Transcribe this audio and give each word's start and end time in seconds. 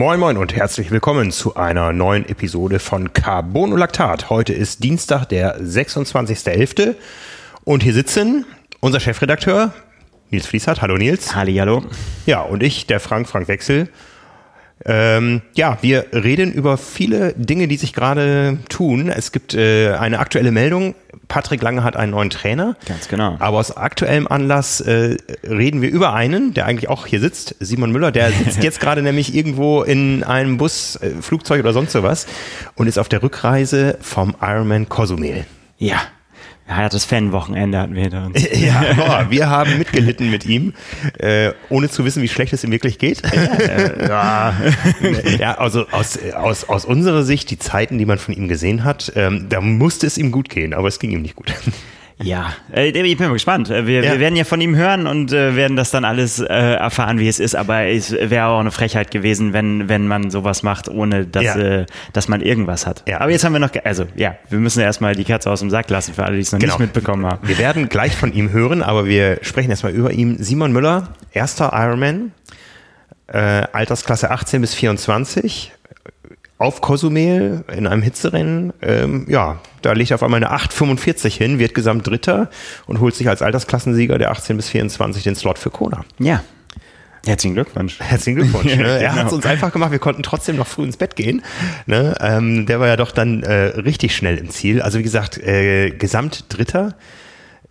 Moin 0.00 0.18
Moin 0.18 0.38
und 0.38 0.56
herzlich 0.56 0.90
willkommen 0.90 1.30
zu 1.30 1.56
einer 1.56 1.92
neuen 1.92 2.26
Episode 2.26 2.78
von 2.78 3.12
Carbonolactat. 3.12 4.30
Heute 4.30 4.54
ist 4.54 4.82
Dienstag, 4.82 5.26
der 5.26 5.60
26.11. 5.60 6.94
und 7.64 7.82
hier 7.82 7.92
sitzen 7.92 8.46
unser 8.80 8.98
Chefredakteur 8.98 9.74
Nils 10.30 10.46
Fließert. 10.46 10.80
Hallo 10.80 10.96
Nils. 10.96 11.34
Halli, 11.34 11.56
hallo. 11.56 11.84
Ja, 12.24 12.40
und 12.40 12.62
ich, 12.62 12.86
der 12.86 12.98
Frank, 12.98 13.28
Frank 13.28 13.48
Wechsel. 13.48 13.90
Ähm, 14.86 15.42
ja, 15.54 15.78
wir 15.82 16.06
reden 16.12 16.52
über 16.52 16.78
viele 16.78 17.34
Dinge, 17.34 17.68
die 17.68 17.76
sich 17.76 17.92
gerade 17.92 18.58
tun. 18.68 19.10
Es 19.10 19.30
gibt 19.30 19.54
äh, 19.54 19.92
eine 19.92 20.18
aktuelle 20.18 20.52
Meldung. 20.52 20.94
Patrick 21.28 21.62
Lange 21.62 21.84
hat 21.84 21.96
einen 21.96 22.12
neuen 22.12 22.30
Trainer. 22.30 22.76
Ganz 22.86 23.08
genau. 23.08 23.36
Aber 23.38 23.58
aus 23.58 23.76
aktuellem 23.76 24.26
Anlass 24.26 24.80
äh, 24.80 25.16
reden 25.44 25.82
wir 25.82 25.90
über 25.90 26.14
einen, 26.14 26.54
der 26.54 26.66
eigentlich 26.66 26.88
auch 26.88 27.06
hier 27.06 27.20
sitzt, 27.20 27.54
Simon 27.60 27.92
Müller. 27.92 28.10
Der 28.10 28.32
sitzt 28.32 28.62
jetzt 28.62 28.80
gerade 28.80 29.02
nämlich 29.02 29.34
irgendwo 29.34 29.82
in 29.82 30.24
einem 30.24 30.56
Bus, 30.56 30.96
äh, 30.96 31.10
Flugzeug 31.20 31.60
oder 31.60 31.72
sonst 31.72 31.92
sowas 31.92 32.26
und 32.74 32.86
ist 32.86 32.98
auf 32.98 33.08
der 33.08 33.22
Rückreise 33.22 33.98
vom 34.00 34.34
Ironman 34.40 34.88
Cozumel. 34.88 35.44
Ja, 35.78 36.00
ja, 36.70 36.88
das 36.88 37.04
Fanwochenende 37.04 37.78
hatten 37.78 37.94
wir 37.94 38.02
hinter 38.02 38.26
uns. 38.26 38.40
Ja, 38.60 38.84
boah, 38.94 39.26
wir 39.28 39.48
haben 39.48 39.78
mitgelitten 39.78 40.30
mit 40.30 40.46
ihm, 40.46 40.74
äh, 41.18 41.50
ohne 41.68 41.88
zu 41.88 42.04
wissen, 42.04 42.22
wie 42.22 42.28
schlecht 42.28 42.52
es 42.52 42.62
ihm 42.62 42.70
wirklich 42.70 42.98
geht. 42.98 43.22
Ja, 44.00 44.54
äh, 45.02 45.36
ja 45.38 45.58
also 45.58 45.86
aus, 45.90 46.18
aus, 46.32 46.68
aus 46.68 46.84
unserer 46.84 47.24
Sicht, 47.24 47.50
die 47.50 47.58
Zeiten, 47.58 47.98
die 47.98 48.06
man 48.06 48.18
von 48.18 48.34
ihm 48.34 48.46
gesehen 48.48 48.84
hat, 48.84 49.12
ähm, 49.16 49.46
da 49.48 49.60
musste 49.60 50.06
es 50.06 50.16
ihm 50.16 50.30
gut 50.30 50.48
gehen, 50.48 50.72
aber 50.72 50.88
es 50.88 51.00
ging 51.00 51.10
ihm 51.10 51.22
nicht 51.22 51.34
gut. 51.34 51.52
Ja, 52.22 52.52
äh, 52.74 52.88
ich 52.88 53.16
bin 53.16 53.28
mal 53.28 53.32
gespannt. 53.32 53.70
Äh, 53.70 53.86
wir, 53.86 54.04
ja. 54.04 54.12
wir 54.12 54.20
werden 54.20 54.36
ja 54.36 54.44
von 54.44 54.60
ihm 54.60 54.76
hören 54.76 55.06
und 55.06 55.32
äh, 55.32 55.56
werden 55.56 55.76
das 55.76 55.90
dann 55.90 56.04
alles 56.04 56.40
erfahren, 56.40 57.18
wie 57.18 57.28
es 57.28 57.40
ist. 57.40 57.54
Aber 57.54 57.84
es 57.84 58.12
wäre 58.12 58.46
auch 58.46 58.60
eine 58.60 58.70
Frechheit 58.70 59.10
gewesen, 59.10 59.52
wenn, 59.52 59.88
wenn 59.88 60.06
man 60.06 60.30
sowas 60.30 60.62
macht, 60.62 60.88
ohne 60.88 61.26
dass, 61.26 61.44
ja. 61.44 61.84
dass 62.12 62.28
man 62.28 62.40
irgendwas 62.40 62.86
hat. 62.86 63.02
Ja. 63.08 63.20
Aber 63.20 63.30
jetzt 63.30 63.44
haben 63.44 63.52
wir 63.52 63.58
noch, 63.58 63.70
also 63.84 64.04
ja, 64.16 64.36
wir 64.48 64.58
müssen 64.58 64.80
erstmal 64.80 65.14
die 65.14 65.24
Katze 65.24 65.50
aus 65.50 65.60
dem 65.60 65.70
Sack 65.70 65.88
lassen 65.90 66.14
für 66.14 66.24
alle, 66.24 66.36
die 66.36 66.42
es 66.42 66.52
noch 66.52 66.58
genau. 66.58 66.74
nicht 66.74 66.80
mitbekommen 66.80 67.26
haben. 67.26 67.46
Wir 67.46 67.58
werden 67.58 67.88
gleich 67.88 68.14
von 68.14 68.32
ihm 68.32 68.52
hören, 68.52 68.82
aber 68.82 69.06
wir 69.06 69.38
sprechen 69.42 69.70
erstmal 69.70 69.92
über 69.92 70.12
ihn. 70.12 70.36
Simon 70.42 70.72
Müller, 70.72 71.14
erster 71.32 71.72
Ironman, 71.72 72.32
äh, 73.28 73.38
Altersklasse 73.72 74.30
18 74.30 74.60
bis 74.60 74.74
24 74.74 75.72
auf 76.60 76.82
Cozumel 76.82 77.64
in 77.74 77.86
einem 77.86 78.02
Hitzerennen, 78.02 78.74
ähm, 78.82 79.24
ja, 79.28 79.60
da 79.80 79.92
legt 79.92 80.10
er 80.10 80.16
auf 80.16 80.22
einmal 80.22 80.44
eine 80.44 80.54
8,45 80.54 81.32
hin, 81.32 81.58
wird 81.58 81.74
Gesamt 81.74 82.06
Dritter 82.06 82.50
und 82.86 83.00
holt 83.00 83.14
sich 83.14 83.30
als 83.30 83.40
Altersklassensieger 83.40 84.18
der 84.18 84.30
18 84.30 84.58
bis 84.58 84.68
24 84.68 85.22
den 85.22 85.34
Slot 85.34 85.58
für 85.58 85.70
Kona. 85.70 86.04
Ja. 86.18 86.44
Herzlichen 87.24 87.54
Glückwunsch. 87.54 87.98
Herzlichen 87.98 88.40
Glückwunsch. 88.40 88.76
Ne? 88.76 88.98
Er 89.00 89.12
hat 89.12 89.16
es 89.16 89.22
genau. 89.24 89.36
uns 89.36 89.46
einfach 89.46 89.72
gemacht, 89.72 89.90
wir 89.90 89.98
konnten 89.98 90.22
trotzdem 90.22 90.56
noch 90.56 90.66
früh 90.66 90.84
ins 90.84 90.98
Bett 90.98 91.16
gehen. 91.16 91.42
Ne? 91.86 92.14
Ähm, 92.20 92.66
der 92.66 92.78
war 92.78 92.88
ja 92.88 92.96
doch 92.96 93.12
dann 93.12 93.42
äh, 93.42 93.52
richtig 93.52 94.14
schnell 94.14 94.36
im 94.36 94.50
Ziel. 94.50 94.82
Also 94.82 94.98
wie 94.98 95.02
gesagt, 95.02 95.38
äh, 95.38 95.90
Gesamt 95.90 96.44
Dritter 96.50 96.94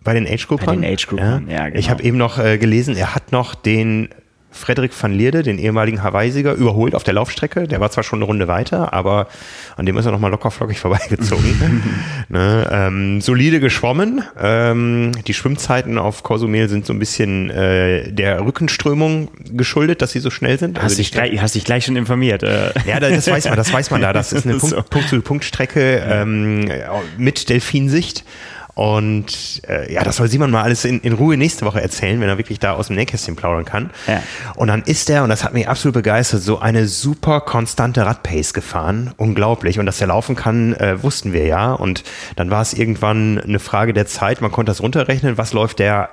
bei 0.02 0.14
den 0.14 0.26
Age-Groupern. 0.26 0.66
Bei 0.66 0.74
den 0.74 0.84
Age-Groupern, 0.84 1.48
ja. 1.48 1.58
ja 1.58 1.64
genau. 1.68 1.78
Ich 1.78 1.90
habe 1.90 2.02
eben 2.02 2.16
noch 2.16 2.38
äh, 2.38 2.58
gelesen, 2.58 2.96
er 2.96 3.14
hat 3.14 3.30
noch 3.30 3.54
den 3.54 4.08
Frederik 4.52 4.92
van 5.00 5.12
Lierde, 5.12 5.42
den 5.42 5.58
ehemaligen 5.58 6.02
Hawaii-Sieger, 6.02 6.54
überholt 6.54 6.94
auf 6.94 7.04
der 7.04 7.14
Laufstrecke. 7.14 7.68
Der 7.68 7.80
war 7.80 7.90
zwar 7.90 8.02
schon 8.02 8.18
eine 8.18 8.24
Runde 8.24 8.48
weiter, 8.48 8.92
aber 8.92 9.28
an 9.76 9.86
dem 9.86 9.96
ist 9.96 10.06
er 10.06 10.12
nochmal 10.12 10.30
locker 10.30 10.50
flockig 10.50 10.78
vorbeigezogen. 10.80 11.82
ne, 12.28 12.68
ähm, 12.70 13.20
solide 13.20 13.60
geschwommen. 13.60 14.22
Ähm, 14.40 15.12
die 15.26 15.34
Schwimmzeiten 15.34 15.98
auf 15.98 16.22
Cozumel 16.22 16.68
sind 16.68 16.84
so 16.84 16.92
ein 16.92 16.98
bisschen 16.98 17.50
äh, 17.50 18.12
der 18.12 18.44
Rückenströmung 18.44 19.30
geschuldet, 19.52 20.02
dass 20.02 20.12
sie 20.12 20.20
so 20.20 20.30
schnell 20.30 20.58
sind. 20.58 20.78
Hast, 20.78 20.84
also 20.84 20.96
dich, 20.96 21.12
gleich, 21.12 21.40
hast 21.40 21.54
dich 21.54 21.64
gleich 21.64 21.84
schon 21.84 21.96
informiert. 21.96 22.42
Äh. 22.42 22.72
Ja, 22.86 22.98
das 22.98 23.30
weiß 23.30 23.46
man, 23.46 23.56
das 23.56 23.72
weiß 23.72 23.90
man 23.90 24.00
da. 24.00 24.12
Das 24.12 24.32
ist 24.32 24.46
eine 24.46 24.58
Punkt-zu-Punkt-Strecke 24.58 26.02
ähm, 26.06 26.70
mit 27.18 27.48
Delfinsicht. 27.48 28.24
Und 28.80 29.60
äh, 29.68 29.92
ja, 29.92 30.02
das 30.02 30.16
soll 30.16 30.28
Simon 30.28 30.50
mal 30.50 30.62
alles 30.62 30.86
in, 30.86 31.00
in 31.00 31.12
Ruhe 31.12 31.36
nächste 31.36 31.66
Woche 31.66 31.82
erzählen, 31.82 32.18
wenn 32.18 32.30
er 32.30 32.38
wirklich 32.38 32.60
da 32.60 32.72
aus 32.72 32.86
dem 32.86 32.96
Nähkästchen 32.96 33.36
plaudern 33.36 33.66
kann. 33.66 33.90
Ja. 34.06 34.22
Und 34.56 34.68
dann 34.68 34.80
ist 34.84 35.10
er, 35.10 35.22
und 35.22 35.28
das 35.28 35.44
hat 35.44 35.52
mich 35.52 35.68
absolut 35.68 35.92
begeistert, 35.92 36.40
so 36.40 36.60
eine 36.60 36.88
super 36.88 37.42
konstante 37.42 38.06
Radpace 38.06 38.54
gefahren. 38.54 39.12
Unglaublich. 39.18 39.78
Und 39.78 39.84
dass 39.84 40.00
er 40.00 40.06
laufen 40.06 40.34
kann, 40.34 40.72
äh, 40.76 41.02
wussten 41.02 41.34
wir 41.34 41.44
ja. 41.44 41.74
Und 41.74 42.04
dann 42.36 42.50
war 42.50 42.62
es 42.62 42.72
irgendwann 42.72 43.38
eine 43.38 43.58
Frage 43.58 43.92
der 43.92 44.06
Zeit. 44.06 44.40
Man 44.40 44.50
konnte 44.50 44.70
das 44.70 44.80
runterrechnen. 44.80 45.36
Was 45.36 45.52
läuft 45.52 45.78
der 45.78 46.08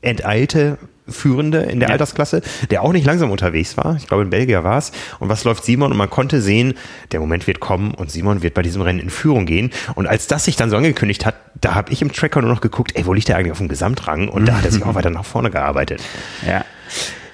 enteilte 0.00 0.78
Führende 1.10 1.58
in 1.58 1.80
der 1.80 1.88
ja. 1.88 1.92
Altersklasse, 1.92 2.42
der 2.70 2.82
auch 2.82 2.92
nicht 2.92 3.06
langsam 3.06 3.30
unterwegs 3.30 3.76
war. 3.76 3.96
Ich 3.96 4.06
glaube, 4.06 4.22
in 4.22 4.30
Belgier 4.30 4.64
war 4.64 4.78
es. 4.78 4.92
Und 5.18 5.28
was 5.28 5.44
läuft 5.44 5.64
Simon? 5.64 5.90
Und 5.92 5.98
man 5.98 6.10
konnte 6.10 6.40
sehen, 6.40 6.74
der 7.12 7.20
Moment 7.20 7.46
wird 7.46 7.60
kommen 7.60 7.94
und 7.94 8.10
Simon 8.10 8.42
wird 8.42 8.54
bei 8.54 8.62
diesem 8.62 8.82
Rennen 8.82 8.98
in 8.98 9.10
Führung 9.10 9.46
gehen. 9.46 9.70
Und 9.94 10.06
als 10.06 10.26
das 10.26 10.44
sich 10.44 10.56
dann 10.56 10.70
so 10.70 10.76
angekündigt 10.76 11.26
hat, 11.26 11.34
da 11.60 11.74
habe 11.74 11.92
ich 11.92 12.02
im 12.02 12.12
Tracker 12.12 12.40
nur 12.40 12.50
noch 12.50 12.60
geguckt, 12.60 12.92
ey, 12.94 13.06
wo 13.06 13.12
liegt 13.12 13.28
der 13.28 13.36
eigentlich 13.36 13.52
auf 13.52 13.58
dem 13.58 13.68
Gesamtrang? 13.68 14.28
Und 14.28 14.46
da 14.46 14.56
hat 14.56 14.64
er 14.64 14.70
sich 14.70 14.82
auch 14.86 14.94
weiter 14.94 15.10
nach 15.10 15.24
vorne 15.24 15.50
gearbeitet. 15.50 16.02
Ja. 16.46 16.64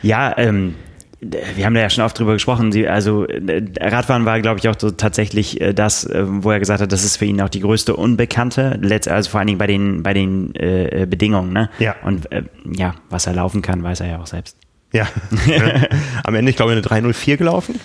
Ja, 0.02 0.36
ähm, 0.38 0.74
wir 1.20 1.64
haben 1.64 1.74
da 1.74 1.80
ja 1.80 1.90
schon 1.90 2.04
oft 2.04 2.18
drüber 2.18 2.34
gesprochen. 2.34 2.72
Sie, 2.72 2.86
also 2.86 3.24
äh, 3.24 3.64
Radfahren 3.80 4.26
war, 4.26 4.40
glaube 4.40 4.60
ich, 4.60 4.68
auch 4.68 4.76
so 4.78 4.90
tatsächlich 4.90 5.60
äh, 5.60 5.72
das, 5.72 6.04
äh, 6.04 6.24
wo 6.26 6.50
er 6.50 6.58
gesagt 6.58 6.80
hat, 6.80 6.92
das 6.92 7.04
ist 7.04 7.16
für 7.16 7.24
ihn 7.24 7.40
auch 7.40 7.48
die 7.48 7.60
größte 7.60 7.96
Unbekannte. 7.96 8.78
Letzt, 8.82 9.08
also 9.08 9.30
vor 9.30 9.40
allen 9.40 9.46
Dingen 9.46 9.58
bei 9.58 9.66
den 9.66 10.02
bei 10.02 10.12
den 10.12 10.54
äh, 10.54 11.06
Bedingungen. 11.08 11.52
Ne? 11.52 11.70
Ja. 11.78 11.96
Und 12.04 12.30
äh, 12.32 12.42
ja, 12.70 12.94
was 13.08 13.26
er 13.26 13.34
laufen 13.34 13.62
kann, 13.62 13.82
weiß 13.82 14.00
er 14.00 14.08
ja 14.08 14.18
auch 14.20 14.26
selbst. 14.26 14.58
Ja. 14.92 15.06
Am 16.24 16.34
Ende, 16.34 16.50
ich 16.50 16.56
glaube, 16.56 16.72
eine 16.72 16.82
304 16.82 17.36
gelaufen. 17.36 17.80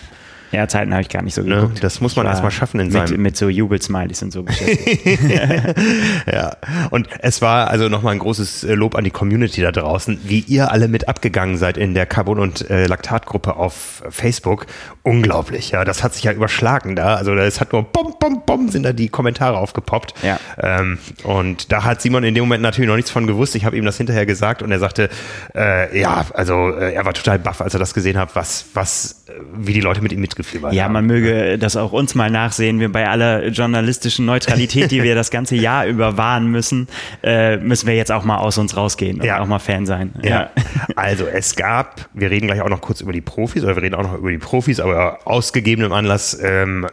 Ja, 0.52 0.68
Zeiten 0.68 0.92
habe 0.92 1.02
ich 1.02 1.10
gar 1.10 1.22
nicht 1.22 1.34
so 1.34 1.42
ne, 1.42 1.56
geguckt. 1.56 1.76
Ne? 1.76 1.80
Das 1.82 2.02
muss 2.02 2.16
man 2.16 2.26
erstmal 2.26 2.52
schaffen 2.52 2.80
in 2.80 2.88
mit, 2.88 3.08
seinem... 3.08 3.22
Mit 3.22 3.38
so 3.38 3.48
Jubelsmileys 3.50 4.22
und 4.24 4.32
so 4.32 4.42
ja, 6.32 6.56
und 6.90 7.08
es 7.20 7.42
war 7.42 7.70
also 7.70 7.90
nochmal 7.90 8.14
ein 8.14 8.20
großes 8.20 8.64
äh, 8.64 8.74
Lob 8.74 8.96
an 8.96 9.04
die 9.04 9.12
Community 9.12 9.62
da 9.62 9.72
draußen, 9.72 10.20
wie 10.24 10.40
ihr 10.40 10.72
alle 10.72 10.88
mit 10.88 11.08
abgegangen 11.08 11.58
seid 11.58 11.78
in 11.78 11.94
der 11.94 12.06
Carbon- 12.06 12.40
und 12.40 12.70
äh, 12.70 12.86
Laktatgruppe 12.88 13.56
auf 13.56 14.04
Facebook. 14.10 14.66
Unglaublich, 15.04 15.72
ja. 15.72 15.86
Das 15.86 16.04
hat 16.04 16.14
sich 16.14 16.24
ja 16.24 16.34
überschlagen 16.34 16.96
da. 16.96 17.16
Also 17.16 17.34
es 17.34 17.62
hat 17.62 17.72
nur 17.74 17.84
bom, 17.84 18.16
bom, 18.20 18.44
bom 18.46 18.70
sind 18.70 18.84
da 18.84 18.94
die 18.94 19.10
Kommentare 19.10 19.58
aufgepoppt. 19.58 20.14
Ja. 20.22 20.40
Ähm, 20.62 21.00
und 21.24 21.72
da 21.72 21.84
hat 21.84 22.02
Simon 22.02 22.24
in 22.24 22.36
dem 22.36 22.44
Moment 22.44 22.62
natürlich 22.62 22.90
noch 22.90 22.96
nichts 22.96 23.12
von 23.12 23.28
gewusst. 23.28 23.56
Ich 23.56 23.66
habe 23.66 23.78
ihm 23.78 23.86
das 23.86 23.98
hinterher 23.98 24.26
gesagt 24.26 24.62
und 24.62 24.72
er 24.72 24.80
sagte, 24.80 25.10
äh, 25.56 26.00
ja, 26.00 26.26
also 26.34 26.72
äh, 26.72 26.94
er 26.94 27.06
war 27.06 27.14
total 27.14 27.40
baff, 27.40 27.62
als 27.62 27.74
er 27.74 27.80
das 27.80 27.94
gesehen 27.94 28.18
hat, 28.18 28.36
was, 28.36 28.66
was, 28.74 29.26
äh, 29.28 29.34
wie 29.54 29.74
die 29.74 29.82
Leute 29.82 30.02
mit 30.02 30.12
ihm 30.12 30.20
mitgeführt 30.42 30.62
mitgefiebert 30.62 30.74
Ja, 30.74 30.90
man 30.90 31.06
möge 31.06 31.58
das 31.58 31.76
auch 31.76 31.92
uns 31.92 32.16
mal 32.16 32.30
nachsehen. 32.30 32.80
Wir 32.80 32.92
bei 32.92 33.08
aller 33.08 33.48
journalistischen 33.48 34.26
Neutralität, 34.26 34.92
die 34.92 35.04
wir 35.04 35.16
das 35.16 35.32
ganze 35.32 35.56
Jahr 35.56 35.86
über 35.86 36.18
wahren 36.18 36.48
müssen, 36.48 36.88
äh, 37.24 37.58
müssen 37.58 37.88
wir 37.88 37.96
jetzt 37.96 38.12
auch 38.12 38.24
mal 38.24 38.38
aus 38.38 38.58
uns 38.58 38.76
rausgehen 38.76 39.20
und 39.20 39.26
ja. 39.26 39.40
auch 39.40 39.48
mal 39.48 39.60
Fan 39.60 39.86
sein. 39.86 40.14
Ja. 40.22 40.30
ja. 40.30 40.50
Also 40.96 41.26
es 41.26 41.56
gab, 41.56 42.10
wir 42.14 42.30
reden 42.30 42.48
gleich 42.48 42.62
auch 42.62 42.70
noch 42.70 42.82
kurz 42.82 43.02
über 43.02 43.14
die 43.14 43.22
Profis, 43.22 43.64
oder 43.64 43.76
wir 43.76 43.84
reden 43.84 43.96
auch 43.96 44.04
noch 44.04 44.18
über 44.18 44.32
die 44.32 44.38
Profis, 44.38 44.80
aber 44.80 45.20
aus 45.26 45.54
gegebenem 45.54 45.94
Anlass 45.94 46.38
ähm, 46.42 46.88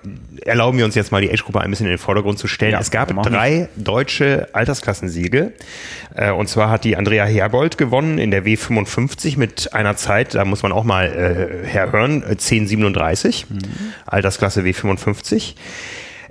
erlauben 0.45 0.79
wir 0.79 0.85
uns 0.85 0.95
jetzt 0.95 1.13
mal 1.13 1.21
die 1.21 1.31
Age-Gruppe 1.31 1.61
ein 1.61 1.71
bisschen 1.71 1.87
in 1.87 1.93
den 1.93 1.99
Vordergrund 1.99 2.39
zu 2.39 2.47
stellen. 2.47 2.73
Ja, 2.73 2.81
es 2.81 2.91
gab 2.91 3.09
drei 3.23 3.69
deutsche 3.77 4.49
Altersklassensiege. 4.53 5.53
Äh, 6.15 6.33
und 6.33 6.49
zwar 6.49 6.71
hat 6.71 6.85
die 6.85 6.97
Andrea 6.97 7.25
Herbold 7.25 7.79
gewonnen 7.79 8.19
in 8.19 8.31
der 8.31 8.45
W55 8.45 9.39
mit 9.39 9.73
einer 9.73 9.97
Zeit, 9.97 10.35
da 10.35 10.45
muss 10.45 10.63
man 10.63 10.73
auch 10.73 10.85
mal 10.85 11.07
äh, 11.07 11.67
herhören, 11.67 12.25
1037 12.25 13.38
mhm. 13.38 13.38
Altersklasse 14.07 14.63
W55. 14.63 15.55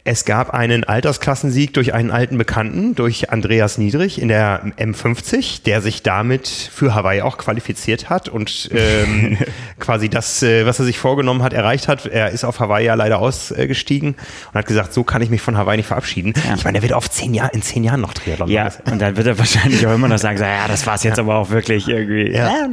Es 0.07 0.23
gab 0.23 0.53
einen 0.53 0.85
Altersklassensieg 0.85 1.73
durch 1.73 1.93
einen 1.93 2.11
alten 2.11 2.37
Bekannten, 2.37 2.95
durch 2.95 3.29
Andreas 3.29 3.77
Niedrig 3.77 4.21
in 4.21 4.29
der 4.29 4.63
M50, 4.77 5.63
der 5.65 5.81
sich 5.81 6.01
damit 6.01 6.47
für 6.47 6.95
Hawaii 6.95 7.21
auch 7.23 7.37
qualifiziert 7.37 8.09
hat 8.09 8.29
und 8.29 8.69
ähm, 8.73 9.37
quasi 9.79 10.07
das, 10.07 10.41
äh, 10.43 10.65
was 10.65 10.79
er 10.79 10.85
sich 10.85 10.97
vorgenommen 10.97 11.43
hat, 11.43 11.51
erreicht 11.51 11.89
hat. 11.89 12.05
Er 12.05 12.29
ist 12.29 12.45
auf 12.45 12.61
Hawaii 12.61 12.85
ja 12.85 12.93
leider 12.93 13.19
ausgestiegen 13.19 14.15
und 14.47 14.53
hat 14.53 14.65
gesagt, 14.65 14.93
so 14.93 15.03
kann 15.03 15.21
ich 15.21 15.29
mich 15.29 15.41
von 15.41 15.57
Hawaii 15.57 15.75
nicht 15.75 15.87
verabschieden. 15.87 16.33
Ja. 16.47 16.55
Ich 16.55 16.63
meine, 16.63 16.77
er 16.77 16.83
wird 16.83 16.93
auf 16.93 17.09
zehn 17.09 17.33
Jahr, 17.33 17.53
in 17.53 17.61
zehn 17.61 17.83
Jahren 17.83 17.99
noch 17.99 18.13
Triathlon 18.13 18.49
Ja, 18.49 18.71
und 18.89 19.01
dann 19.01 19.17
wird 19.17 19.27
er 19.27 19.37
wahrscheinlich 19.37 19.85
auch 19.85 19.93
immer 19.93 20.07
noch 20.07 20.19
sagen, 20.19 20.37
so, 20.37 20.45
ja, 20.45 20.69
das 20.69 20.87
war 20.87 20.95
es 20.95 21.03
jetzt 21.03 21.17
ja. 21.17 21.23
aber 21.25 21.35
auch 21.35 21.49
wirklich 21.49 21.89
irgendwie. 21.89 22.31
Ja. 22.31 22.49
ja 22.61 22.67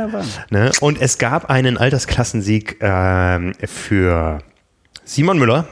ne? 0.50 0.70
Und 0.80 1.00
es 1.00 1.18
gab 1.18 1.50
einen 1.50 1.78
Altersklassensieg 1.78 2.80
äh, 2.80 3.66
für 3.66 4.38
Simon 5.04 5.38
Müller, 5.40 5.66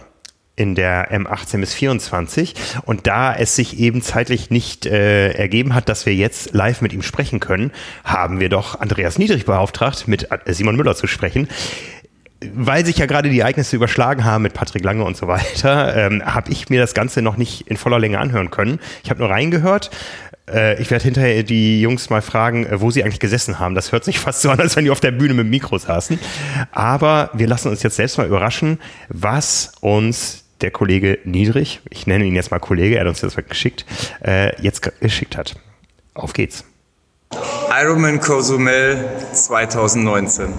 in 0.55 0.75
der 0.75 1.11
M18 1.13 1.61
bis 1.61 1.75
24. 1.75 2.55
Und 2.85 3.07
da 3.07 3.35
es 3.35 3.57
sich 3.57 3.79
eben 3.79 4.03
zeitlich 4.03 4.51
nicht 4.51 4.87
äh, 4.87 5.33
ergeben 5.33 5.75
hat, 5.75 5.89
dass 5.89 6.05
wir 6.05 6.15
jetzt 6.15 6.53
live 6.53 6.83
mit 6.83 6.93
ihm 6.93 7.03
sprechen 7.03 7.41
können, 7.41 7.73
haben 8.05 8.39
wir 8.39 8.49
doch 8.49 8.79
Andreas 8.81 9.19
Niedrig 9.19 9.47
beauftragt, 9.47 10.09
mit 10.09 10.29
äh, 10.31 10.53
Simon 10.53 10.77
Müller 10.77 10.95
zu 10.95 11.07
sprechen. 11.07 11.49
Weil 12.55 12.85
sich 12.85 12.99
ja 12.99 13.07
gerade 13.07 13.31
die 13.31 13.39
Ereignisse 13.39 13.77
überschlagen 13.77 14.25
haben 14.25 14.43
mit 14.43 14.53
Patrick 14.53 14.85
Lange 14.85 15.05
und 15.05 15.17
so 15.17 15.27
weiter, 15.27 15.97
ähm, 16.11 16.23
habe 16.25 16.51
ich 16.51 16.69
mir 16.69 16.81
das 16.81 16.93
Ganze 16.93 17.23
noch 17.23 17.37
nicht 17.37 17.69
in 17.69 17.77
voller 17.77 17.99
Länge 17.99 18.19
anhören 18.19 18.51
können. 18.51 18.79
Ich 19.05 19.11
habe 19.11 19.21
nur 19.21 19.31
reingehört 19.31 19.91
Äh, 20.49 20.81
ich 20.83 20.91
werde 20.91 21.05
hinterher 21.05 21.45
die 21.45 21.81
Jungs 21.81 22.11
mal 22.11 22.21
fragen, 22.21 22.67
äh, 22.67 22.81
wo 22.81 22.91
sie 22.91 23.05
eigentlich 23.05 23.21
gesessen 23.21 23.61
haben. 23.61 23.77
Das 23.77 23.93
hört 23.93 24.05
sich 24.05 24.19
fast 24.19 24.43
so 24.43 24.51
an, 24.51 24.59
als 24.59 24.75
wenn 24.75 24.85
die 24.85 24.91
auf 24.91 24.99
der 24.99 25.13
Bühne 25.13 25.35
mit 25.35 25.45
dem 25.45 25.51
Mikro 25.51 25.79
saßen. 25.79 26.19
Aber 26.73 27.31
wir 27.33 27.47
lassen 27.47 27.69
uns 27.69 27.83
jetzt 27.85 27.97
selbst 27.97 28.19
mal 28.19 28.27
überraschen, 28.27 28.81
was 29.09 29.73
uns 29.81 30.42
der 30.63 30.71
Kollege 30.71 31.19
Niedrig, 31.25 31.81
ich 31.91 32.07
nenne 32.07 32.25
ihn 32.25 32.35
jetzt 32.35 32.51
mal 32.51 32.59
Kollege, 32.59 32.97
er 32.97 33.03
hat 33.03 33.09
uns 33.09 33.21
das 33.21 33.37
geschickt, 33.37 33.85
äh, 34.25 34.61
jetzt 34.63 34.83
geschickt 35.01 35.37
hat. 35.37 35.55
Auf 36.15 36.33
geht's. 36.33 36.65
Ironman 37.71 38.21
Cozumel 38.21 39.09
2019. 39.33 40.53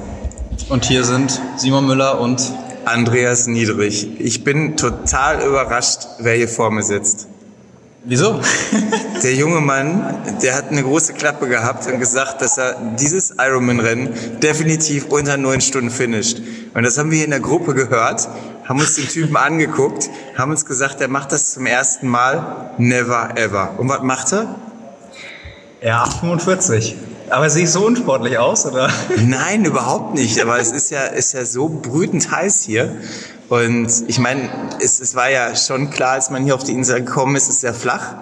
Und 0.70 0.86
hier 0.86 1.04
sind 1.04 1.40
Simon 1.58 1.86
Müller 1.86 2.20
und 2.20 2.52
Andreas 2.86 3.48
Niedrig. 3.48 4.20
Ich 4.20 4.44
bin 4.44 4.76
total 4.78 5.46
überrascht, 5.46 6.08
wer 6.20 6.36
hier 6.36 6.48
vor 6.48 6.72
mir 6.72 6.84
sitzt. 6.84 7.28
Wieso? 8.06 8.42
Der 9.24 9.34
junge 9.34 9.62
Mann, 9.62 10.18
der 10.42 10.56
hat 10.56 10.70
eine 10.70 10.84
große 10.84 11.14
Klappe 11.14 11.48
gehabt 11.48 11.88
und 11.88 12.00
gesagt, 12.00 12.42
dass 12.42 12.58
er 12.58 12.76
dieses 13.00 13.36
Ironman-Rennen 13.40 14.10
definitiv 14.42 15.06
unter 15.06 15.38
neun 15.38 15.62
Stunden 15.62 15.90
finisht. 15.90 16.42
Und 16.74 16.84
das 16.84 16.98
haben 16.98 17.10
wir 17.10 17.16
hier 17.16 17.26
in 17.26 17.32
der 17.32 17.40
Gruppe 17.40 17.74
gehört, 17.74 18.28
haben 18.66 18.80
uns 18.82 18.96
den 18.96 19.08
Typen 19.08 19.38
angeguckt, 19.38 20.10
haben 20.38 20.52
uns 20.52 20.66
gesagt, 20.66 21.00
er 21.00 21.08
macht 21.08 21.32
das 21.32 21.54
zum 21.54 21.66
ersten 21.66 22.10
Mal. 22.10 22.72
Never 22.78 23.38
ever. 23.38 23.76
Und 23.78 23.88
was 23.88 24.02
macht 24.02 24.34
er? 24.34 24.56
Ja, 25.82 26.04
8,45. 26.04 26.96
Aber 27.34 27.50
sehe 27.50 27.64
ich 27.64 27.72
so 27.72 27.84
unsportlich 27.84 28.38
aus, 28.38 28.68
oder? 28.68 28.92
Nein, 29.26 29.66
überhaupt 29.66 30.14
nicht. 30.14 30.40
Aber 30.40 30.60
es 30.60 30.72
ist 30.72 30.92
ja, 30.92 31.06
ist 31.06 31.34
ja 31.34 31.44
so 31.46 31.68
brütend 31.68 32.30
heiß 32.30 32.62
hier. 32.62 32.96
Und 33.50 33.90
ich 34.06 34.20
meine, 34.20 34.42
es, 34.80 35.00
es 35.00 35.16
war 35.16 35.32
ja 35.32 35.56
schon 35.56 35.90
klar, 35.90 36.12
als 36.12 36.30
man 36.30 36.44
hier 36.44 36.54
auf 36.54 36.64
die 36.64 36.74
Insel 36.74 37.00
gekommen 37.04 37.36
ist, 37.36 37.46
es 37.46 37.56
ist 37.56 37.62
sehr 37.62 37.74
flach. 37.74 38.14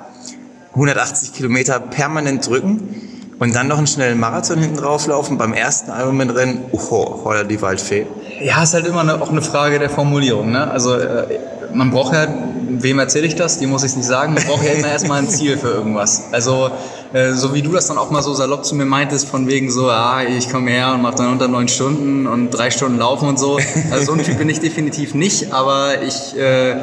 180 0.69 1.33
Kilometer 1.33 1.81
permanent 1.81 2.47
drücken 2.47 3.35
und 3.37 3.53
dann 3.53 3.67
noch 3.67 3.79
einen 3.79 3.87
schnellen 3.87 4.17
Marathon 4.17 4.59
hinten 4.59 4.77
drauflaufen 4.77 5.37
beim 5.37 5.51
ersten 5.51 5.91
Ironman-Rennen. 5.91 6.59
Oh, 6.71 7.25
holla 7.25 7.43
die 7.43 7.61
Waldfee. 7.61 8.07
Ja, 8.39 8.63
ist 8.63 8.73
halt 8.73 8.87
immer 8.87 9.01
eine, 9.01 9.21
auch 9.21 9.29
eine 9.29 9.41
Frage 9.41 9.77
der 9.77 9.89
Formulierung. 9.89 10.51
Ne? 10.51 10.71
Also 10.71 10.95
äh, 10.95 11.37
man 11.73 11.91
braucht 11.91 12.13
ja, 12.13 12.27
wem 12.69 12.99
erzähle 12.99 13.27
ich 13.27 13.35
das? 13.35 13.59
Die 13.59 13.67
muss 13.67 13.83
ich 13.83 13.93
nicht 13.97 14.07
sagen. 14.07 14.35
Man 14.35 14.43
braucht 14.45 14.63
ja 14.63 14.71
immer 14.71 14.87
erstmal 14.87 15.19
ein 15.19 15.29
Ziel 15.29 15.57
für 15.57 15.67
irgendwas. 15.67 16.23
Also 16.31 16.71
äh, 17.13 17.33
so 17.33 17.53
wie 17.53 17.61
du 17.61 17.71
das 17.71 17.87
dann 17.87 17.97
auch 17.97 18.09
mal 18.09 18.21
so 18.21 18.33
salopp 18.33 18.65
zu 18.65 18.75
mir 18.75 18.85
meintest, 18.85 19.27
von 19.27 19.47
wegen 19.47 19.69
so, 19.71 19.89
ah, 19.89 20.23
ich 20.23 20.49
komme 20.49 20.71
her 20.71 20.93
und 20.93 21.01
mache 21.01 21.15
dann 21.15 21.31
unter 21.31 21.47
neun 21.47 21.67
Stunden 21.67 22.25
und 22.25 22.51
drei 22.51 22.71
Stunden 22.71 22.97
laufen 22.97 23.27
und 23.27 23.37
so. 23.37 23.59
Also 23.91 24.05
so 24.05 24.13
ein 24.13 24.23
Typ 24.23 24.37
bin 24.37 24.49
ich 24.49 24.59
definitiv 24.59 25.13
nicht, 25.13 25.51
aber 25.51 26.01
ich 26.03 26.37
äh, 26.37 26.75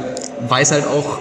weiß 0.48 0.72
halt 0.72 0.86
auch 0.86 1.18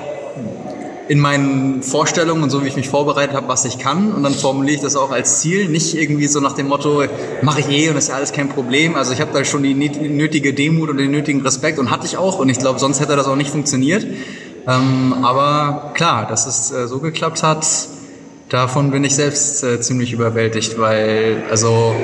in 1.07 1.19
meinen 1.19 1.83
Vorstellungen 1.83 2.43
und 2.43 2.49
so 2.49 2.63
wie 2.63 2.67
ich 2.67 2.75
mich 2.75 2.89
vorbereitet 2.89 3.35
habe, 3.35 3.47
was 3.47 3.63
ich 3.63 3.79
kann 3.79 4.11
und 4.11 4.23
dann 4.23 4.33
formuliere 4.33 4.75
ich 4.75 4.81
das 4.81 4.97
auch 4.97 5.11
als 5.11 5.39
Ziel, 5.39 5.69
nicht 5.69 5.95
irgendwie 5.95 6.27
so 6.27 6.41
nach 6.41 6.53
dem 6.53 6.67
Motto, 6.67 7.03
mache 7.41 7.61
ich 7.61 7.69
eh 7.69 7.89
und 7.89 7.95
ist 7.95 8.09
ja 8.09 8.15
alles 8.15 8.33
kein 8.33 8.49
Problem. 8.49 8.95
Also 8.95 9.13
ich 9.13 9.21
habe 9.21 9.31
da 9.33 9.45
schon 9.45 9.63
die 9.63 9.73
nötige 9.73 10.53
Demut 10.53 10.89
und 10.89 10.97
den 10.97 11.11
nötigen 11.11 11.41
Respekt 11.41 11.79
und 11.79 11.91
hatte 11.91 12.05
ich 12.05 12.17
auch 12.17 12.39
und 12.39 12.49
ich 12.49 12.59
glaube, 12.59 12.79
sonst 12.79 12.99
hätte 12.99 13.15
das 13.15 13.27
auch 13.27 13.37
nicht 13.37 13.51
funktioniert. 13.51 14.05
Ähm, 14.67 15.15
aber 15.23 15.91
klar, 15.93 16.27
dass 16.27 16.45
es 16.45 16.71
äh, 16.71 16.87
so 16.87 16.99
geklappt 16.99 17.41
hat, 17.41 17.65
davon 18.49 18.91
bin 18.91 19.03
ich 19.03 19.15
selbst 19.15 19.63
äh, 19.63 19.79
ziemlich 19.81 20.13
überwältigt, 20.13 20.79
weil 20.79 21.43
also 21.49 21.95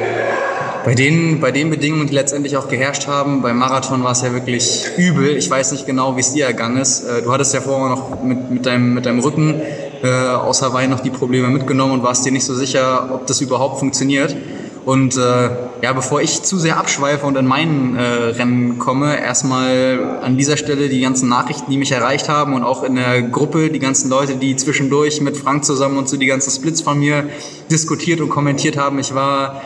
bei 0.84 0.96
den, 0.96 1.40
bei 1.40 1.52
den 1.52 1.70
Bedingungen, 1.70 2.08
die 2.08 2.14
letztendlich 2.14 2.58
auch 2.58 2.68
geherrscht 2.68 3.08
haben, 3.08 3.42
beim 3.42 3.58
Marathon 3.58 4.04
war 4.04 4.12
es 4.12 4.22
ja 4.22 4.34
wirklich 4.34 4.86
übel. 4.98 5.38
Ich 5.38 5.50
weiß 5.50 5.72
nicht 5.72 5.86
genau, 5.86 6.18
wie 6.18 6.20
es 6.20 6.34
dir 6.34 6.46
ergangen 6.46 6.78
ist. 6.78 7.04
Äh, 7.04 7.22
du 7.22 7.32
hattest 7.32 7.54
ja 7.54 7.62
vorher 7.62 7.90
noch 7.90 8.22
mit, 8.22 8.52
mit, 8.52 8.66
deinem, 8.66 8.94
mit 8.94 9.06
deinem 9.06 9.20
Rücken 9.20 9.62
äh, 10.04 10.08
aus 10.08 10.62
Hawaii 10.62 10.88
noch 10.88 11.00
die 11.00 11.10
Probleme 11.10 11.48
mitgenommen 11.48 11.94
und 11.94 12.04
warst 12.04 12.26
dir 12.26 12.32
nicht 12.32 12.46
so 12.46 12.54
sicher, 12.54 13.10
ob 13.14 13.28
das 13.28 13.40
überhaupt 13.40 13.80
funktioniert. 13.80 14.36
Und 14.86 15.16
äh, 15.16 15.50
ja, 15.82 15.94
bevor 15.94 16.22
ich 16.22 16.44
zu 16.44 16.58
sehr 16.60 16.78
abschweife 16.78 17.26
und 17.26 17.38
in 17.38 17.46
meinen 17.46 17.96
äh, 17.96 18.02
Rennen 18.02 18.80
komme, 18.80 19.18
erstmal 19.18 20.20
an 20.22 20.36
dieser 20.38 20.58
Stelle 20.58 20.90
die 20.90 21.00
ganzen 21.00 21.30
Nachrichten, 21.30 21.72
die 21.72 21.78
mich 21.78 21.92
erreicht 21.92 22.28
haben 22.28 22.54
und 22.54 22.64
auch 22.64 22.84
in 22.84 22.96
der 22.96 23.22
Gruppe 23.22 23.70
die 23.70 23.80
ganzen 23.80 24.10
Leute, 24.10 24.36
die 24.36 24.58
zwischendurch 24.58 25.22
mit 25.22 25.38
Frank 25.38 25.64
zusammen 25.64 25.98
und 25.98 26.10
so 26.10 26.18
die 26.18 26.26
ganzen 26.26 26.52
Splits 26.52 26.82
von 26.82 27.00
mir 27.00 27.30
diskutiert 27.72 28.20
und 28.20 28.30
kommentiert 28.30 28.76
haben. 28.76 29.00
Ich 29.00 29.16
war 29.16 29.62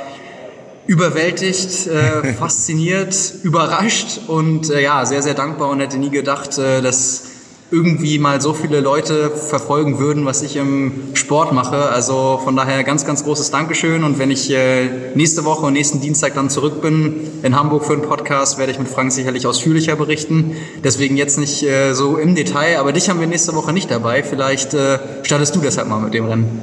überwältigt, 0.86 1.88
äh, 1.88 2.34
fasziniert, 2.40 3.16
überrascht 3.42 4.22
und 4.28 4.70
äh, 4.70 4.84
ja, 4.84 5.04
sehr, 5.06 5.24
sehr 5.24 5.34
dankbar 5.34 5.70
und 5.70 5.80
hätte 5.80 5.98
nie 5.98 6.12
gedacht, 6.12 6.60
äh, 6.60 6.82
dass 6.82 7.27
irgendwie 7.70 8.18
mal 8.18 8.40
so 8.40 8.54
viele 8.54 8.80
Leute 8.80 9.30
verfolgen 9.30 10.00
würden, 10.00 10.26
was 10.26 10.42
ich 10.42 10.56
im 10.56 11.16
Sport 11.16 11.52
mache. 11.52 11.90
Also 11.90 12.40
von 12.42 12.56
daher 12.56 12.84
ganz, 12.86 13.06
ganz 13.06 13.26
großes 13.26 13.52
Dankeschön. 13.52 14.06
Und 14.06 14.20
wenn 14.20 14.32
ich 14.32 14.50
äh, 14.52 14.90
nächste 15.16 15.44
Woche 15.44 15.66
und 15.66 15.74
nächsten 15.74 16.00
Dienstag 16.00 16.34
dann 16.36 16.50
zurück 16.50 16.82
bin 16.82 17.20
in 17.44 17.56
Hamburg 17.58 17.84
für 17.84 17.94
einen 17.94 18.04
Podcast, 18.04 18.58
werde 18.58 18.72
ich 18.72 18.80
mit 18.80 18.88
Frank 18.88 19.12
sicherlich 19.12 19.46
ausführlicher 19.46 19.98
berichten. 19.98 20.56
Deswegen 20.84 21.18
jetzt 21.18 21.38
nicht 21.38 21.64
äh, 21.64 21.94
so 21.94 22.18
im 22.18 22.36
Detail, 22.36 22.80
aber 22.80 22.94
dich 22.94 23.10
haben 23.10 23.20
wir 23.20 23.28
nächste 23.28 23.54
Woche 23.54 23.74
nicht 23.74 23.92
dabei. 23.92 24.24
Vielleicht 24.24 24.74
äh, 24.74 25.00
startest 25.24 25.56
du 25.56 25.60
deshalb 25.60 25.90
mal 25.90 26.00
mit 26.00 26.14
dem 26.14 26.26
Rennen. 26.26 26.62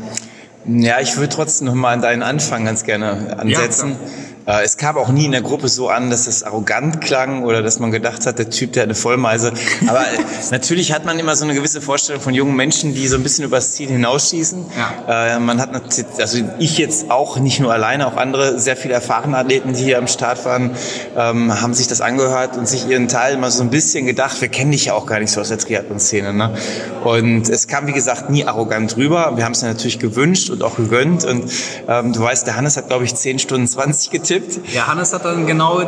Ja, 0.67 1.01
ich 1.01 1.19
würde 1.19 1.29
trotzdem 1.29 1.67
noch 1.67 1.75
mal 1.75 1.93
an 1.93 2.01
deinen 2.01 2.23
Anfang 2.23 2.65
ganz 2.65 2.85
gerne 2.85 3.37
ansetzen. 3.39 3.91
Ja, 3.91 3.97
es 4.47 4.77
kam 4.77 4.99
auch 4.99 5.09
nie 5.09 5.25
in 5.25 5.33
der 5.33 5.41
Gruppe 5.41 5.69
so 5.69 5.89
an, 5.89 6.11
dass 6.11 6.27
es 6.27 6.43
arrogant 6.43 7.01
klang 7.01 7.45
oder 7.45 7.63
dass 7.63 7.79
man 7.79 7.91
gedacht 7.91 8.27
hat, 8.27 8.39
der 8.39 8.51
Typ, 8.51 8.75
der 8.75 8.83
hat 8.83 8.89
eine 8.89 8.95
Vollmeise. 8.95 9.53
Aber 9.87 10.01
äh, 10.01 10.19
natürlich 10.51 10.93
hat 10.93 11.07
man 11.07 11.19
immer 11.19 11.35
so 11.35 11.45
eine 11.45 11.55
gewisse 11.55 11.81
Vorstellung 11.81 12.21
von 12.21 12.35
jungen 12.35 12.55
Menschen, 12.55 12.95
die 12.95 13.09
so 13.09 13.17
ein 13.17 13.23
bisschen 13.23 13.47
übers 13.47 13.73
Ziel 13.73 13.89
hinausschießen. 13.89 14.67
Ja. 15.09 15.37
Äh, 15.37 15.39
man 15.41 15.63
hat 15.63 15.73
natürlich, 15.73 16.07
also 16.19 16.39
ich 16.59 16.77
jetzt 16.77 17.11
auch, 17.11 17.39
nicht 17.39 17.59
nur 17.61 17.73
alleine, 17.73 18.07
auch 18.07 18.19
andere 18.19 18.59
sehr 18.59 18.77
viele 18.77 18.93
erfahrene 18.93 19.39
Athleten, 19.39 19.73
die 19.73 19.83
hier 19.83 19.97
am 19.97 20.09
Start 20.09 20.45
waren, 20.45 20.73
ähm, 21.17 21.63
haben 21.63 21.73
sich 21.73 21.87
das 21.87 22.03
angehört 22.03 22.59
und 22.59 22.69
sich 22.69 22.87
ihren 22.87 23.09
Teil 23.09 23.39
mal 23.39 23.51
so 23.51 23.63
ein 23.63 23.71
bisschen 23.71 24.05
gedacht, 24.05 24.43
wir 24.43 24.49
kennen 24.49 24.73
dich 24.73 24.87
ja 24.87 24.93
auch 24.93 25.07
gar 25.07 25.21
nicht 25.21 25.31
so 25.31 25.41
aus 25.41 25.49
der 25.49 25.59
Triathlon-Szene. 25.59 26.35
Ne? 26.35 26.55
Und 27.03 27.49
es 27.49 27.67
kam, 27.67 27.87
wie 27.87 27.93
gesagt, 27.93 28.29
nie 28.29 28.45
arrogant 28.45 28.99
rüber. 28.99 29.33
Wir 29.37 29.47
haben 29.47 29.53
es 29.53 29.63
ja 29.63 29.69
natürlich 29.69 29.99
gewünscht 29.99 30.51
und 30.51 30.63
auch 30.63 30.77
gegönnt. 30.77 31.25
Und 31.25 31.51
ähm, 31.89 32.13
du 32.13 32.21
weißt, 32.21 32.47
der 32.47 32.57
Hannes 32.57 32.77
hat, 32.77 32.89
glaube 32.89 33.05
ich, 33.05 33.15
10 33.15 33.39
Stunden 33.39 33.67
20 33.67 34.11
getippt 34.11 34.34
getippt. 34.35 34.73
Ja, 34.73 34.87
Hannes 34.87 35.13
hat 35.13 35.25
dann 35.25 35.47
genau 35.47 35.83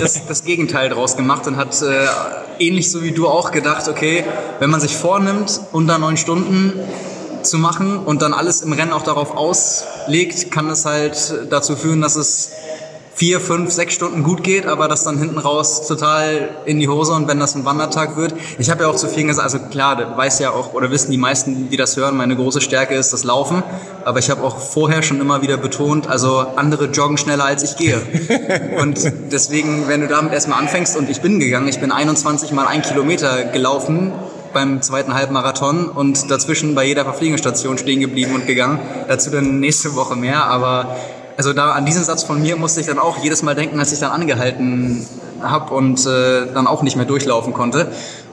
das, 0.00 0.26
das 0.26 0.44
Gegenteil 0.44 0.88
draus 0.88 1.16
gemacht 1.16 1.46
und 1.46 1.56
hat 1.56 1.80
äh, 1.82 2.06
ähnlich 2.58 2.90
so 2.90 3.02
wie 3.02 3.12
du 3.12 3.28
auch 3.28 3.50
gedacht, 3.50 3.88
okay, 3.88 4.24
wenn 4.58 4.70
man 4.70 4.80
sich 4.80 4.96
vornimmt, 4.96 5.60
unter 5.72 5.98
neun 5.98 6.16
Stunden 6.16 6.72
zu 7.42 7.58
machen 7.58 7.98
und 7.98 8.22
dann 8.22 8.32
alles 8.32 8.62
im 8.62 8.72
Rennen 8.72 8.92
auch 8.92 9.02
darauf 9.02 9.36
auslegt, 9.36 10.50
kann 10.50 10.70
es 10.70 10.84
halt 10.84 11.46
dazu 11.50 11.76
führen, 11.76 12.00
dass 12.00 12.16
es 12.16 12.50
vier, 13.14 13.40
fünf, 13.40 13.70
sechs 13.70 13.94
Stunden 13.94 14.24
gut 14.24 14.42
geht, 14.42 14.66
aber 14.66 14.88
das 14.88 15.04
dann 15.04 15.18
hinten 15.18 15.38
raus 15.38 15.86
total 15.86 16.48
in 16.64 16.80
die 16.80 16.88
Hose 16.88 17.12
und 17.12 17.28
wenn 17.28 17.38
das 17.38 17.54
ein 17.54 17.64
Wandertag 17.64 18.16
wird. 18.16 18.34
Ich 18.58 18.70
habe 18.70 18.82
ja 18.82 18.88
auch 18.88 18.96
zu 18.96 19.06
vielen 19.06 19.28
gesagt, 19.28 19.44
also 19.44 19.58
klar, 19.70 20.16
weiß 20.16 20.40
ja 20.40 20.50
auch 20.50 20.74
oder 20.74 20.90
wissen 20.90 21.12
die 21.12 21.16
meisten, 21.16 21.70
die 21.70 21.76
das 21.76 21.96
hören, 21.96 22.16
meine 22.16 22.34
große 22.34 22.60
Stärke 22.60 22.94
ist 22.94 23.12
das 23.12 23.22
Laufen, 23.22 23.62
aber 24.04 24.18
ich 24.18 24.30
habe 24.30 24.42
auch 24.42 24.58
vorher 24.58 25.02
schon 25.02 25.20
immer 25.20 25.42
wieder 25.42 25.56
betont, 25.56 26.08
also 26.08 26.38
andere 26.56 26.86
joggen 26.86 27.16
schneller 27.16 27.44
als 27.44 27.62
ich 27.62 27.76
gehe. 27.76 28.00
und 28.80 29.00
deswegen, 29.30 29.86
wenn 29.86 30.00
du 30.00 30.08
damit 30.08 30.32
erstmal 30.32 30.58
anfängst 30.58 30.96
und 30.96 31.08
ich 31.08 31.20
bin 31.20 31.38
gegangen, 31.38 31.68
ich 31.68 31.80
bin 31.80 31.92
21 31.92 32.50
mal 32.50 32.66
ein 32.66 32.82
Kilometer 32.82 33.44
gelaufen, 33.44 34.12
beim 34.52 34.82
zweiten 34.82 35.14
Halbmarathon 35.14 35.88
und 35.88 36.30
dazwischen 36.30 36.74
bei 36.74 36.86
jeder 36.86 37.04
Verpflegungsstation 37.04 37.76
stehen 37.76 38.00
geblieben 38.00 38.34
und 38.34 38.46
gegangen. 38.46 38.78
Dazu 39.08 39.30
dann 39.30 39.58
nächste 39.58 39.96
Woche 39.96 40.14
mehr, 40.14 40.44
aber 40.44 40.96
also 41.36 41.52
da 41.52 41.72
an 41.72 41.84
diesen 41.84 42.04
Satz 42.04 42.22
von 42.22 42.40
mir 42.40 42.56
musste 42.56 42.80
ich 42.80 42.86
dann 42.86 42.98
auch 42.98 43.18
jedes 43.22 43.42
Mal 43.42 43.54
denken, 43.54 43.78
als 43.78 43.92
ich 43.92 43.98
dann 43.98 44.10
angehalten 44.10 45.06
habe 45.42 45.74
und 45.74 46.04
äh, 46.06 46.52
dann 46.52 46.66
auch 46.66 46.82
nicht 46.82 46.96
mehr 46.96 47.06
durchlaufen 47.06 47.52
konnte. 47.52 47.88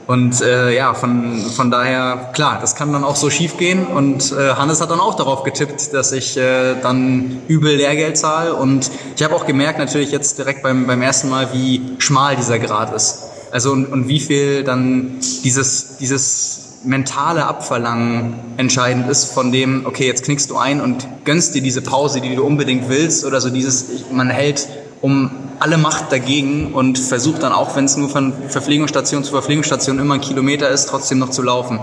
Und 0.08 0.41
äh, 0.41 0.75
ja, 0.75 0.93
von, 0.93 1.38
von 1.38 1.72
daher, 1.72 2.31
klar, 2.34 2.58
das 2.60 2.75
kann 2.75 2.91
dann 2.91 3.03
auch 3.03 3.15
so 3.15 3.29
schief 3.29 3.58
gehen. 3.58 3.86
Und 3.86 4.31
äh, 4.31 4.55
Hannes 4.55 4.81
hat 4.81 4.91
dann 4.91 5.00
auch 5.00 5.15
darauf 5.15 5.43
getippt, 5.43 5.93
dass 5.93 6.12
ich 6.12 6.38
äh, 6.38 6.75
dann 6.81 7.41
übel 7.48 7.75
Lehrgeld 7.75 8.17
zahle. 8.17 8.53
Und 8.53 8.91
ich 9.15 9.24
habe 9.24 9.36
auch 9.36 9.46
gemerkt, 9.46 9.79
natürlich 9.79 10.12
jetzt 10.12 10.38
direkt 10.38 10.63
beim, 10.63 10.88
beim 10.88 11.01
ersten 11.01 11.29
Mal, 11.29 11.53
wie 11.53 11.96
schmal 12.00 12.36
dieser 12.36 12.60
Grad 12.60 12.93
ist. 12.93 13.24
Also 13.51 13.72
und, 13.72 13.86
und 13.86 14.08
wie 14.08 14.20
viel 14.20 14.63
dann 14.63 15.20
dieses, 15.43 15.98
dieses 15.98 16.61
mentale 16.84 17.46
Abverlangen 17.46 18.34
entscheidend 18.58 19.10
ist 19.10 19.26
von 19.34 19.52
dem, 19.52 19.86
okay, 19.86 20.08
jetzt 20.08 20.24
knickst 20.24 20.50
du 20.50 20.58
ein 20.58 20.82
und 20.82 21.08
gönnst 21.26 21.54
dir 21.56 21.62
diese 21.62 21.82
Pause, 21.82 22.22
die 22.22 22.36
du 22.36 22.44
unbedingt 22.44 22.90
willst 22.90 23.26
oder 23.26 23.40
so 23.40 23.50
dieses, 23.50 24.06
man 24.12 24.30
hält 24.30 24.68
um 25.02 25.32
alle 25.60 25.78
Macht 25.78 26.12
dagegen 26.12 26.74
und 26.74 26.98
versucht 26.98 27.44
dann 27.44 27.54
auch, 27.54 27.76
wenn 27.76 27.86
es 27.86 27.98
nur 27.98 28.10
von 28.10 28.34
Verpflegungsstation 28.50 29.24
zu 29.24 29.32
Verpflegungsstation 29.32 30.00
immer 30.00 30.16
ein 30.16 30.22
Kilometer 30.22 30.70
ist, 30.70 30.90
trotzdem 30.90 31.20
noch 31.20 31.30
zu 31.30 31.42
laufen. 31.42 31.80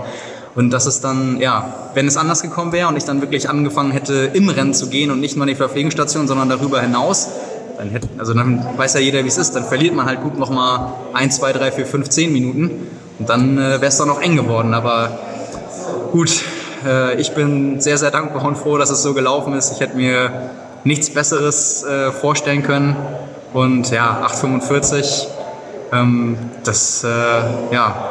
Und 0.55 0.71
das 0.71 0.85
ist 0.85 1.03
dann, 1.03 1.39
ja, 1.39 1.89
wenn 1.93 2.07
es 2.07 2.17
anders 2.17 2.41
gekommen 2.41 2.71
wäre 2.71 2.87
und 2.87 2.97
ich 2.97 3.05
dann 3.05 3.21
wirklich 3.21 3.49
angefangen 3.49 3.91
hätte, 3.91 4.31
im 4.33 4.49
Rennen 4.49 4.73
zu 4.73 4.89
gehen 4.89 5.11
und 5.11 5.19
nicht 5.19 5.35
nur 5.35 5.45
in 5.45 5.49
die 5.49 5.55
Verpflegungsstation, 5.55 6.27
sondern 6.27 6.49
darüber 6.49 6.81
hinaus, 6.81 7.29
dann 7.77 7.89
hätte, 7.89 8.09
also 8.17 8.33
dann 8.33 8.65
weiß 8.75 8.95
ja 8.95 8.99
jeder, 8.99 9.23
wie 9.23 9.29
es 9.29 9.37
ist, 9.37 9.53
dann 9.53 9.63
verliert 9.63 9.95
man 9.95 10.05
halt 10.05 10.21
gut 10.21 10.37
nochmal 10.37 10.93
ein, 11.13 11.31
zwei, 11.31 11.53
drei, 11.53 11.71
vier, 11.71 11.85
fünf, 11.85 12.09
zehn 12.09 12.33
Minuten 12.33 12.71
und 13.19 13.29
dann 13.29 13.57
äh, 13.57 13.61
wäre 13.81 13.85
es 13.85 13.97
dann 13.97 14.07
noch 14.07 14.21
eng 14.21 14.35
geworden. 14.35 14.73
Aber 14.73 15.19
gut, 16.11 16.43
Äh, 16.85 17.19
ich 17.19 17.31
bin 17.33 17.79
sehr, 17.81 17.97
sehr 17.97 18.11
dankbar 18.11 18.45
und 18.45 18.57
froh, 18.57 18.77
dass 18.77 18.89
es 18.89 19.03
so 19.03 19.13
gelaufen 19.13 19.53
ist. 19.53 19.71
Ich 19.73 19.79
hätte 19.79 19.95
mir 19.95 20.31
nichts 20.83 21.09
Besseres 21.09 21.83
äh, 21.83 22.11
vorstellen 22.11 22.63
können. 22.63 22.95
Und 23.53 23.89
ja, 23.89 24.27
8,45, 24.27 25.25
ähm, 25.91 26.37
das, 26.63 27.03
äh, 27.03 27.07
ja, 27.73 28.05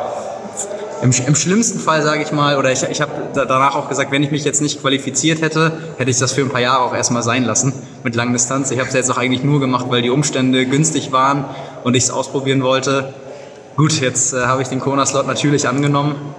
im, 1.00 1.12
im 1.26 1.34
schlimmsten 1.36 1.78
Fall, 1.78 2.02
sage 2.02 2.22
ich 2.22 2.32
mal, 2.32 2.58
oder 2.58 2.72
ich, 2.72 2.82
ich 2.82 3.00
habe 3.00 3.12
danach 3.32 3.76
auch 3.76 3.88
gesagt, 3.88 4.10
wenn 4.10 4.24
ich 4.24 4.32
mich 4.32 4.42
jetzt 4.42 4.60
nicht 4.60 4.80
qualifiziert 4.80 5.40
hätte, 5.42 5.72
hätte 5.96 6.10
ich 6.10 6.18
das 6.18 6.32
für 6.32 6.40
ein 6.40 6.48
paar 6.48 6.60
Jahre 6.60 6.82
auch 6.82 6.92
erstmal 6.92 7.22
sein 7.22 7.44
lassen 7.44 7.72
mit 8.02 8.16
Langdistanz. 8.16 8.72
Ich 8.72 8.80
habe 8.80 8.88
es 8.88 8.94
jetzt 8.94 9.10
auch 9.12 9.16
eigentlich 9.16 9.44
nur 9.44 9.60
gemacht, 9.60 9.86
weil 9.90 10.02
die 10.02 10.10
Umstände 10.10 10.66
günstig 10.66 11.12
waren 11.12 11.44
und 11.84 11.94
ich 11.94 12.02
es 12.04 12.10
ausprobieren 12.10 12.64
wollte. 12.64 13.14
Gut, 13.78 14.00
jetzt 14.00 14.32
äh, 14.32 14.38
habe 14.38 14.60
ich 14.60 14.66
den 14.66 14.80
Kona-Slot 14.80 15.28
natürlich 15.28 15.68
angenommen, 15.68 16.34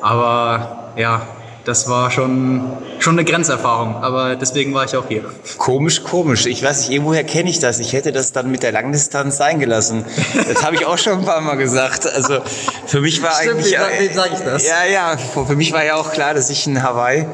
aber 0.00 0.92
ja, 0.96 1.22
das 1.64 1.88
war 1.88 2.12
schon, 2.12 2.70
schon 3.00 3.14
eine 3.18 3.24
Grenzerfahrung, 3.24 3.96
aber 3.96 4.36
deswegen 4.36 4.72
war 4.74 4.84
ich 4.84 4.94
auch 4.94 5.08
hier. 5.08 5.24
Komisch, 5.58 6.04
komisch. 6.04 6.46
Ich 6.46 6.62
weiß 6.62 6.82
nicht, 6.82 6.92
irgendwoher 6.92 7.24
kenne 7.24 7.50
ich 7.50 7.58
das. 7.58 7.80
Ich 7.80 7.94
hätte 7.94 8.12
das 8.12 8.30
dann 8.30 8.48
mit 8.48 8.62
der 8.62 8.70
Langdistanz 8.70 9.38
sein 9.38 9.58
gelassen. 9.58 10.04
Das 10.46 10.62
habe 10.62 10.76
ich 10.76 10.86
auch 10.86 10.96
schon 10.96 11.14
ein 11.14 11.24
paar 11.24 11.40
Mal 11.40 11.56
gesagt. 11.56 12.06
Also 12.06 12.38
für 12.86 13.00
mich 13.00 13.20
war 13.24 13.32
Stimmt, 13.32 13.56
eigentlich... 13.56 13.72
Wie 13.72 14.14
sage 14.14 14.30
ich 14.34 14.40
das? 14.44 14.64
Ja, 14.64 14.84
ja, 14.84 15.16
für 15.16 15.56
mich 15.56 15.72
war 15.72 15.84
ja 15.84 15.96
auch 15.96 16.12
klar, 16.12 16.32
dass 16.32 16.48
ich 16.48 16.64
in 16.68 16.80
Hawaii 16.80 17.26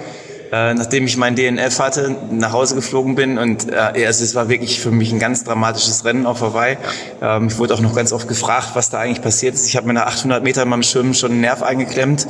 äh, 0.53 0.75
nachdem 0.75 1.07
ich 1.07 1.17
mein 1.17 1.37
DNF 1.37 1.79
hatte, 1.79 2.17
nach 2.31 2.53
Hause 2.53 2.75
geflogen 2.75 3.15
bin. 3.15 3.39
Und 3.39 3.71
äh, 3.71 4.07
also 4.07 4.25
es 4.25 4.35
war 4.35 4.49
wirklich 4.49 4.81
für 4.81 4.91
mich 4.91 5.13
ein 5.13 5.19
ganz 5.19 5.45
dramatisches 5.45 6.05
Rennen 6.05 6.27
auf 6.27 6.41
Hawaii. 6.41 6.77
Ähm, 7.23 7.49
ich 7.49 7.59
wurde 7.59 7.75
auch 7.75 7.81
noch 7.81 7.95
ganz 7.95 8.13
oft 8.13 8.29
gefragt, 8.29 8.71
was 8.75 8.91
da 8.91 9.01
eigentlich 9.01 9.23
passiert 9.23 9.55
ist. 9.55 9.67
Ich 9.67 9.77
habe 9.77 9.87
mir 9.87 9.95
nach 9.95 10.07
800 10.07 10.43
Metern 10.43 10.69
beim 10.71 10.83
Schwimmen 10.83 11.15
schon 11.15 11.33
einen 11.33 11.41
Nerv 11.41 11.63
eingeklemmt. 11.63 12.27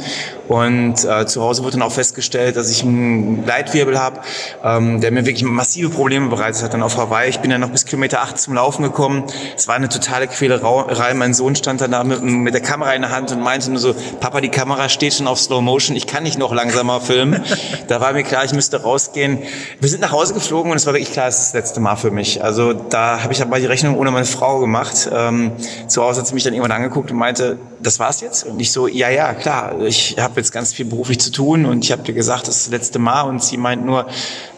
Und 0.51 1.05
äh, 1.05 1.27
zu 1.27 1.41
Hause 1.41 1.63
wurde 1.63 1.79
dann 1.79 1.83
auch 1.83 1.93
festgestellt, 1.93 2.57
dass 2.57 2.71
ich 2.71 2.83
einen 2.83 3.47
Leitwirbel 3.47 3.99
habe, 3.99 4.21
ähm, 4.63 5.01
der 5.01 5.13
mir 5.13 5.25
wirklich 5.25 5.45
massive 5.45 5.89
Probleme 5.89 6.29
bereitet 6.29 6.63
hat 6.63 6.75
dann 6.75 6.83
auf 6.83 6.99
Hawaii. 6.99 7.31
Ich 7.31 7.39
bin 7.39 7.51
dann 7.51 7.63
noch 7.63 7.71
bis 7.71 7.87
Kilometer 7.87 8.21
8 8.21 8.39
zum 8.39 8.55
Laufen 8.55 8.83
gekommen. 8.83 9.25
Es 9.57 9.67
war 9.67 9.77
eine 9.77 9.89
totale 9.89 10.29
Quälerei. 10.29 11.15
Mein 11.15 11.33
Sohn 11.33 11.57
stand 11.57 11.81
dann 11.81 11.93
da 11.93 12.05
mit, 12.05 12.23
mit 12.23 12.53
der 12.53 12.61
Kamera 12.61 12.93
in 12.93 13.01
der 13.01 13.13
Hand 13.13 13.33
und 13.33 13.41
meinte 13.41 13.71
nur 13.71 13.81
so, 13.81 13.95
Papa, 14.21 14.43
die 14.43 14.51
Kamera 14.51 14.91
steht 14.91 15.15
schon 15.15 15.27
auf 15.27 15.41
Slow 15.41 15.63
Motion. 15.63 15.97
Ich 15.97 16.07
kann 16.07 16.23
nicht 16.23 16.39
noch 16.39 16.53
langsamer 16.53 17.01
filmen. 17.01 17.43
Da 17.89 18.01
war 18.01 18.11
war 18.11 18.17
mir 18.17 18.25
klar, 18.25 18.45
ich 18.45 18.53
müsste 18.53 18.83
rausgehen. 18.83 19.39
Wir 19.79 19.89
sind 19.89 20.01
nach 20.01 20.11
Hause 20.11 20.35
geflogen 20.35 20.73
und 20.73 20.77
es 20.77 20.85
war 20.85 20.95
wirklich 20.95 21.13
klar, 21.13 21.29
es 21.29 21.39
ist 21.39 21.47
das 21.47 21.55
letzte 21.55 21.79
Mal 21.79 21.95
für 21.95 22.11
mich. 22.11 22.43
Also 22.43 22.73
da 22.73 23.23
habe 23.23 23.33
ich 23.33 23.41
aber 23.41 23.61
die 23.61 23.67
Rechnung 23.67 23.97
ohne 23.97 24.11
meine 24.11 24.27
Frau 24.27 24.59
gemacht. 24.59 25.09
Ähm, 25.13 25.53
zu 25.87 26.03
Hause 26.03 26.21
hat 26.21 26.27
sie 26.27 26.35
mich 26.35 26.43
dann 26.43 26.53
irgendwann 26.53 26.73
angeguckt 26.73 27.13
und 27.13 27.19
meinte, 27.19 27.57
das 27.81 28.01
war's 28.01 28.21
jetzt? 28.21 28.45
Und 28.47 28.59
ich 28.59 28.73
so, 28.73 28.89
ja, 28.89 29.11
ja, 29.11 29.33
klar, 29.35 29.81
ich 29.83 30.17
habe 30.19 30.40
jetzt 30.41 30.53
ganz 30.53 30.73
viel 30.73 30.87
beruflich 30.87 31.21
zu 31.21 31.31
tun 31.31 31.67
und 31.67 31.85
ich 31.85 31.93
habe 31.93 32.03
dir 32.03 32.13
gesagt, 32.13 32.49
das 32.49 32.57
ist 32.57 32.67
das 32.67 32.73
letzte 32.73 32.99
Mal 32.99 33.23
und 33.23 33.43
sie 33.43 33.57
meint 33.57 33.85
nur, 33.85 34.07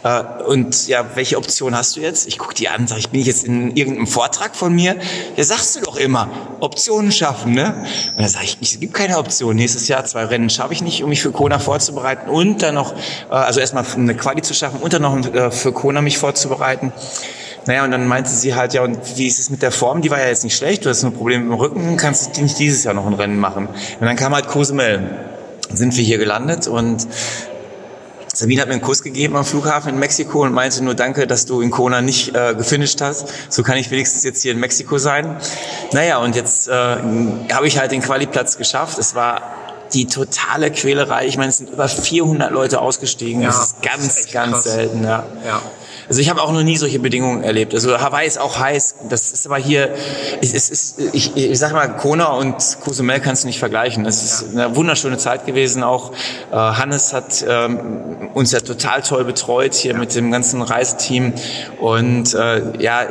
äh, 0.05 0.23
und 0.47 0.89
ja, 0.89 1.05
welche 1.15 1.37
Option 1.37 1.77
hast 1.77 1.97
du 1.97 2.01
jetzt? 2.01 2.27
Ich 2.27 2.39
gucke 2.39 2.55
die 2.55 2.69
an, 2.69 2.87
sag 2.87 2.99
ich, 2.99 3.11
bin 3.11 3.21
ich 3.21 3.27
jetzt 3.27 3.45
in 3.45 3.77
irgendeinem 3.77 4.07
Vortrag 4.07 4.57
von 4.57 4.75
mir? 4.75 4.97
Ja, 5.37 5.45
sagst 5.45 5.77
du 5.77 5.81
doch 5.81 5.97
immer, 5.97 6.29
Optionen 6.61 7.13
schaffen, 7.13 7.53
ne? 7.53 7.85
Und 8.17 8.23
dann 8.23 8.29
sage 8.29 8.45
ich, 8.45 8.59
es 8.61 8.81
gibt 8.81 8.95
keine 8.95 9.19
Option. 9.19 9.57
Nächstes 9.57 9.89
Jahr 9.89 10.05
zwei 10.05 10.25
Rennen 10.25 10.51
schaffe 10.51 10.73
ich 10.73 10.83
nicht, 10.83 11.03
um 11.03 11.11
mich 11.11 11.23
für 11.23 11.33
Kona 11.33 11.59
vorzubereiten 11.59 12.31
und 12.31 12.63
dann 12.63 12.75
noch, 12.75 12.93
äh, 12.93 13.35
also 13.35 13.61
erstmal 13.61 13.85
eine 13.95 14.15
Quali 14.15 14.43
zu 14.43 14.55
schaffen 14.55 14.81
und 14.81 14.93
dann 14.93 15.03
noch 15.03 15.17
äh, 15.35 15.51
für 15.51 15.73
Kona 15.73 16.01
mich 16.01 16.19
vorzubereiten. 16.19 16.93
Naja, 17.67 17.85
und 17.85 17.93
dann 17.93 18.09
meinte 18.09 18.31
sie 18.31 18.55
halt, 18.55 18.75
ja, 18.75 18.83
und 18.83 18.99
wie 19.17 19.27
ist 19.29 19.39
es 19.39 19.49
mit 19.49 19.63
der 19.63 19.71
Form? 19.71 20.03
Die 20.03 20.11
war 20.11 20.19
ja 20.19 20.27
jetzt 20.27 20.43
nicht 20.43 20.57
schlecht, 20.57 20.85
du 20.85 20.91
hast 20.91 21.05
nur 21.05 21.13
Probleme 21.13 21.45
mit 21.45 21.53
dem 21.53 21.61
Rücken, 21.61 21.97
kannst 21.97 22.37
du 22.37 22.43
nicht 22.43 22.59
dieses 22.59 22.83
Jahr 22.83 22.95
noch 22.95 23.07
ein 23.07 23.15
Rennen 23.15 23.39
machen. 23.39 23.69
Und 23.69 24.07
dann 24.07 24.17
kam 24.17 24.35
halt 24.35 24.49
Cozumel. 24.49 25.09
Sind 25.75 25.97
wir 25.97 26.05
hier 26.05 26.19
gelandet 26.19 26.67
und 26.67 27.07
Sabine 28.35 28.63
hat 28.63 28.69
mir 28.69 28.75
einen 28.75 28.83
Kuss 28.83 29.03
gegeben 29.03 29.37
am 29.37 29.45
Flughafen 29.45 29.91
in 29.91 29.99
Mexiko 29.99 30.43
und 30.43 30.55
meinte 30.55 30.83
nur 30.83 30.95
Danke, 30.95 31.27
dass 31.27 31.45
du 31.45 31.61
in 31.61 31.71
Kona 31.71 32.01
nicht 32.01 32.35
äh, 32.35 32.55
gefinisht 32.55 33.01
hast. 33.03 33.29
So 33.51 33.63
kann 33.63 33.77
ich 33.77 33.91
wenigstens 33.91 34.25
jetzt 34.25 34.41
hier 34.41 34.53
in 34.53 34.59
Mexiko 34.59 34.97
sein. 34.97 35.37
Naja, 35.93 36.17
und 36.17 36.35
jetzt 36.35 36.67
äh, 36.69 36.73
habe 36.73 37.67
ich 37.67 37.79
halt 37.79 37.93
den 37.93 38.01
Qualiplatz 38.01 38.57
geschafft. 38.57 38.99
Es 38.99 39.15
war 39.15 39.43
die 39.93 40.07
totale 40.07 40.71
Quälerei. 40.71 41.27
Ich 41.27 41.37
meine, 41.37 41.51
es 41.51 41.59
sind 41.59 41.71
über 41.71 41.89
400 41.89 42.51
Leute 42.51 42.81
ausgestiegen. 42.81 43.43
Ja, 43.43 43.49
das 43.49 43.67
ist 43.67 43.83
ganz, 43.83 44.07
das 44.07 44.17
ist 44.21 44.33
ganz 44.33 44.53
krass. 44.53 44.65
selten. 44.65 45.05
Ja. 45.05 45.27
ja. 45.47 45.63
Also 46.09 46.21
ich 46.21 46.31
habe 46.31 46.43
auch 46.43 46.53
noch 46.53 46.63
nie 46.63 46.77
solche 46.77 46.99
Bedingungen 46.99 47.45
erlebt. 47.45 47.75
Also 47.75 48.01
Hawaii 48.01 48.27
ist 48.27 48.39
auch 48.39 48.59
heiß. 48.59 48.97
Das 49.09 49.33
ist 49.33 49.47
aber 49.47 49.59
hier, 49.59 49.95
es 50.41 50.53
ist, 50.53 50.99
ich, 51.13 51.37
ich 51.37 51.59
sag 51.59 51.73
mal, 51.73 51.97
Kona 51.97 52.27
und 52.27 52.57
Cozumel 52.81 53.21
kannst 53.21 53.45
du 53.45 53.47
nicht 53.47 53.59
vergleichen. 53.59 54.05
Das 54.05 54.23
ist 54.23 54.57
eine 54.57 54.77
wunderschöne 54.77 55.19
Zeit 55.19 55.47
gewesen. 55.47 55.83
Auch 55.83 56.13
äh, 56.51 56.57
Hannes 56.57 57.13
hat 57.13 57.45
ähm, 57.49 58.31
uns 58.35 58.53
ja 58.53 58.61
total 58.61 59.03
toll 59.03 59.25
betreut 59.25 59.75
hier 59.75 59.95
mit 59.95 60.15
dem 60.15 60.31
ganzen 60.31 60.63
Reiseteam. 60.63 61.33
Und 61.81 62.35
äh, 62.35 62.83
ja, 62.83 63.07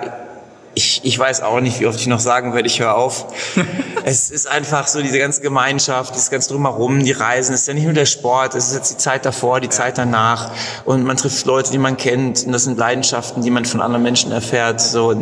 ich, 0.73 1.01
ich 1.03 1.19
weiß 1.19 1.41
auch 1.41 1.59
nicht, 1.59 1.79
wie 1.79 1.87
oft 1.87 1.99
ich 1.99 2.07
noch 2.07 2.21
sagen 2.21 2.53
werde, 2.53 2.67
ich 2.67 2.79
höre 2.79 2.95
auf. 2.95 3.27
es 4.05 4.31
ist 4.31 4.47
einfach 4.47 4.87
so 4.87 5.01
diese 5.01 5.19
ganze 5.19 5.41
Gemeinschaft, 5.41 6.15
dieses 6.15 6.29
ganze 6.29 6.49
Drumherum, 6.49 7.03
die 7.03 7.11
Reisen, 7.11 7.53
es 7.53 7.61
ist 7.61 7.67
ja 7.67 7.73
nicht 7.73 7.83
nur 7.83 7.93
der 7.93 8.05
Sport, 8.05 8.55
es 8.55 8.69
ist 8.69 8.75
jetzt 8.75 8.91
die 8.91 8.97
Zeit 8.97 9.25
davor, 9.25 9.59
die 9.59 9.67
Zeit 9.67 9.97
danach. 9.97 10.51
Und 10.85 11.03
man 11.03 11.17
trifft 11.17 11.45
Leute, 11.45 11.71
die 11.71 11.77
man 11.77 11.97
kennt 11.97 12.45
und 12.45 12.53
das 12.53 12.63
sind 12.63 12.77
Leidenschaften, 12.77 13.43
die 13.43 13.49
man 13.49 13.65
von 13.65 13.81
anderen 13.81 14.03
Menschen 14.03 14.31
erfährt. 14.31 14.79
So 14.79 15.13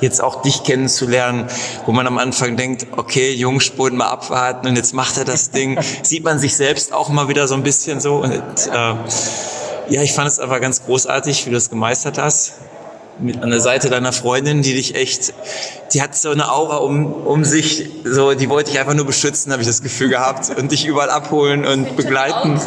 jetzt 0.00 0.22
auch 0.22 0.40
dich 0.40 0.62
kennenzulernen, 0.62 1.46
wo 1.84 1.92
man 1.92 2.06
am 2.06 2.16
Anfang 2.16 2.56
denkt, 2.56 2.86
okay, 2.96 3.32
Jungspund 3.32 3.96
mal 3.96 4.08
abwarten 4.08 4.66
und 4.66 4.76
jetzt 4.76 4.94
macht 4.94 5.18
er 5.18 5.24
das 5.26 5.50
Ding, 5.50 5.78
sieht 6.02 6.24
man 6.24 6.38
sich 6.38 6.56
selbst 6.56 6.94
auch 6.94 7.10
mal 7.10 7.28
wieder 7.28 7.46
so 7.48 7.54
ein 7.54 7.62
bisschen 7.62 8.00
so. 8.00 8.16
Und 8.16 8.32
äh, 8.32 8.94
ja, 9.90 10.02
ich 10.02 10.12
fand 10.12 10.28
es 10.28 10.38
aber 10.38 10.58
ganz 10.58 10.84
großartig, 10.84 11.44
wie 11.44 11.50
du 11.50 11.56
das 11.56 11.68
gemeistert 11.68 12.16
hast 12.16 12.54
mit 13.20 13.42
an 13.42 13.50
der 13.50 13.60
Seite 13.60 13.90
deiner 13.90 14.12
Freundin, 14.12 14.62
die 14.62 14.74
dich 14.74 14.94
echt, 14.94 15.32
die 15.92 16.02
hat 16.02 16.14
so 16.14 16.30
eine 16.30 16.50
Aura 16.50 16.76
um, 16.76 17.12
um 17.12 17.44
sich, 17.44 17.88
so, 18.04 18.34
die 18.34 18.48
wollte 18.48 18.70
dich 18.70 18.80
einfach 18.80 18.94
nur 18.94 19.06
beschützen, 19.06 19.52
habe 19.52 19.62
ich 19.62 19.68
das 19.68 19.82
Gefühl 19.82 20.08
gehabt, 20.08 20.50
und 20.58 20.72
dich 20.72 20.86
überall 20.86 21.10
abholen 21.10 21.64
und 21.66 21.96
begleiten. 21.96 22.60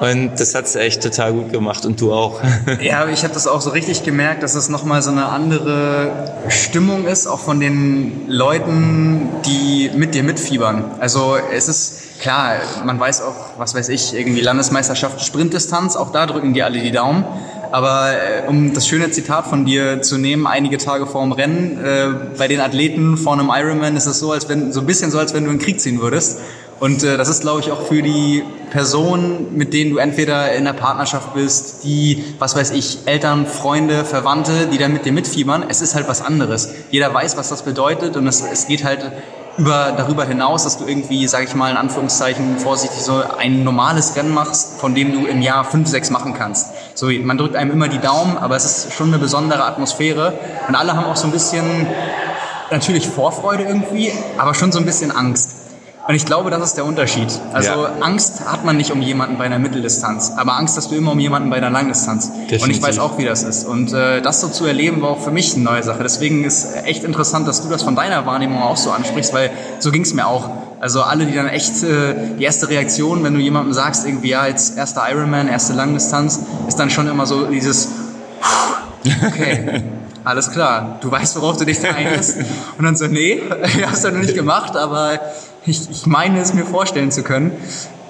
Und 0.00 0.38
das 0.38 0.54
hat 0.54 0.68
sie 0.68 0.78
echt 0.78 1.02
total 1.02 1.32
gut 1.32 1.52
gemacht 1.52 1.84
und 1.84 2.00
du 2.00 2.12
auch. 2.12 2.40
Ja, 2.80 3.08
ich 3.08 3.24
habe 3.24 3.34
das 3.34 3.46
auch 3.46 3.60
so 3.60 3.70
richtig 3.70 4.04
gemerkt, 4.04 4.42
dass 4.42 4.54
es 4.54 4.68
nochmal 4.68 5.02
so 5.02 5.10
eine 5.10 5.26
andere 5.26 6.10
Stimmung 6.48 7.06
ist, 7.06 7.26
auch 7.26 7.40
von 7.40 7.58
den 7.58 8.28
Leuten, 8.28 9.28
die 9.44 9.90
mit 9.94 10.14
dir 10.14 10.22
mitfiebern. 10.22 10.84
Also 11.00 11.36
es 11.52 11.68
ist 11.68 12.20
klar, 12.20 12.56
man 12.84 13.00
weiß 13.00 13.22
auch, 13.22 13.58
was 13.58 13.74
weiß 13.74 13.88
ich, 13.88 14.14
irgendwie 14.14 14.40
Landesmeisterschaft 14.40 15.24
Sprintdistanz, 15.24 15.96
auch 15.96 16.12
da 16.12 16.26
drücken 16.26 16.54
die 16.54 16.62
alle 16.62 16.78
die 16.78 16.92
Daumen. 16.92 17.24
Aber 17.70 18.12
äh, 18.12 18.48
um 18.48 18.72
das 18.72 18.86
schöne 18.86 19.10
Zitat 19.10 19.46
von 19.46 19.64
dir 19.64 20.02
zu 20.02 20.18
nehmen, 20.18 20.46
einige 20.46 20.78
Tage 20.78 21.06
vor 21.06 21.22
dem 21.22 21.32
Rennen, 21.32 21.84
äh, 21.84 22.08
bei 22.36 22.48
den 22.48 22.60
Athleten 22.60 23.16
vor 23.16 23.34
einem 23.34 23.50
Ironman 23.52 23.96
ist 23.96 24.06
es 24.06 24.18
so, 24.18 24.32
als 24.32 24.48
wenn 24.48 24.72
so 24.72 24.80
ein 24.80 24.86
bisschen 24.86 25.10
so, 25.10 25.18
als 25.18 25.34
wenn 25.34 25.44
du 25.44 25.50
in 25.50 25.58
den 25.58 25.64
Krieg 25.64 25.80
ziehen 25.80 26.00
würdest. 26.00 26.40
Und 26.80 27.02
äh, 27.02 27.16
das 27.16 27.28
ist, 27.28 27.40
glaube 27.40 27.60
ich, 27.60 27.72
auch 27.72 27.82
für 27.88 28.02
die 28.02 28.44
Personen, 28.70 29.56
mit 29.56 29.72
denen 29.72 29.90
du 29.90 29.98
entweder 29.98 30.52
in 30.52 30.64
der 30.64 30.74
Partnerschaft 30.74 31.34
bist, 31.34 31.82
die, 31.84 32.24
was 32.38 32.54
weiß 32.54 32.70
ich, 32.70 32.98
Eltern, 33.06 33.46
Freunde, 33.46 34.04
Verwandte, 34.04 34.68
die 34.72 34.78
da 34.78 34.88
mit 34.88 35.04
dir 35.04 35.12
mitfiebern. 35.12 35.64
Es 35.68 35.80
ist 35.80 35.94
halt 35.94 36.08
was 36.08 36.22
anderes. 36.22 36.72
Jeder 36.90 37.12
weiß, 37.12 37.36
was 37.36 37.48
das 37.48 37.62
bedeutet 37.62 38.16
und 38.16 38.26
es, 38.26 38.42
es 38.42 38.68
geht 38.68 38.84
halt 38.84 39.10
über, 39.58 39.92
darüber 39.96 40.24
hinaus, 40.24 40.64
dass 40.64 40.78
du 40.78 40.86
irgendwie, 40.86 41.26
sage 41.26 41.44
ich 41.44 41.54
mal 41.54 41.70
in 41.70 41.76
Anführungszeichen 41.76 42.58
vorsichtig 42.58 43.00
so 43.00 43.22
ein 43.36 43.64
normales 43.64 44.14
Rennen 44.16 44.32
machst, 44.32 44.78
von 44.78 44.94
dem 44.94 45.12
du 45.12 45.26
im 45.26 45.42
Jahr 45.42 45.64
fünf, 45.64 45.88
sechs 45.88 46.10
machen 46.10 46.32
kannst. 46.32 46.68
So, 46.94 47.10
man 47.10 47.36
drückt 47.36 47.56
einem 47.56 47.72
immer 47.72 47.88
die 47.88 47.98
Daumen, 47.98 48.38
aber 48.38 48.56
es 48.56 48.64
ist 48.64 48.92
schon 48.94 49.08
eine 49.08 49.18
besondere 49.18 49.64
Atmosphäre 49.64 50.38
und 50.68 50.74
alle 50.76 50.94
haben 50.94 51.04
auch 51.04 51.16
so 51.16 51.26
ein 51.26 51.32
bisschen 51.32 51.86
natürlich 52.70 53.08
Vorfreude 53.08 53.64
irgendwie, 53.64 54.12
aber 54.36 54.54
schon 54.54 54.70
so 54.72 54.78
ein 54.78 54.84
bisschen 54.84 55.10
Angst. 55.10 55.57
Und 56.08 56.14
ich 56.14 56.24
glaube, 56.24 56.48
das 56.48 56.62
ist 56.62 56.78
der 56.78 56.86
Unterschied. 56.86 57.28
Also 57.52 57.68
ja. 57.68 57.92
Angst 58.00 58.40
hat 58.46 58.64
man 58.64 58.78
nicht 58.78 58.92
um 58.92 59.02
jemanden 59.02 59.36
bei 59.36 59.44
einer 59.44 59.58
Mitteldistanz, 59.58 60.32
aber 60.38 60.56
Angst 60.56 60.78
hast 60.78 60.90
du 60.90 60.94
immer 60.94 61.12
um 61.12 61.18
jemanden 61.18 61.50
bei 61.50 61.56
einer 61.56 61.68
Langdistanz. 61.68 62.30
Definitiv. 62.30 62.62
Und 62.62 62.70
ich 62.70 62.82
weiß 62.82 62.98
auch, 62.98 63.18
wie 63.18 63.26
das 63.26 63.42
ist. 63.42 63.66
Und 63.66 63.92
äh, 63.92 64.22
das 64.22 64.40
so 64.40 64.48
zu 64.48 64.64
erleben, 64.64 65.02
war 65.02 65.10
auch 65.10 65.20
für 65.20 65.30
mich 65.30 65.54
eine 65.54 65.64
neue 65.64 65.82
Sache. 65.82 66.02
Deswegen 66.02 66.44
ist 66.44 66.74
echt 66.86 67.04
interessant, 67.04 67.46
dass 67.46 67.60
du 67.60 67.68
das 67.68 67.82
von 67.82 67.94
deiner 67.94 68.24
Wahrnehmung 68.24 68.62
auch 68.62 68.78
so 68.78 68.90
ansprichst, 68.90 69.34
weil 69.34 69.50
so 69.80 69.90
ging 69.90 70.00
es 70.00 70.14
mir 70.14 70.26
auch. 70.26 70.48
Also 70.80 71.02
alle, 71.02 71.26
die 71.26 71.34
dann 71.34 71.46
echt, 71.46 71.82
äh, 71.82 72.14
die 72.38 72.44
erste 72.44 72.70
Reaktion, 72.70 73.22
wenn 73.22 73.34
du 73.34 73.40
jemandem 73.40 73.74
sagst, 73.74 74.06
irgendwie, 74.06 74.30
ja, 74.30 74.46
jetzt 74.46 74.78
erster 74.78 75.02
Ironman, 75.10 75.46
erste 75.46 75.74
Langdistanz, 75.74 76.40
ist 76.66 76.78
dann 76.78 76.88
schon 76.88 77.06
immer 77.06 77.26
so 77.26 77.44
dieses, 77.48 77.88
okay, 79.26 79.82
alles 80.24 80.50
klar, 80.52 80.96
du 81.02 81.10
weißt, 81.10 81.36
worauf 81.36 81.58
du 81.58 81.66
dich 81.66 81.80
da 81.80 81.90
einlässt. 81.90 82.38
Und 82.78 82.84
dann 82.86 82.96
so, 82.96 83.08
nee, 83.08 83.42
hast 83.86 84.06
du 84.06 84.10
noch 84.10 84.20
nicht 84.20 84.34
gemacht, 84.34 84.74
aber 84.74 85.20
ich, 85.68 85.90
ich 85.90 86.06
meine 86.06 86.40
es 86.40 86.54
mir 86.54 86.64
vorstellen 86.64 87.10
zu 87.10 87.22
können. 87.22 87.52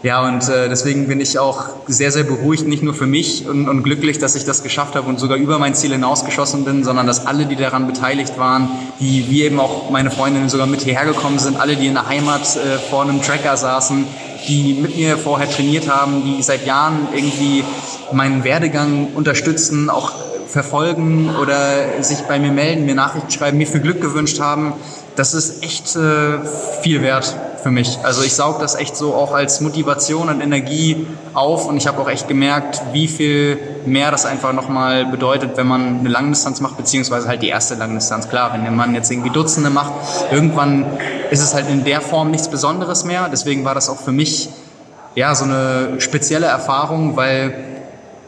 Ja, 0.05 0.25
und 0.25 0.49
äh, 0.49 0.69
deswegen 0.69 1.09
bin 1.09 1.21
ich 1.21 1.41
auch 1.41 1.71
sehr, 1.89 2.13
sehr 2.13 2.23
beruhigt, 2.23 2.69
nicht 2.69 2.85
nur 2.85 2.95
für 2.95 3.07
mich 3.07 3.49
und, 3.49 3.69
und 3.69 3.83
glücklich, 3.83 4.19
dass 4.19 4.37
ich 4.37 4.45
das 4.45 4.63
geschafft 4.63 4.95
habe 4.95 5.09
und 5.09 5.19
sogar 5.19 5.37
über 5.37 5.59
mein 5.59 5.75
Ziel 5.75 5.91
hinausgeschossen 5.91 6.65
bin, 6.65 6.85
sondern 6.85 7.09
dass 7.09 7.27
alle, 7.27 7.47
die 7.47 7.57
daran 7.57 7.89
beteiligt 7.89 8.39
waren, 8.39 8.69
die 9.01 9.29
wie 9.29 9.43
eben 9.43 9.59
auch 9.59 9.91
meine 9.91 10.13
Freundinnen 10.13 10.49
sogar 10.49 10.69
mit 10.69 10.83
hierher 10.83 11.05
gekommen 11.05 11.41
sind, 11.41 11.59
alle, 11.59 11.75
die 11.75 11.89
in 11.89 11.95
der 11.95 12.07
Heimat 12.07 12.43
äh, 12.43 12.79
vor 12.79 13.03
einem 13.03 13.21
Tracker 13.23 13.57
saßen, 13.57 14.07
die 14.47 14.75
mit 14.75 14.97
mir 14.97 15.19
vorher 15.19 15.51
trainiert 15.51 15.89
haben, 15.89 16.23
die 16.25 16.45
seit 16.45 16.65
Jahren 16.65 17.09
irgendwie 17.13 17.65
meinen 18.13 18.45
Werdegang 18.45 19.09
unterstützen, 19.17 19.91
auch 19.91 20.13
verfolgen 20.47 21.35
oder 21.43 22.05
sich 22.05 22.21
bei 22.21 22.39
mir 22.39 22.53
melden, 22.53 22.87
mir 22.87 22.95
Nachrichten 22.95 23.33
schreiben, 23.33 23.59
mir 23.59 23.67
viel 23.67 23.81
Glück 23.81 24.01
gewünscht 24.01 24.39
haben. 24.39 24.75
Das 25.17 25.35
ist 25.35 25.65
echt 25.65 25.97
äh, 25.97 26.39
viel 26.83 27.03
wert 27.03 27.35
für 27.63 27.71
mich. 27.71 27.99
Also 28.03 28.23
ich 28.23 28.35
saug 28.35 28.61
das 28.61 28.75
echt 28.75 28.97
so 28.97 29.15
auch 29.15 29.33
als 29.33 29.61
Motivation 29.61 30.29
und 30.29 30.41
Energie 30.41 31.07
auf 31.35 31.67
und 31.67 31.77
ich 31.77 31.87
habe 31.87 32.01
auch 32.01 32.09
echt 32.09 32.29
gemerkt, 32.29 32.81
wie 32.93 33.09
viel 33.09 33.59
mehr 33.87 34.11
das 34.11 34.27
einfach 34.27 34.53
nochmal 34.53 35.07
bedeutet, 35.07 35.57
wenn 35.57 35.67
man 35.67 36.01
eine 36.01 36.09
Langdistanz 36.09 36.61
macht, 36.61 36.77
beziehungsweise 36.77 37.29
halt 37.29 37.43
die 37.43 37.49
erste 37.49 37.75
Langdistanz. 37.75 38.29
Klar, 38.29 38.53
wenn 38.53 38.77
Mann 38.77 38.95
jetzt 38.95 39.11
irgendwie 39.11 39.31
Dutzende 39.31 39.71
macht, 39.71 39.93
irgendwann 40.31 40.87
ist 41.31 41.43
es 41.43 41.55
halt 41.55 41.69
in 41.69 41.85
der 41.85 42.01
Form 42.01 42.31
nichts 42.31 42.49
Besonderes 42.49 43.05
mehr. 43.05 43.29
Deswegen 43.31 43.65
war 43.65 43.75
das 43.75 43.89
auch 43.89 43.99
für 43.99 44.13
mich 44.13 44.49
ja 45.15 45.35
so 45.35 45.45
eine 45.45 46.01
spezielle 46.01 46.47
Erfahrung, 46.47 47.17
weil 47.17 47.55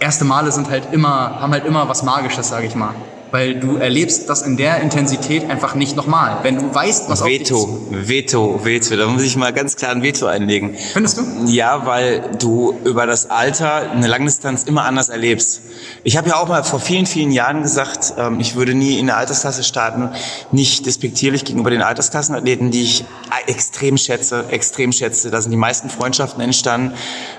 erste 0.00 0.24
Male 0.24 0.50
sind 0.50 0.70
halt 0.70 0.88
immer, 0.92 1.40
haben 1.40 1.52
halt 1.52 1.64
immer 1.64 1.88
was 1.88 2.02
Magisches, 2.02 2.48
sage 2.48 2.66
ich 2.66 2.74
mal 2.74 2.94
weil 3.30 3.58
du 3.58 3.76
erlebst 3.76 4.28
das 4.28 4.42
in 4.42 4.56
der 4.56 4.80
Intensität 4.80 5.48
einfach 5.48 5.74
nicht 5.74 5.96
nochmal. 5.96 6.38
Wenn 6.42 6.56
du 6.56 6.74
weißt, 6.74 7.08
was 7.08 7.24
Veto, 7.24 7.56
auf 7.56 7.68
dich 7.90 8.08
Veto, 8.08 8.60
Veto, 8.64 8.96
da 8.96 9.06
muss 9.06 9.22
ich 9.22 9.36
mal 9.36 9.52
ganz 9.52 9.76
klar 9.76 9.92
ein 9.92 10.02
Veto 10.02 10.26
einlegen. 10.26 10.76
Findest 10.92 11.18
du? 11.18 11.22
Ja, 11.46 11.86
weil 11.86 12.22
du 12.38 12.74
über 12.84 13.06
das 13.06 13.30
Alter 13.30 13.90
eine 13.90 14.06
Langdistanz 14.06 14.64
immer 14.64 14.84
anders 14.84 15.08
erlebst. 15.08 15.62
Ich 16.02 16.16
habe 16.16 16.28
ja 16.28 16.36
auch 16.36 16.48
mal 16.48 16.64
vor 16.64 16.80
vielen, 16.80 17.06
vielen 17.06 17.30
Jahren 17.30 17.62
gesagt, 17.62 18.14
ähm, 18.18 18.40
ich 18.40 18.56
würde 18.56 18.74
nie 18.74 18.98
in 18.98 19.06
der 19.06 19.16
Altersklasse 19.16 19.62
starten, 19.64 20.10
nicht 20.52 20.86
despektierlich 20.86 21.44
gegenüber 21.44 21.70
den 21.70 21.82
Altersklassenathleten, 21.82 22.70
die 22.70 22.82
ich 22.82 23.04
extrem 23.46 23.96
schätze, 23.96 24.44
extrem 24.50 24.92
schätze. 24.92 25.30
Da 25.30 25.40
sind 25.40 25.50
die 25.50 25.56
meisten 25.56 25.90
Freundschaften 25.90 26.42
entstanden, 26.42 26.94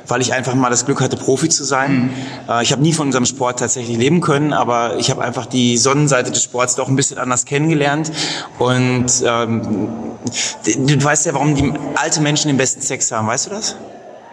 weil 0.07 0.21
ich 0.21 0.33
einfach 0.33 0.55
mal 0.55 0.69
das 0.69 0.85
Glück 0.85 1.01
hatte, 1.01 1.17
Profi 1.17 1.49
zu 1.49 1.63
sein. 1.63 2.03
Mhm. 2.03 2.09
Äh, 2.49 2.63
ich 2.63 2.71
habe 2.71 2.81
nie 2.81 2.93
von 2.93 3.07
unserem 3.07 3.25
Sport 3.25 3.59
tatsächlich 3.59 3.97
leben 3.97 4.21
können, 4.21 4.53
aber 4.53 4.97
ich 4.97 5.09
habe 5.09 5.21
einfach 5.23 5.45
die 5.45 5.77
Sonnenseite 5.81 6.31
des 6.31 6.43
Sports 6.43 6.75
doch 6.75 6.87
ein 6.87 6.95
bisschen 6.95 7.17
anders 7.17 7.45
kennengelernt. 7.45 8.11
Und 8.59 9.11
ähm, 9.25 9.89
du 10.65 11.03
weißt 11.03 11.25
ja, 11.25 11.33
warum 11.33 11.55
die 11.55 11.73
alte 11.95 12.21
Menschen 12.21 12.47
den 12.47 12.57
besten 12.57 12.81
Sex 12.81 13.11
haben, 13.11 13.27
weißt 13.27 13.47
du 13.47 13.49
das? 13.51 13.75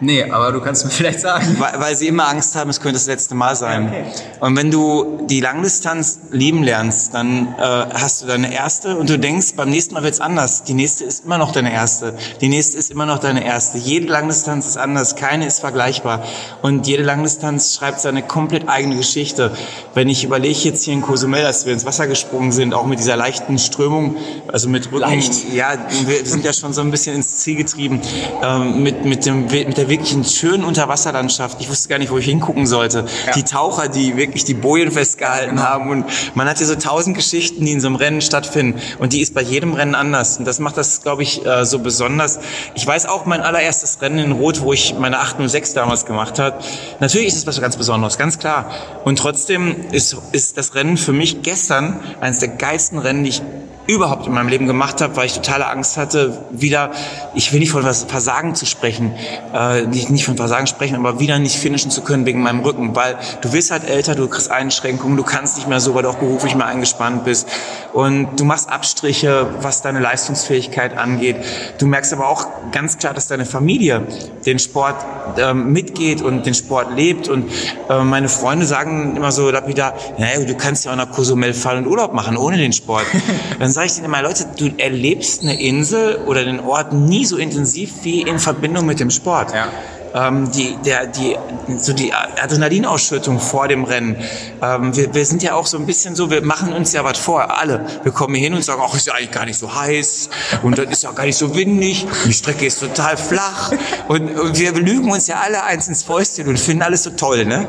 Nee, 0.01 0.23
aber 0.23 0.51
du 0.51 0.61
kannst 0.61 0.85
mir 0.85 0.91
vielleicht 0.99 1.19
sagen. 1.19 1.55
Weil, 1.59 1.79
weil 1.79 1.95
sie 1.95 2.07
immer 2.07 2.27
Angst 2.27 2.55
haben, 2.55 2.69
es 2.69 2.79
könnte 2.79 2.93
das 2.93 3.07
letzte 3.07 3.35
Mal 3.35 3.55
sein. 3.55 3.87
Okay. 3.87 4.03
Und 4.39 4.55
wenn 4.55 4.71
du 4.71 5.25
die 5.29 5.41
Langdistanz 5.41 6.19
lieben 6.31 6.63
lernst, 6.63 7.13
dann 7.13 7.47
äh, 7.57 7.61
hast 7.61 8.21
du 8.21 8.27
deine 8.27 8.53
erste 8.53 8.95
und 8.95 9.09
du 9.09 9.19
denkst, 9.19 9.53
beim 9.55 9.69
nächsten 9.69 9.93
Mal 9.93 10.03
wird's 10.03 10.21
anders. 10.21 10.63
Die 10.63 10.73
nächste 10.73 11.03
ist 11.03 11.25
immer 11.25 11.37
noch 11.37 11.51
deine 11.51 11.73
erste. 11.73 12.15
Die 12.41 12.47
nächste 12.47 12.77
ist 12.77 12.91
immer 12.91 13.05
noch 13.05 13.19
deine 13.19 13.43
erste. 13.43 13.77
Jede 13.77 14.07
Langdistanz 14.07 14.67
ist 14.67 14.77
anders, 14.77 15.15
keine 15.15 15.45
ist 15.45 15.59
vergleichbar. 15.59 16.23
Und 16.61 16.87
jede 16.87 17.03
Langdistanz 17.03 17.75
schreibt 17.75 17.99
seine 17.99 18.23
komplett 18.23 18.69
eigene 18.69 18.95
Geschichte. 18.95 19.51
Wenn 19.93 20.07
ich 20.07 20.23
überlege 20.23 20.59
jetzt 20.59 20.83
hier 20.83 20.93
in 20.93 21.01
Cozumel, 21.01 21.43
dass 21.43 21.65
wir 21.65 21.73
ins 21.73 21.85
Wasser 21.85 22.07
gesprungen 22.07 22.51
sind, 22.51 22.73
auch 22.73 22.85
mit 22.85 22.99
dieser 22.99 23.17
leichten 23.17 23.59
Strömung, 23.59 24.17
also 24.47 24.69
mit 24.69 24.87
Rücken. 24.87 24.99
Leicht. 24.99 25.53
Ja, 25.53 25.73
wir 26.05 26.25
sind 26.25 26.45
ja 26.45 26.53
schon 26.53 26.73
so 26.73 26.81
ein 26.81 26.91
bisschen 26.91 27.15
ins 27.15 27.37
Ziel 27.37 27.55
getrieben, 27.55 28.01
ähm, 28.41 28.83
mit, 28.83 29.03
mit, 29.05 29.25
dem, 29.25 29.45
mit 29.45 29.77
der 29.77 29.88
wirklich 29.89 30.13
eine 30.13 30.23
schöne 30.23 30.65
Unterwasserlandschaft. 30.65 31.59
Ich 31.59 31.69
wusste 31.69 31.89
gar 31.89 31.97
nicht, 31.97 32.11
wo 32.11 32.17
ich 32.17 32.25
hingucken 32.25 32.65
sollte. 32.67 33.05
Ja. 33.25 33.33
Die 33.33 33.43
Taucher, 33.43 33.87
die 33.87 34.15
wirklich 34.15 34.43
die 34.43 34.53
Bojen 34.53 34.91
festgehalten 34.91 35.55
genau. 35.55 35.63
haben. 35.63 35.89
Und 35.89 36.05
man 36.35 36.47
hat 36.47 36.59
ja 36.59 36.65
so 36.65 36.75
tausend 36.75 37.15
Geschichten, 37.15 37.65
die 37.65 37.71
in 37.71 37.81
so 37.81 37.87
einem 37.87 37.95
Rennen 37.95 38.21
stattfinden. 38.21 38.79
Und 38.99 39.13
die 39.13 39.21
ist 39.21 39.33
bei 39.33 39.41
jedem 39.41 39.73
Rennen 39.73 39.95
anders. 39.95 40.37
Und 40.37 40.45
das 40.45 40.59
macht 40.59 40.77
das, 40.77 41.01
glaube 41.01 41.23
ich, 41.23 41.45
äh, 41.45 41.65
so 41.65 41.79
besonders. 41.79 42.39
Ich 42.75 42.85
weiß 42.85 43.07
auch 43.07 43.25
mein 43.25 43.41
allererstes 43.41 44.01
Rennen 44.01 44.19
in 44.19 44.31
Rot, 44.31 44.61
wo 44.61 44.73
ich 44.73 44.95
meine 44.97 45.19
806 45.19 45.73
damals 45.73 46.05
gemacht 46.05 46.39
habe. 46.39 46.59
Natürlich 46.99 47.27
ist 47.27 47.37
es 47.37 47.47
was 47.47 47.59
ganz 47.59 47.77
Besonderes, 47.77 48.17
ganz 48.17 48.39
klar. 48.39 48.71
Und 49.05 49.19
trotzdem 49.19 49.75
ist, 49.91 50.15
ist 50.31 50.57
das 50.57 50.75
Rennen 50.75 50.97
für 50.97 51.13
mich 51.13 51.41
gestern 51.41 51.99
eines 52.21 52.39
der 52.39 52.49
geilsten 52.49 52.99
Rennen, 52.99 53.23
die 53.23 53.29
ich 53.29 53.41
überhaupt 53.89 54.27
in 54.27 54.33
meinem 54.33 54.49
Leben 54.49 54.67
gemacht 54.67 55.01
habe, 55.01 55.15
weil 55.15 55.25
ich 55.25 55.33
totale 55.33 55.67
Angst 55.67 55.97
hatte, 55.97 56.45
wieder, 56.51 56.91
ich 57.33 57.51
will 57.51 57.59
nicht 57.59 57.71
von 57.71 57.81
Versagen 57.81 58.53
zu 58.53 58.67
sprechen, 58.67 59.15
äh, 59.51 59.81
nicht, 59.87 60.11
nicht 60.11 60.25
von 60.25 60.37
Versagen 60.37 60.67
sprechen, 60.67 60.95
aber 60.95 61.19
wieder 61.19 61.39
nicht 61.39 61.55
finishen 61.55 61.89
zu 61.89 62.01
können 62.01 62.27
wegen 62.27 62.41
meinem 62.43 62.59
Rücken, 62.59 62.95
weil 62.95 63.17
du 63.41 63.51
wirst 63.51 63.71
halt 63.71 63.89
älter, 63.89 64.13
du 64.13 64.27
kriegst 64.27 64.51
Einschränkungen, 64.51 65.17
du 65.17 65.23
kannst 65.23 65.57
nicht 65.57 65.67
mehr 65.67 65.79
so, 65.79 65.95
weil 65.95 66.03
du 66.03 66.09
auch 66.09 66.17
beruflich 66.17 66.53
mehr 66.53 66.67
eingespannt 66.67 67.25
bist 67.25 67.47
und 67.91 68.39
du 68.39 68.45
machst 68.45 68.69
Abstriche, 68.69 69.47
was 69.61 69.81
deine 69.81 69.99
Leistungsfähigkeit 69.99 70.95
angeht. 70.95 71.37
Du 71.79 71.87
merkst 71.87 72.13
aber 72.13 72.29
auch 72.29 72.45
ganz 72.71 72.99
klar, 72.99 73.15
dass 73.15 73.27
deine 73.27 73.45
Familie 73.45 74.03
den 74.45 74.59
Sport 74.59 74.97
äh, 75.37 75.55
mitgeht 75.55 76.21
und 76.21 76.45
den 76.45 76.53
Sport 76.53 76.95
lebt 76.95 77.27
und 77.27 77.51
äh, 77.89 78.03
meine 78.03 78.29
Freunde 78.29 78.67
sagen 78.67 79.15
immer 79.15 79.31
so 79.31 79.49
lapidar, 79.49 79.95
naja, 80.19 80.45
du 80.45 80.55
kannst 80.55 80.85
ja 80.85 80.91
auch 80.91 80.95
nach 80.95 81.11
Cozumel 81.11 81.55
fahren 81.55 81.79
und 81.79 81.87
Urlaub 81.87 82.13
machen 82.13 82.37
ohne 82.37 82.57
den 82.57 82.71
Sport. 82.71 83.05
Dann 83.59 83.71
sage 83.79 83.87
ich 83.87 83.93
denen 83.93 84.05
immer, 84.05 84.21
Leute, 84.21 84.45
du 84.57 84.71
erlebst 84.77 85.41
eine 85.41 85.57
Insel 85.61 86.17
oder 86.25 86.43
den 86.43 86.59
Ort 86.59 86.91
nie 86.91 87.23
so 87.25 87.37
intensiv 87.37 88.03
wie 88.03 88.21
in 88.23 88.37
Verbindung 88.37 88.85
mit 88.85 88.99
dem 88.99 89.09
Sport. 89.09 89.53
Ja 89.53 89.69
ähm, 90.13 90.51
die, 90.51 90.77
der, 90.85 91.07
die, 91.07 91.35
so 91.77 91.93
die 91.93 92.13
Adrenalinausschüttung 92.13 93.39
vor 93.39 93.67
dem 93.67 93.83
Rennen. 93.83 94.17
Ähm, 94.61 94.95
wir, 94.95 95.13
wir 95.13 95.25
sind 95.25 95.43
ja 95.43 95.55
auch 95.55 95.65
so 95.65 95.77
ein 95.77 95.85
bisschen 95.85 96.15
so, 96.15 96.29
wir 96.29 96.43
machen 96.43 96.73
uns 96.73 96.93
ja 96.93 97.03
was 97.03 97.17
vor, 97.17 97.57
alle. 97.59 97.85
Wir 98.03 98.11
kommen 98.11 98.35
hier 98.35 98.45
hin 98.45 98.53
und 98.53 98.63
sagen, 98.63 98.81
ach, 98.83 98.93
ist 98.95 99.07
ja 99.07 99.13
eigentlich 99.13 99.31
gar 99.31 99.45
nicht 99.45 99.59
so 99.59 99.73
heiß 99.73 100.29
und 100.63 100.77
dann 100.77 100.89
ist 100.89 101.03
ja 101.03 101.11
gar 101.11 101.25
nicht 101.25 101.37
so 101.37 101.55
windig, 101.55 102.05
die 102.25 102.33
Strecke 102.33 102.65
ist 102.65 102.79
total 102.79 103.17
flach 103.17 103.71
und, 104.07 104.37
und 104.39 104.57
wir 104.57 104.71
lügen 104.73 105.11
uns 105.11 105.27
ja 105.27 105.41
alle 105.43 105.63
eins 105.63 105.87
ins 105.87 106.03
Fäustchen 106.03 106.47
und 106.47 106.59
finden 106.59 106.83
alles 106.83 107.03
so 107.03 107.11
toll, 107.11 107.45
ne? 107.45 107.67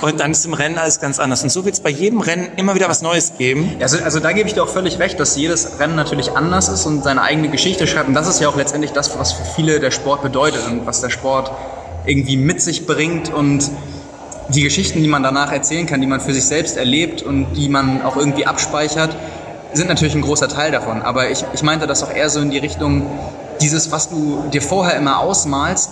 Und 0.00 0.20
dann 0.20 0.32
ist 0.32 0.44
im 0.44 0.54
Rennen 0.54 0.78
alles 0.78 1.00
ganz 1.00 1.18
anders. 1.18 1.42
Und 1.42 1.50
so 1.50 1.64
wird 1.64 1.74
es 1.74 1.80
bei 1.80 1.90
jedem 1.90 2.20
Rennen 2.20 2.48
immer 2.56 2.74
wieder 2.74 2.88
was 2.88 3.02
Neues 3.02 3.34
geben. 3.38 3.76
Also, 3.80 3.98
also 4.02 4.20
da 4.20 4.32
gebe 4.32 4.48
ich 4.48 4.54
dir 4.54 4.62
auch 4.62 4.68
völlig 4.68 4.98
recht, 4.98 5.18
dass 5.20 5.36
jedes 5.36 5.78
Rennen 5.78 5.94
natürlich 5.94 6.36
anders 6.36 6.68
ist 6.68 6.86
und 6.86 7.04
seine 7.04 7.22
eigene 7.22 7.48
Geschichte 7.48 7.86
schreibt. 7.86 8.08
Und 8.08 8.14
das 8.14 8.28
ist 8.28 8.40
ja 8.40 8.48
auch 8.48 8.56
letztendlich 8.56 8.92
das, 8.92 9.18
was 9.18 9.32
für 9.32 9.44
viele 9.44 9.80
der 9.80 9.90
Sport 9.90 10.22
bedeutet 10.22 10.66
und 10.66 10.86
was 10.86 11.00
der 11.00 11.10
Sport 11.10 11.52
irgendwie 12.06 12.36
mit 12.36 12.60
sich 12.60 12.86
bringt 12.86 13.32
und 13.32 13.70
die 14.48 14.62
Geschichten, 14.62 15.02
die 15.02 15.08
man 15.08 15.22
danach 15.22 15.52
erzählen 15.52 15.86
kann, 15.86 16.00
die 16.00 16.06
man 16.06 16.20
für 16.20 16.34
sich 16.34 16.44
selbst 16.44 16.76
erlebt 16.76 17.22
und 17.22 17.54
die 17.54 17.68
man 17.68 18.02
auch 18.02 18.16
irgendwie 18.16 18.46
abspeichert, 18.46 19.16
sind 19.72 19.88
natürlich 19.88 20.14
ein 20.14 20.22
großer 20.22 20.48
Teil 20.48 20.72
davon. 20.72 21.02
Aber 21.02 21.30
ich, 21.30 21.44
ich 21.54 21.62
meinte 21.62 21.86
das 21.86 22.02
auch 22.02 22.12
eher 22.12 22.28
so 22.28 22.40
in 22.40 22.50
die 22.50 22.58
Richtung, 22.58 23.06
dieses, 23.60 23.92
was 23.92 24.10
du 24.10 24.44
dir 24.52 24.60
vorher 24.60 24.96
immer 24.96 25.20
ausmalst 25.20 25.90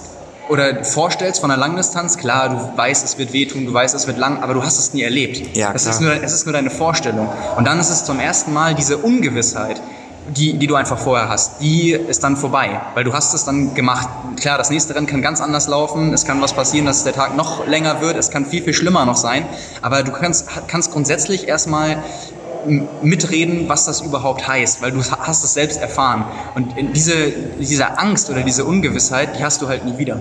oder 0.48 0.84
vorstellst 0.84 1.40
von 1.40 1.48
der 1.48 1.56
Langdistanz, 1.56 2.18
klar, 2.18 2.48
du 2.48 2.76
weißt, 2.76 3.04
es 3.04 3.18
wird 3.18 3.32
wehtun, 3.32 3.66
du 3.66 3.72
weißt, 3.72 3.94
es 3.94 4.06
wird 4.06 4.18
lang, 4.18 4.42
aber 4.42 4.54
du 4.54 4.62
hast 4.64 4.78
es 4.78 4.92
nie 4.92 5.02
erlebt. 5.02 5.56
Ja, 5.56 5.72
es, 5.72 5.86
ist 5.86 6.00
nur, 6.00 6.12
es 6.22 6.32
ist 6.32 6.44
nur 6.44 6.52
deine 6.52 6.70
Vorstellung. 6.70 7.28
Und 7.56 7.66
dann 7.66 7.78
ist 7.78 7.88
es 7.88 8.04
zum 8.04 8.18
ersten 8.18 8.52
Mal 8.52 8.74
diese 8.74 8.98
Ungewissheit, 8.98 9.80
die, 10.36 10.54
die 10.54 10.66
du 10.66 10.74
einfach 10.74 10.98
vorher 10.98 11.28
hast, 11.28 11.60
die 11.60 11.92
ist 11.92 12.22
dann 12.24 12.36
vorbei, 12.36 12.80
weil 12.94 13.04
du 13.04 13.12
hast 13.12 13.34
es 13.34 13.44
dann 13.44 13.74
gemacht. 13.74 14.08
Klar, 14.40 14.58
das 14.58 14.70
nächste 14.70 14.94
Rennen 14.94 15.06
kann 15.06 15.22
ganz 15.22 15.40
anders 15.40 15.68
laufen, 15.68 16.12
es 16.12 16.24
kann 16.24 16.40
was 16.40 16.52
passieren, 16.52 16.86
dass 16.86 17.04
der 17.04 17.12
Tag 17.12 17.36
noch 17.36 17.66
länger 17.66 18.00
wird, 18.00 18.16
es 18.16 18.30
kann 18.30 18.46
viel, 18.46 18.62
viel 18.62 18.74
schlimmer 18.74 19.04
noch 19.04 19.16
sein, 19.16 19.46
aber 19.82 20.02
du 20.02 20.12
kannst, 20.12 20.48
kannst 20.66 20.92
grundsätzlich 20.92 21.48
erstmal 21.48 22.02
mitreden, 23.02 23.68
was 23.68 23.86
das 23.86 24.02
überhaupt 24.02 24.46
heißt, 24.46 24.82
weil 24.82 24.92
du 24.92 25.02
hast 25.02 25.44
es 25.44 25.54
selbst 25.54 25.80
erfahren. 25.80 26.24
Und 26.54 26.74
diese, 26.94 27.14
diese 27.58 27.98
Angst 27.98 28.30
oder 28.30 28.42
diese 28.42 28.64
Ungewissheit, 28.64 29.38
die 29.38 29.44
hast 29.44 29.62
du 29.62 29.68
halt 29.68 29.84
nie 29.84 29.96
wieder. 29.98 30.20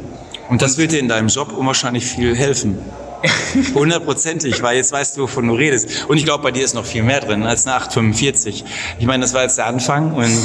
Und 0.50 0.62
das 0.62 0.78
wird 0.78 0.92
dir 0.94 1.00
in 1.00 1.08
deinem 1.08 1.28
Job 1.28 1.52
unwahrscheinlich 1.52 2.06
viel 2.06 2.36
helfen. 2.36 2.80
Hundertprozentig, 3.74 4.62
weil 4.62 4.78
jetzt 4.78 4.92
weißt 4.92 5.18
du, 5.18 5.24
wovon 5.24 5.48
du 5.48 5.54
redest. 5.56 6.06
Und 6.08 6.18
ich 6.18 6.26
glaube, 6.26 6.44
bei 6.44 6.52
dir 6.52 6.64
ist 6.64 6.74
noch 6.74 6.86
viel 6.86 7.04
mehr 7.04 7.20
drin 7.20 7.44
als 7.44 7.66
eine 7.66 7.76
845. 7.76 8.66
Ich 9.00 9.06
meine, 9.06 9.22
das 9.22 9.34
war 9.34 9.44
jetzt 9.44 9.58
der 9.58 9.68
Anfang 9.68 10.14
und 10.14 10.38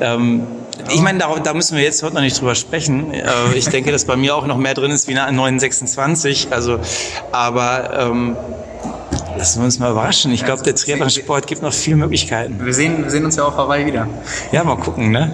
ähm, 0.00 0.42
ich 0.92 1.00
meine, 1.00 1.18
da, 1.18 1.34
da 1.38 1.54
müssen 1.54 1.76
wir 1.76 1.84
jetzt 1.84 2.02
heute 2.02 2.14
noch 2.14 2.22
nicht 2.22 2.38
drüber 2.38 2.54
sprechen. 2.54 3.12
Äh, 3.12 3.24
ich 3.54 3.68
denke, 3.68 3.92
dass 3.92 4.04
bei 4.04 4.16
mir 4.16 4.36
auch 4.36 4.46
noch 4.46 4.58
mehr 4.58 4.74
drin 4.74 4.90
ist 4.90 5.08
wie 5.08 5.18
eine 5.18 5.32
926. 5.34 6.48
Also, 6.50 6.78
aber 7.32 8.10
ähm, 8.10 8.36
Lassen 9.36 9.60
wir 9.60 9.64
uns 9.66 9.78
mal 9.78 9.90
überraschen. 9.90 10.32
Ich 10.32 10.44
glaube, 10.44 10.62
der 10.62 10.74
Triathlon-Sport 10.74 11.46
gibt 11.46 11.60
noch 11.60 11.72
viele 11.72 11.96
Möglichkeiten. 11.96 12.58
Wir 12.64 12.72
sehen, 12.72 13.02
wir 13.02 13.10
sehen 13.10 13.24
uns 13.24 13.36
ja 13.36 13.44
auch 13.44 13.54
vorbei 13.54 13.84
wieder. 13.84 14.08
Ja, 14.50 14.64
mal 14.64 14.76
gucken, 14.76 15.10
ne? 15.10 15.30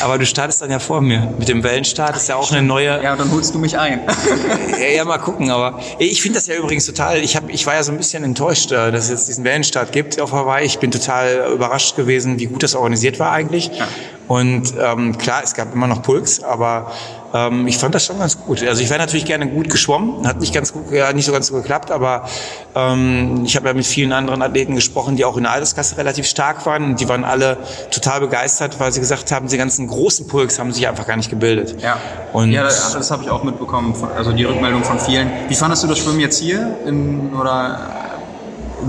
Aber 0.00 0.18
du 0.18 0.26
startest 0.26 0.62
dann 0.62 0.70
ja 0.70 0.78
vor 0.78 1.00
mir. 1.00 1.32
Mit 1.38 1.48
dem 1.48 1.62
Wellenstart 1.62 2.16
ist 2.16 2.28
ja 2.28 2.36
auch 2.36 2.50
eine 2.52 2.62
neue. 2.62 3.02
Ja, 3.02 3.16
dann 3.16 3.30
holst 3.30 3.54
du 3.54 3.58
mich 3.58 3.78
ein. 3.78 4.00
ja, 4.80 4.86
ja, 4.88 5.04
mal 5.04 5.18
gucken. 5.18 5.50
Aber 5.50 5.80
ich 5.98 6.22
finde 6.22 6.38
das 6.38 6.46
ja 6.46 6.54
übrigens 6.54 6.86
total. 6.86 7.18
Ich, 7.18 7.36
hab, 7.36 7.48
ich 7.48 7.66
war 7.66 7.74
ja 7.74 7.82
so 7.82 7.92
ein 7.92 7.98
bisschen 7.98 8.24
enttäuscht, 8.24 8.72
äh, 8.72 8.90
dass 8.90 9.04
es 9.04 9.10
jetzt 9.10 9.28
diesen 9.28 9.44
Wellenstart 9.44 9.92
gibt 9.92 10.20
auf 10.20 10.32
Hawaii. 10.32 10.64
Ich 10.64 10.78
bin 10.78 10.90
total 10.90 11.50
überrascht 11.52 11.96
gewesen, 11.96 12.38
wie 12.38 12.46
gut 12.46 12.62
das 12.62 12.74
organisiert 12.74 13.18
war 13.18 13.32
eigentlich. 13.32 13.70
Ja. 13.76 13.88
Und 14.32 14.72
ähm, 14.80 15.18
klar, 15.18 15.42
es 15.44 15.52
gab 15.52 15.74
immer 15.74 15.86
noch 15.86 16.00
Pulks, 16.00 16.42
aber 16.42 16.90
ähm, 17.34 17.66
ich 17.66 17.76
fand 17.76 17.94
das 17.94 18.06
schon 18.06 18.18
ganz 18.18 18.38
gut. 18.38 18.62
Also 18.66 18.82
ich 18.82 18.88
wäre 18.88 18.98
natürlich 18.98 19.26
gerne 19.26 19.46
gut 19.46 19.68
geschwommen, 19.68 20.26
hat 20.26 20.40
nicht 20.40 20.54
ganz 20.54 20.72
gut, 20.72 20.90
ja, 20.90 21.12
nicht 21.12 21.26
so 21.26 21.32
ganz 21.32 21.48
so 21.48 21.54
geklappt, 21.54 21.90
aber 21.90 22.26
ähm, 22.74 23.42
ich 23.44 23.56
habe 23.56 23.68
ja 23.68 23.74
mit 23.74 23.84
vielen 23.84 24.10
anderen 24.10 24.40
Athleten 24.40 24.74
gesprochen, 24.74 25.16
die 25.16 25.26
auch 25.26 25.36
in 25.36 25.42
der 25.42 25.52
Alterskasse 25.52 25.98
relativ 25.98 26.24
stark 26.24 26.64
waren 26.64 26.82
und 26.84 27.00
die 27.00 27.10
waren 27.10 27.24
alle 27.24 27.58
total 27.90 28.20
begeistert, 28.20 28.80
weil 28.80 28.90
sie 28.90 29.00
gesagt 29.00 29.30
haben, 29.32 29.48
die 29.48 29.58
ganzen 29.58 29.86
großen 29.86 30.26
Pulks 30.26 30.58
haben 30.58 30.72
sich 30.72 30.88
einfach 30.88 31.06
gar 31.06 31.18
nicht 31.18 31.28
gebildet. 31.28 31.82
Ja, 31.82 31.98
und 32.32 32.52
ja 32.52 32.62
das, 32.62 32.94
das 32.94 33.10
habe 33.10 33.24
ich 33.24 33.28
auch 33.28 33.42
mitbekommen, 33.42 33.94
also 34.16 34.32
die 34.32 34.44
Rückmeldung 34.44 34.82
von 34.82 34.98
vielen. 34.98 35.30
Wie 35.48 35.54
fandest 35.54 35.84
du 35.84 35.88
das 35.88 35.98
Schwimmen 35.98 36.20
jetzt 36.20 36.40
hier 36.40 36.74
in, 36.86 37.34
oder 37.34 38.01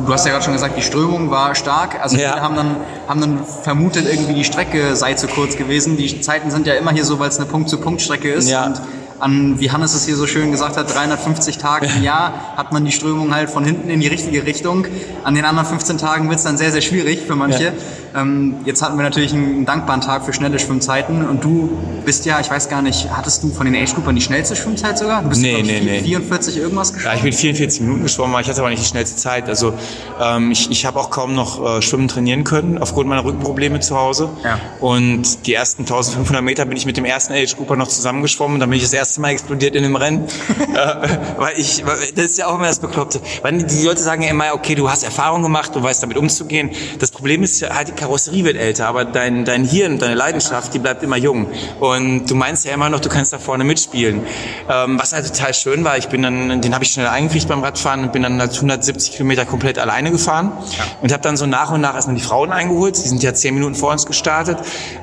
du 0.05 0.13
hast 0.13 0.25
ja 0.25 0.31
gerade 0.31 0.43
schon 0.43 0.53
gesagt, 0.53 0.77
die 0.77 0.81
Strömung 0.81 1.29
war 1.29 1.55
stark. 1.55 2.01
Also 2.01 2.17
ja. 2.17 2.31
viele 2.31 2.41
haben 2.41 2.55
dann, 2.55 2.75
haben 3.07 3.21
dann 3.21 3.45
vermutet, 3.45 4.05
irgendwie 4.09 4.33
die 4.33 4.43
Strecke 4.43 4.95
sei 4.95 5.13
zu 5.13 5.27
kurz 5.27 5.57
gewesen. 5.57 5.97
Die 5.97 6.21
Zeiten 6.21 6.51
sind 6.51 6.67
ja 6.67 6.73
immer 6.73 6.91
hier 6.91 7.05
so, 7.05 7.19
weil 7.19 7.29
es 7.29 7.37
eine 7.37 7.47
Punkt-zu-Punkt-Strecke 7.47 8.31
ist. 8.31 8.49
Ja. 8.49 8.65
Und 8.65 8.81
an, 9.23 9.59
wie 9.59 9.71
Hannes 9.71 9.93
es 9.93 10.05
hier 10.05 10.15
so 10.15 10.27
schön 10.27 10.51
gesagt 10.51 10.75
hat, 10.75 10.93
350 10.93 11.57
Tagen 11.57 11.87
im 11.95 12.03
Jahr 12.03 12.55
hat 12.57 12.73
man 12.73 12.83
die 12.83 12.91
Strömung 12.91 13.33
halt 13.33 13.49
von 13.49 13.63
hinten 13.63 13.89
in 13.89 14.01
die 14.01 14.07
richtige 14.07 14.45
Richtung. 14.45 14.85
An 15.23 15.33
den 15.33 15.45
anderen 15.45 15.67
15 15.67 15.97
Tagen 15.97 16.27
wird 16.29 16.39
es 16.39 16.43
dann 16.43 16.57
sehr, 16.57 16.71
sehr 16.71 16.81
schwierig 16.81 17.21
für 17.21 17.35
manche. 17.35 17.63
Ja. 17.63 17.71
Ähm, 18.15 18.57
jetzt 18.65 18.81
hatten 18.81 18.97
wir 18.97 19.03
natürlich 19.03 19.33
einen 19.33 19.65
dankbaren 19.65 20.01
Tag 20.01 20.25
für 20.25 20.33
schnelle 20.33 20.59
Schwimmzeiten 20.59 21.27
und 21.27 21.43
du 21.43 21.77
bist 22.05 22.25
ja, 22.25 22.39
ich 22.39 22.49
weiß 22.49 22.69
gar 22.69 22.81
nicht, 22.81 23.09
hattest 23.11 23.43
du 23.43 23.49
von 23.49 23.65
den 23.65 23.75
Age-Groupern 23.75 24.15
die 24.15 24.21
schnellste 24.21 24.55
Schwimmzeit 24.55 24.97
sogar? 24.97 25.23
Du 25.23 25.29
bist 25.29 25.41
nee, 25.41 25.63
nee, 25.63 25.79
nee. 25.79 26.01
44 26.01 26.57
irgendwas 26.57 26.93
geschwommen? 26.93 27.13
Ja, 27.13 27.17
ich 27.17 27.23
bin 27.23 27.33
44 27.33 27.81
Minuten 27.81 28.03
geschwommen, 28.03 28.33
aber 28.33 28.41
ich 28.41 28.49
hatte 28.49 28.59
aber 28.59 28.69
nicht 28.69 28.83
die 28.83 28.87
schnellste 28.87 29.15
Zeit. 29.15 29.49
Also 29.49 29.73
ähm, 30.21 30.51
ich, 30.51 30.69
ich 30.69 30.85
habe 30.85 30.99
auch 30.99 31.09
kaum 31.09 31.33
noch 31.33 31.77
äh, 31.77 31.81
Schwimmen 31.81 32.07
trainieren 32.07 32.43
können, 32.43 32.77
aufgrund 32.77 33.07
meiner 33.07 33.23
Rückenprobleme 33.23 33.79
zu 33.79 33.97
Hause. 33.97 34.29
Ja. 34.43 34.59
Und 34.79 35.47
die 35.47 35.53
ersten 35.53 35.83
1500 35.83 36.43
Meter 36.43 36.65
bin 36.65 36.77
ich 36.77 36.85
mit 36.85 36.97
dem 36.97 37.05
ersten 37.05 37.33
Age-Grouper 37.33 37.75
noch 37.75 37.87
zusammengeschwommen. 37.87 38.59
Dann 38.59 38.69
bin 38.69 38.77
ich 38.77 38.83
das 38.83 38.93
erste 38.93 39.12
Mal 39.17 39.29
explodiert 39.29 39.75
in 39.75 39.83
dem 39.83 39.95
Rennen. 39.95 40.27
äh, 40.73 41.07
weil 41.37 41.57
ich, 41.57 41.83
das 42.15 42.25
ist 42.25 42.37
ja 42.37 42.47
auch 42.47 42.55
immer 42.55 42.67
das 42.67 42.79
Bekloppte. 42.79 43.21
Weil 43.41 43.63
die 43.63 43.83
Leute 43.83 44.01
sagen 44.01 44.23
ja 44.23 44.29
immer, 44.29 44.53
okay, 44.53 44.75
du 44.75 44.89
hast 44.89 45.03
Erfahrung 45.03 45.41
gemacht, 45.43 45.75
du 45.75 45.83
weißt 45.83 46.03
damit 46.03 46.17
umzugehen. 46.17 46.71
Das 46.99 47.11
Problem 47.11 47.43
ist 47.43 47.61
halt, 47.69 47.89
die 47.89 47.91
Karosserie 47.93 48.43
wird 48.43 48.57
älter, 48.57 48.87
aber 48.87 49.05
dein, 49.05 49.45
dein 49.45 49.65
Hirn, 49.65 49.99
deine 49.99 50.15
Leidenschaft, 50.15 50.73
die 50.73 50.79
bleibt 50.79 51.03
immer 51.03 51.17
jung. 51.17 51.47
Und 51.79 52.29
du 52.29 52.35
meinst 52.35 52.65
ja 52.65 52.73
immer 52.73 52.89
noch, 52.89 52.99
du 52.99 53.09
kannst 53.09 53.33
da 53.33 53.39
vorne 53.39 53.63
mitspielen. 53.63 54.23
Ähm, 54.69 54.99
was 54.99 55.13
halt 55.13 55.27
total 55.27 55.53
schön 55.53 55.83
war, 55.83 55.97
ich 55.97 56.07
bin 56.07 56.21
dann, 56.21 56.61
den 56.61 56.73
habe 56.73 56.83
ich 56.83 56.91
schnell 56.91 57.07
eingekriegt 57.07 57.47
beim 57.47 57.63
Radfahren 57.63 58.03
und 58.03 58.11
bin 58.11 58.23
dann 58.23 58.39
170 58.39 59.13
Kilometer 59.13 59.45
komplett 59.45 59.79
alleine 59.79 60.11
gefahren 60.11 60.51
ja. 60.77 60.85
und 61.01 61.11
habe 61.11 61.23
dann 61.23 61.37
so 61.37 61.45
nach 61.45 61.71
und 61.71 61.81
nach 61.81 61.95
erstmal 61.95 62.15
die 62.15 62.21
Frauen 62.21 62.51
eingeholt. 62.51 62.95
Die 62.95 63.07
sind 63.07 63.23
ja 63.23 63.33
zehn 63.33 63.53
Minuten 63.53 63.75
vor 63.75 63.91
uns 63.91 64.05
gestartet. 64.05 64.57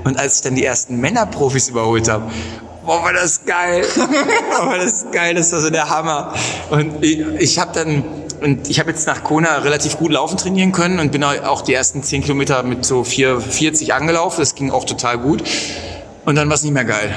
Und 0.05 0.18
als 0.18 0.37
ich 0.37 0.42
dann 0.42 0.55
die 0.55 0.64
ersten 0.64 0.96
Männerprofis 0.96 1.68
überholt 1.68 2.09
habe, 2.09 2.31
boah, 2.85 3.03
war 3.03 3.12
das 3.12 3.45
geil. 3.45 3.85
war 4.64 4.79
das 4.79 5.07
geil, 5.11 5.35
das 5.35 5.53
war 5.53 5.61
so 5.61 5.71
der 5.71 5.88
Hammer. 5.88 6.35
Und 6.71 7.05
ich, 7.05 7.21
ich 7.38 7.59
habe 7.59 7.73
dann 7.73 8.05
und 8.40 8.71
ich 8.71 8.81
habe 8.81 8.90
jetzt 8.90 9.07
nach 9.07 9.23
Kona 9.23 9.59
relativ 9.59 9.99
gut 9.99 10.12
laufen 10.12 10.38
trainieren 10.38 10.73
können 10.73 10.99
und 10.99 11.12
bin 11.12 11.23
auch 11.25 11.61
die 11.61 11.75
ersten 11.75 12.03
10 12.03 12.23
Kilometer 12.23 12.62
mit 12.62 12.87
so 12.87 13.03
4,40 13.03 13.90
angelaufen. 13.93 14.40
Das 14.40 14.55
ging 14.55 14.71
auch 14.71 14.85
total 14.85 15.19
gut. 15.19 15.43
Und 16.31 16.37
dann 16.37 16.49
war 16.49 16.55
es 16.55 16.62
nicht 16.62 16.73
mehr 16.73 16.85
geil. 16.85 17.12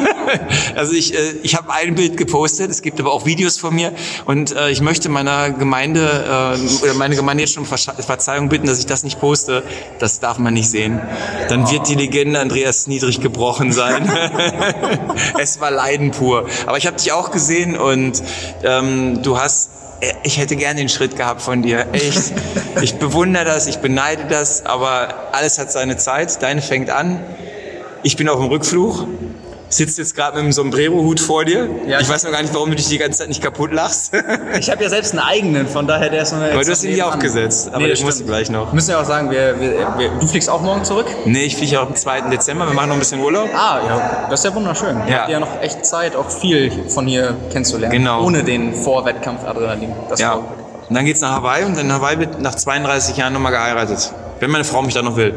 also 0.74 0.94
ich, 0.94 1.12
äh, 1.12 1.34
ich 1.42 1.54
habe 1.54 1.70
ein 1.70 1.94
Bild 1.94 2.16
gepostet, 2.16 2.70
es 2.70 2.80
gibt 2.80 2.98
aber 2.98 3.12
auch 3.12 3.26
Videos 3.26 3.58
von 3.58 3.74
mir 3.74 3.92
und 4.24 4.56
äh, 4.56 4.70
ich 4.70 4.80
möchte 4.80 5.10
meiner 5.10 5.50
Gemeinde 5.50 6.56
äh, 6.56 6.82
oder 6.82 6.94
meine 6.94 7.14
Gemeinde 7.14 7.42
jetzt 7.42 7.52
schon 7.52 7.66
Verzeihung 7.66 8.48
bitten, 8.48 8.66
dass 8.66 8.78
ich 8.78 8.86
das 8.86 9.04
nicht 9.04 9.20
poste. 9.20 9.62
Das 9.98 10.20
darf 10.20 10.38
man 10.38 10.54
nicht 10.54 10.70
sehen. 10.70 10.98
Dann 11.50 11.70
wird 11.70 11.90
die 11.90 11.94
Legende 11.94 12.40
Andreas 12.40 12.86
Niedrig 12.86 13.20
gebrochen 13.20 13.70
sein. 13.70 14.10
es 15.38 15.60
war 15.60 15.70
Leiden 15.70 16.10
pur. 16.10 16.46
Aber 16.64 16.78
ich 16.78 16.86
habe 16.86 16.96
dich 16.96 17.12
auch 17.12 17.30
gesehen 17.30 17.76
und 17.76 18.22
ähm, 18.64 19.22
du 19.22 19.38
hast 19.38 19.72
ich 20.22 20.38
hätte 20.38 20.56
gerne 20.56 20.78
den 20.78 20.88
Schritt 20.88 21.16
gehabt 21.16 21.42
von 21.42 21.60
dir. 21.60 21.88
Echt. 21.92 22.32
Ich 22.80 22.94
bewundere 22.94 23.44
das, 23.44 23.66
ich 23.66 23.78
beneide 23.78 24.24
das, 24.26 24.64
aber 24.64 25.32
alles 25.32 25.58
hat 25.58 25.70
seine 25.70 25.98
Zeit. 25.98 26.40
Deine 26.40 26.62
fängt 26.62 26.88
an. 26.88 27.20
Ich 28.02 28.16
bin 28.16 28.28
auf 28.28 28.38
dem 28.38 28.48
Rückflug 28.48 29.06
sitzt 29.68 29.98
jetzt 29.98 30.14
gerade 30.14 30.36
mit 30.36 30.44
einem 30.44 30.52
Sombrero-Hut 30.52 31.20
vor 31.20 31.44
dir. 31.44 31.68
Ja, 31.86 32.00
ich 32.00 32.08
weiß 32.08 32.24
noch 32.24 32.32
gar 32.32 32.42
nicht, 32.42 32.54
warum 32.54 32.70
du 32.70 32.76
dich 32.76 32.88
die 32.88 32.98
ganze 32.98 33.18
Zeit 33.18 33.28
nicht 33.28 33.42
kaputt 33.42 33.72
lachst. 33.72 34.12
ich 34.58 34.70
habe 34.70 34.82
ja 34.82 34.88
selbst 34.88 35.12
einen 35.12 35.20
eigenen, 35.20 35.68
von 35.68 35.86
daher 35.86 36.08
der 36.08 36.22
ist 36.22 36.32
noch 36.32 36.40
Aber 36.40 36.62
du 36.64 36.70
hast 36.70 36.84
ihn 36.84 36.90
nicht 36.90 37.02
aufgesetzt, 37.02 37.68
aber 37.72 37.84
nee, 37.84 37.92
ich 37.92 38.04
muss 38.04 38.24
gleich 38.24 38.50
noch. 38.50 38.68
Wir 38.68 38.74
müssen 38.74 38.90
ja 38.90 39.00
auch 39.00 39.04
sagen, 39.04 39.30
wir, 39.30 39.60
wir, 39.60 39.94
wir, 39.98 40.08
du 40.20 40.26
fliegst 40.26 40.48
auch 40.48 40.62
morgen 40.62 40.84
zurück? 40.84 41.06
Nee, 41.26 41.44
ich 41.44 41.56
fliege 41.56 41.80
auch 41.80 41.86
am 41.86 41.94
2. 41.94 42.22
Dezember, 42.22 42.66
wir 42.66 42.74
machen 42.74 42.88
noch 42.88 42.96
ein 42.96 43.00
bisschen 43.00 43.20
Urlaub. 43.20 43.48
Ah, 43.54 43.80
ja, 43.86 44.26
das 44.30 44.40
ist 44.40 44.44
ja 44.44 44.54
wunderschön. 44.54 44.96
Ja. 45.00 45.06
Ihr 45.06 45.18
habt 45.20 45.30
ja 45.30 45.40
noch 45.40 45.60
echt 45.60 45.84
Zeit, 45.84 46.16
auch 46.16 46.30
viel 46.30 46.70
von 46.88 47.06
hier 47.06 47.36
kennenzulernen. 47.50 47.92
Genau. 47.92 48.24
Ohne 48.24 48.42
den 48.42 48.74
Vorwettkampf-Adrenalin. 48.74 49.92
ja. 50.16 50.40
Und 50.88 50.94
dann 50.94 51.04
geht's 51.04 51.20
nach 51.20 51.32
Hawaii 51.32 51.64
und 51.64 51.78
in 51.78 51.92
Hawaii 51.92 52.18
wird 52.18 52.40
nach 52.40 52.54
32 52.54 53.18
Jahren 53.18 53.34
nochmal 53.34 53.52
geheiratet 53.52 54.10
wenn 54.40 54.50
meine 54.50 54.64
Frau 54.64 54.82
mich 54.82 54.94
da 54.94 55.02
noch 55.02 55.16
will. 55.16 55.34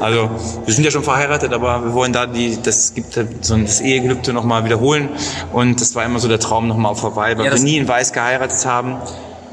Also 0.00 0.30
wir 0.64 0.74
sind 0.74 0.84
ja 0.84 0.90
schon 0.90 1.04
verheiratet, 1.04 1.52
aber 1.52 1.84
wir 1.84 1.94
wollen 1.94 2.12
da 2.12 2.26
die, 2.26 2.58
das 2.60 2.94
gibt 2.94 3.14
so 3.40 3.56
das 3.56 3.80
Ehegelübde 3.80 4.32
nochmal 4.32 4.64
wiederholen. 4.64 5.08
Und 5.52 5.80
das 5.80 5.94
war 5.94 6.04
immer 6.04 6.18
so 6.18 6.28
der 6.28 6.40
Traum 6.40 6.68
nochmal 6.68 6.94
vorbei, 6.94 7.36
weil 7.36 7.46
ja, 7.46 7.52
wir 7.52 7.60
nie 7.60 7.76
in 7.76 7.86
Weiß 7.88 8.12
geheiratet 8.12 8.64
haben. 8.66 8.96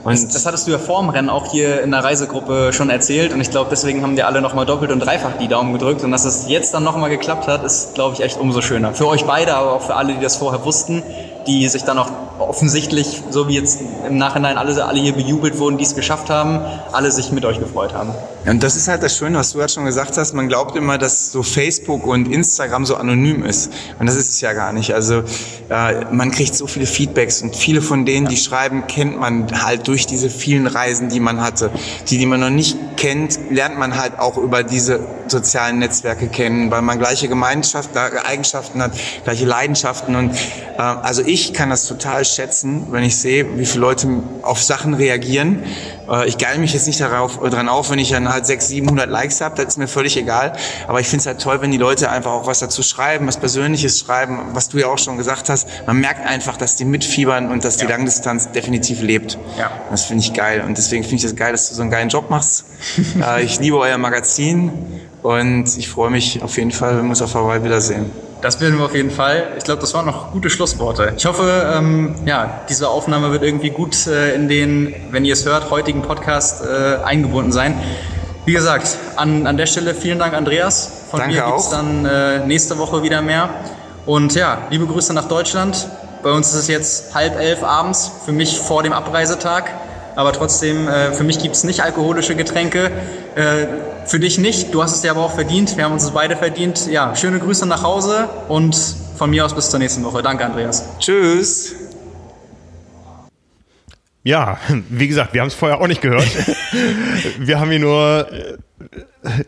Und 0.03 0.13
das, 0.13 0.27
das, 0.29 0.45
hattest 0.45 0.65
du 0.65 0.71
ja 0.71 0.79
vor 0.79 1.01
dem 1.01 1.09
Rennen 1.09 1.29
auch 1.29 1.51
hier 1.51 1.81
in 1.83 1.91
der 1.91 2.03
Reisegruppe 2.03 2.71
schon 2.71 2.89
erzählt 2.89 3.33
und 3.33 3.41
ich 3.41 3.51
glaube, 3.51 3.69
deswegen 3.69 4.01
haben 4.01 4.15
dir 4.15 4.27
alle 4.27 4.41
nochmal 4.41 4.65
doppelt 4.65 4.91
und 4.91 5.01
dreifach 5.01 5.37
die 5.41 5.49
Daumen 5.49 5.73
gedrückt 5.73 6.05
und 6.05 6.11
dass 6.11 6.23
es 6.23 6.47
jetzt 6.47 6.73
dann 6.73 6.85
nochmal 6.85 7.09
geklappt 7.09 7.47
hat, 7.47 7.65
ist, 7.65 7.95
glaube 7.95 8.15
ich, 8.15 8.21
echt 8.21 8.39
umso 8.39 8.61
schöner. 8.61 8.93
Für 8.93 9.07
euch 9.07 9.25
beide, 9.25 9.55
aber 9.55 9.73
auch 9.73 9.81
für 9.81 9.95
alle, 9.95 10.13
die 10.13 10.21
das 10.21 10.37
vorher 10.37 10.63
wussten 10.63 11.03
die 11.49 11.67
sich 11.67 11.83
dann 11.83 11.97
auch 11.97 12.09
offensichtlich, 12.37 13.23
so 13.29 13.47
wie 13.47 13.55
jetzt 13.55 13.81
im 14.07 14.17
Nachhinein 14.17 14.57
alle, 14.57 14.85
alle 14.85 14.99
hier 14.99 15.13
bejubelt 15.13 15.57
wurden, 15.59 15.77
die 15.77 15.83
es 15.83 15.95
geschafft 15.95 16.29
haben, 16.29 16.61
alle 16.91 17.11
sich 17.11 17.31
mit 17.31 17.43
euch 17.45 17.59
gefreut 17.59 17.93
haben. 17.93 18.13
Und 18.45 18.63
das 18.63 18.75
ist 18.75 18.87
halt 18.87 19.03
das 19.03 19.17
Schöne, 19.17 19.37
was 19.37 19.51
du 19.51 19.57
gerade 19.57 19.71
schon 19.71 19.85
gesagt 19.85 20.17
hast. 20.17 20.33
Man 20.33 20.47
glaubt 20.47 20.75
immer, 20.75 20.97
dass 20.97 21.31
so 21.31 21.43
Facebook 21.43 22.05
und 22.05 22.31
Instagram 22.31 22.85
so 22.85 22.95
anonym 22.95 23.43
ist. 23.43 23.71
Und 23.99 24.07
das 24.07 24.15
ist 24.15 24.29
es 24.29 24.41
ja 24.41 24.53
gar 24.53 24.71
nicht. 24.71 24.93
Also 24.93 25.23
äh, 25.69 26.05
man 26.11 26.31
kriegt 26.31 26.55
so 26.55 26.65
viele 26.65 26.85
Feedbacks 26.85 27.41
und 27.41 27.55
viele 27.55 27.81
von 27.81 28.05
denen, 28.05 28.27
die 28.27 28.37
schreiben, 28.37 28.87
kennt 28.87 29.19
man 29.19 29.63
halt 29.63 29.87
durch 29.87 30.07
diese 30.07 30.29
vielen 30.29 30.67
Reisen, 30.67 31.09
die 31.09 31.19
man 31.19 31.41
hatte. 31.41 31.69
Die, 32.07 32.17
die 32.17 32.25
man 32.25 32.39
noch 32.39 32.49
nicht 32.49 32.77
kennt, 32.95 33.39
lernt 33.49 33.77
man 33.77 33.97
halt 33.97 34.17
auch 34.19 34.37
über 34.37 34.63
diese 34.63 35.01
sozialen 35.27 35.79
Netzwerke 35.79 36.27
kennen, 36.27 36.71
weil 36.71 36.81
man 36.81 36.97
gleiche 36.97 37.27
Gemeinschaft, 37.27 37.95
äh, 37.95 37.99
Eigenschaften 38.25 38.81
hat, 38.81 38.93
gleiche 39.25 39.45
Leidenschaften. 39.45 40.15
Und 40.15 40.33
äh, 40.77 40.81
also 40.81 41.21
ich 41.25 41.53
kann 41.53 41.69
das 41.69 41.85
total 41.87 42.23
schätzen, 42.23 42.87
wenn 42.91 43.03
ich 43.03 43.17
sehe, 43.17 43.57
wie 43.57 43.65
viele 43.65 43.81
Leute 43.81 44.07
auf 44.41 44.63
Sachen 44.63 44.93
reagieren. 44.93 45.63
Äh, 46.09 46.27
ich 46.27 46.37
geile 46.37 46.59
mich 46.59 46.73
jetzt 46.73 46.87
nicht 46.87 46.99
darauf, 46.99 47.39
dran 47.39 47.69
auf, 47.69 47.89
wenn 47.91 47.99
ich 47.99 48.09
dann 48.09 48.29
halt 48.29 48.45
600, 48.45 48.69
700 48.69 49.09
Likes 49.09 49.41
habe, 49.41 49.55
das 49.55 49.73
ist 49.73 49.77
mir 49.77 49.87
völlig 49.87 50.17
egal. 50.17 50.53
Aber 50.87 50.99
ich 50.99 51.07
finde 51.07 51.21
es 51.21 51.27
halt 51.27 51.41
toll, 51.41 51.61
wenn 51.61 51.71
die 51.71 51.77
Leute 51.77 52.09
einfach 52.09 52.31
auch 52.31 52.47
was 52.47 52.59
dazu 52.59 52.83
schreiben, 52.83 53.27
was 53.27 53.37
Persönliches 53.37 53.99
schreiben, 53.99 54.39
was 54.53 54.69
du 54.69 54.77
ja 54.77 54.87
auch 54.87 54.97
schon 54.97 55.17
gesagt 55.17 55.49
hast. 55.49 55.67
Man 55.85 55.99
merkt 55.99 56.25
einfach, 56.25 56.57
dass 56.57 56.75
die 56.75 56.85
mitfiebern 56.85 57.51
und 57.51 57.63
dass 57.63 57.77
die 57.77 57.85
ja. 57.85 57.89
Langdistanz 57.89 58.51
definitiv 58.51 59.01
lebt. 59.01 59.37
Ja. 59.57 59.71
Das 59.91 60.05
finde 60.05 60.23
ich 60.23 60.33
geil. 60.33 60.63
Und 60.65 60.77
deswegen 60.77 61.03
finde 61.03 61.17
ich 61.17 61.23
das 61.23 61.35
geil, 61.35 61.51
dass 61.51 61.69
du 61.69 61.75
so 61.75 61.81
einen 61.81 61.91
geilen 61.91 62.09
Job 62.09 62.29
machst. 62.29 62.65
Äh, 63.19 63.43
ich 63.43 63.59
liebe 63.59 63.77
euer 63.77 63.97
Magazin 63.97 64.71
und 65.23 65.65
ich 65.77 65.89
freue 65.89 66.09
mich 66.09 66.41
auf 66.41 66.57
jeden 66.57 66.71
Fall, 66.71 66.97
wenn 66.97 67.05
wir 67.05 67.09
uns 67.09 67.21
auf 67.21 67.33
Hawaii 67.33 67.63
wiedersehen. 67.63 68.11
Das 68.41 68.61
werden 68.61 68.77
wir 68.77 68.85
auf 68.85 68.95
jeden 68.95 69.11
Fall. 69.11 69.49
Ich 69.57 69.65
glaube, 69.65 69.81
das 69.81 69.93
waren 69.93 70.05
noch 70.05 70.31
gute 70.31 70.49
Schlussworte. 70.49 71.13
Ich 71.17 71.25
hoffe, 71.25 71.73
ähm, 71.75 72.15
ja, 72.25 72.61
diese 72.69 72.87
Aufnahme 72.87 73.31
wird 73.31 73.43
irgendwie 73.43 73.69
gut 73.69 74.07
äh, 74.07 74.33
in 74.33 74.47
den, 74.47 74.95
wenn 75.11 75.25
ihr 75.25 75.33
es 75.33 75.45
hört, 75.45 75.69
heutigen 75.69 76.01
Podcast 76.03 76.63
äh, 76.63 77.03
eingebunden 77.03 77.51
sein. 77.51 77.77
Wie 78.45 78.53
gesagt, 78.53 78.97
an, 79.17 79.45
an 79.45 79.57
der 79.57 79.65
Stelle 79.65 79.93
vielen 79.93 80.19
Dank, 80.19 80.33
Andreas. 80.33 81.05
Von 81.11 81.19
Danke 81.19 81.35
mir 81.35 81.45
gibt 81.45 81.59
es 81.59 81.69
dann 81.69 82.05
äh, 82.05 82.45
nächste 82.45 82.77
Woche 82.77 83.03
wieder 83.03 83.21
mehr. 83.21 83.49
Und 84.05 84.35
ja, 84.35 84.59
liebe 84.69 84.87
Grüße 84.87 85.13
nach 85.13 85.27
Deutschland. 85.27 85.89
Bei 86.23 86.31
uns 86.31 86.47
ist 86.49 86.55
es 86.55 86.67
jetzt 86.67 87.15
halb 87.15 87.37
elf 87.37 87.63
abends, 87.63 88.09
für 88.25 88.31
mich 88.31 88.57
vor 88.57 88.83
dem 88.83 88.93
Abreisetag. 88.93 89.69
Aber 90.15 90.33
trotzdem, 90.33 90.87
äh, 90.87 91.13
für 91.13 91.23
mich 91.23 91.39
gibt 91.39 91.55
es 91.55 91.63
nicht 91.63 91.83
alkoholische 91.83 92.35
Getränke. 92.35 92.91
Äh, 93.39 93.67
für 94.05 94.19
dich 94.19 94.37
nicht. 94.37 94.73
Du 94.73 94.83
hast 94.83 94.93
es 94.93 95.01
dir 95.01 95.11
aber 95.11 95.23
auch 95.23 95.31
verdient. 95.31 95.77
Wir 95.77 95.85
haben 95.85 95.93
uns 95.93 96.03
es 96.03 96.11
beide 96.11 96.35
verdient. 96.35 96.87
Ja, 96.87 97.15
schöne 97.15 97.39
Grüße 97.39 97.65
nach 97.65 97.83
Hause 97.83 98.27
und 98.49 98.75
von 99.15 99.29
mir 99.29 99.45
aus 99.45 99.53
bis 99.53 99.69
zur 99.69 99.79
nächsten 99.79 100.03
Woche. 100.03 100.21
Danke, 100.21 100.45
Andreas. 100.45 100.83
Tschüss. 100.99 101.73
Ja, 104.23 104.59
wie 104.89 105.07
gesagt, 105.07 105.33
wir 105.33 105.41
haben 105.41 105.47
es 105.47 105.53
vorher 105.53 105.79
auch 105.79 105.87
nicht 105.87 106.01
gehört. 106.01 106.27
wir 107.39 107.59
haben 107.59 107.69
hier 107.69 107.79
nur 107.79 108.27
äh, 108.31 109.45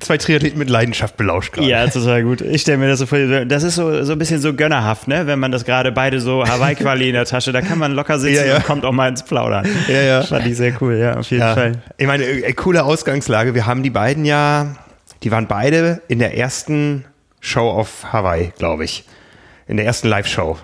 zwei 0.00 0.16
Triathleten 0.16 0.58
mit 0.58 0.70
Leidenschaft 0.70 1.16
belauscht 1.16 1.52
gerade. 1.52 1.68
Ja, 1.68 1.86
total 1.86 2.22
gut. 2.22 2.40
Ich 2.40 2.62
stelle 2.62 2.78
mir 2.78 2.88
das 2.88 3.00
so 3.00 3.06
vor, 3.06 3.18
das 3.18 3.62
ist 3.62 3.74
so, 3.74 4.02
so 4.02 4.12
ein 4.12 4.18
bisschen 4.18 4.40
so 4.40 4.54
gönnerhaft, 4.54 5.08
ne? 5.08 5.26
wenn 5.26 5.38
man 5.38 5.52
das 5.52 5.64
gerade 5.64 5.92
beide 5.92 6.20
so 6.20 6.46
Hawaii-Quali 6.46 7.08
in 7.08 7.14
der 7.14 7.26
Tasche, 7.26 7.52
da 7.52 7.60
kann 7.60 7.78
man 7.78 7.92
locker 7.92 8.18
sitzen 8.18 8.46
ja, 8.46 8.52
ja. 8.52 8.56
und 8.56 8.64
kommt 8.64 8.84
auch 8.84 8.92
mal 8.92 9.08
ins 9.08 9.22
Plaudern. 9.22 9.68
Ja, 9.88 10.00
ja. 10.00 10.22
Fand 10.22 10.46
ich 10.46 10.56
sehr 10.56 10.72
cool, 10.80 10.96
ja, 10.96 11.18
auf 11.18 11.30
jeden 11.30 11.42
ja. 11.42 11.54
Fall. 11.54 11.82
Ich 11.98 12.06
meine, 12.06 12.24
äh, 12.24 12.52
coole 12.54 12.82
Ausgangslage. 12.84 13.54
Wir 13.54 13.66
haben 13.66 13.82
die 13.82 13.90
beiden 13.90 14.24
ja 14.24 14.74
die 15.24 15.30
waren 15.30 15.48
beide 15.48 16.02
in 16.06 16.18
der 16.18 16.36
ersten 16.36 17.06
Show 17.40 17.70
auf 17.70 18.12
Hawaii, 18.12 18.52
glaube 18.58 18.84
ich. 18.84 19.04
In 19.66 19.78
der 19.78 19.86
ersten 19.86 20.08
Live-Show. 20.08 20.58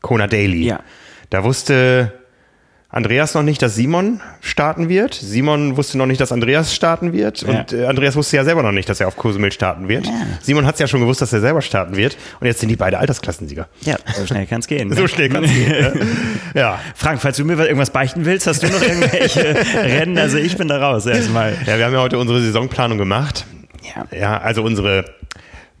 Kona 0.00 0.26
Daily. 0.26 0.64
Ja. 0.64 0.80
Da 1.28 1.44
wusste 1.44 2.14
Andreas 2.90 3.34
noch 3.34 3.42
nicht, 3.42 3.60
dass 3.60 3.74
Simon 3.74 4.20
starten 4.40 4.88
wird. 4.88 5.12
Simon 5.12 5.76
wusste 5.76 5.98
noch 5.98 6.06
nicht, 6.06 6.22
dass 6.22 6.32
Andreas 6.32 6.74
starten 6.74 7.12
wird. 7.12 7.42
Ja. 7.42 7.60
Und 7.60 7.72
äh, 7.74 7.84
Andreas 7.84 8.16
wusste 8.16 8.38
ja 8.38 8.44
selber 8.44 8.62
noch 8.62 8.72
nicht, 8.72 8.88
dass 8.88 8.98
er 8.98 9.08
auf 9.08 9.16
Cozumel 9.16 9.52
starten 9.52 9.88
wird. 9.88 10.06
Ja. 10.06 10.12
Simon 10.40 10.64
hat 10.64 10.76
es 10.76 10.80
ja 10.80 10.86
schon 10.86 11.00
gewusst, 11.00 11.20
dass 11.20 11.30
er 11.34 11.40
selber 11.40 11.60
starten 11.60 11.96
wird. 11.96 12.16
Und 12.40 12.46
jetzt 12.46 12.60
sind 12.60 12.70
die 12.70 12.76
beide 12.76 12.98
Altersklassensieger. 12.98 13.68
Ja, 13.82 13.96
so 14.16 14.26
schnell 14.26 14.46
kann 14.46 14.60
es 14.60 14.66
gehen. 14.66 14.88
So 14.98 15.02
ne? 15.02 15.08
schnell 15.08 15.28
kann 15.28 15.44
es 15.44 15.52
gehen. 15.52 15.70
ja. 15.70 15.92
ja. 16.60 16.80
Frank, 16.94 17.20
falls 17.20 17.36
du 17.36 17.44
mir 17.44 17.58
irgendwas 17.58 17.90
beichten 17.90 18.24
willst, 18.24 18.46
hast 18.46 18.62
du 18.62 18.68
noch 18.68 18.80
irgendwelche 18.80 19.54
Rennen? 19.74 20.16
Also 20.16 20.38
ich 20.38 20.56
bin 20.56 20.68
da 20.68 20.78
raus 20.78 21.04
erstmal. 21.04 21.56
Ja, 21.66 21.76
wir 21.76 21.84
haben 21.84 21.92
ja 21.92 22.00
heute 22.00 22.18
unsere 22.18 22.40
Saisonplanung 22.40 22.96
gemacht. 22.96 23.44
Ja. 23.82 24.18
Ja, 24.18 24.38
also 24.38 24.62
unsere 24.62 25.04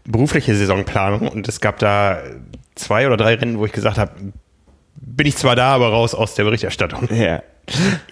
berufliche 0.04 0.54
Saisonplanung. 0.54 1.26
Und 1.28 1.48
es 1.48 1.62
gab 1.62 1.78
da 1.78 2.18
zwei 2.74 3.06
oder 3.06 3.16
drei 3.16 3.34
Rennen, 3.36 3.58
wo 3.58 3.64
ich 3.64 3.72
gesagt 3.72 3.96
habe, 3.96 4.12
bin 5.16 5.26
ich 5.26 5.36
zwar 5.36 5.56
da, 5.56 5.74
aber 5.74 5.88
raus 5.88 6.14
aus 6.14 6.34
der 6.34 6.44
Berichterstattung. 6.44 7.08
Ja. 7.14 7.42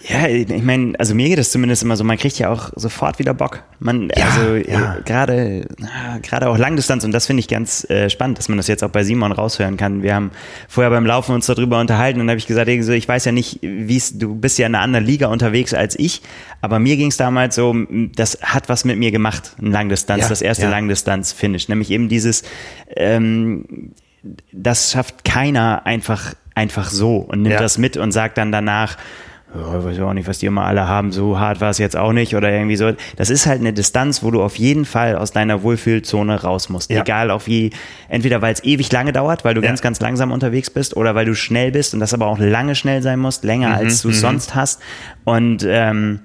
Ja, 0.07 0.27
ich 0.27 0.63
meine, 0.63 0.93
also 0.99 1.15
mir 1.15 1.29
geht 1.29 1.39
es 1.39 1.51
zumindest 1.51 1.81
immer 1.81 1.97
so, 1.97 2.03
man 2.03 2.17
kriegt 2.17 2.37
ja 2.37 2.49
auch 2.51 2.71
sofort 2.75 3.17
wieder 3.17 3.33
Bock. 3.33 3.63
Man, 3.79 4.09
Ja, 4.15 4.25
also 4.25 4.55
ja. 4.55 4.97
äh, 4.97 5.01
gerade 5.03 5.67
ah, 5.81 6.19
gerade 6.21 6.49
auch 6.49 6.57
Langdistanz 6.57 7.03
und 7.03 7.11
das 7.11 7.25
finde 7.25 7.39
ich 7.39 7.47
ganz 7.47 7.89
äh, 7.89 8.09
spannend, 8.09 8.37
dass 8.37 8.49
man 8.49 8.57
das 8.57 8.67
jetzt 8.67 8.83
auch 8.83 8.89
bei 8.89 9.03
Simon 9.03 9.31
raushören 9.31 9.75
kann. 9.75 10.03
Wir 10.03 10.13
haben 10.13 10.31
vorher 10.67 10.91
beim 10.91 11.05
Laufen 11.05 11.33
uns 11.33 11.47
darüber 11.47 11.79
unterhalten 11.79 12.21
und 12.21 12.27
da 12.27 12.31
habe 12.31 12.39
ich 12.39 12.47
gesagt, 12.47 12.69
ich 12.69 13.07
weiß 13.07 13.25
ja 13.25 13.31
nicht, 13.31 13.59
wie 13.61 13.97
es, 13.97 14.17
du 14.17 14.35
bist 14.35 14.59
ja 14.59 14.67
in 14.67 14.75
einer 14.75 14.83
anderen 14.83 15.05
Liga 15.05 15.27
unterwegs 15.27 15.73
als 15.73 15.97
ich, 15.97 16.21
aber 16.61 16.77
mir 16.79 16.95
ging 16.95 17.07
es 17.09 17.17
damals 17.17 17.55
so, 17.55 17.75
das 18.15 18.39
hat 18.41 18.69
was 18.69 18.85
mit 18.85 18.97
mir 18.97 19.11
gemacht, 19.11 19.55
ein 19.59 19.71
Langdistanz, 19.71 20.23
Ja, 20.23 20.29
das 20.29 20.41
erste. 20.41 20.67
Langdistanz-Finish, 20.67 21.67
nämlich 21.67 21.89
eben 21.91 22.09
dieses, 22.09 22.43
ähm, 22.95 23.93
das 24.51 24.91
schafft 24.91 25.23
keiner 25.25 25.85
einfach, 25.85 26.33
einfach 26.55 26.89
so 26.89 27.17
und 27.17 27.41
nimmt 27.43 27.53
Ja. 27.55 27.59
das 27.61 27.77
mit 27.77 27.97
und 27.97 28.11
sagt 28.11 28.37
dann 28.37 28.51
danach, 28.51 28.97
oh, 29.55 29.77
ich 29.79 29.85
weiß 29.85 29.99
auch 30.01 30.13
nicht, 30.13 30.27
was 30.27 30.39
die 30.39 30.45
immer 30.45 30.65
alle 30.65 30.87
haben, 30.87 31.11
so 31.11 31.39
hart 31.39 31.61
war 31.61 31.69
es 31.69 31.77
jetzt 31.77 31.95
auch 31.95 32.11
nicht 32.11 32.35
oder 32.35 32.51
irgendwie 32.51 32.75
so. 32.75 32.91
Das 33.15 33.29
ist 33.29 33.45
halt 33.47 33.59
eine 33.61 33.73
Distanz, 33.73 34.21
wo 34.21 34.29
du 34.31 34.43
auf 34.43 34.57
jeden 34.57 34.85
Fall 34.85 35.15
aus 35.15 35.31
deiner 35.31 35.63
Wohlfühlzone 35.63 36.41
raus 36.41 36.69
musst. 36.69 36.89
Ja. 36.91 37.01
Egal 37.01 37.31
auf 37.31 37.47
wie, 37.47 37.71
entweder 38.09 38.41
weil 38.41 38.53
es 38.53 38.63
ewig 38.63 38.91
lange 38.91 39.13
dauert, 39.13 39.45
weil 39.45 39.53
du 39.53 39.61
Ja. 39.61 39.67
ganz, 39.67 39.81
ganz 39.81 39.99
langsam 40.01 40.31
unterwegs 40.31 40.69
bist 40.69 40.97
oder 40.97 41.15
weil 41.15 41.25
du 41.25 41.33
schnell 41.33 41.71
bist 41.71 41.93
und 41.93 41.99
das 42.01 42.13
aber 42.13 42.27
auch 42.27 42.39
lange 42.39 42.75
schnell 42.75 43.01
sein 43.01 43.19
musst, 43.19 43.43
länger 43.43 43.73
als 43.75 44.01
du 44.01 44.11
sonst 44.11 44.53
hast. 44.53 44.81
Und 45.23 45.65
ähm, 45.67 46.19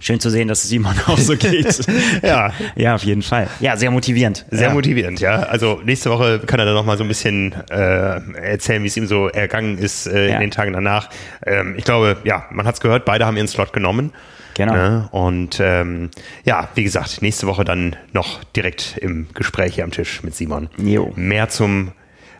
schön 0.00 0.20
zu 0.20 0.30
sehen, 0.30 0.48
dass 0.48 0.64
es 0.64 0.70
Simon 0.70 0.94
auch 1.06 1.18
so 1.18 1.36
geht. 1.36 1.80
Ja. 2.22 2.52
ja, 2.76 2.94
auf 2.94 3.04
jeden 3.04 3.22
Fall. 3.22 3.48
Ja, 3.60 3.76
sehr 3.76 3.90
motivierend. 3.90 4.44
Sehr 4.50 4.68
ja. 4.68 4.74
motivierend, 4.74 5.20
ja. 5.20 5.40
Also 5.42 5.80
nächste 5.84 6.10
Woche 6.10 6.40
kann 6.40 6.58
er 6.60 6.66
dann 6.66 6.74
noch 6.74 6.84
mal 6.84 6.96
so 6.96 7.04
ein 7.04 7.08
bisschen 7.08 7.54
äh, 7.70 8.20
erzählen, 8.40 8.82
wie 8.82 8.86
es 8.86 8.96
ihm 8.96 9.06
so 9.06 9.28
ergangen 9.28 9.78
ist 9.78 10.06
äh, 10.06 10.28
Ja. 10.28 10.34
in 10.36 10.40
den 10.40 10.50
Tagen 10.50 10.72
danach. 10.72 11.08
Ähm, 11.46 11.74
ich 11.76 11.84
glaube, 11.84 12.16
ja, 12.24 12.44
man 12.50 12.66
hat 12.66 12.74
es 12.74 12.80
gehört, 12.80 13.04
beide 13.04 13.26
haben 13.26 13.36
ihren 13.36 13.48
Slot 13.48 13.72
genommen. 13.72 14.12
Genau. 14.54 14.74
Ne? 14.74 15.08
Und 15.12 15.60
ähm, 15.60 16.10
ja, 16.44 16.68
wie 16.74 16.84
gesagt, 16.84 17.22
nächste 17.22 17.46
Woche 17.46 17.64
dann 17.64 17.96
noch 18.12 18.44
direkt 18.56 18.98
im 19.00 19.28
Gespräch 19.34 19.74
hier 19.76 19.84
am 19.84 19.90
Tisch 19.90 20.22
mit 20.22 20.34
Simon. 20.34 20.68
Jo. 20.76 21.12
Mehr 21.16 21.48
zum 21.48 21.92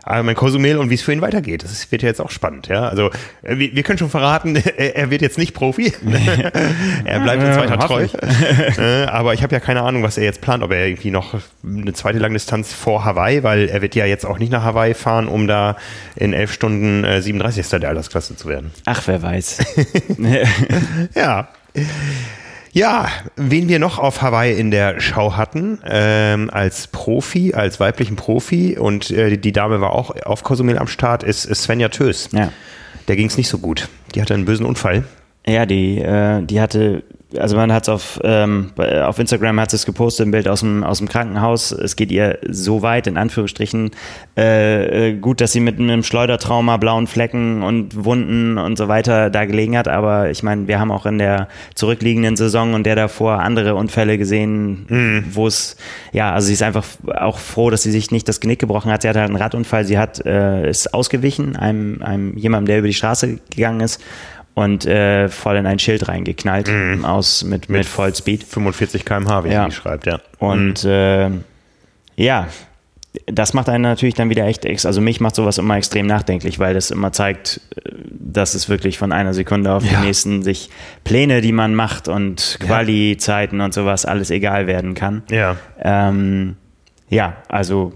Ironman 0.05 0.35
Cozumel 0.35 0.77
und 0.77 0.89
wie 0.89 0.95
es 0.95 1.01
für 1.01 1.13
ihn 1.13 1.21
weitergeht. 1.21 1.63
Das 1.63 1.71
ist- 1.71 1.91
wird 1.91 2.01
ja 2.01 2.09
jetzt 2.09 2.19
auch 2.21 2.31
spannend, 2.31 2.67
ja. 2.67 2.87
Also 2.89 3.09
äh, 3.41 3.57
wir, 3.57 3.75
wir 3.75 3.83
können 3.83 3.97
schon 3.97 4.09
verraten, 4.09 4.55
er, 4.77 5.09
wird 5.09 5.21
jetzt 5.21 5.37
nicht 5.37 5.53
Profi. 5.53 5.93
er 7.05 7.19
bleibt 7.21 7.43
uns 7.43 7.55
weiter 7.57 7.79
treu. 7.79 8.07
Äh, 8.77 9.05
aber 9.05 9.33
ich 9.33 9.43
habe 9.43 9.53
ja 9.53 9.59
keine 9.59 9.81
Ahnung, 9.83 10.03
was 10.03 10.17
er 10.17 10.23
jetzt 10.23 10.41
plant, 10.41 10.63
ob 10.63 10.71
er 10.71 10.87
irgendwie 10.87 11.11
noch 11.11 11.35
eine 11.63 11.93
zweite 11.93 12.17
Langdistanz 12.19 12.73
vor 12.73 13.05
Hawaii, 13.05 13.43
weil 13.43 13.69
er 13.69 13.81
wird 13.81 13.95
ja 13.95 14.05
jetzt 14.05 14.25
auch 14.25 14.39
nicht 14.39 14.51
nach 14.51 14.63
Hawaii 14.63 14.93
fahren, 14.93 15.27
um 15.27 15.47
da 15.47 15.77
in 16.15 16.33
elf 16.33 16.51
Stunden 16.51 17.03
äh, 17.03 17.21
37. 17.21 17.67
der 17.79 17.89
Altersklasse 17.89 18.35
zu 18.35 18.47
werden. 18.49 18.71
Ach, 18.85 19.01
wer 19.05 19.21
weiß. 19.21 19.59
Ja. 21.15 21.47
Ja, 22.73 23.07
wen 23.35 23.69
wir 23.69 23.77
noch 23.77 23.99
auf 23.99 24.23
Hawaii 24.23 24.59
in 24.59 24.71
der 24.71 24.99
Schau 24.99 25.37
hatten, 25.37 25.79
ähm, 25.85 26.49
als 26.51 26.87
Profi, 26.87 27.53
als 27.53 27.79
weiblichen 27.79 28.15
Profi 28.15 28.79
und 28.79 29.11
äh, 29.11 29.37
die 29.37 29.51
Dame 29.51 29.79
war 29.79 29.91
auch 29.91 30.09
auf 30.25 30.43
Cozumel 30.43 30.79
am 30.79 30.87
Start, 30.87 31.21
ist, 31.21 31.45
ist 31.45 31.61
Svenja 31.61 31.89
Tös. 31.89 32.29
Ja. 32.31 32.51
Der 33.07 33.15
ging 33.15 33.27
es 33.27 33.37
nicht 33.37 33.47
so 33.47 33.59
gut. 33.59 33.89
Die 34.15 34.21
hatte 34.23 34.33
einen 34.33 34.45
bösen 34.45 34.65
Unfall. 34.65 35.03
Ja, 35.45 35.67
die, 35.67 35.99
äh, 35.99 36.41
die 36.41 36.59
hatte, 36.59 37.03
also 37.37 37.55
man 37.55 37.71
hat 37.71 37.83
es 37.83 37.89
auf, 37.89 38.19
ähm, 38.23 38.71
auf 38.77 39.19
Instagram 39.19 39.59
hat 39.59 39.73
es 39.73 39.85
gepostet, 39.85 40.27
ein 40.27 40.31
Bild 40.31 40.47
aus 40.47 40.61
dem, 40.61 40.83
aus 40.83 40.99
dem 40.99 41.07
Krankenhaus. 41.07 41.71
Es 41.71 41.95
geht 41.95 42.11
ihr 42.11 42.39
so 42.49 42.81
weit, 42.81 43.07
in 43.07 43.17
Anführungsstrichen, 43.17 43.91
äh, 44.37 45.09
äh, 45.09 45.13
gut, 45.13 45.41
dass 45.41 45.51
sie 45.51 45.59
mit 45.59 45.79
einem 45.79 46.03
Schleudertrauma, 46.03 46.77
blauen 46.77 47.07
Flecken 47.07 47.63
und 47.63 48.05
Wunden 48.05 48.57
und 48.57 48.77
so 48.77 48.87
weiter 48.87 49.29
da 49.29 49.45
gelegen 49.45 49.77
hat. 49.77 49.87
Aber 49.87 50.29
ich 50.29 50.43
meine, 50.43 50.67
wir 50.67 50.79
haben 50.79 50.91
auch 50.91 51.05
in 51.05 51.17
der 51.17 51.47
zurückliegenden 51.75 52.35
Saison 52.35 52.73
und 52.73 52.85
der 52.85 52.95
davor 52.95 53.39
andere 53.39 53.75
Unfälle 53.75 54.17
gesehen, 54.17 55.23
wo 55.31 55.47
es, 55.47 55.77
ja, 56.11 56.33
also 56.33 56.47
sie 56.47 56.53
ist 56.53 56.63
einfach 56.63 56.85
auch 57.15 57.37
froh, 57.37 57.69
dass 57.69 57.83
sie 57.83 57.91
sich 57.91 58.11
nicht 58.11 58.27
das 58.27 58.39
Genick 58.39 58.59
gebrochen 58.59 58.91
hat. 58.91 59.01
Sie 59.01 59.09
hatte 59.09 59.19
halt 59.19 59.29
einen 59.29 59.41
Radunfall, 59.41 59.85
sie 59.85 59.97
hat, 59.97 60.25
äh, 60.25 60.69
ist 60.69 60.93
ausgewichen, 60.93 61.55
einem, 61.55 62.01
einem 62.01 62.37
jemandem, 62.37 62.67
der 62.67 62.79
über 62.79 62.87
die 62.87 62.93
Straße 62.93 63.39
gegangen 63.49 63.81
ist 63.81 64.01
und 64.55 64.85
äh, 64.85 65.29
voll 65.29 65.55
in 65.57 65.65
ein 65.65 65.79
Schild 65.79 66.07
reingeknallt 66.07 66.69
aus 67.03 67.43
mit, 67.43 67.69
mit, 67.69 67.85
Vollspeed. 67.85 68.43
45 68.43 69.03
km/h, 69.05 69.43
wie 69.45 69.49
Ja. 69.49 69.65
sie 69.65 69.71
schreibt, 69.75 70.05
ja. 70.05 70.19
Und 70.39 70.83
äh, 70.85 71.29
ja, 72.15 72.47
das 73.27 73.53
macht 73.53 73.69
einen 73.69 73.83
natürlich 73.83 74.15
dann 74.15 74.29
wieder 74.31 74.45
echt, 74.45 74.65
ex 74.65 74.85
also 74.87 74.99
mich 74.99 75.19
macht 75.19 75.35
sowas 75.35 75.59
immer 75.59 75.77
extrem 75.77 76.07
nachdenklich, 76.07 76.57
weil 76.59 76.73
das 76.73 76.89
immer 76.91 77.11
zeigt, 77.11 77.61
äh, 77.75 77.91
dass 78.09 78.55
es 78.55 78.69
wirklich 78.69 78.97
von 78.97 79.11
einer 79.11 79.33
Sekunde 79.33 79.71
auf 79.71 79.83
Ja. 79.83 79.99
die 79.99 80.05
nächsten 80.07 80.43
sich 80.43 80.69
Pläne, 81.03 81.41
die 81.41 81.51
man 81.51 81.75
macht 81.75 82.07
und 82.07 82.57
Quali-Zeiten 82.59 83.61
und 83.61 83.73
sowas 83.73 84.05
alles 84.05 84.31
egal 84.31 84.65
werden 84.67 84.93
kann. 84.95 85.23
Ja. 85.29 85.57
Ähm, 85.79 86.55
ja, 87.09 87.37
also 87.49 87.93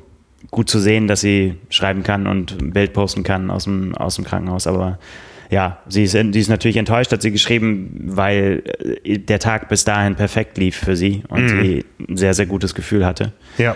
gut 0.52 0.70
zu 0.70 0.80
sehen, 0.80 1.08
dass 1.08 1.22
sie 1.22 1.56
schreiben 1.70 2.04
kann 2.04 2.28
und 2.28 2.52
ein 2.62 2.72
Bild 2.72 2.94
posten 2.94 3.24
kann 3.24 3.50
aus 3.50 3.64
dem, 3.66 3.96
aus 3.96 4.16
dem 4.16 4.24
Krankenhaus, 4.26 4.68
aber 4.68 5.00
ja, 5.50 5.80
sie 5.88 6.04
ist, 6.04 6.12
sie 6.12 6.40
ist 6.40 6.50
natürlich 6.50 6.78
enttäuscht, 6.78 7.12
hat 7.12 7.22
sie 7.22 7.32
geschrieben, 7.32 7.92
weil 8.04 8.64
äh, 9.04 9.18
der 9.20 9.40
Tag 9.40 9.70
bis 9.70 9.84
dahin 9.86 10.16
perfekt 10.16 10.58
lief 10.58 10.76
für 10.76 10.96
sie 10.96 11.24
und 11.30 11.48
sie 11.48 11.86
ein 12.00 12.18
sehr, 12.18 12.34
sehr 12.34 12.46
gutes 12.46 12.76
Gefühl 12.76 13.06
hatte. 13.06 13.32
Ja. 13.58 13.76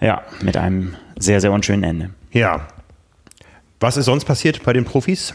Ja, 0.00 0.22
mit 0.42 0.56
einem 0.56 0.94
sehr, 1.18 1.40
sehr 1.40 1.52
unschönen 1.52 1.82
Ende. 1.82 2.10
Ja. 2.32 2.68
Was 3.80 3.96
ist 3.96 4.06
sonst 4.06 4.24
passiert 4.24 4.62
bei 4.62 4.72
den 4.72 4.84
Profis? 4.84 5.34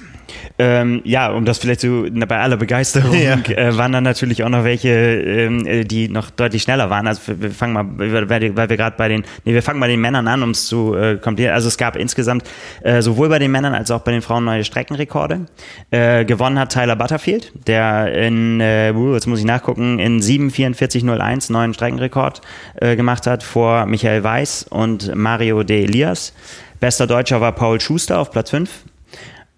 Ähm, 0.60 1.02
ja, 1.04 1.32
um 1.32 1.46
das 1.46 1.58
vielleicht 1.60 1.82
so 1.82 2.06
na, 2.12 2.26
bei 2.26 2.38
aller 2.39 2.58
Begeisterung 2.58 3.13
Ja. 3.22 3.36
äh, 3.36 3.78
waren 3.78 3.91
dann 3.91 4.04
natürlich 4.04 4.44
auch 4.44 4.50
noch 4.50 4.63
welche, 4.63 4.89
ähm, 4.89 5.65
äh, 5.65 5.84
die 5.84 6.08
noch 6.10 6.30
deutlich 6.30 6.63
schneller 6.63 6.89
waren. 6.89 7.08
Also 7.08 7.22
wir- 7.39 7.52
fangen 7.52 7.74
mal, 7.74 7.86
weil 7.98 8.30
wir, 8.30 8.56
weil 8.56 8.70
wir 8.70 8.78
gerade 8.78 8.96
bei 8.98 9.08
den, 9.08 9.24
nee, 9.46 9.54
wir 9.54 9.63
fangen 9.63 9.80
bei 9.80 9.88
den 9.88 10.00
Männern 10.02 10.28
an, 10.28 10.44
um 10.44 10.52
es 10.52 10.65
zu 10.67 10.96
äh, 10.96 11.15
komplettieren. 11.17 11.54
Also 11.56 11.67
es 11.67 11.78
gab 11.78 11.96
insgesamt 11.96 12.44
äh, 12.84 13.02
sowohl 13.02 13.30
bei 13.30 13.39
den 13.39 13.52
Männern 13.52 13.74
als 13.74 13.91
auch 13.91 14.02
bei 14.02 14.12
den 14.12 14.22
Frauen 14.22 14.46
neue 14.46 14.63
Streckenrekorde. 14.63 15.48
Äh, 15.91 16.26
gewonnen 16.26 16.58
hat 16.60 16.72
Tyler 16.72 16.96
Butterfield, 16.96 17.52
der 17.67 18.13
in, 18.13 18.60
äh, 18.62 18.94
uh, 18.96 19.13
jetzt 19.13 19.28
muss 19.28 19.39
ich 19.39 19.46
nachgucken, 19.46 20.00
in 20.00 20.20
7:44:01 20.22 21.52
neuen 21.52 21.74
Streckenrekord 21.74 22.41
äh, 22.80 22.96
gemacht 22.96 23.28
hat 23.28 23.44
vor 23.44 23.86
Michael 23.86 24.24
Weiß 24.24 24.65
und 24.70 25.13
Mario 25.15 25.63
de 25.63 25.84
Elias. 25.84 26.34
Bester 26.80 27.06
Deutscher 27.08 27.41
war 27.41 27.52
Paul 27.52 27.80
Schuster 27.80 28.20
auf 28.20 28.32
Platz 28.32 28.50
5. 28.50 28.70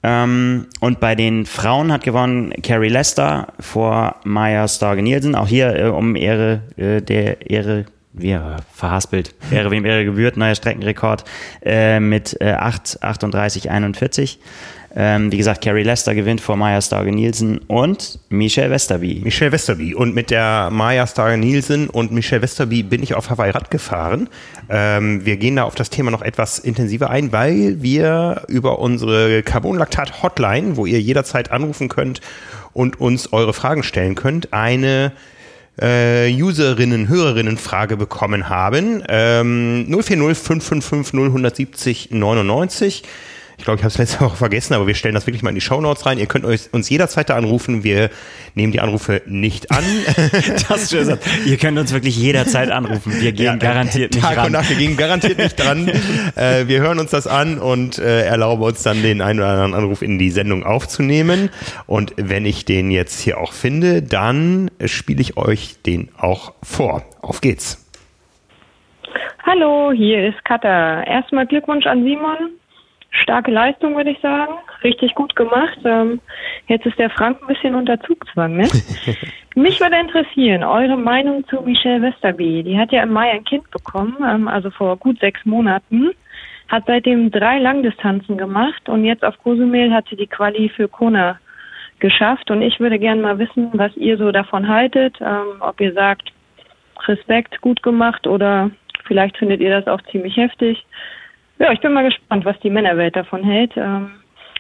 Ähm, 0.04 0.68
und 0.82 1.00
bei 1.00 1.16
den 1.16 1.46
Frauen 1.46 1.92
hat 1.92 2.04
gewonnen 2.04 2.54
Carrie 2.62 2.90
Lester 2.90 3.48
vor 3.60 4.18
Maya 4.26 4.68
Starge 4.68 5.02
Nielsen. 5.02 5.34
Auch 5.34 5.48
hier 5.48 5.76
äh, 5.76 5.88
um 5.88 6.16
Ehre 6.18 6.62
äh, 6.76 7.02
der 7.02 7.50
Ehre, 7.50 7.86
wie 8.12 8.32
er 8.32 8.58
verhaspelt, 8.74 9.34
Ehre 9.50 9.72
wem 9.72 9.86
Ehre 9.86 10.04
gebührt, 10.04 10.36
neuer 10.36 10.56
Streckenrekord 10.56 11.24
äh, 11.64 12.02
mit 12.02 12.36
äh, 12.42 12.52
8, 12.52 13.02
38, 13.02 13.72
41. 13.72 14.40
Ähm, 14.96 15.32
wie 15.32 15.38
gesagt, 15.38 15.64
Carrie 15.64 15.82
Lester 15.82 16.14
gewinnt 16.14 16.40
vor 16.40 16.56
Maya 16.56 16.80
Starge 16.80 17.12
Nielsen 17.12 17.58
und 17.68 18.20
Michelle 18.30 18.70
Westerby. 18.70 19.22
Michelle 19.24 19.52
Westerby. 19.52 19.96
Und 19.96 20.14
mit 20.14 20.30
der 20.30 20.70
Maya 20.72 21.08
Star 21.08 21.36
Nielsen 21.36 21.90
und 21.90 22.12
Michelle 22.12 22.44
Westerby 22.44 22.84
bin 22.84 23.02
ich 23.02 23.16
auf 23.16 23.32
Hawaii 23.32 23.50
Rad 23.50 23.72
gefahren. 23.72 24.30
Ähm, 24.70 25.26
wir 25.26 25.38
gehen 25.38 25.56
da 25.56 25.64
auf 25.64 25.74
das 25.74 25.90
Thema 25.90 26.12
noch 26.12 26.22
etwas 26.22 26.60
intensiver 26.60 27.10
ein, 27.10 27.32
weil 27.32 27.82
wir 27.82 28.44
über 28.48 28.78
unsere 28.78 29.42
Carbonlaktat 29.42 30.22
Hotline, 30.22 30.78
wo 30.78 30.86
ihr 30.86 31.02
jederzeit 31.02 31.52
anrufen 31.52 31.90
könnt 31.90 32.22
und 32.74 33.00
uns 33.00 33.34
eure 33.34 33.54
Fragen 33.54 33.82
stellen 33.82 34.14
könnt, 34.14 34.54
eine 34.54 35.12
äh, 35.82 36.32
Userinnen, 36.32 37.08
Hörerinnen 37.08 37.58
Frage 37.58 37.98
bekommen 37.98 38.48
haben. 38.48 39.04
Ähm, 39.10 39.88
040 39.90 40.38
555 40.38 41.14
0170 41.14 42.12
99. 42.12 43.04
Ich 43.58 43.66
glaube, 43.66 43.78
ich 43.78 43.84
habe 43.84 43.90
es 43.90 43.98
letzte 43.98 44.22
Woche 44.22 44.36
vergessen, 44.36 44.74
aber 44.74 44.88
wir 44.88 44.96
stellen 44.96 45.14
das 45.14 45.28
wirklich 45.28 45.44
mal 45.44 45.50
in 45.50 45.56
die 45.56 45.62
Shownotes 45.62 46.06
rein. 46.06 46.18
Ihr 46.18 46.26
könnt 46.26 46.46
euch, 46.46 46.74
uns 46.74 46.90
jederzeit 46.90 47.30
da 47.30 47.36
anrufen. 47.36 47.84
Wir 47.84 48.10
nehmen 48.56 48.72
die 48.72 48.80
Anrufe 48.80 49.22
nicht 49.26 49.72
an. 49.72 49.84
das 50.68 50.84
ist 50.84 50.92
schön 50.92 51.00
gesagt. 51.00 51.28
Ihr 51.46 51.58
könnt 51.58 51.78
uns 51.78 51.94
wirklich 51.94 52.18
jederzeit 52.18 52.72
anrufen. 52.72 53.14
Wir 53.20 53.32
gehen 53.32 53.46
ja, 53.46 53.56
garantiert 53.56 54.14
nicht 54.14 54.24
Tag 54.24 54.38
ran. 54.38 54.48
und 54.48 54.52
Nacht, 54.54 54.70
wir 54.70 54.78
gehen 54.78 54.98
garantiert 54.98 55.38
nicht 55.38 55.60
dran. 55.60 55.88
äh, 56.36 56.68
wir 56.68 56.82
hören 56.82 57.00
uns 57.00 57.12
das 57.12 57.28
an 57.28 57.60
und 57.60 58.00
äh, 58.00 58.26
erlauben 58.26 58.64
uns 58.64 58.84
dann 58.84 59.02
den 59.02 59.22
einen 59.22 59.40
oder 59.40 59.50
anderen 59.50 59.74
Anruf 59.74 60.02
in 60.02 60.18
die 60.18 60.32
Sendung 60.32 60.64
aufzunehmen. 60.64 61.50
Und 61.86 62.14
wenn 62.18 62.46
ich 62.46 62.66
den 62.66 62.92
jetzt 62.92 63.22
hier 63.22 63.38
auch 63.40 63.54
finde, 63.54 64.02
dann 64.02 64.72
spiele 64.86 65.22
ich 65.22 65.38
euch 65.38 65.76
den 65.86 66.10
auch 66.18 66.54
vor. 66.64 67.04
Auf 67.22 67.42
geht's. 67.42 67.80
Hallo, 69.46 69.92
hier 69.92 70.30
ist 70.30 70.44
Katha. 70.46 71.04
Erstmal 71.04 71.46
Glückwunsch 71.46 71.86
an 71.86 72.04
Simon. 72.04 72.52
Starke 73.14 73.52
Leistung, 73.52 73.96
würde 73.96 74.10
ich 74.10 74.20
sagen. 74.20 74.54
Richtig 74.84 75.14
gut 75.16 75.36
gemacht. 75.36 75.78
Ähm, 75.86 76.20
jetzt 76.68 76.86
ist 76.86 76.98
der 76.98 77.10
Frank 77.10 77.38
ein 77.42 77.48
bisschen 77.48 77.76
unter 77.76 78.00
Zugzwang. 78.02 78.58
Ne? 78.58 78.68
Mich 79.56 79.80
würde 79.80 80.00
interessieren, 80.00 80.64
eure 80.64 80.98
Meinung 80.98 81.48
zu 81.48 81.62
Michelle 81.62 82.02
Westerby. 82.02 82.64
Die 82.64 82.78
hat 82.78 82.92
ja 82.92 83.04
im 83.04 83.14
Mai 83.14 83.32
ein 83.32 83.44
Kind 83.44 83.70
bekommen, 83.72 84.18
ähm, 84.28 84.48
also 84.48 84.72
vor 84.72 84.98
gut 84.98 85.20
sechs 85.20 85.46
Monaten. 85.46 86.12
Hat 86.70 86.86
seitdem 86.88 87.30
drei 87.30 87.60
Langdistanzen 87.60 88.38
gemacht 88.38 88.90
und 88.90 89.06
jetzt 89.06 89.24
auf 89.24 89.38
Cozumel 89.44 89.94
hat 89.94 90.08
sie 90.10 90.16
die 90.16 90.28
Quali 90.28 90.70
für 90.70 90.88
Kona 90.88 91.40
geschafft. 92.00 92.50
Und 92.50 92.64
ich 92.64 92.80
würde 92.80 92.98
gerne 92.98 93.22
mal 93.22 93.38
wissen, 93.38 93.70
was 93.74 93.96
ihr 93.96 94.18
so 94.18 94.32
davon 94.32 94.68
haltet. 94.68 95.16
Ähm, 95.22 95.62
ob 95.62 95.80
ihr 95.80 95.94
sagt, 95.94 96.32
Respekt, 97.08 97.62
gut 97.62 97.84
gemacht 97.84 98.26
oder 98.28 98.72
vielleicht 99.06 99.38
findet 99.38 99.62
ihr 99.62 99.70
das 99.70 99.88
auch 99.88 100.02
ziemlich 100.12 100.36
heftig. 100.36 100.84
Ja, 101.64 101.72
ich 101.72 101.80
bin 101.80 101.94
mal 101.94 102.04
gespannt, 102.04 102.44
was 102.44 102.60
die 102.60 102.70
Männerwelt 102.70 103.16
davon 103.16 103.42
hält. 103.42 103.72
Ähm, 103.78 104.12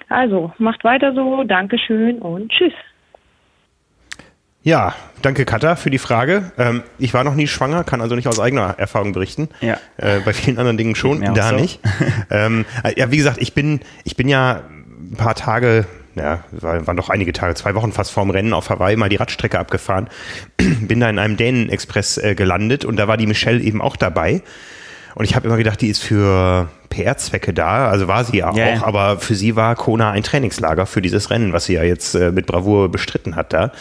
also, 0.07 0.53
macht 0.57 0.85
weiter 0.85 1.13
so, 1.13 1.43
Dankeschön 1.43 2.19
und 2.19 2.49
tschüss. 2.49 2.71
Ja, 4.61 4.95
danke 5.21 5.43
Katha 5.43 5.75
für 5.75 5.89
die 5.89 5.97
Frage. 5.97 6.53
Ähm, 6.57 6.81
ich 6.97 7.13
war 7.13 7.25
noch 7.25 7.35
nie 7.35 7.47
schwanger, 7.47 7.83
kann 7.83 7.99
also 7.99 8.15
nicht 8.15 8.29
aus 8.29 8.39
eigener 8.39 8.75
Erfahrung 8.77 9.11
berichten. 9.11 9.49
Ja. 9.59 9.79
Äh, 9.97 10.21
bei 10.21 10.31
vielen 10.31 10.57
anderen 10.57 10.77
Dingen 10.77 10.95
schon, 10.95 11.21
da 11.33 11.49
so. 11.49 11.55
nicht. 11.55 11.81
ähm, 12.31 12.63
äh, 12.85 12.97
ja, 12.97 13.11
wie 13.11 13.17
gesagt, 13.17 13.41
ich 13.41 13.53
bin, 13.53 13.81
ich 14.05 14.15
bin 14.15 14.29
ja 14.29 14.61
ein 15.11 15.17
paar 15.17 15.35
Tage, 15.35 15.85
ja, 16.15 16.45
waren 16.51 16.95
doch 16.95 17.09
einige 17.09 17.33
Tage, 17.33 17.53
zwei 17.55 17.75
Wochen 17.75 17.91
fast 17.91 18.11
vorm 18.11 18.29
Rennen 18.29 18.53
auf 18.53 18.69
Hawaii 18.69 18.95
mal 18.95 19.09
die 19.09 19.17
Radstrecke 19.17 19.59
abgefahren. 19.59 20.07
bin 20.57 21.01
da 21.01 21.09
in 21.09 21.19
einem 21.19 21.35
Dänen-Express 21.35 22.19
äh, 22.19 22.33
gelandet 22.33 22.85
und 22.85 22.95
da 22.95 23.09
war 23.09 23.17
die 23.17 23.27
Michelle 23.27 23.59
eben 23.59 23.81
auch 23.81 23.97
dabei. 23.97 24.41
Und 25.15 25.25
ich 25.25 25.35
habe 25.35 25.47
immer 25.47 25.57
gedacht, 25.57 25.81
die 25.81 25.89
ist 25.89 26.03
für 26.03 26.69
PR-Zwecke 26.89 27.53
da, 27.53 27.87
also 27.89 28.07
war 28.07 28.23
sie 28.23 28.37
ja 28.37 28.49
auch, 28.49 28.55
yeah. 28.55 28.83
aber 28.83 29.19
für 29.19 29.35
sie 29.35 29.55
war 29.55 29.75
Kona 29.75 30.11
ein 30.11 30.23
Trainingslager 30.23 30.85
für 30.85 31.01
dieses 31.01 31.29
Rennen, 31.29 31.53
was 31.53 31.65
sie 31.65 31.73
ja 31.73 31.83
jetzt 31.83 32.15
äh, 32.15 32.31
mit 32.31 32.45
Bravour 32.45 32.91
bestritten 32.91 33.35
hat 33.35 33.53
da. 33.53 33.71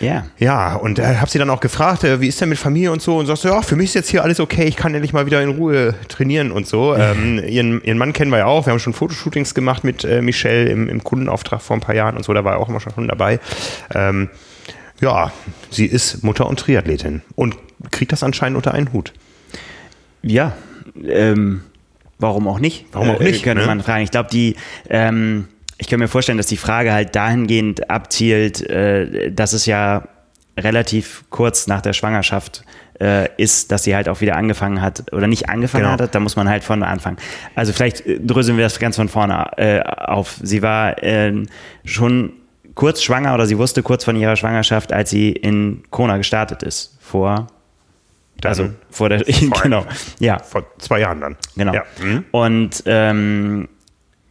Ja. 0.00 0.26
Ja, 0.38 0.74
und 0.74 0.98
äh, 0.98 1.16
habe 1.16 1.30
sie 1.30 1.38
dann 1.38 1.48
auch 1.48 1.60
gefragt, 1.60 2.02
äh, 2.02 2.20
wie 2.20 2.26
ist 2.26 2.40
denn 2.40 2.48
mit 2.48 2.58
Familie 2.58 2.90
und 2.90 3.00
so? 3.00 3.16
Und 3.18 3.26
sagst 3.26 3.44
du, 3.44 3.48
ja, 3.48 3.62
für 3.62 3.76
mich 3.76 3.90
ist 3.90 3.94
jetzt 3.94 4.10
hier 4.10 4.24
alles 4.24 4.40
okay, 4.40 4.64
ich 4.64 4.74
kann 4.74 4.92
endlich 4.94 5.12
mal 5.12 5.26
wieder 5.26 5.40
in 5.40 5.50
Ruhe 5.50 5.94
trainieren 6.08 6.50
und 6.50 6.66
so. 6.66 6.96
ähm, 6.96 7.40
ihren, 7.46 7.82
ihren 7.84 7.98
Mann 7.98 8.12
kennen 8.12 8.32
wir 8.32 8.38
ja 8.38 8.46
auch, 8.46 8.66
wir 8.66 8.72
haben 8.72 8.80
schon 8.80 8.94
Fotoshootings 8.94 9.54
gemacht 9.54 9.84
mit 9.84 10.04
äh, 10.04 10.20
Michelle 10.20 10.68
im, 10.68 10.88
im 10.88 11.04
Kundenauftrag 11.04 11.62
vor 11.62 11.76
ein 11.76 11.80
paar 11.80 11.94
Jahren 11.94 12.16
und 12.16 12.24
so, 12.24 12.32
da 12.32 12.44
war 12.44 12.54
er 12.54 12.58
auch 12.58 12.68
immer 12.68 12.80
schon 12.80 13.06
dabei. 13.06 13.38
Ähm, 13.94 14.28
ja, 15.00 15.32
sie 15.70 15.86
ist 15.86 16.24
Mutter 16.24 16.48
und 16.48 16.58
Triathletin 16.58 17.22
und 17.36 17.56
kriegt 17.92 18.10
das 18.10 18.24
anscheinend 18.24 18.56
unter 18.56 18.74
einen 18.74 18.92
Hut. 18.92 19.12
Ja, 20.22 20.52
ähm, 21.04 21.62
warum 22.18 22.48
auch 22.48 22.58
nicht? 22.58 22.86
Warum 22.92 23.10
auch 23.10 23.20
äh, 23.20 23.24
nicht? 23.24 23.42
Äh, 23.42 23.44
könnte 23.44 23.62
ne? 23.62 23.66
man 23.66 23.82
fragen. 23.82 24.04
Ich 24.04 24.10
glaube, 24.10 24.30
die, 24.30 24.56
ähm, 24.88 25.48
ich 25.78 25.88
kann 25.88 25.98
mir 25.98 26.08
vorstellen, 26.08 26.38
dass 26.38 26.46
die 26.46 26.56
Frage 26.56 26.92
halt 26.92 27.14
dahingehend 27.14 27.90
abzielt, 27.90 28.68
äh, 28.68 29.30
dass 29.32 29.52
es 29.52 29.66
ja 29.66 30.08
relativ 30.56 31.24
kurz 31.30 31.66
nach 31.66 31.80
der 31.80 31.92
Schwangerschaft 31.92 32.64
äh, 33.00 33.28
ist, 33.36 33.72
dass 33.72 33.84
sie 33.84 33.94
halt 33.94 34.08
auch 34.08 34.20
wieder 34.20 34.36
angefangen 34.36 34.80
hat 34.80 35.12
oder 35.12 35.26
nicht 35.26 35.48
angefangen 35.48 35.84
genau. 35.84 35.98
hat, 35.98 36.14
da 36.14 36.20
muss 36.20 36.36
man 36.36 36.48
halt 36.48 36.62
von 36.62 36.82
anfangen. 36.82 37.16
Also 37.54 37.72
vielleicht 37.72 38.06
äh, 38.06 38.20
dröseln 38.20 38.56
wir 38.56 38.64
das 38.64 38.78
ganz 38.78 38.96
von 38.96 39.08
vorne 39.08 39.46
äh, 39.56 39.80
auf. 39.80 40.38
Sie 40.42 40.62
war 40.62 41.02
äh, 41.02 41.32
schon 41.84 42.34
kurz 42.74 43.02
schwanger 43.02 43.34
oder 43.34 43.46
sie 43.46 43.58
wusste 43.58 43.82
kurz 43.82 44.04
von 44.04 44.16
ihrer 44.16 44.36
Schwangerschaft, 44.36 44.92
als 44.92 45.10
sie 45.10 45.30
in 45.30 45.82
Kona 45.90 46.16
gestartet 46.16 46.62
ist, 46.62 46.96
vor 47.00 47.48
dann 48.44 48.50
also 48.50 48.70
vor 48.90 49.08
der, 49.08 49.24
vor, 49.24 49.60
genau, 49.62 49.84
ja. 50.18 50.38
Vor 50.38 50.64
zwei 50.78 51.00
Jahren 51.00 51.20
dann. 51.20 51.36
Genau. 51.56 51.74
Ja. 51.74 51.84
Mhm. 52.00 52.24
Und 52.30 52.82
ähm, 52.86 53.68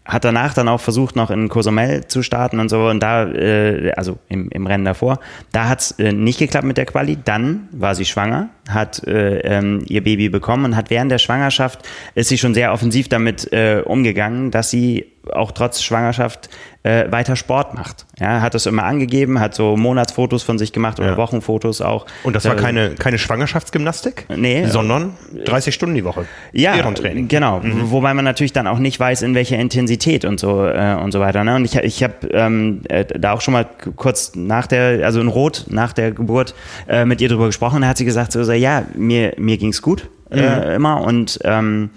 hat 0.06 0.26
danach 0.26 0.54
dann 0.54 0.68
auch 0.68 0.82
versucht, 0.82 1.16
noch 1.16 1.30
in 1.30 1.48
Cozumel 1.48 2.08
zu 2.08 2.24
starten 2.24 2.60
und 2.60 2.70
so. 2.70 2.88
Und 2.88 3.02
da, 3.02 3.26
äh, 3.32 3.92
also 3.96 4.18
im, 4.30 4.50
im 4.50 4.66
Rennen 4.66 4.86
davor, 4.86 5.20
da 5.52 5.70
hat 5.70 5.80
es 5.82 5.92
äh, 6.00 6.12
nicht 6.12 6.40
geklappt 6.40 6.66
mit 6.66 6.78
der 6.78 6.86
Quali. 6.86 7.18
Dann 7.24 7.70
war 7.72 7.96
sie 7.96 8.06
schwanger, 8.06 8.50
hat 8.68 9.06
äh, 9.08 9.40
ähm, 9.40 9.84
ihr 9.88 10.04
Baby 10.04 10.30
bekommen 10.30 10.66
und 10.66 10.76
hat 10.76 10.90
während 10.90 11.12
der 11.12 11.20
Schwangerschaft 11.20 11.88
ist 12.16 12.30
sie 12.30 12.38
schon 12.38 12.54
sehr 12.54 12.74
offensiv 12.74 13.10
damit 13.10 13.54
äh, 13.54 13.84
umgegangen, 13.86 14.52
dass 14.52 14.70
sie 14.70 15.11
auch 15.32 15.52
trotz 15.52 15.82
Schwangerschaft 15.82 16.50
äh, 16.84 17.12
weiter 17.12 17.36
Sport 17.36 17.76
macht. 17.76 18.08
Ja, 18.20 18.42
hat 18.42 18.56
das 18.56 18.66
immer 18.66 18.84
angegeben, 18.84 19.40
hat 19.40 19.54
so 19.54 19.78
Monatsfotos 19.78 20.42
von 20.42 20.58
sich 20.58 20.74
gemacht 20.74 21.00
oder 21.00 21.12
ja. 21.12 21.18
Wochenfotos 21.18 21.82
auch. 21.82 22.08
Und 22.24 22.36
das 22.36 22.46
war 22.46 22.56
keine, 22.56 22.96
keine 22.96 23.20
Schwangerschaftsgymnastik? 23.20 24.26
Nee. 24.36 24.66
Sondern 24.66 25.14
30 25.46 25.76
Stunden 25.76 25.96
die 25.96 26.04
Woche. 26.04 26.26
Ja, 26.54 26.76
genau. 26.92 27.60
Mhm. 27.60 27.92
Wobei 27.92 28.14
man 28.14 28.26
natürlich 28.26 28.54
dann 28.54 28.66
auch 28.66 28.80
nicht 28.80 29.00
weiß, 29.00 29.22
in 29.22 29.36
welcher 29.36 29.58
Intensität 29.58 30.26
und 30.26 30.40
so 30.40 30.66
äh, 30.66 30.96
und 30.96 31.12
so 31.12 31.20
weiter. 31.20 31.44
Ne? 31.44 31.56
Und 31.56 31.66
ich, 31.66 31.76
ich 31.76 32.04
habe 32.04 32.28
ähm, 32.32 32.82
äh, 32.90 33.06
da 33.06 33.34
auch 33.34 33.42
schon 33.42 33.54
mal 33.54 33.68
kurz 33.96 34.34
nach 34.36 34.66
der, 34.66 35.06
also 35.06 35.22
in 35.22 35.28
Rot, 35.28 35.66
nach 35.70 35.94
der 35.94 36.12
Geburt 36.12 36.56
äh, 36.88 37.06
mit 37.06 37.22
ihr 37.22 37.30
drüber 37.30 37.46
gesprochen. 37.46 37.82
Da 37.82 37.90
hat 37.90 37.98
sie 37.98 38.06
gesagt, 38.06 38.32
so, 38.32 38.44
so 38.44 38.54
ja, 38.54 38.84
mir, 38.96 39.34
mir 39.38 39.58
ging's 39.58 39.84
gut 39.84 40.08
äh, 40.32 40.42
mhm. 40.42 40.72
immer 40.72 41.02
und 41.02 41.40
ähm, 41.44 41.92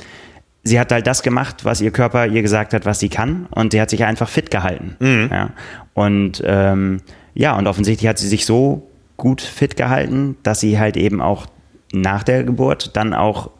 sie 0.65 0.81
hat 0.81 0.91
halt 0.91 1.07
das 1.07 1.23
gemacht, 1.23 1.65
was 1.65 1.81
ihr 1.81 1.91
Körper 1.91 2.27
ihr 2.27 2.43
gesagt 2.43 2.73
hat, 2.75 2.87
was 2.87 2.99
sie 2.99 3.09
kann. 3.09 3.47
Und 3.51 3.73
sie 3.73 3.81
hat 3.81 3.91
sich 3.91 4.05
einfach 4.05 4.29
fit 4.29 4.51
gehalten. 4.51 4.97
Mhm. 4.99 5.29
Ja. 5.31 5.51
Und 5.93 6.43
ähm, 6.45 7.01
ja, 7.35 7.57
und 7.57 7.67
offensichtlich 7.67 8.09
hat 8.09 8.19
sie 8.19 8.29
sich 8.29 8.47
so 8.47 8.89
gut 9.17 9.41
fit 9.41 9.77
gehalten, 9.77 10.37
dass 10.43 10.61
sie 10.61 10.79
halt 10.79 10.97
eben 10.97 11.21
auch 11.21 11.47
nach 11.93 12.23
der 12.23 12.43
Geburt 12.43 12.97
dann 12.97 13.15
auch 13.15 13.51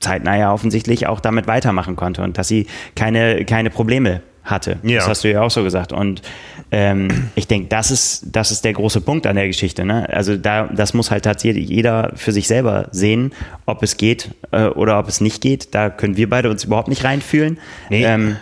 zeitnah 0.00 0.36
ja 0.36 0.52
offensichtlich 0.52 1.06
auch 1.06 1.20
damit 1.20 1.46
weitermachen 1.46 1.96
konnte 1.96 2.22
und 2.22 2.38
dass 2.38 2.48
sie 2.48 2.66
keine, 2.94 3.44
keine 3.44 3.70
Probleme 3.70 4.22
hatte. 4.50 4.78
Ja. 4.82 4.98
Das 4.98 5.08
hast 5.08 5.24
du 5.24 5.30
ja 5.30 5.42
auch 5.42 5.50
so 5.50 5.62
gesagt. 5.62 5.92
Und 5.92 6.22
ähm, 6.70 7.30
ich 7.34 7.46
denke, 7.46 7.68
das 7.68 7.90
ist, 7.90 8.26
das 8.32 8.50
ist 8.50 8.64
der 8.64 8.72
große 8.72 9.00
Punkt 9.00 9.26
an 9.26 9.36
der 9.36 9.46
Geschichte. 9.46 9.84
Ne? 9.84 10.08
Also 10.08 10.36
da, 10.36 10.64
das 10.66 10.94
muss 10.94 11.10
halt 11.10 11.24
tatsächlich 11.24 11.68
jeder 11.68 12.12
für 12.14 12.32
sich 12.32 12.48
selber 12.48 12.88
sehen, 12.90 13.32
ob 13.66 13.82
es 13.82 13.96
geht 13.96 14.30
äh, 14.50 14.66
oder 14.66 14.98
ob 14.98 15.08
es 15.08 15.20
nicht 15.20 15.42
geht. 15.42 15.74
Da 15.74 15.90
können 15.90 16.16
wir 16.16 16.28
beide 16.28 16.50
uns 16.50 16.64
überhaupt 16.64 16.88
nicht 16.88 17.04
reinfühlen. 17.04 17.58
Nee. 17.90 18.04
Ähm, 18.04 18.36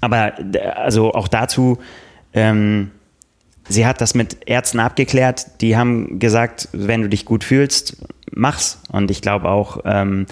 aber 0.00 0.34
also 0.76 1.14
auch 1.14 1.28
dazu, 1.28 1.78
ähm, 2.34 2.90
sie 3.68 3.86
hat 3.86 4.00
das 4.00 4.14
mit 4.14 4.38
Ärzten 4.46 4.80
abgeklärt. 4.80 5.60
Die 5.60 5.76
haben 5.76 6.18
gesagt, 6.18 6.68
wenn 6.72 7.02
du 7.02 7.08
dich 7.08 7.24
gut 7.24 7.44
fühlst, 7.44 7.96
mach's. 8.30 8.80
Und 8.90 9.10
ich 9.10 9.22
glaube 9.22 9.48
auch, 9.48 9.78
ähm, 9.84 10.26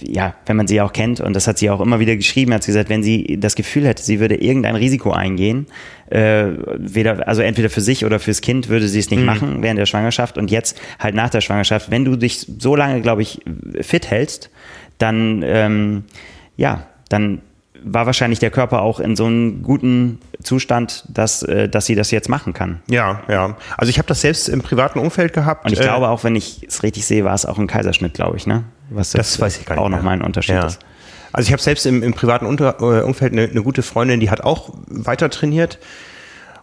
ja, 0.00 0.34
wenn 0.46 0.56
man 0.56 0.66
sie 0.66 0.80
auch 0.80 0.92
kennt, 0.92 1.20
und 1.20 1.34
das 1.34 1.46
hat 1.46 1.58
sie 1.58 1.70
auch 1.70 1.80
immer 1.80 2.00
wieder 2.00 2.16
geschrieben, 2.16 2.54
hat 2.54 2.62
sie 2.62 2.72
gesagt, 2.72 2.88
wenn 2.88 3.02
sie 3.02 3.38
das 3.38 3.54
Gefühl 3.54 3.86
hätte, 3.86 4.02
sie 4.02 4.20
würde 4.20 4.36
irgendein 4.36 4.76
Risiko 4.76 5.12
eingehen, 5.12 5.66
äh, 6.10 6.46
weder, 6.76 7.26
also 7.28 7.42
entweder 7.42 7.70
für 7.70 7.80
sich 7.80 8.04
oder 8.04 8.18
fürs 8.18 8.40
Kind 8.40 8.68
würde 8.68 8.88
sie 8.88 8.98
es 8.98 9.10
nicht 9.10 9.20
mhm. 9.20 9.26
machen 9.26 9.62
während 9.62 9.78
der 9.78 9.86
Schwangerschaft 9.86 10.38
und 10.38 10.50
jetzt 10.50 10.80
halt 10.98 11.14
nach 11.14 11.30
der 11.30 11.40
Schwangerschaft, 11.40 11.90
wenn 11.90 12.04
du 12.04 12.16
dich 12.16 12.46
so 12.58 12.76
lange, 12.76 13.00
glaube 13.00 13.22
ich, 13.22 13.40
fit 13.80 14.10
hältst, 14.10 14.50
dann, 14.98 15.42
ähm, 15.44 16.04
ja, 16.56 16.86
dann 17.08 17.42
war 17.84 18.06
wahrscheinlich 18.06 18.38
der 18.38 18.50
Körper 18.50 18.82
auch 18.82 19.00
in 19.00 19.16
so 19.16 19.26
einem 19.26 19.62
guten 19.62 20.20
Zustand, 20.42 21.04
dass, 21.08 21.42
äh, 21.42 21.68
dass 21.68 21.86
sie 21.86 21.94
das 21.94 22.10
jetzt 22.10 22.28
machen 22.28 22.52
kann. 22.52 22.80
Ja, 22.88 23.22
ja. 23.28 23.56
Also 23.76 23.90
ich 23.90 23.98
habe 23.98 24.06
das 24.06 24.20
selbst 24.20 24.48
im 24.48 24.62
privaten 24.62 24.98
Umfeld 24.98 25.32
gehabt. 25.32 25.64
Und 25.66 25.72
ich 25.72 25.80
äh, 25.80 25.84
glaube 25.84 26.08
auch, 26.08 26.24
wenn 26.24 26.36
ich 26.36 26.64
es 26.66 26.82
richtig 26.82 27.04
sehe, 27.06 27.24
war 27.24 27.34
es 27.34 27.44
auch 27.44 27.58
ein 27.58 27.66
Kaiserschnitt, 27.66 28.14
glaube 28.14 28.36
ich, 28.36 28.46
ne? 28.46 28.64
Was 28.94 29.10
das 29.10 29.40
weiß 29.40 29.58
ich 29.58 29.66
gar 29.66 29.76
nicht 29.76 29.84
auch 29.84 29.88
nochmal 29.88 30.14
ein 30.14 30.22
Unterschied 30.22 30.54
ja. 30.54 30.66
ist. 30.66 30.80
Also 31.32 31.46
ich 31.46 31.52
habe 31.52 31.62
selbst 31.62 31.86
im, 31.86 32.02
im 32.02 32.12
privaten 32.12 32.46
Unter, 32.46 32.76
äh, 32.80 33.02
Umfeld 33.02 33.32
eine, 33.32 33.44
eine, 33.44 33.62
gute 33.62 33.82
Freundin, 33.82 34.20
die 34.20 34.30
hat 34.30 34.42
auch 34.42 34.70
weiter 34.86 35.30
trainiert. 35.30 35.78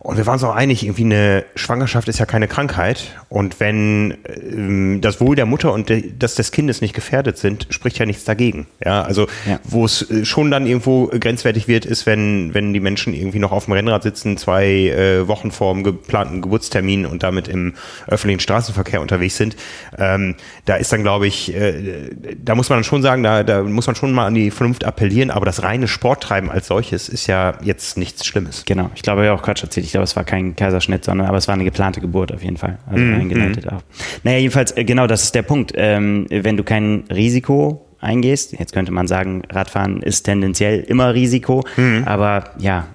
Und 0.01 0.15
wir 0.15 0.25
waren 0.25 0.35
uns 0.35 0.43
auch 0.45 0.55
einig, 0.55 0.83
irgendwie 0.83 1.03
eine 1.03 1.43
Schwangerschaft 1.55 2.07
ist 2.07 2.19
ja 2.19 2.25
keine 2.25 2.47
Krankheit. 2.47 3.17
Und 3.27 3.59
wenn 3.59 4.17
ähm, 4.27 5.01
das 5.01 5.19
Wohl 5.19 5.35
der 5.35 5.45
Mutter 5.45 5.73
und 5.73 5.89
de, 5.89 6.13
das 6.17 6.35
des 6.35 6.51
Kindes 6.51 6.79
nicht 6.79 6.93
gefährdet 6.93 7.37
sind, 7.37 7.67
spricht 7.69 7.99
ja 7.99 8.05
nichts 8.05 8.23
dagegen. 8.23 8.67
Ja, 8.83 9.01
also 9.01 9.27
ja. 9.45 9.59
wo 9.65 9.83
es 9.83 10.09
äh, 10.09 10.23
schon 10.23 10.51
dann 10.51 10.65
irgendwo 10.65 11.07
grenzwertig 11.07 11.67
wird, 11.67 11.85
ist, 11.85 12.05
wenn, 12.05 12.53
wenn 12.53 12.71
die 12.73 12.79
Menschen 12.79 13.13
irgendwie 13.13 13.39
noch 13.39 13.51
auf 13.51 13.65
dem 13.65 13.73
Rennrad 13.73 14.03
sitzen, 14.03 14.37
zwei 14.37 14.67
äh, 14.67 15.27
Wochen 15.27 15.51
vor 15.51 15.73
dem 15.73 15.83
geplanten 15.83 16.41
Geburtstermin 16.41 17.05
und 17.05 17.21
damit 17.21 17.49
im 17.49 17.73
öffentlichen 18.07 18.39
Straßenverkehr 18.39 19.01
unterwegs 19.01 19.35
sind. 19.35 19.57
Ähm, 19.97 20.35
da 20.63 20.77
ist 20.77 20.93
dann, 20.93 21.03
glaube 21.03 21.27
ich, 21.27 21.53
äh, 21.53 22.11
da 22.41 22.55
muss 22.55 22.69
man 22.69 22.85
schon 22.85 23.01
sagen, 23.01 23.21
da, 23.21 23.43
da 23.43 23.63
muss 23.63 23.85
man 23.85 23.97
schon 23.97 24.13
mal 24.13 24.27
an 24.27 24.33
die 24.33 24.49
Vernunft 24.49 24.85
appellieren, 24.85 25.29
aber 25.29 25.45
das 25.45 25.61
reine 25.61 25.89
Sporttreiben 25.89 26.49
als 26.49 26.67
solches 26.67 27.09
ist 27.09 27.27
ja 27.27 27.55
jetzt 27.61 27.97
nichts 27.97 28.25
Schlimmes. 28.25 28.63
Genau, 28.65 28.89
ich 28.95 29.01
glaube 29.01 29.25
ja 29.25 29.33
auch 29.33 29.41
Quatsch 29.41 29.61
erzählt 29.61 29.88
ich 29.89 29.93
glaube, 29.93 30.03
es 30.03 30.15
war 30.15 30.23
kein 30.23 30.55
Kaiserschnitt, 30.55 31.03
sondern 31.03 31.27
aber 31.27 31.37
es 31.37 31.47
war 31.47 31.55
eine 31.55 31.63
geplante 31.63 31.99
Geburt 31.99 32.31
auf 32.31 32.43
jeden 32.43 32.57
Fall. 32.57 32.77
Also 32.85 33.03
mm, 33.03 33.15
eingeleitet 33.15 33.65
mm. 33.65 33.69
auch. 33.69 33.81
Naja, 34.23 34.37
jedenfalls, 34.37 34.77
äh, 34.77 34.83
genau, 34.83 35.07
das 35.07 35.23
ist 35.23 35.33
der 35.33 35.41
Punkt. 35.41 35.73
Ähm, 35.75 36.27
wenn 36.29 36.57
du 36.57 36.63
kein 36.63 37.05
Risiko 37.09 37.87
eingehst, 37.99 38.53
jetzt 38.53 38.71
könnte 38.71 38.91
man 38.91 39.07
sagen, 39.07 39.41
Radfahren 39.49 40.03
ist 40.03 40.23
tendenziell 40.23 40.81
immer 40.81 41.15
Risiko, 41.15 41.63
mm. 41.75 42.03
aber 42.05 42.51
ja, 42.59 42.85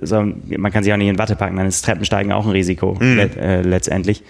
so, 0.00 0.22
man 0.22 0.72
kann 0.72 0.82
sich 0.84 0.92
auch 0.92 0.96
nicht 0.96 1.08
in 1.08 1.18
Watte 1.18 1.36
packen, 1.36 1.56
dann 1.56 1.66
ist 1.66 1.84
Treppensteigen 1.84 2.32
auch 2.32 2.46
ein 2.46 2.50
Risiko 2.50 2.96
mhm. 2.98 3.16
le 3.16 3.30
äh, 3.36 3.60
letztendlich. 3.60 4.24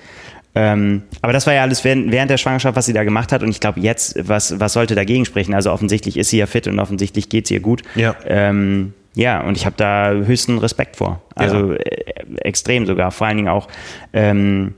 Ähm, 0.55 1.03
aber 1.23 1.33
das 1.33 1.47
war 1.47 1.55
ja 1.55 1.63
alles 1.63 1.85
während, 1.85 2.11
während, 2.11 2.31
der 2.31 2.37
Schwangerschaft, 2.37 2.77
was 2.77 2.85
sie 2.85 2.93
da 2.93 3.05
gemacht 3.05 3.33
hat. 3.33 3.43
Und 3.43 3.49
ich 3.49 3.61
glaube, 3.61 3.81
jetzt, 3.81 4.29
was, 4.29 4.59
was 4.59 4.73
sollte 4.73 4.95
dagegen 4.95 5.25
sprechen? 5.25 5.55
Also 5.55 5.71
offensichtlich 5.71 6.17
ist 6.17 6.31
sie 6.31 6.39
ja 6.39 6.47
fit 6.47 6.67
und 6.67 6.79
offensichtlich 6.81 7.29
geht 7.29 7.45
es 7.45 7.51
ihr 7.51 7.61
gut. 7.61 7.83
Ja. 7.95 8.17
Ähm, 8.27 8.93
ja, 9.19 9.41
und 9.41 9.57
ich 9.57 9.67
habe 9.67 9.75
da 9.77 10.13
höchsten 10.13 10.59
Respekt 10.59 10.95
vor. 10.95 11.21
Also 11.35 11.73
ja. 11.73 11.79
äh, 11.79 12.25
extrem 12.43 12.87
sogar. 12.87 13.11
Vor 13.11 13.27
allen 13.27 13.37
Dingen 13.37 13.49
auch, 13.49 13.67
ähm, 14.13 14.75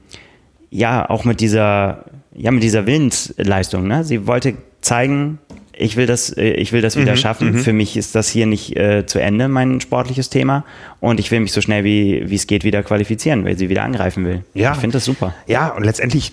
ja, 0.70 1.10
auch 1.10 1.26
mit 1.26 1.42
dieser, 1.42 2.06
ja, 2.34 2.50
mit 2.50 2.62
dieser 2.62 2.86
Willensleistung. 2.86 3.86
Ne? 3.86 4.02
Sie 4.02 4.26
wollte 4.26 4.54
zeigen, 4.80 5.40
ich 5.74 5.96
will 5.96 6.06
das, 6.06 6.34
äh, 6.34 6.52
ich 6.52 6.72
will 6.72 6.80
das 6.80 6.96
wieder 6.96 7.12
mhm, 7.12 7.16
schaffen. 7.18 7.52
Mhm. 7.52 7.58
Für 7.58 7.74
mich 7.74 7.98
ist 7.98 8.14
das 8.14 8.30
hier 8.30 8.46
nicht 8.46 8.78
äh, 8.78 9.04
zu 9.04 9.18
Ende, 9.20 9.46
mein 9.48 9.78
sportliches 9.82 10.30
Thema. 10.30 10.64
Und 11.00 11.20
ich 11.20 11.30
will 11.30 11.40
mich 11.40 11.52
so 11.52 11.60
schnell 11.60 11.84
wie, 11.84 12.30
wie 12.30 12.36
es 12.36 12.46
geht 12.46 12.64
wieder 12.64 12.82
qualifizieren, 12.82 13.44
weil 13.44 13.58
sie 13.58 13.68
wieder 13.68 13.82
angreifen 13.82 14.24
will. 14.24 14.44
Ja. 14.54 14.72
Ich 14.72 14.78
finde 14.78 14.94
das 14.94 15.04
super. 15.04 15.34
Ja, 15.48 15.68
und 15.68 15.84
letztendlich 15.84 16.32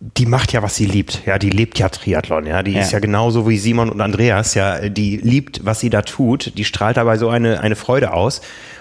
die 0.00 0.24
macht 0.24 0.52
ja, 0.52 0.62
was 0.62 0.76
sie 0.76 0.86
liebt. 0.86 1.26
Ja, 1.26 1.38
die 1.38 1.50
lebt 1.50 1.78
ja 1.78 1.90
Triathlon. 1.90 2.46
Ja, 2.46 2.62
die 2.62 2.72
ja. 2.72 2.80
ist 2.80 2.90
ja 2.90 3.00
genauso 3.00 3.46
wie 3.46 3.58
Simon 3.58 3.90
und 3.90 4.00
Andreas. 4.00 4.54
Ja, 4.54 4.88
die 4.88 5.18
liebt, 5.18 5.64
was 5.64 5.80
sie 5.80 5.90
da 5.90 6.00
tut. 6.00 6.56
Die 6.56 6.64
strahlt 6.64 6.96
dabei 6.96 7.18
so 7.18 7.28
eine, 7.28 7.60
eine 7.60 7.76
Freude 7.76 8.14
aus. 8.14 8.40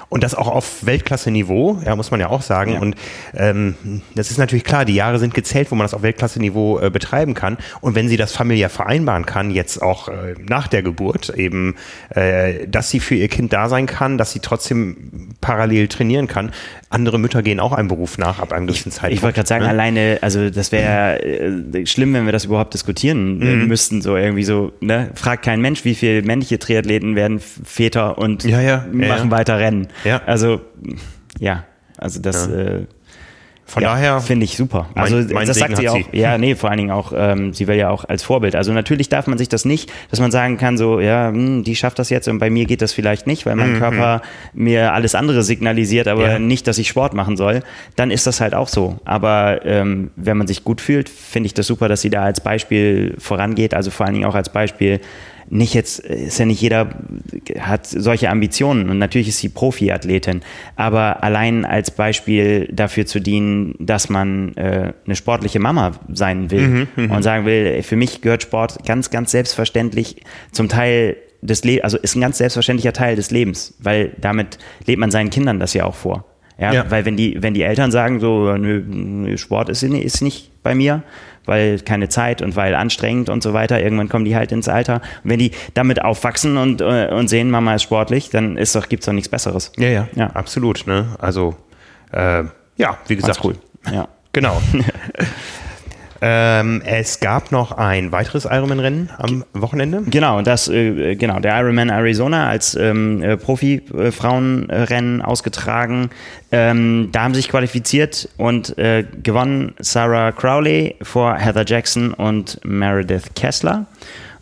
Und 0.09 0.23
das 0.23 0.33
auch 0.33 0.47
auf 0.47 0.85
Weltklasse-Niveau, 0.85 1.81
ja, 1.85 1.95
muss 1.95 2.09
man 2.09 2.19
ja 2.19 2.29
auch 2.29 2.41
sagen. 2.41 2.73
Ja. 2.73 2.79
Und 2.79 2.95
ähm, 3.35 3.75
das 4.15 4.31
ist 4.31 4.37
natürlich 4.37 4.63
klar, 4.63 4.83
die 4.83 4.95
Jahre 4.95 5.19
sind 5.19 5.35
gezählt, 5.35 5.69
wo 5.69 5.75
man 5.75 5.85
das 5.85 5.93
auf 5.93 6.01
Weltklasse-Niveau 6.01 6.79
äh, 6.79 6.89
betreiben 6.89 7.35
kann. 7.35 7.57
Und 7.79 7.93
wenn 7.93 8.09
sie 8.09 8.17
das 8.17 8.31
familiär 8.31 8.69
vereinbaren 8.69 9.27
kann, 9.27 9.51
jetzt 9.51 9.81
auch 9.81 10.07
äh, 10.07 10.33
nach 10.39 10.67
der 10.67 10.81
Geburt, 10.81 11.29
eben, 11.29 11.75
äh, 12.09 12.67
dass 12.67 12.89
sie 12.89 12.99
für 12.99 13.13
ihr 13.13 13.27
Kind 13.27 13.53
da 13.53 13.69
sein 13.69 13.85
kann, 13.85 14.17
dass 14.17 14.31
sie 14.31 14.39
trotzdem 14.39 15.29
parallel 15.41 15.87
trainieren 15.87 16.27
kann. 16.27 16.51
Andere 16.89 17.19
Mütter 17.19 17.43
gehen 17.43 17.59
auch 17.59 17.71
einem 17.71 17.87
Beruf 17.87 18.17
nach 18.17 18.39
ab 18.39 18.51
einem 18.51 18.65
gewissen 18.65 18.91
Zeitpunkt. 18.91 19.13
Ich 19.13 19.21
wollte 19.21 19.35
gerade 19.35 19.47
sagen, 19.47 19.63
ne? 19.65 19.69
alleine, 19.69 20.17
also 20.21 20.49
das 20.49 20.71
wäre 20.71 21.21
äh, 21.23 21.85
schlimm, 21.85 22.15
wenn 22.15 22.25
wir 22.25 22.31
das 22.31 22.45
überhaupt 22.45 22.73
diskutieren 22.73 23.37
mhm. 23.37 23.67
müssten, 23.67 24.01
so 24.01 24.17
irgendwie 24.17 24.43
so, 24.43 24.71
ne? 24.79 25.11
Fragt 25.13 25.45
kein 25.45 25.61
Mensch, 25.61 25.85
wie 25.85 25.93
viele 25.93 26.23
männliche 26.23 26.57
Triathleten 26.57 27.15
werden 27.15 27.39
Väter 27.39 28.17
und 28.17 28.43
ja, 28.43 28.59
ja, 28.59 28.85
machen 28.91 29.29
ja, 29.29 29.31
weiter 29.31 29.59
Rennen. 29.59 29.87
Ja. 30.03 30.21
Also, 30.25 30.61
ja, 31.39 31.65
also 31.97 32.21
das. 32.21 32.47
Ja. 32.47 32.55
Äh, 32.55 32.85
von 33.69 33.83
ja, 33.83 33.93
daher 33.93 34.19
finde 34.19 34.45
ich 34.45 34.57
super. 34.57 34.89
Also 34.95 35.17
mein, 35.17 35.45
das 35.45 35.57
Segen 35.57 35.75
sagt 35.75 35.77
sie 35.77 35.89
auch. 35.89 35.95
Sie. 35.95 36.05
Ja, 36.11 36.39
nee, 36.39 36.55
vor 36.55 36.71
allen 36.71 36.79
Dingen 36.79 36.91
auch. 36.91 37.13
Ähm, 37.15 37.53
sie 37.53 37.67
will 37.67 37.75
ja 37.75 37.91
auch 37.91 38.03
als 38.03 38.23
Vorbild. 38.23 38.55
Also 38.55 38.73
natürlich 38.73 39.09
darf 39.09 39.27
man 39.27 39.37
sich 39.37 39.47
das 39.47 39.63
nicht, 39.63 39.91
dass 40.09 40.19
man 40.19 40.31
sagen 40.31 40.57
kann, 40.57 40.75
so 40.75 40.99
ja, 40.99 41.29
hm, 41.29 41.63
die 41.63 41.75
schafft 41.75 41.99
das 41.99 42.09
jetzt 42.09 42.27
und 42.27 42.39
bei 42.39 42.49
mir 42.49 42.65
geht 42.65 42.81
das 42.81 42.93
vielleicht 42.93 43.27
nicht, 43.27 43.45
weil 43.45 43.55
mein 43.55 43.73
mhm. 43.73 43.77
Körper 43.77 44.23
mir 44.53 44.93
alles 44.93 45.13
andere 45.13 45.43
signalisiert, 45.43 46.07
aber 46.07 46.31
ja. 46.31 46.39
nicht, 46.39 46.65
dass 46.65 46.79
ich 46.79 46.87
Sport 46.87 47.13
machen 47.13 47.37
soll. 47.37 47.61
Dann 47.95 48.09
ist 48.09 48.25
das 48.25 48.41
halt 48.41 48.55
auch 48.55 48.69
so. 48.69 48.97
Aber 49.05 49.63
ähm, 49.65 50.09
wenn 50.15 50.37
man 50.37 50.47
sich 50.47 50.63
gut 50.63 50.81
fühlt, 50.81 51.07
finde 51.07 51.45
ich 51.45 51.53
das 51.53 51.67
super, 51.67 51.87
dass 51.87 52.01
sie 52.01 52.09
da 52.09 52.23
als 52.23 52.41
Beispiel 52.41 53.13
vorangeht. 53.19 53.75
Also 53.75 53.91
vor 53.91 54.07
allen 54.07 54.15
Dingen 54.15 54.25
auch 54.25 54.35
als 54.35 54.49
Beispiel 54.49 54.99
nicht 55.49 55.73
jetzt, 55.73 55.99
ist 55.99 56.39
ja 56.39 56.45
nicht 56.45 56.61
jeder 56.61 56.89
hat 57.59 57.87
solche 57.87 58.29
Ambitionen 58.29 58.89
und 58.89 58.97
natürlich 58.99 59.29
ist 59.29 59.39
sie 59.39 59.49
Profiathletin, 59.49 60.41
aber 60.75 61.23
allein 61.23 61.65
als 61.65 61.91
Beispiel 61.91 62.69
dafür 62.71 63.05
zu 63.05 63.19
dienen, 63.19 63.75
dass 63.79 64.09
man 64.09 64.55
äh, 64.55 64.93
eine 65.05 65.15
sportliche 65.15 65.59
Mama 65.59 65.91
sein 66.11 66.51
will 66.51 66.67
mhm, 66.67 66.87
mhm. 66.95 67.11
und 67.11 67.23
sagen 67.23 67.45
will, 67.45 67.81
für 67.83 67.95
mich 67.95 68.21
gehört 68.21 68.43
Sport 68.43 68.85
ganz, 68.85 69.09
ganz 69.09 69.31
selbstverständlich 69.31 70.23
zum 70.51 70.69
Teil 70.69 71.17
des 71.41 71.63
Lebens, 71.63 71.83
also 71.83 71.97
ist 71.97 72.15
ein 72.15 72.21
ganz 72.21 72.37
selbstverständlicher 72.37 72.93
Teil 72.93 73.15
des 73.15 73.31
Lebens, 73.31 73.73
weil 73.79 74.11
damit 74.19 74.59
lebt 74.85 74.99
man 74.99 75.11
seinen 75.11 75.29
Kindern 75.29 75.59
das 75.59 75.73
ja 75.73 75.85
auch 75.85 75.95
vor. 75.95 76.25
Ja, 76.59 76.73
ja. 76.73 76.91
weil 76.91 77.05
wenn 77.05 77.15
die, 77.15 77.41
wenn 77.41 77.53
die 77.53 77.61
Eltern 77.61 77.89
sagen, 77.89 78.19
so, 78.19 78.51
nö, 78.57 79.37
Sport 79.37 79.69
ist, 79.69 79.81
ist 79.81 80.21
nicht 80.21 80.61
bei 80.61 80.75
mir, 80.75 81.03
weil 81.49 81.79
keine 81.79 82.07
Zeit 82.09 82.41
und 82.41 82.55
weil 82.55 82.75
anstrengend 82.75 83.27
und 83.27 83.41
so 83.41 83.53
weiter. 83.53 83.81
Irgendwann 83.81 84.07
kommen 84.07 84.23
die 84.23 84.35
halt 84.35 84.51
ins 84.51 84.69
Alter. 84.69 85.01
Und 85.23 85.31
wenn 85.31 85.39
die 85.39 85.51
damit 85.73 86.01
aufwachsen 86.01 86.57
und, 86.57 86.79
äh, 86.79 87.09
und 87.11 87.27
sehen, 87.27 87.49
Mama 87.49 87.75
ist 87.75 87.83
sportlich, 87.83 88.29
dann 88.29 88.55
ist 88.55 88.75
doch, 88.75 88.87
gibt's 88.87 89.07
doch 89.07 89.13
nichts 89.13 89.29
Besseres. 89.29 89.71
Ja, 89.77 89.89
ja, 89.89 90.07
ja. 90.15 90.27
absolut. 90.27 90.85
Ne? 90.85 91.07
Also, 91.19 91.55
äh, 92.11 92.43
ja, 92.77 92.97
wie 93.07 93.15
gesagt. 93.15 93.41
Ganz 93.41 93.45
cool. 93.45 93.55
Ja. 93.91 94.07
Genau. 94.31 94.61
Ähm, 96.21 96.81
es 96.85 97.19
gab 97.19 97.51
noch 97.51 97.71
ein 97.71 98.11
weiteres 98.11 98.45
Ironman-Rennen 98.45 99.09
am 99.17 99.45
Wochenende. 99.53 100.03
Genau, 100.05 100.41
das, 100.41 100.67
äh, 100.67 101.15
genau, 101.15 101.39
der 101.39 101.57
Ironman 101.59 101.89
Arizona 101.89 102.47
als 102.47 102.75
ähm, 102.75 103.23
äh, 103.23 103.37
Profi-Frauenrennen 103.37 105.21
ausgetragen. 105.21 106.09
Ähm, 106.51 107.09
da 107.11 107.23
haben 107.23 107.33
sich 107.33 107.47
qualifiziert 107.47 108.27
und 108.37 108.77
äh, 108.77 109.05
gewonnen 109.23 109.73
Sarah 109.79 110.31
Crowley 110.31 110.95
vor 111.01 111.35
Heather 111.35 111.65
Jackson 111.65 112.13
und 112.13 112.59
Meredith 112.65 113.33
Kessler. 113.35 113.85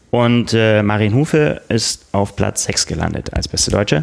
Und 0.09 0.53
äh, 0.53 0.81
Marin 0.83 1.13
Hufe 1.13 1.61
ist 1.69 2.05
auf 2.11 2.35
Platz 2.35 2.63
6 2.63 2.87
gelandet 2.87 3.33
als 3.33 3.47
beste 3.47 3.71
Deutsche. 3.71 4.01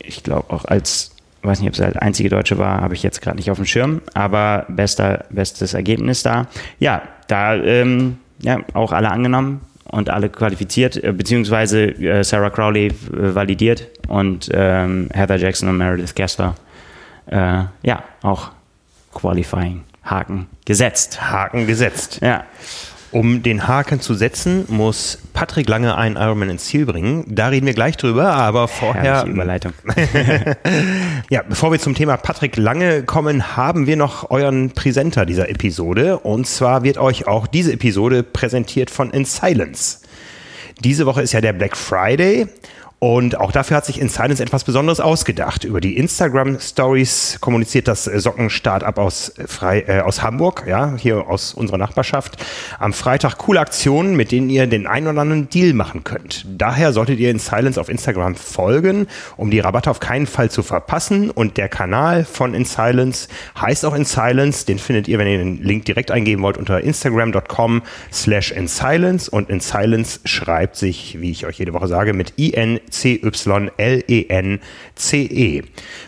Ich 0.00 0.22
glaube 0.22 0.52
auch 0.52 0.64
als 0.64 1.12
weiß 1.42 1.60
nicht, 1.60 1.68
ob 1.68 1.74
es 1.74 1.78
der 1.78 2.02
einzige 2.02 2.28
Deutsche 2.28 2.58
war, 2.58 2.80
habe 2.80 2.94
ich 2.94 3.02
jetzt 3.02 3.22
gerade 3.22 3.36
nicht 3.36 3.50
auf 3.50 3.58
dem 3.58 3.66
Schirm, 3.66 4.02
aber 4.14 4.66
bester, 4.68 5.24
bestes 5.30 5.74
Ergebnis 5.74 6.22
da. 6.22 6.46
Ja, 6.78 7.02
da 7.28 7.54
ähm, 7.54 8.18
ja, 8.40 8.58
auch 8.74 8.92
alle 8.92 9.10
angenommen 9.10 9.60
und 9.84 10.10
alle 10.10 10.28
qualifiziert, 10.28 11.02
äh, 11.02 11.12
beziehungsweise 11.12 11.86
äh, 11.86 12.22
Sarah 12.24 12.50
Crowley 12.50 12.88
äh, 12.88 12.92
validiert 13.34 13.88
und 14.08 14.48
ähm, 14.52 15.08
Heather 15.12 15.36
Jackson 15.36 15.68
und 15.68 15.78
Meredith 15.78 16.14
Kessler 16.14 16.54
äh, 17.26 17.64
ja 17.82 18.02
auch 18.22 18.50
Qualifying 19.14 19.82
Haken 20.04 20.46
gesetzt. 20.64 21.20
Haken 21.20 21.66
gesetzt. 21.66 22.20
Ja. 22.22 22.44
Um 23.12 23.42
den 23.42 23.66
Haken 23.66 24.00
zu 24.00 24.14
setzen, 24.14 24.66
muss 24.68 25.18
Patrick 25.32 25.68
Lange 25.68 25.96
einen 25.96 26.14
Ironman 26.14 26.50
ins 26.50 26.66
Ziel 26.66 26.86
bringen. 26.86 27.24
Da 27.26 27.48
reden 27.48 27.66
wir 27.66 27.74
gleich 27.74 27.96
drüber, 27.96 28.32
aber 28.32 28.68
vorher. 28.68 29.24
Überleitung. 29.26 29.72
ja, 31.30 31.42
bevor 31.42 31.72
wir 31.72 31.80
zum 31.80 31.96
Thema 31.96 32.16
Patrick 32.16 32.56
Lange 32.56 33.02
kommen, 33.02 33.56
haben 33.56 33.88
wir 33.88 33.96
noch 33.96 34.30
euren 34.30 34.70
Präsenter 34.70 35.26
dieser 35.26 35.48
Episode. 35.48 36.20
Und 36.20 36.46
zwar 36.46 36.84
wird 36.84 36.98
euch 36.98 37.26
auch 37.26 37.48
diese 37.48 37.72
Episode 37.72 38.22
präsentiert 38.22 38.90
von 38.90 39.10
In 39.10 39.24
Silence. 39.24 39.98
Diese 40.84 41.04
Woche 41.04 41.22
ist 41.22 41.32
ja 41.32 41.40
der 41.40 41.52
Black 41.52 41.76
Friday 41.76 42.46
und 43.00 43.38
auch 43.40 43.50
dafür 43.50 43.78
hat 43.78 43.86
sich 43.86 43.98
In 43.98 44.10
Silence 44.10 44.42
etwas 44.42 44.64
Besonderes 44.64 45.00
ausgedacht. 45.00 45.64
Über 45.64 45.80
die 45.80 45.96
Instagram 45.96 46.60
Stories 46.60 47.38
kommuniziert 47.40 47.88
das 47.88 48.04
Socken-Startup 48.04 48.98
aus, 48.98 49.32
Frei, 49.46 49.84
äh, 49.88 50.00
aus 50.00 50.22
Hamburg, 50.22 50.64
ja, 50.68 50.94
hier 50.98 51.26
aus 51.26 51.54
unserer 51.54 51.78
Nachbarschaft, 51.78 52.36
am 52.78 52.92
Freitag 52.92 53.38
coole 53.38 53.58
Aktionen, 53.58 54.16
mit 54.16 54.32
denen 54.32 54.50
ihr 54.50 54.66
den 54.66 54.86
einen 54.86 55.06
oder 55.06 55.22
anderen 55.22 55.48
Deal 55.48 55.72
machen 55.72 56.04
könnt. 56.04 56.44
Daher 56.46 56.92
solltet 56.92 57.18
ihr 57.20 57.30
In 57.30 57.38
Silence 57.38 57.80
auf 57.80 57.88
Instagram 57.88 58.34
folgen, 58.34 59.06
um 59.38 59.50
die 59.50 59.60
Rabatte 59.60 59.90
auf 59.90 60.00
keinen 60.00 60.26
Fall 60.26 60.50
zu 60.50 60.62
verpassen. 60.62 61.30
Und 61.30 61.56
der 61.56 61.70
Kanal 61.70 62.26
von 62.26 62.52
In 62.52 62.66
Silence 62.66 63.28
heißt 63.58 63.86
auch 63.86 63.94
In 63.94 64.04
Silence. 64.04 64.66
Den 64.66 64.78
findet 64.78 65.08
ihr, 65.08 65.18
wenn 65.18 65.26
ihr 65.26 65.38
den 65.38 65.62
Link 65.62 65.86
direkt 65.86 66.10
eingeben 66.10 66.42
wollt, 66.42 66.58
unter 66.58 66.82
instagram.com 66.82 67.80
slash 68.12 68.52
In 68.52 68.68
Silence. 68.68 69.30
Und 69.30 69.48
In 69.48 69.60
Silence 69.60 70.20
schreibt 70.26 70.76
sich, 70.76 71.18
wie 71.18 71.30
ich 71.30 71.46
euch 71.46 71.58
jede 71.58 71.72
Woche 71.72 71.88
sage, 71.88 72.12
mit 72.12 72.34
IN 72.36 72.78
-E. 72.90 73.20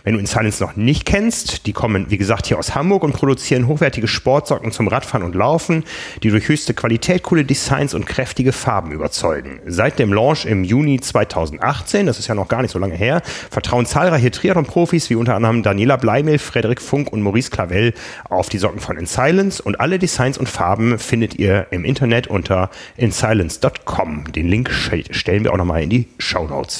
Wenn 0.04 0.14
du 0.14 0.20
In 0.20 0.26
Silence 0.26 0.62
noch 0.62 0.76
nicht 0.76 1.04
kennst, 1.04 1.66
die 1.66 1.72
kommen, 1.72 2.06
wie 2.10 2.18
gesagt, 2.18 2.46
hier 2.46 2.58
aus 2.58 2.74
Hamburg 2.74 3.02
und 3.02 3.12
produzieren 3.12 3.66
hochwertige 3.66 4.08
Sportsocken 4.08 4.72
zum 4.72 4.88
Radfahren 4.88 5.24
und 5.24 5.34
Laufen, 5.34 5.84
die 6.22 6.30
durch 6.30 6.48
höchste 6.48 6.74
Qualität, 6.74 7.22
coole 7.22 7.44
Designs 7.44 7.94
und 7.94 8.06
kräftige 8.06 8.52
Farben 8.52 8.92
überzeugen. 8.92 9.60
Seit 9.66 9.98
dem 9.98 10.12
Launch 10.12 10.44
im 10.44 10.64
Juni 10.64 11.00
2018, 11.00 12.06
das 12.06 12.18
ist 12.18 12.28
ja 12.28 12.34
noch 12.34 12.48
gar 12.48 12.62
nicht 12.62 12.72
so 12.72 12.78
lange 12.78 12.94
her, 12.94 13.22
vertrauen 13.50 13.86
zahlreiche 13.86 14.30
Triathlon-Profis 14.30 15.10
wie 15.10 15.14
unter 15.14 15.34
anderem 15.34 15.62
Daniela 15.62 15.96
Bleimel, 15.96 16.38
Frederik 16.38 16.80
Funk 16.80 17.12
und 17.12 17.22
Maurice 17.22 17.50
Clavel 17.50 17.94
auf 18.28 18.48
die 18.48 18.58
Socken 18.58 18.80
von 18.80 18.96
In 18.96 19.06
Silence 19.06 19.62
und 19.62 19.80
alle 19.80 19.98
Designs 19.98 20.38
und 20.38 20.48
Farben 20.48 20.98
findet 20.98 21.38
ihr 21.38 21.66
im 21.70 21.84
Internet 21.84 22.26
unter 22.26 22.70
insilence.com. 22.96 24.32
Den 24.32 24.48
Link 24.48 24.70
stellen 24.70 25.44
wir 25.44 25.52
auch 25.52 25.56
nochmal 25.56 25.82
in 25.82 25.90
die 25.90 26.08
Show 26.18 26.46
Notes. 26.46 26.71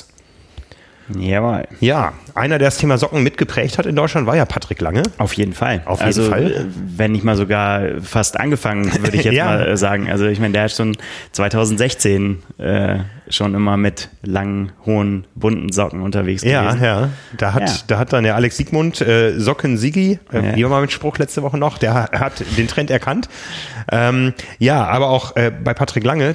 Jawohl. 1.16 1.64
Ja, 1.80 2.12
einer, 2.34 2.58
der 2.58 2.68
das 2.68 2.78
Thema 2.78 2.98
Socken 2.98 3.22
mitgeprägt 3.22 3.78
hat 3.78 3.86
in 3.86 3.96
Deutschland, 3.96 4.26
war 4.26 4.36
ja 4.36 4.44
Patrick 4.44 4.80
Lange. 4.80 5.02
Auf 5.18 5.34
jeden 5.34 5.52
Fall. 5.52 5.82
Auf 5.84 6.00
jeden 6.00 6.06
also, 6.06 6.30
Fall. 6.30 6.66
Wenn 6.74 7.12
nicht 7.12 7.24
mal 7.24 7.36
sogar 7.36 8.00
fast 8.00 8.38
angefangen, 8.38 8.92
würde 9.02 9.16
ich 9.16 9.24
jetzt 9.24 9.34
ja. 9.34 9.46
mal 9.46 9.76
sagen. 9.76 10.10
Also 10.10 10.26
ich 10.26 10.40
meine, 10.40 10.52
der 10.52 10.66
ist 10.66 10.76
schon 10.76 10.96
2016 11.32 12.42
äh, 12.58 12.98
schon 13.28 13.54
immer 13.54 13.76
mit 13.76 14.08
langen, 14.22 14.72
hohen, 14.86 15.26
bunten 15.34 15.72
Socken 15.72 16.02
unterwegs 16.02 16.42
ja, 16.42 16.62
gewesen. 16.62 16.84
Ja, 16.84 17.00
ja. 17.02 17.08
Da 17.36 17.54
hat, 17.54 17.68
ja. 17.68 17.74
da 17.88 17.98
hat 17.98 18.12
dann 18.12 18.24
der 18.24 18.36
Alex 18.36 18.56
Siegmund 18.56 19.00
äh, 19.00 19.38
Socken 19.38 19.76
Sigi, 19.76 20.18
äh, 20.32 20.36
ja. 20.36 20.56
wie 20.56 20.62
war 20.64 20.70
mal 20.70 20.80
mit 20.82 20.92
Spruch 20.92 21.18
letzte 21.18 21.42
Woche 21.42 21.58
noch, 21.58 21.78
der 21.78 21.94
hat 21.94 22.44
den 22.56 22.68
Trend 22.68 22.90
erkannt. 22.90 23.28
Ähm, 23.90 24.34
ja, 24.58 24.86
aber 24.86 25.08
auch 25.08 25.36
äh, 25.36 25.50
bei 25.50 25.74
Patrick 25.74 26.04
Lange 26.04 26.34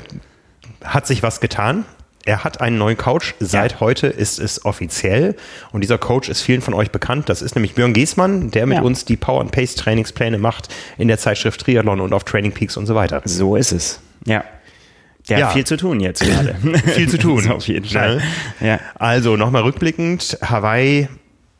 hat 0.84 1.08
sich 1.08 1.24
was 1.24 1.42
getan. 1.42 1.86
Er 2.28 2.44
hat 2.44 2.60
einen 2.60 2.78
neuen 2.78 2.98
Coach. 2.98 3.36
Seit 3.40 3.72
ja. 3.72 3.80
heute 3.80 4.08
ist 4.08 4.38
es 4.38 4.66
offiziell. 4.66 5.38
Und 5.72 5.80
dieser 5.80 5.98
Coach 5.98 6.28
ist 6.28 6.42
vielen 6.42 6.60
von 6.60 6.74
euch 6.74 6.92
bekannt. 6.92 7.30
Das 7.30 7.42
ist 7.42 7.56
nämlich 7.56 7.74
Björn 7.74 7.94
Giesmann, 7.94 8.52
der 8.52 8.66
mit 8.66 8.80
ja. 8.80 8.84
uns 8.84 9.06
die 9.06 9.16
Power 9.16 9.40
and 9.40 9.54
Pace 9.54 9.76
Trainingspläne 9.76 10.38
macht 10.38 10.68
in 10.98 11.08
der 11.08 11.20
Zeitschrift 11.20 11.62
Triathlon 11.62 12.02
und 12.02 12.12
auf 12.12 12.26
Training 12.26 12.52
Peaks 12.52 12.76
und 12.76 12.86
so 12.86 12.96
weiter. 12.96 13.22
So 13.24 13.56
ist 13.56 13.72
es. 13.72 14.02
Ja. 14.26 14.44
Der 15.30 15.40
ja. 15.40 15.46
hat 15.46 15.54
viel 15.54 15.66
zu 15.66 15.78
tun 15.78 16.02
jetzt 16.02 16.22
gerade. 16.22 16.56
viel 16.88 17.08
zu 17.08 17.18
tun. 17.18 17.50
auf 17.52 17.66
jeden 17.66 17.88
Fall. 17.88 18.22
Ja. 18.60 18.82
Also 18.96 19.38
nochmal 19.38 19.62
rückblickend. 19.62 20.38
Hawaii 20.42 21.08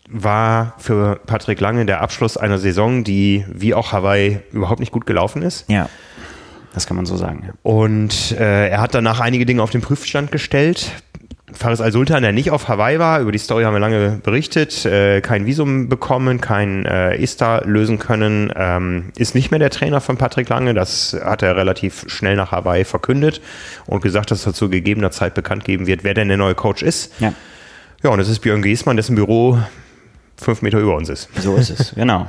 war 0.10 0.74
für 0.80 1.22
Patrick 1.26 1.62
Lange 1.62 1.86
der 1.86 2.02
Abschluss 2.02 2.36
einer 2.36 2.58
Saison, 2.58 3.06
die 3.06 3.46
wie 3.48 3.74
auch 3.74 3.94
Hawaii 3.94 4.42
überhaupt 4.52 4.82
nicht 4.82 4.92
gut 4.92 5.06
gelaufen 5.06 5.44
ist. 5.44 5.64
Ja. 5.70 5.88
Das 6.74 6.86
kann 6.86 6.96
man 6.96 7.06
so 7.06 7.18
sagen. 7.18 7.44
Ja. 7.48 7.54
Und 7.64 8.32
äh, 8.32 8.70
er 8.70 8.82
hat 8.82 8.94
danach 8.94 9.20
einige 9.20 9.46
Dinge 9.46 9.64
auf 9.64 9.72
den 9.72 9.82
Prüfstand 9.82 10.32
gestellt. 10.32 10.92
Faris 11.54 11.82
Al-Sultan, 11.82 12.22
der 12.22 12.34
nicht 12.34 12.52
auf 12.52 12.68
Hawaii 12.68 13.00
war, 13.00 13.22
über 13.22 13.32
die 13.32 13.38
Story 13.38 13.64
haben 13.64 13.74
wir 13.74 13.80
lange 13.80 14.20
berichtet, 14.22 14.86
äh, 14.86 15.22
kein 15.22 15.46
Visum 15.46 15.88
bekommen, 15.88 16.42
kein 16.42 16.86
äh, 16.86 17.16
ESTA 17.16 17.64
lösen 17.66 18.00
können, 18.00 18.52
ähm, 18.56 19.12
ist 19.18 19.34
nicht 19.34 19.50
mehr 19.50 19.60
der 19.60 19.70
Trainer 19.70 20.02
von 20.02 20.18
Patrick 20.18 20.50
Lange. 20.50 20.74
Das 20.74 21.18
hat 21.24 21.42
er 21.42 21.56
relativ 21.56 22.04
schnell 22.08 22.36
nach 22.36 22.52
Hawaii 22.52 22.84
verkündet 22.84 23.42
und 23.86 24.04
gesagt, 24.04 24.30
dass 24.30 24.46
er 24.46 24.54
zu 24.54 24.70
gegebener 24.70 25.10
Zeit 25.10 25.34
bekannt 25.36 25.64
geben 25.64 25.88
wird, 25.88 26.04
wer 26.04 26.14
denn 26.14 26.28
der 26.28 26.38
neue 26.38 26.56
Coach 26.56 26.84
ist. 26.84 27.14
Ja. 27.20 27.34
Ja, 28.04 28.12
und 28.12 28.20
das 28.20 28.30
ist 28.30 28.40
Björn 28.40 28.62
Giesmann, 28.62 28.98
dessen 28.98 29.16
Büro 29.16 29.58
fünf 30.36 30.62
Meter 30.62 30.80
über 30.80 30.96
uns 30.96 31.10
ist. 31.10 31.30
So 31.42 31.56
ist 31.56 31.72
es, 31.72 31.96
genau 31.96 32.28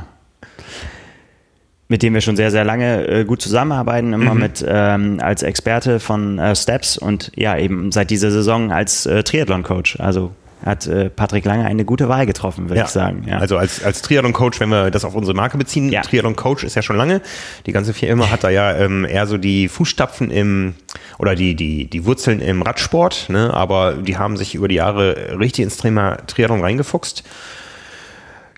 mit 1.89 2.03
dem 2.03 2.15
wir 2.15 2.21
schon 2.21 2.37
sehr, 2.37 2.51
sehr 2.51 2.65
lange 2.65 3.07
äh, 3.09 3.25
gut 3.25 3.41
zusammenarbeiten, 3.41 4.13
immer 4.13 4.35
mhm. 4.35 4.41
mit 4.41 4.65
ähm, 4.67 5.21
als 5.21 5.43
Experte 5.43 6.01
von 6.01 6.39
äh, 6.39 6.55
Steps 6.55 6.99
und 6.99 7.33
ja, 7.35 7.57
eben 7.57 7.91
seit 7.93 8.11
dieser 8.11 8.31
Saison 8.31 8.71
als 8.71 9.07
äh, 9.07 9.23
Triathlon-Coach. 9.23 9.99
Also 9.99 10.33
hat 10.65 10.87
äh, 10.87 11.09
Patrick 11.09 11.45
Lange 11.45 11.65
eine 11.65 11.85
gute 11.85 12.09
Wahl 12.09 12.27
getroffen, 12.27 12.69
würde 12.69 12.81
ja. 12.81 12.85
ich 12.85 12.91
sagen. 12.91 13.25
Ja. 13.27 13.39
Also 13.39 13.57
als, 13.57 13.83
als 13.83 14.03
Triathlon-Coach, 14.03 14.61
wenn 14.61 14.69
wir 14.69 14.91
das 14.91 15.05
auf 15.05 15.15
unsere 15.15 15.35
Marke 15.37 15.57
beziehen, 15.57 15.91
ja. 15.91 16.03
Triathlon-Coach 16.03 16.65
ist 16.65 16.75
ja 16.75 16.83
schon 16.83 16.97
lange. 16.97 17.21
Die 17.67 17.73
ganze 17.73 17.95
Firma 17.95 18.31
hat 18.31 18.45
da 18.45 18.51
ja 18.51 18.77
ähm, 18.77 19.05
eher 19.05 19.27
so 19.27 19.39
die 19.39 19.69
Fußstapfen 19.69 20.31
im 20.31 20.75
oder 21.19 21.35
die, 21.35 21.55
die, 21.55 21.89
die 21.89 22.05
Wurzeln 22.05 22.41
im 22.41 22.63
Radsport, 22.63 23.27
ne? 23.29 23.53
aber 23.55 23.95
die 23.95 24.19
haben 24.19 24.37
sich 24.37 24.55
über 24.55 24.69
die 24.69 24.77
Jahre 24.77 25.39
richtig 25.39 25.65
ins 25.65 25.77
Thema 25.77 26.17
Triathlon 26.27 26.61
reingefuchst. 26.61 27.23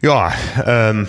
Ja, 0.02 0.32
ähm, 0.66 1.08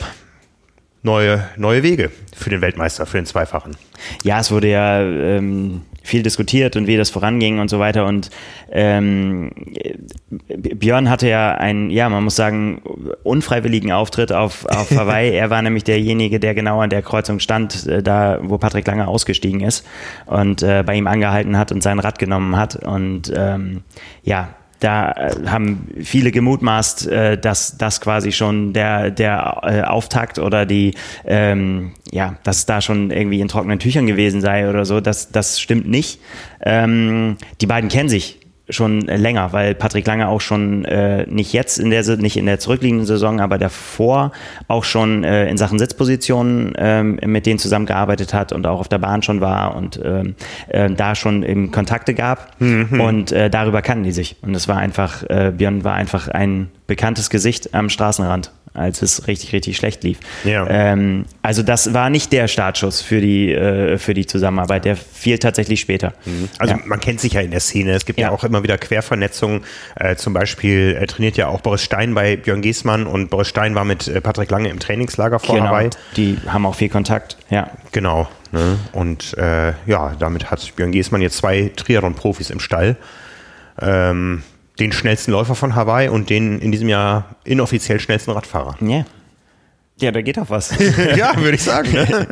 neue, 1.04 1.44
neue 1.58 1.84
Wege 1.84 2.12
für 2.36 2.50
den 2.50 2.62
Weltmeister, 2.62 3.06
für 3.06 3.18
den 3.18 3.26
Zweifachen. 3.26 3.76
Ja, 4.24 4.40
es 4.40 4.52
wurde 4.52 4.70
ja 4.70 5.02
ähm, 5.02 5.82
viel 6.04 6.24
diskutiert 6.24 6.76
und 6.76 6.88
wie 6.88 6.98
das 6.98 7.10
voranging 7.10 7.60
und 7.60 7.70
so 7.70 7.80
weiter. 7.80 8.06
Und 8.06 8.30
ähm, 8.72 9.52
Björn 10.48 11.10
hatte 11.10 11.28
ja 11.28 11.54
einen, 11.54 11.90
ja, 11.90 12.10
man 12.10 12.24
muss 12.24 12.36
sagen, 12.36 12.82
unfreiwilligen 13.24 13.92
Auftritt 13.92 14.32
auf, 14.32 14.66
auf 14.66 14.92
Hawaii. 14.96 15.32
er 15.32 15.50
war 15.50 15.62
nämlich 15.62 15.84
derjenige, 15.84 16.40
der 16.40 16.56
genau 16.56 16.82
an 16.82 16.90
der 16.90 17.02
Kreuzung 17.02 17.40
stand, 17.40 17.86
äh, 17.88 18.02
da 18.02 18.40
wo 18.42 18.58
Patrick 18.58 18.88
Lange 18.88 19.08
ausgestiegen 19.08 19.62
ist 19.62 19.86
und 20.26 20.64
äh, 20.64 20.84
bei 20.86 20.96
ihm 20.96 21.08
angehalten 21.08 21.58
hat 21.58 21.72
und 21.72 21.82
sein 21.82 22.00
Rad 22.00 22.20
genommen 22.20 22.56
hat. 22.56 22.76
Und 22.76 23.32
ähm, 23.36 23.82
ja, 24.24 24.56
da 24.82 25.12
äh, 25.12 25.48
haben 25.48 25.88
viele 26.04 26.32
gemutmaßt, 26.32 27.08
äh, 27.08 27.38
dass 27.38 27.78
das 27.78 28.02
quasi 28.02 28.32
schon 28.32 28.74
der, 28.74 29.12
der 29.12 29.62
äh, 29.64 29.82
Auftakt 29.84 30.40
oder 30.40 30.66
die, 30.66 30.96
ähm, 31.24 31.92
ja, 32.12 32.36
dass 32.44 32.58
es 32.58 32.66
da 32.66 32.82
schon 32.82 33.12
irgendwie 33.12 33.40
in 33.40 33.48
trockenen 33.48 33.80
Tüchern 33.80 34.08
gewesen 34.08 34.42
sei 34.42 34.70
oder 34.70 34.84
so. 34.84 35.00
Das, 35.00 35.32
das 35.32 35.62
stimmt 35.62 35.88
nicht. 35.88 36.20
Ähm, 36.62 37.38
die 37.62 37.68
beiden 37.68 37.90
kennen 37.90 38.10
sich 38.10 38.41
schon 38.72 39.02
länger, 39.02 39.54
weil 39.54 39.76
Patrick 39.76 40.08
Lange 40.08 40.28
auch 40.28 40.42
schon 40.42 40.86
äh, 40.86 41.26
nicht 41.28 41.54
jetzt 41.54 41.78
in 41.78 41.90
der 41.90 42.02
nicht 42.18 42.38
in 42.38 42.46
der 42.46 42.60
zurückliegenden 42.60 43.06
Saison, 43.06 43.40
aber 43.40 43.58
davor 43.58 44.32
auch 44.68 44.84
schon 44.84 45.24
äh, 45.24 45.50
in 45.50 45.58
Sachen 45.58 45.80
Sitzpositionen 45.80 46.74
ähm, 46.78 47.20
mit 47.26 47.46
denen 47.46 47.60
zusammengearbeitet 47.60 48.34
hat 48.34 48.54
und 48.54 48.66
auch 48.66 48.80
auf 48.80 48.88
der 48.88 49.00
Bahn 49.00 49.24
schon 49.24 49.42
war 49.42 49.76
und 49.76 50.00
ähm, 50.04 50.36
äh, 50.68 50.90
da 50.90 51.16
schon 51.16 51.44
eben 51.44 51.72
Kontakte 51.72 52.14
gab 52.14 52.60
mhm. 52.60 53.00
und 53.00 53.32
äh, 53.32 53.50
darüber 53.50 53.82
kannten 53.82 54.04
die 54.04 54.12
sich 54.12 54.38
und 54.42 54.56
es 54.56 54.68
war 54.68 54.78
einfach 54.78 55.24
äh, 55.30 55.52
Björn 55.56 55.84
war 55.84 55.94
einfach 55.94 56.28
ein 56.28 56.70
bekanntes 56.88 57.30
Gesicht 57.30 57.74
am 57.74 57.90
Straßenrand 57.90 58.52
als 58.74 59.02
es 59.02 59.28
richtig, 59.28 59.54
richtig 59.54 59.78
schlecht 59.78 60.04
lief. 60.04 60.20
Ja. 60.44 60.66
Ähm, 60.70 61.26
also 61.42 61.62
das 61.62 61.94
war 61.94 62.10
nicht 62.10 62.32
der 62.32 62.48
Startschuss 62.48 63.02
für 63.02 63.20
die, 63.20 63.52
äh, 63.52 63.98
für 63.98 64.14
die 64.14 64.26
Zusammenarbeit, 64.26 64.86
der 64.86 64.96
fiel 64.96 65.40
tatsächlich 65.40 65.82
später. 65.82 66.14
Mhm. 66.26 66.50
Also 66.58 66.76
ja. 66.76 66.80
man 66.86 67.00
kennt 67.00 67.20
sich 67.20 67.34
ja 67.34 67.42
in 67.42 67.52
der 67.52 67.60
Szene, 67.60 67.92
es 67.92 68.06
gibt 68.06 68.20
ja, 68.20 68.28
ja 68.28 68.34
auch 68.34 68.44
immer 68.44 68.61
wieder 68.64 68.78
Quervernetzungen, 68.78 69.64
äh, 69.96 70.16
zum 70.16 70.34
Beispiel 70.34 70.98
äh, 71.00 71.08
trainiert 71.08 71.38
ja 71.38 71.48
auch 71.48 71.62
Boris 71.62 71.84
Stein 71.84 72.14
bei 72.14 72.36
Björn 72.36 72.62
Giesmann 72.62 73.08
und 73.08 73.30
Boris 73.30 73.48
Stein 73.48 73.76
war 73.76 73.86
mit 73.86 74.08
äh, 74.08 74.22
Patrick 74.22 74.52
Lange 74.52 74.70
im 74.70 74.80
Trainingslager 74.80 75.40
vor 75.40 75.56
genau. 75.56 75.68
Hawaii. 75.68 75.90
Die 76.16 76.38
haben 76.48 76.66
auch 76.66 76.76
viel 76.76 76.90
Kontakt, 76.90 77.38
ja. 77.50 77.70
Genau. 77.92 78.28
Ne? 78.52 78.78
Und 78.92 79.38
äh, 79.38 79.74
ja, 79.86 80.16
damit 80.20 80.52
hat 80.52 80.76
Björn 80.76 80.92
Giesmann 80.92 81.22
jetzt 81.22 81.38
zwei 81.38 81.72
Triathlon-Profis 81.76 82.50
im 82.50 82.60
Stall. 82.60 82.98
Ähm, 83.82 84.44
den 84.80 84.92
schnellsten 84.92 85.32
Läufer 85.32 85.56
von 85.56 85.76
Hawaii 85.76 86.10
und 86.10 86.30
den 86.30 86.60
in 86.60 86.72
diesem 86.72 86.90
Jahr 86.90 87.36
inoffiziell 87.44 88.00
schnellsten 88.00 88.32
Radfahrer. 88.32 88.76
Ja. 88.82 89.06
Ja, 90.02 90.12
da 90.12 90.22
geht 90.22 90.40
auch 90.40 90.50
was. 90.50 90.74
ja, 91.16 91.34
würde 91.38 91.56
ich 91.56 91.64
sagen. 91.64 91.92
Ne? 91.92 92.28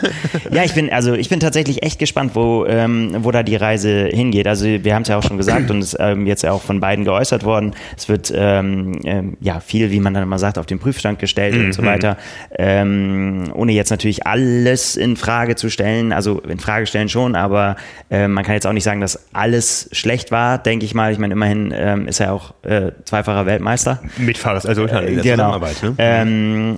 ja, 0.50 0.64
ich 0.64 0.72
bin 0.72 0.90
also 0.90 1.12
ich 1.12 1.28
bin 1.28 1.38
tatsächlich 1.38 1.82
echt 1.82 1.98
gespannt, 1.98 2.32
wo 2.34 2.64
ähm, 2.66 3.14
wo 3.18 3.30
da 3.30 3.42
die 3.42 3.56
Reise 3.56 4.06
hingeht. 4.06 4.46
Also 4.46 4.64
wir 4.66 4.94
haben 4.94 5.02
es 5.02 5.08
ja 5.08 5.18
auch 5.18 5.22
schon 5.22 5.36
gesagt 5.36 5.70
und 5.70 5.80
es 5.80 5.94
ähm, 6.00 6.26
jetzt 6.26 6.42
ja 6.42 6.52
auch 6.52 6.62
von 6.62 6.80
beiden 6.80 7.04
geäußert 7.04 7.44
worden. 7.44 7.74
Es 7.96 8.08
wird 8.08 8.32
ähm, 8.34 9.00
ähm, 9.04 9.36
ja 9.40 9.60
viel, 9.60 9.90
wie 9.90 10.00
man 10.00 10.14
dann 10.14 10.22
immer 10.22 10.38
sagt, 10.38 10.56
auf 10.56 10.64
den 10.64 10.78
Prüfstand 10.78 11.18
gestellt 11.18 11.54
mhm. 11.54 11.66
und 11.66 11.72
so 11.74 11.82
mhm. 11.82 11.86
weiter. 11.86 12.16
Ähm, 12.58 13.52
ohne 13.54 13.72
jetzt 13.72 13.90
natürlich 13.90 14.26
alles 14.26 14.96
in 14.96 15.16
Frage 15.16 15.56
zu 15.56 15.68
stellen. 15.68 16.12
Also 16.14 16.40
in 16.40 16.58
Frage 16.58 16.86
stellen 16.86 17.10
schon, 17.10 17.34
aber 17.34 17.76
äh, 18.10 18.28
man 18.28 18.44
kann 18.44 18.54
jetzt 18.54 18.66
auch 18.66 18.72
nicht 18.72 18.84
sagen, 18.84 19.02
dass 19.02 19.26
alles 19.34 19.90
schlecht 19.92 20.30
war. 20.30 20.56
Denke 20.56 20.86
ich 20.86 20.94
mal. 20.94 21.12
Ich 21.12 21.18
meine, 21.18 21.34
immerhin 21.34 21.74
ähm, 21.76 22.08
ist 22.08 22.20
er 22.20 22.32
auch 22.32 22.54
äh, 22.62 22.92
zweifacher 23.04 23.44
Weltmeister. 23.44 24.00
Mitfahrer, 24.16 24.64
also 24.66 24.82
in 24.82 24.88
der 24.88 25.02
äh, 25.02 25.14
genau. 25.16 25.22
Zusammenarbeit. 25.22 25.82
Ne? 25.82 26.76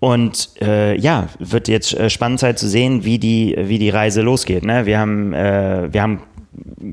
Und 0.00 0.48
äh, 0.62 0.98
ja, 0.98 1.28
wird 1.38 1.68
jetzt 1.68 1.92
äh, 1.94 2.08
spannend 2.08 2.40
sein 2.40 2.56
zu 2.56 2.68
sehen, 2.68 3.04
wie 3.04 3.18
die, 3.18 3.54
wie 3.58 3.78
die 3.78 3.90
Reise 3.90 4.22
losgeht. 4.22 4.64
Ne? 4.64 4.86
Wir 4.86 4.98
haben, 4.98 5.34
äh, 5.34 5.92
wir 5.92 6.02
haben 6.02 6.20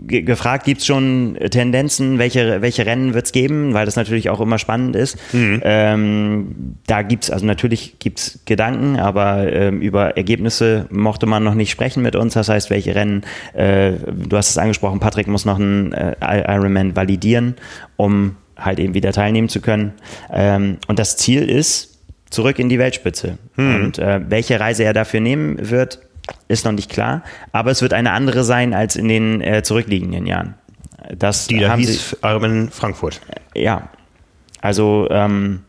gefragt, 0.07 0.65
gibt 0.65 0.81
es 0.81 0.87
schon 0.87 1.37
Tendenzen, 1.49 2.19
welche, 2.19 2.61
welche 2.61 2.85
Rennen 2.85 3.13
wird 3.13 3.25
es 3.25 3.31
geben, 3.31 3.73
weil 3.73 3.85
das 3.85 3.95
natürlich 3.95 4.29
auch 4.29 4.39
immer 4.39 4.59
spannend 4.59 4.95
ist. 4.95 5.17
Mhm. 5.33 5.61
Ähm, 5.63 6.75
da 6.85 7.01
gibt 7.01 7.25
es, 7.25 7.31
also 7.31 7.45
natürlich 7.45 7.97
gibt 7.99 8.19
es 8.19 8.39
Gedanken, 8.45 8.99
aber 8.99 9.51
ähm, 9.51 9.81
über 9.81 10.17
Ergebnisse 10.17 10.85
mochte 10.89 11.25
man 11.25 11.43
noch 11.43 11.55
nicht 11.55 11.71
sprechen 11.71 12.03
mit 12.03 12.15
uns. 12.15 12.33
Das 12.33 12.49
heißt, 12.49 12.69
welche 12.69 12.93
Rennen, 12.93 13.23
äh, 13.53 13.93
du 13.93 14.37
hast 14.37 14.49
es 14.49 14.57
angesprochen, 14.57 14.99
Patrick 14.99 15.27
muss 15.27 15.45
noch 15.45 15.59
einen 15.59 15.93
äh, 15.93 16.15
Ironman 16.21 16.95
validieren, 16.95 17.55
um 17.95 18.35
halt 18.57 18.79
eben 18.79 18.93
wieder 18.93 19.11
teilnehmen 19.11 19.49
zu 19.49 19.61
können. 19.61 19.93
Ähm, 20.31 20.77
und 20.87 20.99
das 20.99 21.17
Ziel 21.17 21.49
ist, 21.49 21.96
zurück 22.29 22.59
in 22.59 22.69
die 22.69 22.79
Weltspitze. 22.79 23.37
Hm. 23.55 23.75
Und 23.75 23.99
äh, 23.99 24.21
welche 24.27 24.59
Reise 24.59 24.83
er 24.83 24.93
dafür 24.93 25.19
nehmen 25.19 25.69
wird, 25.69 25.99
ist 26.47 26.65
noch 26.65 26.71
nicht 26.71 26.89
klar. 26.89 27.23
Aber 27.51 27.71
es 27.71 27.81
wird 27.81 27.93
eine 27.93 28.11
andere 28.11 28.43
sein 28.43 28.73
als 28.73 28.95
in 28.95 29.07
den 29.07 29.41
äh, 29.41 29.63
zurückliegenden 29.63 30.25
Jahren. 30.25 30.55
Das 31.17 31.47
Die 31.47 31.59
da 31.59 31.69
haben 31.69 31.79
hieß 31.79 32.09
sie, 32.09 32.17
Armen 32.21 32.69
Frankfurt. 32.69 33.21
ja. 33.55 33.89
Also, 34.59 35.07
ähm, 35.11 35.61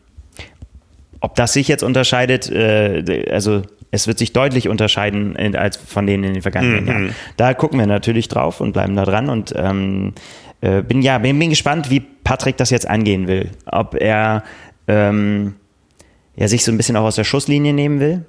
ob 1.21 1.35
das 1.35 1.53
sich 1.53 1.67
jetzt 1.67 1.83
unterscheidet, 1.83 2.49
äh, 2.51 3.27
also 3.31 3.61
es 3.91 4.07
wird 4.07 4.17
sich 4.17 4.33
deutlich 4.33 4.67
unterscheiden 4.67 5.35
in, 5.35 5.55
als 5.55 5.77
von 5.77 6.07
denen 6.07 6.23
in 6.23 6.33
den 6.33 6.41
vergangenen 6.41 6.87
Jahren. 6.87 7.15
Da 7.37 7.53
gucken 7.53 7.79
wir 7.79 7.87
natürlich 7.87 8.27
drauf 8.27 8.61
und 8.61 8.73
bleiben 8.73 8.95
da 8.95 9.05
dran 9.05 9.29
und 9.29 9.53
ähm, 9.55 10.13
äh, 10.61 10.81
bin 10.81 11.01
ja 11.01 11.17
bin, 11.19 11.37
bin 11.39 11.49
gespannt, 11.51 11.89
wie 11.89 11.99
Patrick 11.99 12.57
das 12.57 12.71
jetzt 12.71 12.87
angehen 12.89 13.27
will. 13.27 13.49
Ob 13.65 13.95
er 13.95 14.43
ähm, 14.87 15.55
ja, 16.39 16.47
sich 16.47 16.63
so 16.63 16.71
ein 16.71 16.77
bisschen 16.77 16.95
auch 16.95 17.03
aus 17.03 17.15
der 17.15 17.25
Schusslinie 17.25 17.73
nehmen 17.73 17.99
will. 17.99 18.23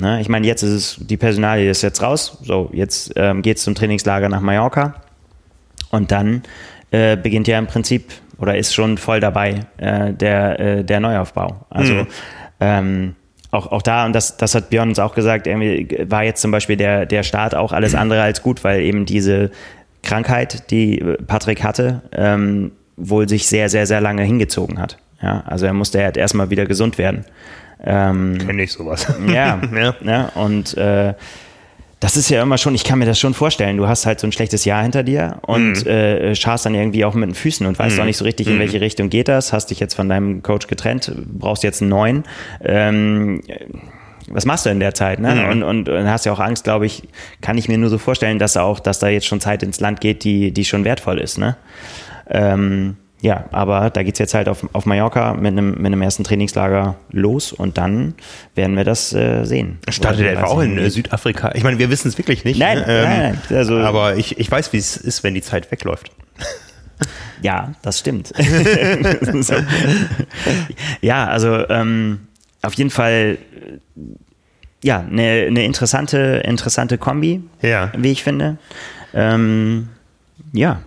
Ne? 0.00 0.20
Ich 0.20 0.28
meine, 0.28 0.44
jetzt 0.48 0.64
ist 0.64 0.72
es, 0.72 0.96
die 0.98 1.16
Personalie 1.16 1.70
ist 1.70 1.82
jetzt 1.82 2.02
raus. 2.02 2.38
So, 2.42 2.68
jetzt 2.72 3.12
ähm, 3.14 3.40
geht 3.40 3.58
es 3.58 3.62
zum 3.62 3.76
Trainingslager 3.76 4.28
nach 4.28 4.40
Mallorca. 4.40 4.94
Und 5.90 6.10
dann 6.10 6.42
äh, 6.90 7.16
beginnt 7.16 7.46
ja 7.46 7.60
im 7.60 7.68
Prinzip 7.68 8.10
oder 8.38 8.58
ist 8.58 8.74
schon 8.74 8.98
voll 8.98 9.20
dabei 9.20 9.60
äh, 9.76 10.12
der, 10.12 10.58
äh, 10.58 10.84
der 10.84 10.98
Neuaufbau. 10.98 11.64
Also 11.70 12.04
ähm, 12.58 13.14
auch, 13.52 13.70
auch 13.70 13.82
da, 13.82 14.06
und 14.06 14.12
das, 14.12 14.36
das 14.36 14.56
hat 14.56 14.70
Björn 14.70 14.88
uns 14.88 14.98
auch 14.98 15.14
gesagt, 15.14 15.46
irgendwie 15.46 16.04
war 16.10 16.24
jetzt 16.24 16.42
zum 16.42 16.50
Beispiel 16.50 16.76
der, 16.76 17.06
der 17.06 17.22
Start 17.22 17.54
auch 17.54 17.70
alles 17.70 17.94
andere 17.94 18.22
als 18.22 18.42
gut, 18.42 18.64
weil 18.64 18.80
eben 18.80 19.06
diese 19.06 19.52
Krankheit, 20.02 20.68
die 20.72 21.00
Patrick 21.28 21.62
hatte, 21.62 22.02
ähm, 22.10 22.72
wohl 22.96 23.28
sich 23.28 23.46
sehr, 23.46 23.68
sehr, 23.68 23.86
sehr 23.86 24.00
lange 24.00 24.24
hingezogen 24.24 24.80
hat. 24.80 24.98
Ja, 25.22 25.42
also 25.46 25.66
er 25.66 25.72
musste 25.72 26.02
halt 26.02 26.16
erstmal 26.16 26.50
wieder 26.50 26.66
gesund 26.66 26.98
werden. 26.98 27.24
Ähm, 27.84 28.38
Kenne 28.38 28.62
ich 28.62 28.72
sowas. 28.72 29.06
ja, 29.26 29.60
ja. 29.74 29.94
ja. 30.04 30.24
und 30.34 30.76
äh, 30.76 31.14
das 32.02 32.16
ist 32.16 32.28
ja 32.30 32.42
immer 32.42 32.58
schon, 32.58 32.74
ich 32.74 32.82
kann 32.82 32.98
mir 32.98 33.06
das 33.06 33.20
schon 33.20 33.32
vorstellen, 33.32 33.76
du 33.76 33.86
hast 33.86 34.06
halt 34.06 34.18
so 34.18 34.26
ein 34.26 34.32
schlechtes 34.32 34.64
Jahr 34.64 34.82
hinter 34.82 35.04
dir 35.04 35.38
und 35.42 35.86
äh, 35.86 36.34
scharst 36.34 36.66
dann 36.66 36.74
irgendwie 36.74 37.04
auch 37.04 37.14
mit 37.14 37.28
den 37.28 37.34
Füßen 37.34 37.64
und 37.64 37.78
weißt 37.78 38.00
auch 38.00 38.04
nicht 38.04 38.16
so 38.16 38.24
richtig, 38.24 38.48
in 38.48 38.58
welche 38.58 38.80
Richtung 38.80 39.08
geht 39.08 39.28
das, 39.28 39.52
hast 39.52 39.70
dich 39.70 39.78
jetzt 39.78 39.94
von 39.94 40.08
deinem 40.08 40.42
Coach 40.42 40.66
getrennt, 40.66 41.12
brauchst 41.26 41.62
jetzt 41.62 41.80
einen 41.80 41.90
neuen. 41.90 42.24
Ähm, 42.64 43.40
was 44.28 44.46
machst 44.46 44.66
du 44.66 44.70
in 44.70 44.80
der 44.80 44.94
Zeit? 44.94 45.20
Ne? 45.20 45.48
Und, 45.48 45.62
und, 45.62 45.88
und 45.88 46.10
hast 46.10 46.26
ja 46.26 46.32
auch 46.32 46.40
Angst, 46.40 46.64
glaube 46.64 46.86
ich, 46.86 47.08
kann 47.40 47.56
ich 47.56 47.68
mir 47.68 47.78
nur 47.78 47.88
so 47.88 47.98
vorstellen, 47.98 48.40
dass 48.40 48.56
auch, 48.56 48.80
dass 48.80 48.98
da 48.98 49.08
jetzt 49.08 49.26
schon 49.26 49.40
Zeit 49.40 49.62
ins 49.62 49.78
Land 49.78 50.00
geht, 50.00 50.24
die, 50.24 50.50
die 50.50 50.64
schon 50.64 50.84
wertvoll 50.84 51.20
ist. 51.20 51.38
Ne? 51.38 51.56
Ähm, 52.28 52.96
ja, 53.22 53.44
aber 53.52 53.88
da 53.90 54.02
geht's 54.02 54.18
jetzt 54.18 54.34
halt 54.34 54.48
auf, 54.48 54.68
auf 54.72 54.84
Mallorca 54.84 55.32
mit 55.34 55.52
einem, 55.52 55.70
mit 55.76 55.86
einem 55.86 56.02
ersten 56.02 56.24
Trainingslager 56.24 56.96
los 57.12 57.52
und 57.52 57.78
dann 57.78 58.14
werden 58.56 58.76
wir 58.76 58.82
das 58.82 59.12
äh, 59.14 59.44
sehen. 59.44 59.78
Startet 59.88 60.26
er 60.26 60.32
etwa 60.32 60.46
auch 60.46 60.60
in 60.60 60.76
äh. 60.76 60.90
Südafrika? 60.90 61.52
Ich 61.54 61.62
meine, 61.62 61.78
wir 61.78 61.88
wissen 61.88 62.08
es 62.08 62.18
wirklich 62.18 62.44
nicht. 62.44 62.58
Nein, 62.58 62.78
ne? 62.78 62.84
nein, 62.86 63.38
nein, 63.48 63.56
also- 63.58 63.78
aber 63.78 64.16
ich, 64.16 64.38
ich 64.40 64.50
weiß, 64.50 64.72
wie 64.72 64.78
es 64.78 64.96
ist, 64.96 65.22
wenn 65.22 65.34
die 65.34 65.40
Zeit 65.42 65.70
wegläuft. 65.70 66.10
Ja, 67.42 67.72
das 67.82 67.98
stimmt. 67.98 68.28
so. 69.40 69.54
Ja, 71.00 71.26
also 71.26 71.68
ähm, 71.68 72.20
auf 72.62 72.74
jeden 72.74 72.90
Fall 72.90 73.38
äh, 73.96 74.00
ja, 74.84 75.00
eine, 75.00 75.46
eine 75.48 75.64
interessante, 75.64 76.42
interessante 76.44 76.98
Kombi, 76.98 77.42
Ja. 77.60 77.90
wie 77.98 78.12
ich 78.12 78.22
finde. 78.22 78.58
Ähm, 79.12 79.88
ja. 80.52 80.82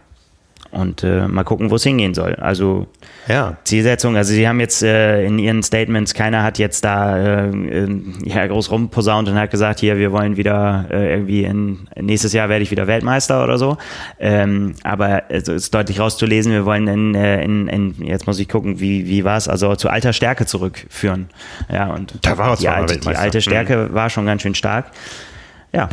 Und 0.76 1.03
äh, 1.03 1.26
mal 1.30 1.45
gucken, 1.45 1.71
wo 1.71 1.76
es 1.76 1.84
hingehen 1.84 2.13
soll. 2.13 2.36
Also 2.36 2.88
Ja. 3.28 3.55
Zielsetzung, 3.63 4.17
also 4.17 4.34
sie 4.34 4.45
haben 4.45 4.59
jetzt 4.59 4.84
äh, 4.84 5.23
in 5.23 5.39
ihren 5.39 5.63
Statements, 5.63 6.13
keiner 6.13 6.43
hat 6.43 6.59
jetzt 6.59 6.84
da 6.84 7.17
äh, 7.17 7.88
ja, 8.26 8.45
groß 8.45 8.71
rumposaunt 8.71 9.30
und 9.30 9.36
hat 9.39 9.51
gesagt, 9.51 9.80
hier, 9.80 9.97
wir 9.97 10.11
wollen 10.11 10.36
wieder 10.36 10.86
äh, 10.91 11.13
irgendwie 11.13 11.45
in 11.45 11.88
nächstes 11.95 12.34
Jahr 12.34 12.49
werde 12.49 12.63
ich 12.63 12.71
wieder 12.71 12.88
Weltmeister 12.88 13.41
oder 13.41 13.57
so. 13.57 13.78
Ähm, 14.19 14.76
aber 14.84 15.23
es 15.30 15.47
ist 15.47 15.73
deutlich 15.73 16.01
rauszulesen, 16.01 16.51
wir 16.51 16.65
wollen 16.65 16.88
in, 16.88 17.15
äh, 17.15 17.41
in, 17.41 17.67
in 17.69 17.95
jetzt 18.05 18.28
muss 18.28 18.38
ich 18.38 18.49
gucken, 18.49 18.82
wie, 18.82 19.07
wie 19.07 19.23
war 19.23 19.38
es, 19.38 19.47
also 19.47 19.78
zu 19.78 19.89
alter 19.89 20.11
Stärke 20.11 20.45
zurückführen. 20.45 21.30
Ja, 21.71 21.88
und 21.88 22.15
Da 22.21 22.38
war 22.38 22.49
er 22.49 22.57
die 22.57 22.67
alte, 22.67 22.97
die 22.97 23.15
alte 23.15 23.39
Stärke 23.41 23.93
war 23.93 24.09
schon 24.09 24.26
ganz 24.26 24.41
schön 24.41 24.55
stark. 24.55 24.91
Ja, 25.71 25.88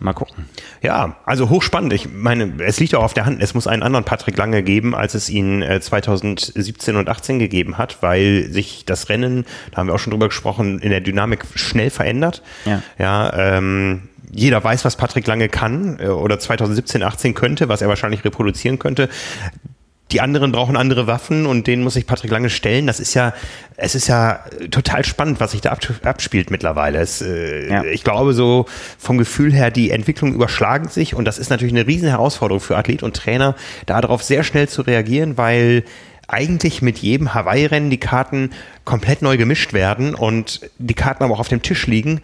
mal 0.00 0.12
gucken. 0.12 0.46
Ja, 0.82 1.16
also 1.24 1.50
hochspannend. 1.50 1.92
Ich 1.92 2.08
meine, 2.12 2.52
es 2.58 2.80
liegt 2.80 2.94
auch 2.94 3.02
auf 3.02 3.14
der 3.14 3.26
Hand, 3.26 3.42
es 3.42 3.54
muss 3.54 3.66
einen 3.66 3.82
anderen 3.82 4.04
Patrick 4.04 4.36
Lange 4.36 4.62
geben, 4.62 4.94
als 4.94 5.14
es 5.14 5.28
ihn 5.28 5.62
äh, 5.62 5.80
2017 5.80 6.96
und 6.96 7.08
18 7.08 7.38
gegeben 7.38 7.78
hat, 7.78 8.02
weil 8.02 8.48
sich 8.50 8.84
das 8.84 9.08
Rennen, 9.08 9.46
da 9.70 9.78
haben 9.78 9.88
wir 9.88 9.94
auch 9.94 9.98
schon 9.98 10.10
drüber 10.10 10.28
gesprochen, 10.28 10.78
in 10.80 10.90
der 10.90 11.00
Dynamik 11.00 11.44
schnell 11.54 11.90
verändert. 11.90 12.42
Ja. 12.64 12.82
Ja, 12.98 13.56
ähm, 13.56 14.08
jeder 14.30 14.62
weiß, 14.62 14.84
was 14.84 14.96
Patrick 14.96 15.26
Lange 15.26 15.48
kann 15.48 15.98
äh, 16.00 16.08
oder 16.08 16.38
2017, 16.38 17.02
18 17.02 17.34
könnte, 17.34 17.68
was 17.68 17.82
er 17.82 17.88
wahrscheinlich 17.88 18.24
reproduzieren 18.24 18.78
könnte. 18.78 19.08
Die 20.12 20.20
anderen 20.20 20.52
brauchen 20.52 20.76
andere 20.76 21.06
Waffen 21.06 21.46
und 21.46 21.66
denen 21.66 21.82
muss 21.82 21.94
sich 21.94 22.06
Patrick 22.06 22.30
Lange 22.30 22.50
stellen. 22.50 22.86
Das 22.86 23.00
ist 23.00 23.14
ja, 23.14 23.32
es 23.76 23.94
ist 23.94 24.06
ja 24.06 24.40
total 24.70 25.04
spannend, 25.04 25.40
was 25.40 25.52
sich 25.52 25.62
da 25.62 25.70
ab, 25.70 25.80
abspielt 26.04 26.50
mittlerweile. 26.50 26.98
Es, 26.98 27.22
äh, 27.22 27.68
Ja. 27.68 27.84
Ich 27.84 28.04
glaube 28.04 28.34
so 28.34 28.66
vom 28.98 29.18
Gefühl 29.18 29.52
her, 29.52 29.70
die 29.70 29.90
Entwicklungen 29.90 30.34
überschlagen 30.34 30.88
sich 30.88 31.14
und 31.14 31.24
das 31.24 31.38
ist 31.38 31.48
natürlich 31.50 31.74
eine 31.74 31.86
riesen 31.86 32.08
Herausforderung 32.08 32.60
für 32.60 32.76
Athlet 32.76 33.02
und 33.02 33.16
Trainer, 33.16 33.56
darauf 33.86 34.22
sehr 34.22 34.44
schnell 34.44 34.68
zu 34.68 34.82
reagieren, 34.82 35.38
weil 35.38 35.84
eigentlich 36.28 36.82
mit 36.82 36.98
jedem 36.98 37.34
Hawaii-Rennen 37.34 37.90
die 37.90 37.98
Karten 37.98 38.50
komplett 38.84 39.22
neu 39.22 39.36
gemischt 39.36 39.72
werden 39.72 40.14
und 40.14 40.60
die 40.78 40.94
Karten 40.94 41.22
aber 41.24 41.34
auch 41.34 41.40
auf 41.40 41.48
dem 41.48 41.62
Tisch 41.62 41.86
liegen. 41.86 42.20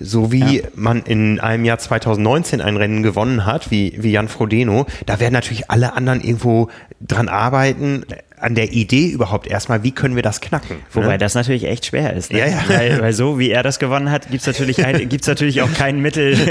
So 0.00 0.32
wie 0.32 0.62
man 0.74 1.02
in 1.02 1.40
einem 1.40 1.64
Jahr 1.64 1.78
2019 1.78 2.60
ein 2.60 2.76
Rennen 2.76 3.02
gewonnen 3.02 3.46
hat, 3.46 3.70
wie, 3.70 3.94
wie 3.98 4.12
Jan 4.12 4.28
Frodeno, 4.28 4.86
da 5.06 5.20
werden 5.20 5.34
natürlich 5.34 5.70
alle 5.70 5.94
anderen 5.94 6.20
irgendwo 6.20 6.68
dran 7.00 7.28
arbeiten, 7.28 8.04
an 8.40 8.54
der 8.54 8.72
Idee 8.72 9.08
überhaupt 9.08 9.46
erstmal, 9.46 9.82
wie 9.82 9.90
können 9.90 10.16
wir 10.16 10.22
das 10.22 10.40
knacken. 10.40 10.76
Wobei 10.92 11.12
ne? 11.12 11.18
das 11.18 11.34
natürlich 11.34 11.64
echt 11.64 11.86
schwer 11.86 12.14
ist. 12.14 12.32
Ne? 12.32 12.40
Ja, 12.40 12.46
ja. 12.46 12.64
Weil, 12.68 13.00
weil 13.00 13.12
so 13.12 13.38
wie 13.38 13.50
er 13.50 13.62
das 13.62 13.78
gewonnen 13.78 14.10
hat, 14.10 14.30
gibt's 14.30 14.46
natürlich, 14.46 14.84
ein, 14.84 15.08
gibt's 15.08 15.26
natürlich 15.26 15.62
auch 15.62 15.72
kein 15.74 16.00
Mittel. 16.00 16.36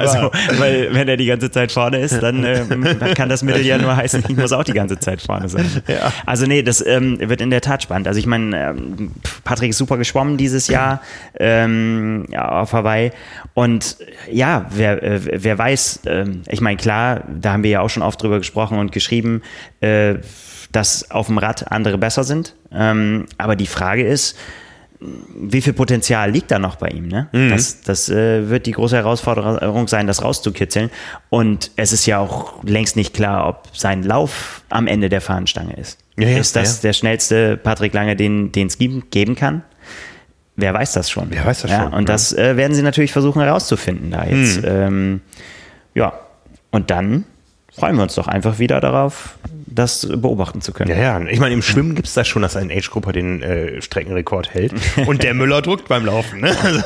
Also, 0.00 0.30
weil 0.58 0.94
wenn 0.94 1.08
er 1.08 1.16
die 1.16 1.26
ganze 1.26 1.50
Zeit 1.50 1.72
vorne 1.72 1.98
ist, 1.98 2.22
dann 2.22 2.44
ähm, 2.44 2.86
kann 3.14 3.28
das 3.28 3.42
Mittel 3.42 3.64
ja 3.64 3.78
nur 3.78 3.96
heißen, 3.96 4.24
ich 4.28 4.36
muss 4.36 4.52
auch 4.52 4.64
die 4.64 4.72
ganze 4.72 4.98
Zeit 4.98 5.20
vorne 5.20 5.48
sein. 5.48 5.66
Ja. 5.86 6.12
Also 6.26 6.46
nee, 6.46 6.62
das 6.62 6.84
ähm, 6.84 7.18
wird 7.20 7.40
in 7.40 7.50
der 7.50 7.60
Tat 7.60 7.82
spannend. 7.82 8.08
Also 8.08 8.18
ich 8.18 8.26
meine, 8.26 8.70
ähm, 8.70 9.12
Patrick 9.44 9.70
ist 9.70 9.78
super 9.78 9.98
geschwommen 9.98 10.36
dieses 10.36 10.68
Jahr 10.68 11.02
ähm, 11.38 12.26
ja, 12.30 12.48
auf 12.60 12.72
Hawaii. 12.72 13.10
Und 13.54 13.96
ja, 14.30 14.66
wer, 14.70 15.02
äh, 15.02 15.20
wer 15.44 15.58
weiß, 15.58 16.00
ähm, 16.06 16.42
ich 16.48 16.60
meine, 16.60 16.76
klar, 16.76 17.24
da 17.28 17.52
haben 17.52 17.62
wir 17.62 17.70
ja 17.70 17.80
auch 17.80 17.90
schon 17.90 18.02
oft 18.02 18.22
drüber 18.22 18.38
gesprochen 18.38 18.78
und 18.78 18.92
geschrieben, 18.92 19.42
äh, 19.80 20.16
dass 20.72 21.10
auf 21.10 21.26
dem 21.26 21.38
Rad 21.38 21.70
andere 21.72 21.98
besser 21.98 22.24
sind. 22.24 22.54
Ähm, 22.72 23.26
aber 23.38 23.56
die 23.56 23.66
Frage 23.66 24.06
ist, 24.06 24.36
wie 25.00 25.62
viel 25.62 25.72
Potenzial 25.72 26.30
liegt 26.30 26.50
da 26.50 26.58
noch 26.58 26.76
bei 26.76 26.88
ihm? 26.88 27.08
Ne? 27.08 27.28
Mhm. 27.32 27.50
Das, 27.50 27.80
das 27.80 28.08
äh, 28.10 28.50
wird 28.50 28.66
die 28.66 28.72
große 28.72 28.96
Herausforderung 28.96 29.88
sein, 29.88 30.06
das 30.06 30.22
rauszukitzeln. 30.22 30.90
Und 31.30 31.70
es 31.76 31.92
ist 31.92 32.04
ja 32.04 32.18
auch 32.18 32.62
längst 32.64 32.96
nicht 32.96 33.14
klar, 33.14 33.48
ob 33.48 33.68
sein 33.72 34.02
Lauf 34.02 34.62
am 34.68 34.86
Ende 34.86 35.08
der 35.08 35.22
Fahnenstange 35.22 35.74
ist. 35.74 35.98
Ja, 36.18 36.28
ja, 36.28 36.38
ist 36.38 36.54
das 36.54 36.76
ja. 36.76 36.88
der 36.88 36.92
schnellste 36.92 37.56
Patrick 37.56 37.94
Lange, 37.94 38.14
den 38.14 38.52
es 38.54 38.76
geben, 38.76 39.04
geben 39.10 39.36
kann? 39.36 39.62
Wer 40.56 40.74
weiß 40.74 40.92
das 40.92 41.08
schon? 41.08 41.28
Wer 41.30 41.46
weiß 41.46 41.62
das 41.62 41.70
ja, 41.70 41.84
schon, 41.84 41.94
Und 41.94 42.08
das 42.10 42.34
äh, 42.34 42.58
werden 42.58 42.74
sie 42.74 42.82
natürlich 42.82 43.12
versuchen 43.12 43.40
herauszufinden 43.40 44.10
da 44.10 44.26
jetzt. 44.26 44.58
Mhm. 44.58 44.68
Ähm, 44.68 45.20
ja, 45.94 46.12
und 46.70 46.90
dann 46.90 47.24
freuen 47.72 47.96
wir 47.96 48.02
uns 48.02 48.14
doch 48.16 48.28
einfach 48.28 48.58
wieder 48.58 48.80
darauf, 48.80 49.38
das 49.80 50.06
beobachten 50.06 50.60
zu 50.60 50.72
können. 50.72 50.90
Ja, 50.90 51.18
ja. 51.18 51.20
Ich 51.28 51.40
meine, 51.40 51.54
im 51.54 51.62
Schwimmen 51.62 51.94
gibt 51.94 52.06
es 52.06 52.14
da 52.14 52.24
schon, 52.24 52.42
dass 52.42 52.56
ein 52.56 52.70
Age-Grupper 52.70 53.12
den 53.12 53.42
äh, 53.42 53.80
Streckenrekord 53.82 54.52
hält. 54.52 54.74
Und 55.06 55.22
der 55.22 55.34
Müller 55.34 55.62
druckt 55.62 55.88
beim 55.88 56.04
Laufen. 56.04 56.40
Ne? 56.40 56.56
Also, 56.62 56.82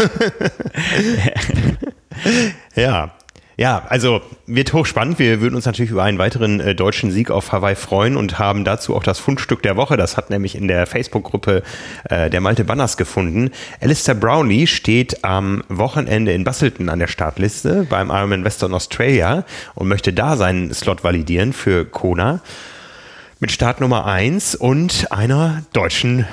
ja. 2.76 3.12
Ja, 3.56 3.84
also 3.88 4.20
wird 4.46 4.72
hochspannend. 4.72 5.20
Wir 5.20 5.40
würden 5.40 5.54
uns 5.54 5.64
natürlich 5.64 5.92
über 5.92 6.02
einen 6.02 6.18
weiteren 6.18 6.58
äh, 6.58 6.74
deutschen 6.74 7.12
Sieg 7.12 7.30
auf 7.30 7.52
Hawaii 7.52 7.76
freuen 7.76 8.16
und 8.16 8.40
haben 8.40 8.64
dazu 8.64 8.96
auch 8.96 9.04
das 9.04 9.20
Fundstück 9.20 9.62
der 9.62 9.76
Woche. 9.76 9.96
Das 9.96 10.16
hat 10.16 10.28
nämlich 10.28 10.56
in 10.56 10.66
der 10.66 10.86
Facebook-Gruppe 10.88 11.62
äh, 12.10 12.30
der 12.30 12.40
Malte 12.40 12.64
Banners 12.64 12.96
gefunden. 12.96 13.50
Alistair 13.80 14.16
Brownlee 14.16 14.66
steht 14.66 15.22
am 15.22 15.62
Wochenende 15.68 16.32
in 16.32 16.42
Basselton 16.42 16.88
an 16.88 16.98
der 16.98 17.06
Startliste 17.06 17.86
beim 17.88 18.10
Ironman 18.10 18.42
Western 18.44 18.74
Australia 18.74 19.44
und 19.76 19.86
möchte 19.86 20.12
da 20.12 20.36
seinen 20.36 20.74
Slot 20.74 21.04
validieren 21.04 21.52
für 21.52 21.84
Kona 21.84 22.40
mit 23.40 23.52
Startnummer 23.52 24.06
1 24.06 24.54
und 24.54 25.10
einer 25.10 25.62
deutschen 25.72 26.26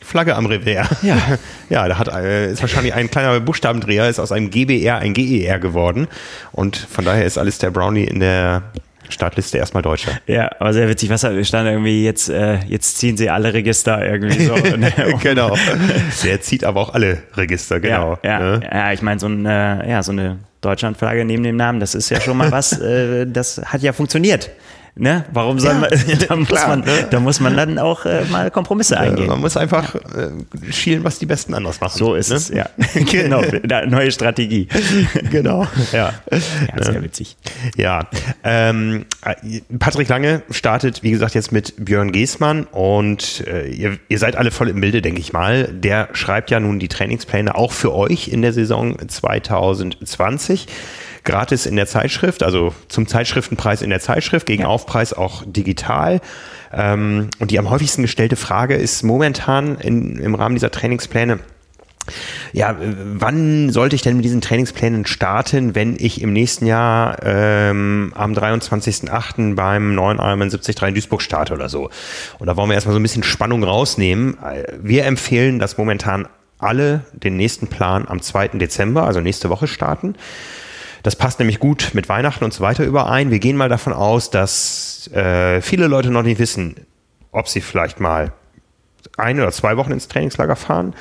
Flagge 0.00 0.36
am 0.36 0.46
Revers. 0.46 0.88
Ja. 1.02 1.16
ja, 1.68 1.88
da 1.88 1.98
hat, 1.98 2.08
äh, 2.08 2.52
ist 2.52 2.62
wahrscheinlich 2.62 2.94
ein 2.94 3.10
kleiner 3.10 3.40
Buchstabendreher, 3.40 4.08
ist 4.08 4.18
aus 4.18 4.32
einem 4.32 4.50
GBR 4.50 4.98
ein 4.98 5.14
GER 5.14 5.58
geworden. 5.58 6.06
Und 6.52 6.76
von 6.76 7.04
daher 7.04 7.24
ist 7.24 7.38
Alistair 7.38 7.70
Brownie 7.70 8.04
in 8.04 8.20
der 8.20 8.62
Startliste 9.08 9.58
erstmal 9.58 9.82
Deutscher. 9.82 10.12
Ja, 10.26 10.50
aber 10.58 10.72
sehr 10.72 10.88
witzig, 10.88 11.10
was 11.10 11.20
stand 11.20 11.68
irgendwie 11.68 12.04
jetzt, 12.04 12.28
äh, 12.28 12.58
jetzt 12.66 12.98
ziehen 12.98 13.16
sie 13.16 13.30
alle 13.30 13.52
Register 13.52 14.04
irgendwie 14.04 14.44
so. 14.44 14.54
Und, 14.54 14.86
genau. 15.22 15.56
Der 16.24 16.40
zieht 16.40 16.64
aber 16.64 16.80
auch 16.80 16.94
alle 16.94 17.18
Register, 17.36 17.80
genau. 17.80 18.18
Ja, 18.22 18.30
ja, 18.30 18.38
ne? 18.40 18.60
ja 18.70 18.92
ich 18.92 19.02
meine, 19.02 19.20
so, 19.20 19.26
ein, 19.26 19.46
äh, 19.46 19.90
ja, 19.90 20.02
so 20.02 20.12
eine 20.12 20.38
Deutschlandflagge 20.60 21.24
neben 21.24 21.42
dem 21.42 21.56
Namen, 21.56 21.80
das 21.80 21.94
ist 21.94 22.10
ja 22.10 22.20
schon 22.20 22.36
mal 22.36 22.50
was, 22.50 22.80
äh, 22.80 23.26
das 23.26 23.60
hat 23.64 23.82
ja 23.82 23.92
funktioniert 23.92 24.50
Ne? 24.98 25.26
Warum 25.30 25.58
soll 25.58 25.74
ja, 25.74 25.78
man, 25.78 25.90
da, 26.28 26.36
muss 26.36 26.48
klar, 26.48 26.68
man 26.68 26.80
ne? 26.80 27.06
da 27.10 27.20
muss 27.20 27.38
man 27.38 27.54
dann 27.54 27.78
auch 27.78 28.06
äh, 28.06 28.24
mal 28.30 28.50
Kompromisse 28.50 28.98
eingehen. 28.98 29.26
man 29.26 29.40
muss 29.40 29.58
einfach 29.58 29.94
äh, 29.94 30.72
schielen, 30.72 31.04
was 31.04 31.18
die 31.18 31.26
Besten 31.26 31.52
anders 31.52 31.82
machen. 31.82 31.98
So 31.98 32.14
ist 32.14 32.30
ne? 32.30 32.36
es, 32.36 32.48
ja. 32.48 32.66
genau, 32.94 33.42
neue 33.88 34.10
Strategie. 34.10 34.68
genau, 35.30 35.66
ja. 35.92 36.14
ja 36.30 36.82
sehr 36.82 37.02
witzig. 37.02 37.36
Ja, 37.76 38.08
ähm, 38.42 39.04
Patrick 39.78 40.08
Lange 40.08 40.40
startet, 40.50 41.02
wie 41.02 41.10
gesagt, 41.10 41.34
jetzt 41.34 41.52
mit 41.52 41.74
Björn 41.76 42.10
Geßmann 42.10 42.64
und 42.64 43.46
äh, 43.46 43.68
ihr, 43.68 43.98
ihr 44.08 44.18
seid 44.18 44.36
alle 44.36 44.50
voll 44.50 44.70
im 44.70 44.80
Bilde, 44.80 45.02
denke 45.02 45.20
ich 45.20 45.34
mal. 45.34 45.64
Der 45.64 46.08
schreibt 46.14 46.50
ja 46.50 46.58
nun 46.58 46.78
die 46.78 46.88
Trainingspläne 46.88 47.54
auch 47.54 47.72
für 47.72 47.94
euch 47.94 48.28
in 48.28 48.40
der 48.40 48.54
Saison 48.54 48.96
2020 49.06 50.68
gratis 51.26 51.66
in 51.66 51.76
der 51.76 51.86
Zeitschrift, 51.86 52.42
also 52.42 52.74
zum 52.88 53.06
Zeitschriftenpreis 53.06 53.82
in 53.82 53.90
der 53.90 54.00
Zeitschrift, 54.00 54.46
gegen 54.46 54.62
ja. 54.62 54.68
Aufpreis 54.68 55.12
auch 55.12 55.42
digital. 55.46 56.20
Ähm, 56.72 57.28
und 57.38 57.50
die 57.50 57.58
am 57.58 57.68
häufigsten 57.68 58.02
gestellte 58.02 58.36
Frage 58.36 58.74
ist 58.74 59.02
momentan 59.02 59.76
in, 59.76 60.16
im 60.16 60.34
Rahmen 60.34 60.54
dieser 60.54 60.70
Trainingspläne, 60.70 61.40
ja, 62.52 62.76
wann 62.78 63.70
sollte 63.70 63.96
ich 63.96 64.02
denn 64.02 64.16
mit 64.16 64.24
diesen 64.24 64.40
Trainingsplänen 64.40 65.06
starten, 65.06 65.74
wenn 65.74 65.96
ich 65.98 66.22
im 66.22 66.32
nächsten 66.32 66.66
Jahr 66.66 67.18
ähm, 67.22 68.12
am 68.14 68.32
23.08. 68.32 69.54
beim 69.54 69.94
neuen 69.94 70.18
Ironman 70.18 70.50
73 70.50 70.82
in 70.82 70.94
Duisburg 70.94 71.22
starte 71.22 71.54
oder 71.54 71.68
so? 71.68 71.90
Und 72.38 72.46
da 72.46 72.56
wollen 72.56 72.70
wir 72.70 72.74
erstmal 72.74 72.94
so 72.94 73.00
ein 73.00 73.02
bisschen 73.02 73.24
Spannung 73.24 73.64
rausnehmen. 73.64 74.36
Wir 74.80 75.04
empfehlen, 75.04 75.58
dass 75.58 75.78
momentan 75.78 76.28
alle 76.58 77.02
den 77.12 77.36
nächsten 77.36 77.66
Plan 77.66 78.06
am 78.08 78.22
2. 78.22 78.48
Dezember, 78.48 79.04
also 79.04 79.20
nächste 79.20 79.50
Woche 79.50 79.66
starten. 79.66 80.14
Das 81.06 81.14
passt 81.14 81.38
nämlich 81.38 81.60
gut 81.60 81.90
mit 81.92 82.08
Weihnachten 82.08 82.42
und 82.42 82.52
so 82.52 82.64
weiter 82.64 82.82
überein. 82.82 83.30
Wir 83.30 83.38
gehen 83.38 83.56
mal 83.56 83.68
davon 83.68 83.92
aus, 83.92 84.30
dass 84.30 85.08
äh, 85.14 85.60
viele 85.60 85.86
Leute 85.86 86.10
noch 86.10 86.24
nicht 86.24 86.40
wissen, 86.40 86.74
ob 87.30 87.46
sie 87.46 87.60
vielleicht 87.60 88.00
mal 88.00 88.32
ein 89.16 89.38
oder 89.38 89.52
zwei 89.52 89.76
Wochen 89.76 89.92
ins 89.92 90.08
Trainingslager 90.08 90.56
fahren, 90.56 90.94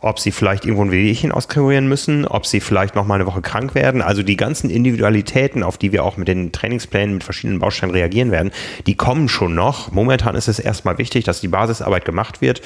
ob 0.00 0.18
sie 0.18 0.32
vielleicht 0.32 0.64
irgendwo 0.64 0.84
ein 0.84 0.90
Wehwehchen 0.90 1.30
auskurieren 1.30 1.88
müssen, 1.88 2.26
ob 2.26 2.44
sie 2.44 2.58
vielleicht 2.58 2.96
noch 2.96 3.06
mal 3.06 3.14
eine 3.14 3.26
Woche 3.26 3.40
krank 3.40 3.76
werden. 3.76 4.02
Also 4.02 4.24
die 4.24 4.36
ganzen 4.36 4.68
Individualitäten, 4.68 5.62
auf 5.62 5.78
die 5.78 5.92
wir 5.92 6.02
auch 6.02 6.16
mit 6.16 6.26
den 6.26 6.50
Trainingsplänen 6.50 7.14
mit 7.14 7.22
verschiedenen 7.22 7.60
Bausteinen 7.60 7.94
reagieren 7.94 8.32
werden, 8.32 8.50
die 8.88 8.96
kommen 8.96 9.28
schon 9.28 9.54
noch. 9.54 9.92
Momentan 9.92 10.34
ist 10.34 10.48
es 10.48 10.58
erstmal 10.58 10.98
wichtig, 10.98 11.22
dass 11.22 11.40
die 11.40 11.46
Basisarbeit 11.46 12.04
gemacht 12.04 12.40
wird 12.40 12.62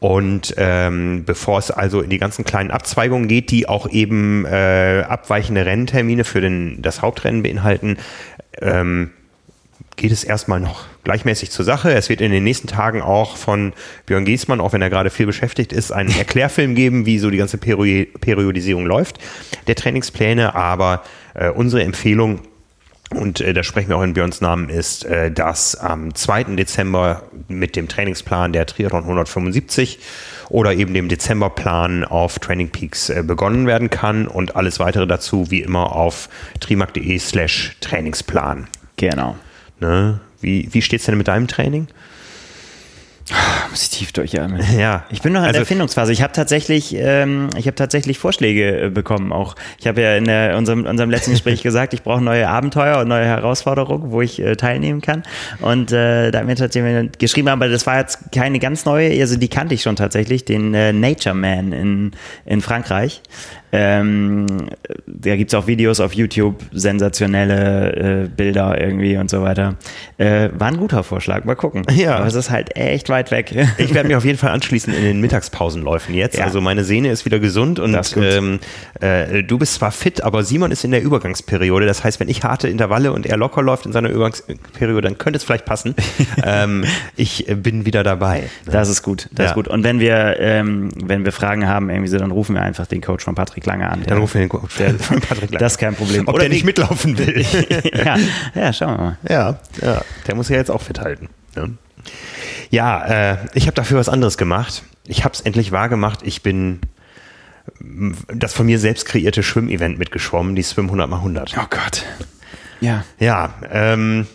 und 0.00 0.54
ähm, 0.56 1.24
bevor 1.24 1.58
es 1.58 1.70
also 1.70 2.00
in 2.00 2.10
die 2.10 2.18
ganzen 2.18 2.44
kleinen 2.44 2.70
Abzweigungen 2.70 3.28
geht, 3.28 3.50
die 3.50 3.68
auch 3.68 3.88
eben 3.88 4.44
äh, 4.44 5.04
abweichende 5.08 5.66
Renntermine 5.66 6.24
für 6.24 6.40
den, 6.40 6.80
das 6.82 7.02
Hauptrennen 7.02 7.42
beinhalten, 7.42 7.96
ähm, 8.60 9.10
geht 9.96 10.12
es 10.12 10.22
erstmal 10.22 10.60
noch 10.60 10.86
gleichmäßig 11.02 11.50
zur 11.50 11.64
Sache. 11.64 11.92
Es 11.92 12.08
wird 12.08 12.20
in 12.20 12.30
den 12.30 12.44
nächsten 12.44 12.68
Tagen 12.68 13.02
auch 13.02 13.36
von 13.36 13.72
Björn 14.06 14.24
Giesmann, 14.24 14.60
auch 14.60 14.72
wenn 14.72 14.82
er 14.82 14.90
gerade 14.90 15.10
viel 15.10 15.26
beschäftigt 15.26 15.72
ist, 15.72 15.90
einen 15.90 16.10
Erklärfilm 16.18 16.74
geben, 16.74 17.04
wie 17.04 17.18
so 17.18 17.30
die 17.30 17.38
ganze 17.38 17.58
Periodisierung 17.58 18.86
läuft 18.86 19.18
der 19.66 19.74
Trainingspläne. 19.74 20.54
Aber 20.54 21.02
äh, 21.34 21.50
unsere 21.50 21.82
Empfehlung 21.82 22.40
und 23.14 23.40
äh, 23.40 23.54
da 23.54 23.62
sprechen 23.62 23.88
wir 23.88 23.96
auch 23.96 24.02
in 24.02 24.12
Björns 24.12 24.40
Namen, 24.40 24.68
ist, 24.68 25.04
äh, 25.04 25.30
dass 25.30 25.74
am 25.76 26.14
2. 26.14 26.44
Dezember 26.56 27.22
mit 27.48 27.74
dem 27.74 27.88
Trainingsplan 27.88 28.52
der 28.52 28.66
Triathlon 28.66 29.04
175 29.04 29.98
oder 30.50 30.74
eben 30.74 30.92
dem 30.92 31.08
Dezemberplan 31.08 32.04
auf 32.04 32.38
Training 32.38 32.68
Peaks 32.68 33.08
äh, 33.08 33.22
begonnen 33.26 33.66
werden 33.66 33.88
kann 33.88 34.26
und 34.26 34.56
alles 34.56 34.78
weitere 34.78 35.06
dazu 35.06 35.50
wie 35.50 35.62
immer 35.62 35.92
auf 35.92 36.28
trimark.de 36.60 37.18
slash 37.18 37.76
Trainingsplan. 37.80 38.66
Genau. 38.96 39.36
Ne? 39.80 40.20
Wie, 40.40 40.68
wie 40.72 40.82
steht 40.82 41.00
es 41.00 41.06
denn 41.06 41.16
mit 41.16 41.28
deinem 41.28 41.48
Training? 41.48 41.88
Tief 43.90 44.12
durchatmen. 44.12 44.62
Ja. 44.78 45.04
Ich 45.10 45.22
bin 45.22 45.32
noch 45.32 45.40
in 45.40 45.46
also, 45.46 45.52
der 45.54 45.60
Erfindungsphase. 45.60 46.12
Ich 46.12 46.22
habe 46.22 46.32
tatsächlich, 46.32 46.94
ähm, 46.94 47.48
ich 47.56 47.66
habe 47.66 47.74
tatsächlich 47.74 48.18
Vorschläge 48.18 48.86
äh, 48.86 48.90
bekommen. 48.90 49.32
Auch 49.32 49.56
ich 49.78 49.86
habe 49.86 50.02
ja 50.02 50.16
in 50.16 50.24
der, 50.24 50.56
unserem, 50.56 50.84
unserem 50.84 51.10
letzten 51.10 51.32
Gespräch 51.32 51.62
gesagt, 51.64 51.94
ich 51.94 52.02
brauche 52.02 52.22
neue 52.22 52.48
Abenteuer 52.48 52.98
und 52.98 53.08
neue 53.08 53.24
Herausforderungen, 53.24 54.10
wo 54.10 54.20
ich 54.20 54.40
äh, 54.40 54.56
teilnehmen 54.56 55.00
kann. 55.00 55.22
Und 55.60 55.92
äh, 55.92 56.30
da 56.30 56.40
hat 56.40 56.46
mir 56.46 56.56
tatsächlich 56.56 57.12
geschrieben, 57.18 57.48
aber 57.48 57.68
das 57.68 57.86
war 57.86 57.98
jetzt 57.98 58.32
keine 58.32 58.58
ganz 58.58 58.84
neue. 58.84 59.18
Also 59.20 59.36
die 59.36 59.48
kannte 59.48 59.74
ich 59.74 59.82
schon 59.82 59.96
tatsächlich, 59.96 60.44
den 60.44 60.74
äh, 60.74 60.92
Nature 60.92 61.34
Man 61.34 61.72
in 61.72 62.12
in 62.44 62.60
Frankreich. 62.60 63.22
Ähm, 63.70 64.46
da 65.06 65.36
gibt 65.36 65.52
es 65.52 65.54
auch 65.54 65.66
Videos 65.66 66.00
auf 66.00 66.14
YouTube, 66.14 66.62
sensationelle 66.72 68.24
äh, 68.24 68.28
Bilder 68.28 68.80
irgendwie 68.80 69.16
und 69.18 69.28
so 69.28 69.42
weiter. 69.42 69.74
Äh, 70.16 70.48
war 70.54 70.68
ein 70.68 70.78
guter 70.78 71.04
Vorschlag, 71.04 71.44
mal 71.44 71.54
gucken. 71.54 71.84
Ja. 71.94 72.16
Aber 72.16 72.26
es 72.26 72.34
ist 72.34 72.50
halt 72.50 72.76
echt 72.76 73.08
weit 73.10 73.30
weg. 73.30 73.54
Ich 73.78 73.94
werde 73.94 74.08
mich 74.08 74.16
auf 74.16 74.24
jeden 74.24 74.38
Fall 74.38 74.50
anschließen 74.50 74.92
in 74.92 75.02
den 75.02 75.20
Mittagspausenläufen 75.20 76.14
jetzt. 76.14 76.36
Ja. 76.36 76.44
Also 76.44 76.60
meine 76.60 76.84
Sehne 76.84 77.10
ist 77.10 77.24
wieder 77.24 77.38
gesund 77.38 77.78
und 77.78 77.96
ähm, 78.16 78.58
äh, 79.00 79.42
du 79.42 79.58
bist 79.58 79.74
zwar 79.74 79.92
fit, 79.92 80.22
aber 80.22 80.44
Simon 80.44 80.70
ist 80.70 80.84
in 80.84 80.90
der 80.90 81.02
Übergangsperiode. 81.02 81.86
Das 81.86 82.04
heißt, 82.04 82.20
wenn 82.20 82.28
ich 82.28 82.42
harte 82.42 82.68
Intervalle 82.68 83.12
und 83.12 83.26
er 83.26 83.36
locker 83.36 83.62
läuft 83.62 83.86
in 83.86 83.92
seiner 83.92 84.10
Übergangsperiode, 84.10 85.02
dann 85.02 85.18
könnte 85.18 85.36
es 85.38 85.44
vielleicht 85.44 85.64
passen. 85.64 85.94
ähm, 86.44 86.84
ich 87.16 87.46
bin 87.48 87.86
wieder 87.86 88.02
dabei. 88.02 88.50
Das 88.66 88.88
ist 88.88 89.02
gut, 89.02 89.28
das 89.32 89.44
ja. 89.44 89.50
ist 89.50 89.54
gut. 89.54 89.68
Und 89.68 89.84
wenn 89.84 90.00
wir, 90.00 90.36
ähm, 90.38 90.90
wenn 91.02 91.24
wir 91.24 91.32
Fragen 91.32 91.66
haben, 91.68 91.90
irgendwie 91.90 92.08
so, 92.08 92.18
dann 92.18 92.30
rufen 92.30 92.54
wir 92.54 92.62
einfach 92.62 92.86
den 92.86 93.00
Coach 93.00 93.24
von 93.24 93.34
Patrick 93.34 93.66
Lange 93.66 93.88
an. 93.88 94.02
Dann 94.06 94.18
rufen 94.18 94.34
wir 94.34 94.40
den 94.42 94.48
Coach 94.48 94.76
der, 94.76 94.94
von 94.98 95.20
Patrick 95.20 95.50
Lange. 95.50 95.58
Das 95.58 95.72
ist 95.72 95.78
kein 95.78 95.94
Problem. 95.94 96.26
Ob 96.26 96.34
Oder 96.34 96.44
der 96.44 96.50
nicht 96.50 96.64
mitlaufen 96.64 97.18
will. 97.18 97.44
ja. 97.94 98.16
ja, 98.54 98.72
schauen 98.72 98.96
wir 98.96 98.98
mal. 98.98 99.18
Ja, 99.28 99.58
ja, 99.82 100.02
der 100.26 100.34
muss 100.34 100.48
ja 100.48 100.56
jetzt 100.56 100.70
auch 100.70 100.82
fit 100.82 101.00
halten. 101.00 101.28
Ne? 101.56 101.70
Ja, 102.70 103.32
äh, 103.32 103.36
ich 103.54 103.64
habe 103.66 103.74
dafür 103.74 103.98
was 103.98 104.08
anderes 104.08 104.36
gemacht. 104.36 104.82
Ich 105.06 105.24
habe 105.24 105.34
es 105.34 105.40
endlich 105.40 105.72
wahrgemacht. 105.72 106.22
Ich 106.22 106.42
bin 106.42 106.80
das 108.34 108.54
von 108.54 108.66
mir 108.66 108.78
selbst 108.78 109.06
kreierte 109.06 109.42
Schwimmevent 109.42 109.98
mitgeschwommen, 109.98 110.54
die 110.54 110.62
Swim 110.62 110.86
100 110.86 111.08
x 111.08 111.16
100. 111.16 111.56
Oh 111.58 111.66
Gott. 111.70 112.04
Ja. 112.80 113.04
Ja, 113.18 113.54
ähm, 113.70 114.26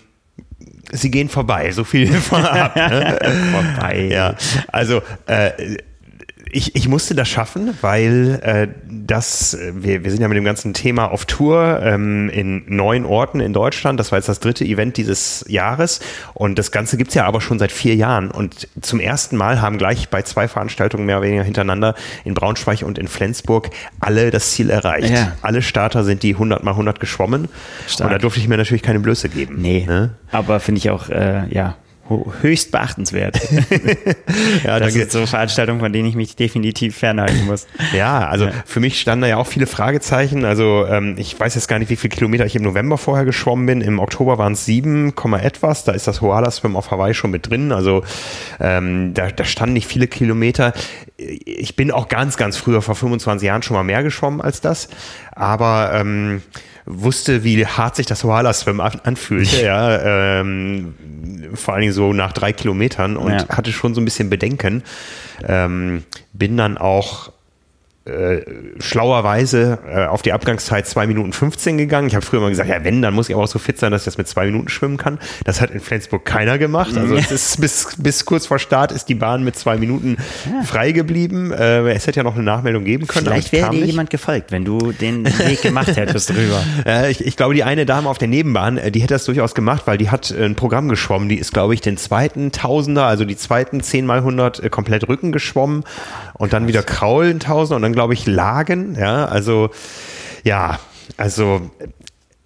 sie 0.91 1.11
gehen 1.11 1.29
vorbei, 1.29 1.71
so 1.71 1.83
viel 1.83 2.07
vorab. 2.13 2.75
Ne? 2.75 3.19
vorbei. 3.51 4.09
Ja, 4.11 4.35
also 4.67 5.01
äh, 5.27 5.77
ich, 6.53 6.75
ich 6.75 6.87
musste 6.87 7.15
das 7.15 7.27
schaffen, 7.27 7.77
weil 7.81 8.39
äh, 8.43 8.67
das, 8.89 9.57
wir, 9.73 10.03
wir 10.03 10.11
sind 10.11 10.21
ja 10.21 10.27
mit 10.27 10.37
dem 10.37 10.43
ganzen 10.43 10.73
Thema 10.73 11.11
auf 11.11 11.25
Tour 11.25 11.81
ähm, 11.83 12.29
in 12.29 12.63
neun 12.67 13.05
Orten 13.05 13.39
in 13.39 13.53
Deutschland. 13.53 13.99
Das 13.99 14.11
war 14.11 14.19
jetzt 14.19 14.29
das 14.29 14.39
dritte 14.39 14.63
Event 14.63 14.97
dieses 14.97 15.43
Jahres. 15.47 15.99
Und 16.33 16.59
das 16.59 16.71
Ganze 16.71 16.97
gibt's 16.97 17.15
ja 17.15 17.25
aber 17.25 17.41
schon 17.41 17.59
seit 17.59 17.71
vier 17.71 17.95
Jahren. 17.95 18.31
Und 18.31 18.67
zum 18.81 18.99
ersten 18.99 19.35
Mal 19.35 19.61
haben 19.61 19.77
gleich 19.77 20.09
bei 20.09 20.21
zwei 20.21 20.47
Veranstaltungen 20.47 21.05
mehr 21.05 21.17
oder 21.17 21.27
weniger 21.27 21.43
hintereinander 21.43 21.95
in 22.23 22.35
Braunschweig 22.35 22.83
und 22.83 22.97
in 22.97 23.07
Flensburg 23.07 23.71
alle 23.99 24.31
das 24.31 24.51
Ziel 24.51 24.69
erreicht. 24.69 25.09
Ja. 25.09 25.33
Alle 25.41 25.61
Starter 25.61 26.03
sind 26.03 26.23
die 26.23 26.33
100 26.33 26.63
mal 26.63 26.71
100 26.71 26.99
geschwommen. 26.99 27.49
Stark. 27.87 28.07
Und 28.07 28.13
da 28.13 28.19
durfte 28.19 28.39
ich 28.39 28.47
mir 28.47 28.57
natürlich 28.57 28.83
keine 28.83 28.99
Blöße 28.99 29.29
geben. 29.29 29.55
Nee, 29.59 29.85
ne? 29.87 30.11
aber 30.33 30.59
finde 30.59 30.79
ich 30.79 30.89
auch, 30.89 31.09
äh, 31.09 31.47
ja, 31.49 31.75
höchst 32.41 32.71
beachtenswert. 32.71 33.39
ja, 34.63 34.79
das 34.79 34.93
sind 34.93 35.11
so 35.11 35.25
Veranstaltungen, 35.25 35.79
von 35.79 35.93
denen 35.93 36.07
ich 36.07 36.15
mich 36.15 36.35
definitiv 36.35 36.97
fernhalten 36.97 37.45
muss. 37.45 37.67
Ja, 37.93 38.27
also 38.27 38.45
ja. 38.45 38.51
für 38.65 38.79
mich 38.79 38.99
standen 38.99 39.21
da 39.21 39.27
ja 39.27 39.37
auch 39.37 39.45
viele 39.45 39.67
Fragezeichen. 39.67 40.45
Also 40.45 40.85
ähm, 40.87 41.15
ich 41.17 41.39
weiß 41.39 41.53
jetzt 41.53 41.67
gar 41.67 41.77
nicht, 41.77 41.89
wie 41.89 41.95
viele 41.95 42.15
Kilometer 42.15 42.45
ich 42.45 42.55
im 42.55 42.63
November 42.63 42.97
vorher 42.97 43.23
geschwommen 43.23 43.65
bin. 43.67 43.81
Im 43.81 43.99
Oktober 43.99 44.37
waren 44.37 44.53
es 44.53 44.65
sieben, 44.65 45.13
etwas. 45.33 45.83
Da 45.83 45.91
ist 45.91 46.07
das 46.07 46.21
Hoala 46.21 46.49
Swim 46.49 46.75
auf 46.75 46.89
Hawaii 46.89 47.13
schon 47.13 47.29
mit 47.29 47.49
drin. 47.49 47.71
Also 47.71 48.03
ähm, 48.59 49.13
da, 49.13 49.29
da 49.29 49.45
standen 49.45 49.73
nicht 49.73 49.87
viele 49.87 50.07
Kilometer. 50.07 50.73
Ich 51.17 51.75
bin 51.75 51.91
auch 51.91 52.07
ganz, 52.07 52.37
ganz 52.37 52.57
früher, 52.57 52.81
vor 52.81 52.95
25 52.95 53.45
Jahren, 53.45 53.61
schon 53.61 53.75
mal 53.75 53.83
mehr 53.83 54.03
geschwommen 54.03 54.41
als 54.41 54.61
das. 54.61 54.89
Aber 55.31 55.91
ähm, 55.93 56.41
wusste, 56.85 57.43
wie 57.43 57.65
hart 57.65 57.95
sich 57.95 58.05
das 58.05 58.25
Wala 58.25 58.53
Swim 58.53 58.79
anfühlte, 58.79 59.63
ja, 59.63 60.39
ähm, 60.39 60.95
vor 61.53 61.73
allen 61.73 61.81
Dingen 61.81 61.93
so 61.93 62.13
nach 62.13 62.33
drei 62.33 62.51
Kilometern 62.51 63.15
und 63.15 63.31
ja. 63.31 63.49
hatte 63.49 63.71
schon 63.71 63.93
so 63.93 64.01
ein 64.01 64.05
bisschen 64.05 64.29
Bedenken. 64.29 64.83
Ähm, 65.47 66.03
bin 66.33 66.57
dann 66.57 66.77
auch 66.77 67.31
äh, 68.05 68.41
schlauerweise 68.79 69.79
äh, 69.87 70.05
auf 70.07 70.21
die 70.21 70.33
Abgangszeit 70.33 70.85
2 70.85 71.07
Minuten 71.07 71.31
15 71.31 71.77
gegangen. 71.77 72.07
Ich 72.07 72.15
habe 72.15 72.25
früher 72.25 72.39
immer 72.39 72.49
gesagt, 72.49 72.67
ja, 72.69 72.83
wenn, 72.83 73.01
dann 73.01 73.13
muss 73.13 73.29
ich 73.29 73.35
aber 73.35 73.45
auch 73.45 73.47
so 73.47 73.59
fit 73.59 73.79
sein, 73.79 73.93
dass 73.93 74.01
ich 74.01 74.05
das 74.05 74.17
mit 74.17 74.27
zwei 74.27 74.45
Minuten 74.45 74.67
schwimmen 74.67 74.97
kann. 74.97 75.19
Das 75.45 75.61
hat 75.61 75.71
in 75.71 75.79
Flensburg 75.79 76.25
keiner 76.25 76.57
gemacht. 76.57 76.97
Also 76.97 77.15
es 77.15 77.31
ist 77.31 77.61
bis, 77.61 77.95
bis 77.97 78.25
kurz 78.25 78.45
vor 78.45 78.59
Start 78.59 78.91
ist 78.91 79.07
die 79.07 79.15
Bahn 79.15 79.45
mit 79.45 79.55
zwei 79.55 79.77
Minuten 79.77 80.17
ja. 80.45 80.63
frei 80.63 80.91
geblieben. 80.91 81.53
Äh, 81.53 81.93
es 81.93 82.05
hätte 82.05 82.19
ja 82.19 82.23
noch 82.23 82.35
eine 82.35 82.43
Nachmeldung 82.43 82.83
geben 82.83 83.07
können. 83.07 83.25
Vielleicht 83.25 83.53
wäre 83.53 83.69
dir 83.69 83.79
nicht. 83.79 83.91
jemand 83.91 84.09
gefolgt, 84.09 84.51
wenn 84.51 84.65
du 84.65 84.91
den 84.91 85.25
Weg 85.25 85.61
gemacht 85.61 85.95
hättest 85.95 86.29
drüber. 86.29 86.61
Äh, 86.85 87.11
ich, 87.11 87.25
ich 87.25 87.37
glaube, 87.37 87.53
die 87.53 87.63
eine 87.63 87.85
Dame 87.85 88.09
auf 88.09 88.17
der 88.17 88.27
Nebenbahn, 88.27 88.77
äh, 88.77 88.91
die 88.91 88.99
hätte 88.99 89.13
das 89.13 89.25
durchaus 89.25 89.55
gemacht, 89.55 89.83
weil 89.85 89.97
die 89.97 90.09
hat 90.09 90.31
äh, 90.31 90.43
ein 90.43 90.55
Programm 90.55 90.89
geschwommen. 90.89 91.29
Die 91.29 91.37
ist, 91.37 91.53
glaube 91.53 91.73
ich, 91.73 91.81
den 91.81 91.97
zweiten 91.97 92.51
Tausender, 92.51 93.05
also 93.05 93.25
die 93.25 93.37
zweiten 93.37 93.81
10 93.81 94.05
mal 94.05 94.17
100 94.17 94.69
komplett 94.71 95.07
Rücken 95.07 95.31
geschwommen 95.31 95.83
und 96.33 96.53
dann 96.53 96.67
wieder 96.67 96.83
Kraulen 96.83 97.39
Tausender 97.39 97.75
und 97.77 97.81
dann, 97.81 97.93
glaube 97.93 98.13
ich, 98.13 98.25
Lagen. 98.25 98.95
Ja, 98.99 99.25
also 99.25 99.69
ja, 100.43 100.79
also 101.17 101.71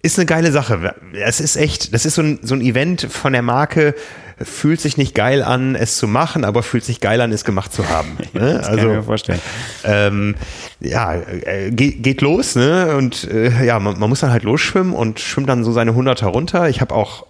ist 0.02 0.18
eine 0.18 0.26
geile 0.26 0.52
Sache. 0.52 0.94
Es 1.12 1.40
ist 1.40 1.56
echt, 1.56 1.92
das 1.92 2.06
ist 2.06 2.14
so 2.14 2.22
ein, 2.22 2.38
so 2.42 2.54
ein 2.54 2.60
Event 2.60 3.02
von 3.10 3.32
der 3.32 3.42
Marke, 3.42 3.94
fühlt 4.42 4.80
sich 4.80 4.96
nicht 4.96 5.14
geil 5.14 5.42
an, 5.42 5.74
es 5.74 5.96
zu 5.96 6.06
machen, 6.06 6.44
aber 6.44 6.62
fühlt 6.62 6.84
sich 6.84 7.00
geil 7.00 7.20
an, 7.20 7.32
es 7.32 7.44
gemacht 7.44 7.72
zu 7.72 7.88
haben. 7.88 8.16
Ne? 8.34 8.54
das 8.54 8.66
also, 8.66 8.80
kann 8.80 8.90
ich 8.90 8.96
mir 8.96 9.02
vorstellen. 9.02 9.40
Ähm, 9.84 10.34
ja, 10.80 11.14
äh, 11.14 11.70
geht, 11.70 12.02
geht 12.02 12.20
los, 12.20 12.56
ne? 12.56 12.94
Und 12.96 13.24
äh, 13.24 13.64
ja, 13.64 13.80
man, 13.80 13.98
man, 13.98 14.08
muss 14.08 14.20
dann 14.20 14.30
halt 14.30 14.44
losschwimmen 14.44 14.92
und 14.92 15.18
schwimmt 15.18 15.48
dann 15.48 15.64
so 15.64 15.72
seine 15.72 15.94
Hunderter 15.94 16.26
runter. 16.26 16.68
Ich 16.68 16.80
habe 16.80 16.94
auch 16.94 17.26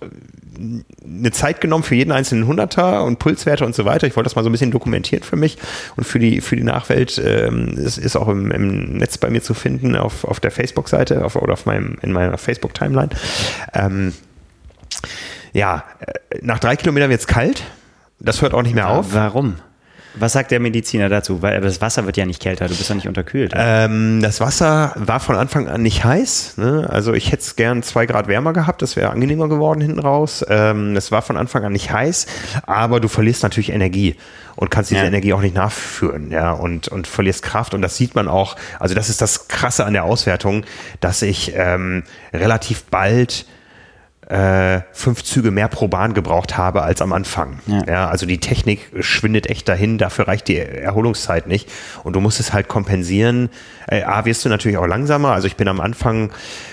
eine 0.58 1.30
Zeit 1.30 1.60
genommen 1.60 1.84
für 1.84 1.94
jeden 1.94 2.10
einzelnen 2.10 2.46
Hunderter 2.46 3.04
und 3.04 3.18
Pulswerte 3.18 3.64
und 3.64 3.74
so 3.74 3.84
weiter. 3.84 4.06
Ich 4.06 4.16
wollte 4.16 4.26
das 4.26 4.36
mal 4.36 4.42
so 4.42 4.48
ein 4.48 4.52
bisschen 4.52 4.70
dokumentieren 4.70 5.22
für 5.22 5.36
mich 5.36 5.56
und 5.96 6.04
für 6.04 6.18
die, 6.18 6.40
für 6.40 6.56
die 6.56 6.64
Nachwelt. 6.64 7.20
Ähm, 7.24 7.78
es 7.78 7.96
ist 7.96 8.16
auch 8.16 8.28
im, 8.28 8.50
im 8.50 8.98
Netz 8.98 9.18
bei 9.18 9.30
mir 9.30 9.42
zu 9.42 9.54
finden, 9.54 9.94
auf, 9.96 10.24
auf 10.24 10.40
der 10.40 10.50
Facebook-Seite 10.50 11.24
oder 11.40 11.52
auf 11.52 11.66
meinem, 11.66 11.96
in 12.02 12.12
meiner 12.12 12.36
Facebook-Timeline. 12.38 13.10
Ähm, 13.72 14.12
ja, 15.52 15.84
äh, 16.00 16.38
nach 16.42 16.58
drei 16.58 16.76
Kilometern 16.76 17.10
wird 17.10 17.20
es 17.20 17.26
kalt. 17.26 17.62
Das 18.20 18.42
hört 18.42 18.54
auch 18.54 18.62
nicht 18.62 18.74
mehr 18.74 18.88
auf. 18.88 19.14
Warum? 19.14 19.56
Was 20.14 20.32
sagt 20.32 20.50
der 20.50 20.60
Mediziner 20.60 21.08
dazu? 21.08 21.42
Weil 21.42 21.60
das 21.60 21.80
Wasser 21.80 22.04
wird 22.06 22.16
ja 22.16 22.26
nicht 22.26 22.42
kälter, 22.42 22.66
du 22.66 22.74
bist 22.74 22.88
ja 22.88 22.94
nicht 22.94 23.06
unterkühlt. 23.06 23.52
Ähm, 23.54 24.20
das 24.22 24.40
Wasser 24.40 24.92
war 24.96 25.20
von 25.20 25.36
Anfang 25.36 25.68
an 25.68 25.82
nicht 25.82 26.04
heiß. 26.04 26.56
Ne? 26.56 26.88
Also 26.90 27.12
ich 27.12 27.30
hätte 27.30 27.42
es 27.42 27.56
gern 27.56 27.82
zwei 27.82 28.06
Grad 28.06 28.26
wärmer 28.26 28.52
gehabt, 28.52 28.82
das 28.82 28.96
wäre 28.96 29.10
angenehmer 29.10 29.48
geworden 29.48 29.80
hinten 29.80 30.00
raus. 30.00 30.44
Ähm, 30.48 30.94
das 30.94 31.12
war 31.12 31.22
von 31.22 31.36
Anfang 31.36 31.64
an 31.64 31.72
nicht 31.72 31.92
heiß, 31.92 32.26
aber 32.64 33.00
du 33.00 33.08
verlierst 33.08 33.42
natürlich 33.42 33.70
Energie 33.70 34.16
und 34.56 34.70
kannst 34.70 34.90
diese 34.90 35.02
ja. 35.02 35.06
Energie 35.06 35.32
auch 35.34 35.40
nicht 35.40 35.54
nachführen, 35.54 36.32
ja, 36.32 36.50
und, 36.52 36.88
und 36.88 37.06
verlierst 37.06 37.42
Kraft. 37.42 37.74
Und 37.74 37.82
das 37.82 37.96
sieht 37.96 38.14
man 38.14 38.28
auch, 38.28 38.56
also 38.80 38.94
das 38.94 39.08
ist 39.08 39.20
das 39.20 39.46
Krasse 39.48 39.84
an 39.84 39.92
der 39.92 40.04
Auswertung, 40.04 40.64
dass 41.00 41.22
ich 41.22 41.52
ähm, 41.54 42.02
relativ 42.32 42.84
bald 42.84 43.46
äh, 44.28 44.82
fünf 44.92 45.24
Züge 45.24 45.50
mehr 45.50 45.68
pro 45.68 45.88
Bahn 45.88 46.12
gebraucht 46.12 46.58
habe 46.58 46.82
als 46.82 47.00
am 47.00 47.12
Anfang. 47.12 47.60
Ja. 47.66 47.82
ja. 47.86 48.08
also 48.08 48.26
die 48.26 48.38
Technik 48.38 48.90
schwindet 49.00 49.48
echt 49.48 49.68
dahin, 49.68 49.96
dafür 49.96 50.28
reicht 50.28 50.48
die 50.48 50.58
Erholungszeit 50.58 51.46
nicht. 51.46 51.70
Und 52.04 52.14
du 52.14 52.20
musst 52.20 52.38
es 52.38 52.52
halt 52.52 52.68
kompensieren. 52.68 53.48
Äh, 53.86 54.02
A, 54.02 54.26
wirst 54.26 54.44
du 54.44 54.50
natürlich 54.50 54.76
auch 54.76 54.86
langsamer. 54.86 55.32
Also 55.32 55.46
ich 55.46 55.56
bin 55.56 55.66
am 55.66 55.80
Anfang 55.80 56.30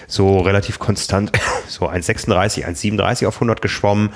so 0.07 0.39
relativ 0.39 0.79
konstant, 0.79 1.31
so 1.67 1.89
1,36, 1.89 2.65
1,37 2.65 3.27
auf 3.27 3.35
100 3.35 3.61
geschwommen. 3.61 4.09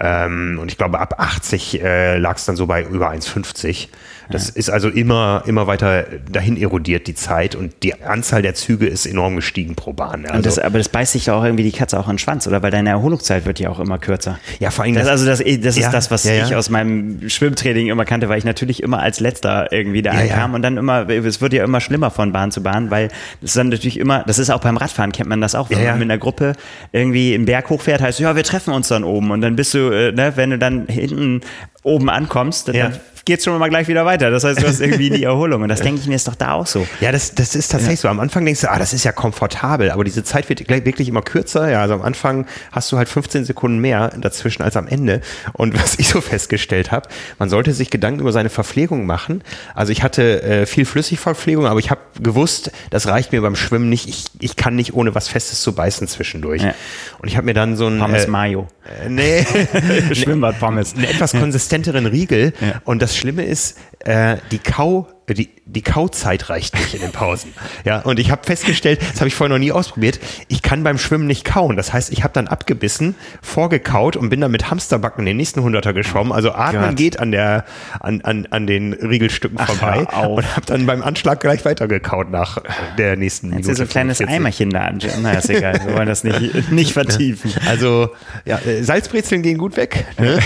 Ähm, 0.00 0.58
und 0.60 0.70
ich 0.70 0.78
glaube, 0.78 0.98
ab 0.98 1.14
80 1.18 1.82
äh, 1.82 2.18
lag 2.18 2.36
es 2.36 2.44
dann 2.44 2.56
so 2.56 2.66
bei 2.66 2.82
über 2.82 3.10
1,50. 3.10 3.88
Das 4.30 4.48
ja. 4.48 4.52
ist 4.56 4.70
also 4.70 4.88
immer, 4.88 5.42
immer 5.46 5.66
weiter 5.66 6.06
dahin 6.30 6.56
erodiert, 6.56 7.06
die 7.06 7.14
Zeit. 7.14 7.54
Und 7.54 7.82
die 7.82 8.02
Anzahl 8.02 8.42
der 8.42 8.54
Züge 8.54 8.86
ist 8.86 9.06
enorm 9.06 9.36
gestiegen 9.36 9.74
pro 9.74 9.92
Bahn. 9.92 10.26
Also, 10.26 10.42
das, 10.42 10.58
aber 10.58 10.78
das 10.78 10.88
beißt 10.88 11.12
sich 11.12 11.26
ja 11.26 11.34
auch 11.34 11.44
irgendwie 11.44 11.64
die 11.64 11.72
Katze 11.72 11.98
auch 11.98 12.08
an 12.08 12.14
den 12.14 12.18
Schwanz, 12.18 12.46
oder? 12.46 12.62
Weil 12.62 12.70
deine 12.70 12.90
Erholungszeit 12.90 13.44
wird 13.44 13.60
ja 13.60 13.68
auch 13.68 13.80
immer 13.80 13.98
kürzer. 13.98 14.38
Ja, 14.60 14.70
vor 14.70 14.84
allem. 14.84 14.94
Das, 14.94 15.08
also 15.08 15.26
das, 15.26 15.38
das 15.38 15.76
ja, 15.76 15.86
ist 15.86 15.92
das, 15.92 16.10
was 16.10 16.24
ja, 16.24 16.44
ich 16.44 16.54
aus 16.54 16.70
meinem 16.70 17.28
Schwimmtraining 17.28 17.88
immer 17.88 18.04
kannte, 18.04 18.28
weil 18.28 18.38
ich 18.38 18.44
natürlich 18.44 18.82
immer 18.82 19.00
als 19.00 19.20
Letzter 19.20 19.70
irgendwie 19.72 20.02
da 20.02 20.12
ankam 20.12 20.54
und 20.54 20.62
dann 20.62 20.76
immer, 20.76 21.08
es 21.08 21.40
wird 21.40 21.52
ja 21.52 21.64
immer 21.64 21.80
schlimmer 21.80 22.10
von 22.10 22.32
Bahn 22.32 22.50
zu 22.50 22.62
Bahn, 22.62 22.90
weil 22.90 23.10
das 23.40 23.52
dann 23.54 23.68
natürlich 23.68 23.98
immer, 23.98 24.24
das 24.26 24.38
ist 24.38 24.50
auch 24.50 24.60
beim 24.60 24.76
Radfahren, 24.76 25.12
kennt 25.12 25.28
man 25.28 25.33
das 25.40 25.54
auch, 25.54 25.70
wenn 25.70 25.82
man 25.82 25.98
mit 25.98 26.10
einer 26.10 26.18
Gruppe 26.18 26.54
irgendwie 26.92 27.34
im 27.34 27.44
Berg 27.44 27.70
hochfährt, 27.70 28.00
heißt, 28.00 28.20
ja, 28.20 28.36
wir 28.36 28.44
treffen 28.44 28.72
uns 28.72 28.88
dann 28.88 29.04
oben. 29.04 29.30
Und 29.30 29.40
dann 29.40 29.56
bist 29.56 29.74
du, 29.74 29.90
äh, 29.90 30.12
ne, 30.12 30.32
wenn 30.36 30.50
du 30.50 30.58
dann 30.58 30.86
hinten 30.86 31.40
oben 31.82 32.10
ankommst, 32.10 32.68
dann, 32.68 32.74
ja 32.74 32.92
geht 33.24 33.38
es 33.38 33.44
schon 33.44 33.58
mal 33.58 33.68
gleich 33.68 33.88
wieder 33.88 34.04
weiter. 34.04 34.30
Das 34.30 34.44
heißt, 34.44 34.62
du 34.62 34.66
hast 34.66 34.80
irgendwie 34.80 35.10
die 35.10 35.22
Erholung. 35.24 35.62
Und 35.62 35.68
das 35.68 35.80
denke 35.80 36.00
ich 36.00 36.06
mir 36.06 36.14
ist 36.14 36.28
doch 36.28 36.34
da 36.34 36.52
auch 36.52 36.66
so. 36.66 36.86
Ja, 37.00 37.12
das, 37.12 37.34
das 37.34 37.54
ist 37.54 37.68
tatsächlich 37.68 38.00
ja. 38.00 38.02
so. 38.02 38.08
Am 38.08 38.20
Anfang 38.20 38.44
denkst 38.44 38.60
du, 38.60 38.70
ah, 38.70 38.78
das 38.78 38.92
ist 38.92 39.04
ja 39.04 39.12
komfortabel, 39.12 39.90
aber 39.90 40.04
diese 40.04 40.24
Zeit 40.24 40.48
wird 40.48 40.68
wirklich 40.68 41.08
immer 41.08 41.22
kürzer. 41.22 41.70
Ja, 41.70 41.80
also 41.80 41.94
am 41.94 42.02
Anfang 42.02 42.46
hast 42.72 42.92
du 42.92 42.98
halt 42.98 43.08
15 43.08 43.44
Sekunden 43.44 43.78
mehr 43.78 44.08
dazwischen 44.18 44.62
als 44.62 44.76
am 44.76 44.86
Ende. 44.86 45.20
Und 45.52 45.80
was 45.80 45.98
ich 45.98 46.08
so 46.08 46.20
festgestellt 46.20 46.92
habe, 46.92 47.08
man 47.38 47.48
sollte 47.48 47.72
sich 47.72 47.90
Gedanken 47.90 48.20
über 48.20 48.32
seine 48.32 48.50
Verpflegung 48.50 49.06
machen. 49.06 49.42
Also 49.74 49.92
ich 49.92 50.02
hatte 50.02 50.42
äh, 50.42 50.66
viel 50.66 50.84
Flüssigverpflegung, 50.84 51.66
aber 51.66 51.80
ich 51.80 51.90
habe 51.90 52.00
gewusst, 52.20 52.70
das 52.90 53.06
reicht 53.06 53.32
mir 53.32 53.40
beim 53.42 53.56
Schwimmen 53.56 53.88
nicht. 53.88 54.08
Ich, 54.08 54.24
ich 54.40 54.56
kann 54.56 54.76
nicht 54.76 54.94
ohne 54.94 55.14
was 55.14 55.28
Festes 55.28 55.62
zu 55.62 55.74
beißen 55.74 56.08
zwischendurch. 56.08 56.62
Ja. 56.62 56.74
Und 57.18 57.28
ich 57.28 57.36
habe 57.36 57.46
mir 57.46 57.54
dann 57.54 57.76
so 57.76 57.86
ein 57.86 57.98
Pommes 57.98 58.24
äh, 58.24 58.30
Mayo. 58.30 58.68
Äh, 58.84 59.08
nee, 59.08 59.46
Schwimmbad 60.12 60.58
Pommes. 60.58 60.94
Einen 60.94 61.04
etwas 61.04 61.32
konsistenteren 61.32 62.06
Riegel. 62.06 62.52
Ja. 62.60 62.80
Und 62.84 63.00
das 63.00 63.13
Schlimme 63.16 63.44
ist, 63.44 63.78
äh, 64.00 64.36
die 64.50 64.58
Kau 64.58 65.08
die, 65.32 65.48
die 65.64 65.80
Kauzeit 65.80 66.50
reicht 66.50 66.74
nicht 66.74 66.92
in 66.94 67.00
den 67.00 67.12
Pausen. 67.12 67.54
Ja, 67.84 68.00
und 68.00 68.18
ich 68.18 68.30
habe 68.30 68.44
festgestellt, 68.44 69.00
das 69.00 69.20
habe 69.20 69.28
ich 69.28 69.34
vorher 69.34 69.54
noch 69.54 69.60
nie 69.60 69.72
ausprobiert, 69.72 70.20
ich 70.48 70.60
kann 70.60 70.84
beim 70.84 70.98
Schwimmen 70.98 71.26
nicht 71.26 71.46
kauen. 71.46 71.76
Das 71.76 71.94
heißt, 71.94 72.12
ich 72.12 72.22
habe 72.22 72.34
dann 72.34 72.46
abgebissen, 72.46 73.14
vorgekaut 73.40 74.16
und 74.16 74.28
bin 74.28 74.42
dann 74.42 74.50
mit 74.50 74.70
Hamsterbacken 74.70 75.24
den 75.24 75.38
nächsten 75.38 75.62
Hunderter 75.62 75.94
geschwommen. 75.94 76.32
Also 76.32 76.52
atmen 76.52 76.88
Gott. 76.88 76.96
geht 76.96 77.20
an 77.20 77.32
der 77.32 77.64
an, 78.00 78.20
an, 78.20 78.46
an 78.50 78.66
den 78.66 78.92
Riegelstücken 78.92 79.56
Ach, 79.58 79.70
vorbei 79.70 80.06
und 80.26 80.56
habe 80.56 80.66
dann 80.66 80.84
beim 80.84 81.02
Anschlag 81.02 81.40
gleich 81.40 81.64
weitergekaut 81.64 82.30
nach 82.30 82.58
der 82.98 83.16
nächsten 83.16 83.48
Minute. 83.48 83.68
Jetzt 83.68 83.72
ist 83.72 83.78
so 83.78 83.84
ein 83.84 83.88
kleines 83.88 84.18
40. 84.18 84.36
Eimerchen 84.36 84.70
da. 84.70 84.92
Na, 85.22 85.32
ist 85.32 85.48
egal, 85.48 85.80
wir 85.86 85.94
wollen 85.94 86.08
das 86.08 86.24
nicht, 86.24 86.70
nicht 86.70 86.92
vertiefen. 86.92 87.50
Also, 87.66 88.10
ja, 88.44 88.58
äh, 88.58 88.82
Salzbrezeln 88.82 89.42
gehen 89.42 89.56
gut 89.56 89.76
weg. 89.76 90.04
Ne? 90.18 90.38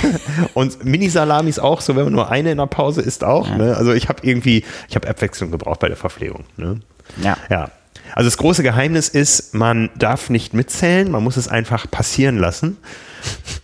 Und 0.54 0.84
Mini-Salamis 0.84 1.58
auch, 1.58 1.80
so 1.80 1.96
wenn 1.96 2.04
man 2.04 2.12
nur 2.12 2.30
eine 2.30 2.52
in 2.52 2.58
der 2.58 2.66
Pause 2.66 3.02
isst 3.02 3.24
auch. 3.24 3.48
Ne? 3.56 3.76
Also 3.76 3.92
ich 3.92 4.08
habe 4.08 4.20
irgendwie 4.22 4.64
ich 4.88 4.96
habe 4.96 5.08
Abwechslung 5.08 5.50
gebraucht 5.50 5.80
bei 5.80 5.88
der 5.88 5.96
Verpflegung. 5.96 6.44
Ne? 6.56 6.80
Ja. 7.22 7.36
Ja. 7.50 7.70
Also 8.14 8.28
das 8.28 8.38
große 8.38 8.62
Geheimnis 8.62 9.08
ist, 9.08 9.54
man 9.54 9.90
darf 9.96 10.30
nicht 10.30 10.54
mitzählen, 10.54 11.10
man 11.10 11.22
muss 11.22 11.36
es 11.36 11.48
einfach 11.48 11.90
passieren 11.90 12.38
lassen. 12.38 12.78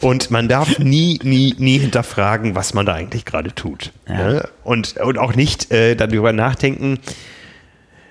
Und 0.01 0.31
man 0.31 0.49
darf 0.49 0.79
nie, 0.79 1.19
nie, 1.23 1.55
nie 1.59 1.79
hinterfragen, 1.79 2.55
was 2.55 2.75
man 2.75 2.87
da 2.87 2.95
eigentlich 2.95 3.25
gerade 3.25 3.55
tut. 3.55 3.93
Ja. 4.09 4.15
Ne? 4.15 4.49
Und, 4.63 4.97
und 4.99 5.19
auch 5.19 5.35
nicht 5.35 5.71
äh, 5.71 5.95
darüber 5.95 6.33
nachdenken. 6.33 6.99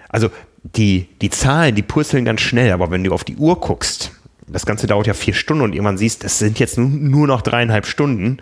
Also 0.09 0.29
die, 0.63 1.09
die 1.21 1.29
Zahlen, 1.29 1.75
die 1.75 1.81
purzeln 1.81 2.25
ganz 2.25 2.41
schnell, 2.41 2.71
aber 2.71 2.89
wenn 2.91 3.03
du 3.03 3.13
auf 3.13 3.23
die 3.23 3.35
Uhr 3.35 3.59
guckst, 3.59 4.11
das 4.47 4.65
Ganze 4.65 4.87
dauert 4.87 5.07
ja 5.07 5.13
vier 5.13 5.33
Stunden 5.33 5.63
und 5.63 5.73
irgendwann 5.73 5.97
siehst, 5.97 6.23
es 6.23 6.39
sind 6.39 6.59
jetzt 6.59 6.77
nur 6.77 7.27
noch 7.27 7.41
dreieinhalb 7.41 7.85
Stunden. 7.85 8.37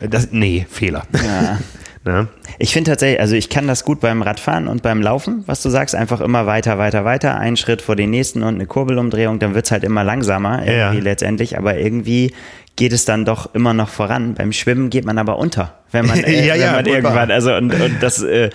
Äh, 0.00 0.08
das, 0.08 0.28
nee, 0.30 0.66
Fehler. 0.70 1.06
Ja. 1.12 1.58
Ne? 2.08 2.26
Ich 2.58 2.72
finde 2.72 2.92
tatsächlich, 2.92 3.20
also 3.20 3.36
ich 3.36 3.50
kann 3.50 3.66
das 3.66 3.84
gut 3.84 4.00
beim 4.00 4.22
Radfahren 4.22 4.66
und 4.66 4.82
beim 4.82 5.02
Laufen, 5.02 5.44
was 5.44 5.62
du 5.62 5.68
sagst, 5.68 5.94
einfach 5.94 6.22
immer 6.22 6.46
weiter, 6.46 6.78
weiter, 6.78 7.04
weiter, 7.04 7.36
einen 7.36 7.58
Schritt 7.58 7.82
vor 7.82 7.96
den 7.96 8.08
nächsten 8.08 8.42
und 8.42 8.54
eine 8.54 8.64
Kurbelumdrehung, 8.64 9.38
dann 9.38 9.54
wird 9.54 9.66
es 9.66 9.70
halt 9.70 9.84
immer 9.84 10.04
langsamer 10.04 10.60
irgendwie 10.66 10.96
ja. 10.96 11.02
letztendlich, 11.02 11.58
aber 11.58 11.76
irgendwie 11.76 12.32
geht 12.76 12.94
es 12.94 13.04
dann 13.04 13.26
doch 13.26 13.54
immer 13.54 13.74
noch 13.74 13.90
voran. 13.90 14.32
Beim 14.32 14.52
Schwimmen 14.52 14.88
geht 14.88 15.04
man 15.04 15.18
aber 15.18 15.36
unter, 15.36 15.74
wenn 15.92 16.06
man, 16.06 16.18
äh, 16.24 16.46
ja, 16.46 16.54
wenn 16.54 16.60
ja, 16.62 16.72
man 16.72 16.86
irgendwann, 16.86 17.30
also 17.30 17.54
und, 17.54 17.74
und 17.74 18.02
das, 18.02 18.22
äh, 18.22 18.48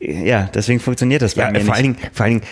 ja, 0.00 0.48
deswegen 0.54 0.80
funktioniert 0.80 1.20
das 1.20 1.34
bei 1.34 1.42
ja, 1.42 1.50
mir 1.50 1.60
vor 1.60 1.74
nicht. 1.74 1.74
Allen 1.74 1.82
Dingen, 1.82 2.10
vor 2.10 2.24
allen 2.24 2.40
Dingen, 2.40 2.46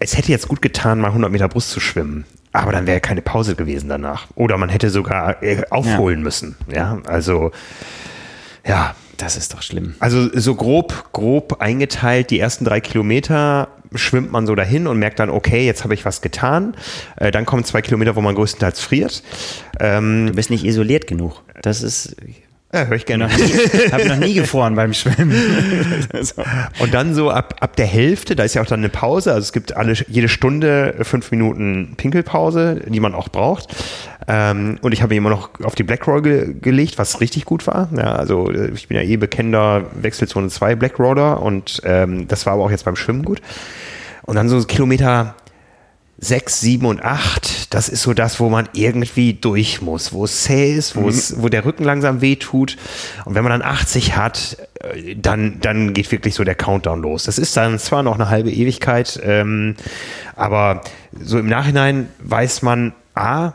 es 0.00 0.16
hätte 0.16 0.32
jetzt 0.32 0.48
gut 0.48 0.60
getan, 0.60 0.98
mal 0.98 1.08
100 1.08 1.30
Meter 1.30 1.46
Brust 1.46 1.70
zu 1.70 1.78
schwimmen. 1.78 2.24
Aber 2.50 2.72
dann 2.72 2.88
wäre 2.88 3.00
keine 3.00 3.22
Pause 3.22 3.54
gewesen 3.54 3.88
danach. 3.88 4.26
Oder 4.34 4.58
man 4.58 4.70
hätte 4.70 4.90
sogar 4.90 5.40
äh, 5.42 5.62
aufholen 5.70 6.18
ja. 6.18 6.24
müssen. 6.24 6.56
Ja, 6.72 6.98
also, 7.06 7.52
ja, 8.66 8.94
das 9.16 9.36
ist 9.36 9.54
doch 9.54 9.62
schlimm. 9.62 9.94
Also 10.00 10.28
so 10.38 10.54
grob, 10.54 11.12
grob 11.12 11.60
eingeteilt, 11.60 12.30
die 12.30 12.40
ersten 12.40 12.64
drei 12.64 12.80
Kilometer 12.80 13.68
schwimmt 13.94 14.32
man 14.32 14.46
so 14.46 14.54
dahin 14.54 14.86
und 14.86 14.98
merkt 14.98 15.20
dann, 15.20 15.30
okay, 15.30 15.64
jetzt 15.64 15.84
habe 15.84 15.94
ich 15.94 16.04
was 16.04 16.20
getan. 16.20 16.76
Äh, 17.16 17.30
dann 17.30 17.46
kommen 17.46 17.64
zwei 17.64 17.82
Kilometer, 17.82 18.16
wo 18.16 18.20
man 18.20 18.34
größtenteils 18.34 18.80
friert. 18.80 19.22
Ähm, 19.80 20.26
du 20.28 20.32
bist 20.34 20.50
nicht 20.50 20.64
isoliert 20.64 21.06
genug. 21.06 21.42
Das 21.62 21.82
ist. 21.82 22.16
Ja, 22.74 22.86
höre 22.86 22.96
ich 22.96 23.06
gerne. 23.06 23.28
Ich 23.36 23.92
habe 23.92 24.08
noch 24.08 24.16
nie 24.16 24.34
gefroren 24.34 24.74
beim 24.74 24.92
Schwimmen. 24.92 25.32
Und 26.80 26.92
dann 26.92 27.14
so 27.14 27.30
ab, 27.30 27.54
ab 27.60 27.76
der 27.76 27.86
Hälfte, 27.86 28.34
da 28.34 28.42
ist 28.42 28.54
ja 28.54 28.62
auch 28.62 28.66
dann 28.66 28.80
eine 28.80 28.88
Pause, 28.88 29.30
also 29.30 29.42
es 29.42 29.52
gibt 29.52 29.76
alle, 29.76 29.92
jede 30.08 30.28
Stunde 30.28 30.96
fünf 31.02 31.30
Minuten 31.30 31.94
Pinkelpause, 31.96 32.80
die 32.86 32.98
man 32.98 33.14
auch 33.14 33.28
braucht. 33.28 33.68
Ähm, 34.26 34.78
und 34.82 34.90
ich 34.90 35.02
habe 35.02 35.14
immer 35.14 35.30
noch 35.30 35.50
auf 35.62 35.76
die 35.76 35.84
Blackroll 35.84 36.22
ge 36.22 36.54
gelegt, 36.60 36.98
was 36.98 37.20
richtig 37.20 37.44
gut 37.44 37.68
war. 37.68 37.88
Ja, 37.96 38.16
also 38.16 38.50
äh, 38.50 38.70
ich 38.70 38.88
bin 38.88 38.96
ja 38.96 39.04
eh 39.04 39.16
bekennender 39.16 39.84
Wechselzone 39.94 40.48
2 40.48 40.74
Blackroller 40.74 41.40
und 41.42 41.80
ähm, 41.84 42.26
das 42.26 42.44
war 42.44 42.54
aber 42.54 42.64
auch 42.64 42.70
jetzt 42.72 42.84
beim 42.84 42.96
Schwimmen 42.96 43.24
gut. 43.24 43.40
Und 44.22 44.34
dann 44.34 44.48
so 44.48 44.60
Kilometer 44.64 45.36
6, 46.18 46.60
7 46.60 46.86
und 46.86 47.02
8, 47.02 47.74
das 47.74 47.88
ist 47.88 48.02
so 48.02 48.14
das, 48.14 48.38
wo 48.38 48.48
man 48.48 48.68
irgendwie 48.72 49.34
durch 49.34 49.82
muss, 49.82 50.12
wo 50.12 50.24
es 50.24 50.44
zäh 50.44 50.72
ist, 50.74 50.94
wo, 50.94 51.02
mhm. 51.02 51.08
es, 51.08 51.42
wo 51.42 51.48
der 51.48 51.64
Rücken 51.64 51.84
langsam 51.84 52.20
wehtut. 52.20 52.76
Und 53.24 53.34
wenn 53.34 53.42
man 53.42 53.50
dann 53.50 53.68
80 53.68 54.16
hat, 54.16 54.56
äh, 54.80 55.16
dann, 55.16 55.60
dann 55.60 55.92
geht 55.92 56.10
wirklich 56.12 56.34
so 56.34 56.44
der 56.44 56.54
Countdown 56.54 57.02
los. 57.02 57.24
Das 57.24 57.38
ist 57.38 57.56
dann 57.56 57.78
zwar 57.78 58.02
noch 58.02 58.14
eine 58.14 58.30
halbe 58.30 58.50
Ewigkeit, 58.50 59.20
ähm, 59.24 59.74
aber 60.36 60.82
so 61.20 61.38
im 61.38 61.46
Nachhinein 61.46 62.08
weiß 62.20 62.62
man, 62.62 62.94
A, 63.14 63.52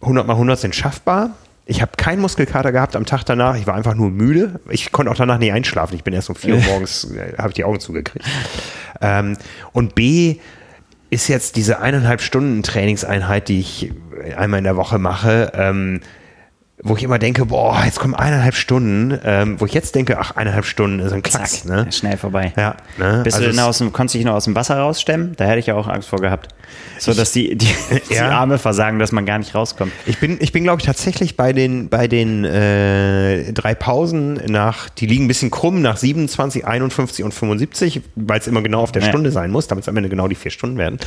100 0.00 0.26
mal 0.26 0.34
100 0.34 0.58
sind 0.58 0.74
schaffbar. 0.74 1.30
Ich 1.64 1.80
habe 1.80 1.92
keinen 1.96 2.20
Muskelkater 2.20 2.72
gehabt 2.72 2.96
am 2.96 3.06
Tag 3.06 3.24
danach. 3.24 3.56
Ich 3.56 3.66
war 3.66 3.74
einfach 3.74 3.94
nur 3.94 4.10
müde. 4.10 4.60
Ich 4.68 4.90
konnte 4.90 5.12
auch 5.12 5.16
danach 5.16 5.38
nicht 5.38 5.52
einschlafen. 5.52 5.94
Ich 5.94 6.02
bin 6.02 6.12
erst 6.12 6.28
um 6.28 6.36
4 6.36 6.54
Uhr 6.54 6.60
morgens, 6.66 7.04
äh, 7.12 7.36
habe 7.38 7.48
ich 7.48 7.54
die 7.54 7.64
Augen 7.64 7.80
zugekriegt. 7.80 8.26
Ähm, 9.00 9.36
und 9.72 9.94
B, 9.94 10.38
ist 11.12 11.28
jetzt 11.28 11.56
diese 11.56 11.78
eineinhalb 11.78 12.22
Stunden 12.22 12.62
Trainingseinheit, 12.62 13.48
die 13.48 13.60
ich 13.60 13.92
einmal 14.34 14.58
in 14.58 14.64
der 14.64 14.76
Woche 14.76 14.98
mache, 14.98 15.52
ähm, 15.54 16.00
wo 16.84 16.96
ich 16.96 17.04
immer 17.04 17.18
denke, 17.18 17.46
boah, 17.46 17.82
jetzt 17.84 18.00
kommen 18.00 18.14
eineinhalb 18.14 18.56
Stunden, 18.56 19.18
ähm, 19.24 19.60
wo 19.60 19.66
ich 19.66 19.72
jetzt 19.72 19.94
denke, 19.94 20.18
ach, 20.18 20.34
eineinhalb 20.34 20.64
Stunden 20.64 20.98
ist 20.98 21.12
ein 21.12 21.22
Klacks. 21.22 21.62
Zack, 21.62 21.70
ne? 21.70 21.92
Schnell 21.92 22.16
vorbei. 22.16 22.52
Ja, 22.56 22.76
ne? 22.98 23.20
Bist 23.22 23.36
also 23.36 23.48
du 23.48 23.54
denn 23.54 23.60
aus 23.60 23.78
dem, 23.78 23.92
konntest 23.92 24.14
du 24.14 24.18
dich 24.18 24.26
noch 24.26 24.34
aus 24.34 24.44
dem 24.44 24.56
Wasser 24.56 24.78
rausstemmen? 24.78 25.34
Da 25.36 25.44
hätte 25.44 25.60
ich 25.60 25.66
ja 25.66 25.74
auch 25.76 25.86
Angst 25.86 26.08
vor 26.08 26.18
gehabt. 26.18 26.48
So, 26.98 27.14
dass 27.14 27.32
die, 27.32 27.56
die, 27.56 27.66
die 28.10 28.14
ja. 28.14 28.30
Arme 28.30 28.58
versagen, 28.58 28.98
dass 28.98 29.12
man 29.12 29.26
gar 29.26 29.38
nicht 29.38 29.54
rauskommt. 29.54 29.92
Ich 30.06 30.18
bin, 30.18 30.38
ich 30.40 30.50
bin 30.50 30.64
glaube 30.64 30.80
ich, 30.80 30.86
tatsächlich 30.86 31.36
bei 31.36 31.52
den, 31.52 31.88
bei 31.88 32.08
den 32.08 32.44
äh, 32.44 33.52
drei 33.52 33.74
Pausen 33.74 34.40
nach, 34.46 34.88
die 34.88 35.06
liegen 35.06 35.26
ein 35.26 35.28
bisschen 35.28 35.50
krumm, 35.50 35.82
nach 35.82 35.96
27, 35.96 36.66
51 36.66 37.24
und 37.24 37.32
75, 37.32 38.02
weil 38.16 38.40
es 38.40 38.46
immer 38.48 38.62
genau 38.62 38.82
auf 38.82 38.92
der 38.92 39.02
ja. 39.02 39.08
Stunde 39.08 39.30
sein 39.30 39.50
muss, 39.50 39.68
damit 39.68 39.82
es 39.82 39.88
am 39.88 39.96
Ende 39.96 40.08
genau 40.08 40.26
die 40.26 40.34
vier 40.34 40.50
Stunden 40.50 40.78
werden. 40.78 40.98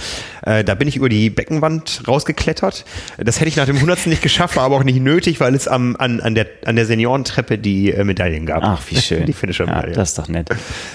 Äh, 0.45 0.63
da 0.63 0.75
bin 0.75 0.87
ich 0.87 0.95
über 0.95 1.09
die 1.09 1.29
Beckenwand 1.29 2.03
rausgeklettert. 2.07 2.85
Das 3.17 3.39
hätte 3.39 3.49
ich 3.49 3.57
nach 3.57 3.65
dem 3.65 3.75
100. 3.75 4.07
nicht 4.07 4.21
geschafft, 4.21 4.55
war 4.55 4.63
aber 4.63 4.75
auch 4.75 4.83
nicht 4.83 5.01
nötig, 5.01 5.39
weil 5.39 5.55
es 5.55 5.64
am, 5.67 5.95
an, 5.97 6.21
an, 6.21 6.35
der, 6.35 6.47
an 6.65 6.75
der 6.75 6.85
Seniorentreppe 6.85 7.57
die 7.57 7.91
äh, 7.91 8.03
Medaillen 8.03 8.45
gab. 8.45 8.63
Ach, 8.63 8.81
wie 8.89 8.95
schön. 9.01 9.25
Die 9.25 9.33
Finisher-Medaille. 9.33 9.89
Ja, 9.89 9.95
das 9.95 10.09
ist 10.09 10.19
doch 10.19 10.27
nett. 10.27 10.49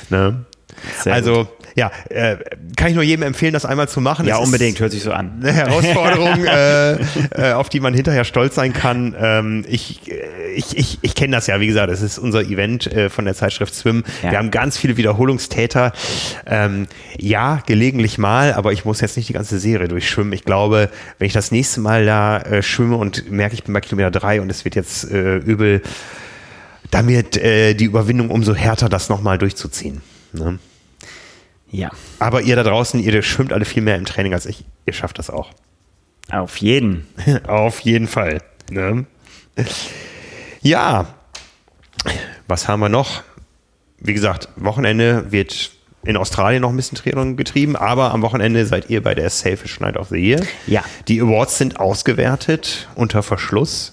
Ne? 0.09 0.45
Also, 1.07 1.45
gut. 1.45 1.49
ja, 1.75 1.91
äh, 2.09 2.37
kann 2.77 2.89
ich 2.89 2.95
nur 2.95 3.05
jedem 3.05 3.23
empfehlen, 3.23 3.53
das 3.53 3.65
einmal 3.65 3.89
zu 3.89 4.01
machen. 4.01 4.27
Ja, 4.27 4.39
es 4.39 4.45
unbedingt, 4.45 4.81
hört 4.81 4.93
sich 4.93 5.03
so 5.03 5.13
an. 5.13 5.41
Eine 5.41 5.53
Herausforderung, 5.53 6.45
äh, 6.45 6.93
äh, 6.93 7.53
auf 7.53 7.69
die 7.69 7.81
man 7.81 7.95
hinterher 7.95 8.25
stolz 8.25 8.55
sein 8.55 8.73
kann. 8.73 9.15
Ähm, 9.19 9.65
ich 9.69 10.01
ich, 10.55 10.77
ich, 10.77 10.99
ich 11.03 11.15
kenne 11.15 11.37
das 11.37 11.47
ja, 11.47 11.61
wie 11.61 11.67
gesagt, 11.67 11.93
es 11.93 12.03
ist 12.03 12.19
unser 12.19 12.43
Event 12.43 12.87
äh, 12.87 13.09
von 13.11 13.25
der 13.25 13.35
Zeitschrift 13.35 13.75
Swim. 13.75 14.05
Ja. 14.23 14.33
Wir 14.33 14.39
haben 14.39 14.51
ganz 14.51 14.77
viele 14.77 14.97
Wiederholungstäter. 14.97 15.93
Ähm, 16.47 16.87
ja, 17.19 17.63
gelegentlich 17.67 18.19
mal, 18.19 18.53
aber 18.53 18.73
ich 18.73 18.85
muss 18.85 19.01
jetzt 19.01 19.17
nicht 19.17 19.29
die 19.29 19.33
ganze 19.33 19.59
Serie 19.59 19.89
durchschwimmen. 19.89 20.33
Ich 20.33 20.45
glaube, 20.45 20.91
wenn 21.19 21.27
ich 21.27 21.33
das 21.33 21.51
nächste 21.51 21.81
Mal 21.81 22.05
da 22.05 22.39
äh, 22.39 22.63
schwimme 22.63 22.97
und 22.97 23.31
merke, 23.31 23.55
ich 23.55 23.65
bin 23.65 23.75
bei 23.75 23.81
Kilometer 23.81 24.11
drei 24.11 24.41
und 24.41 24.51
es 24.51 24.65
wird 24.65 24.75
jetzt 24.75 25.11
äh, 25.11 25.37
übel, 25.37 25.83
dann 26.91 27.07
wird 27.07 27.37
die 27.37 27.85
Überwindung 27.85 28.31
umso 28.31 28.53
härter, 28.53 28.89
das 28.89 29.09
nochmal 29.09 29.39
durchzuziehen. 29.39 30.01
Ne? 30.33 30.59
Ja. 31.71 31.91
Aber 32.19 32.43
ihr 32.43 32.57
da 32.57 32.63
draußen, 32.63 33.01
ihr 33.01 33.23
schwimmt 33.23 33.53
alle 33.53 33.65
viel 33.65 33.83
mehr 33.83 33.97
im 33.97 34.05
Training 34.05 34.35
als 34.35 34.47
ich. 34.47 34.65
Ihr 34.87 34.93
schafft 34.93 35.19
das 35.19 35.31
auch. 35.31 35.51
Auf 36.31 36.57
jeden. 36.59 37.07
Auf 37.47 37.81
jeden 37.81 38.07
Fall. 38.07 38.43
Ne? 38.71 39.07
Ja. 40.63 41.07
Was 42.47 42.69
haben 42.69 42.81
wir 42.81 42.89
noch? 42.89 43.23
Wie 43.99 44.15
gesagt, 44.15 44.49
Wochenende 44.57 45.31
wird 45.31 45.73
in 46.03 46.17
Australien 46.17 46.63
noch 46.63 46.71
ein 46.71 46.77
bisschen 46.77 46.97
Triathlon 46.97 47.37
getrieben, 47.37 47.77
aber 47.77 48.13
am 48.13 48.23
Wochenende 48.23 48.65
seid 48.65 48.89
ihr 48.89 49.03
bei 49.03 49.15
der 49.15 49.29
Selfish 49.29 49.81
Night 49.81 49.97
of 49.97 50.09
the 50.09 50.17
Year. 50.17 50.41
Ja. 50.67 50.83
Die 51.09 51.21
Awards 51.21 51.59
sind 51.59 51.79
ausgewertet 51.79 52.89
unter 52.95 53.23
Verschluss. 53.23 53.93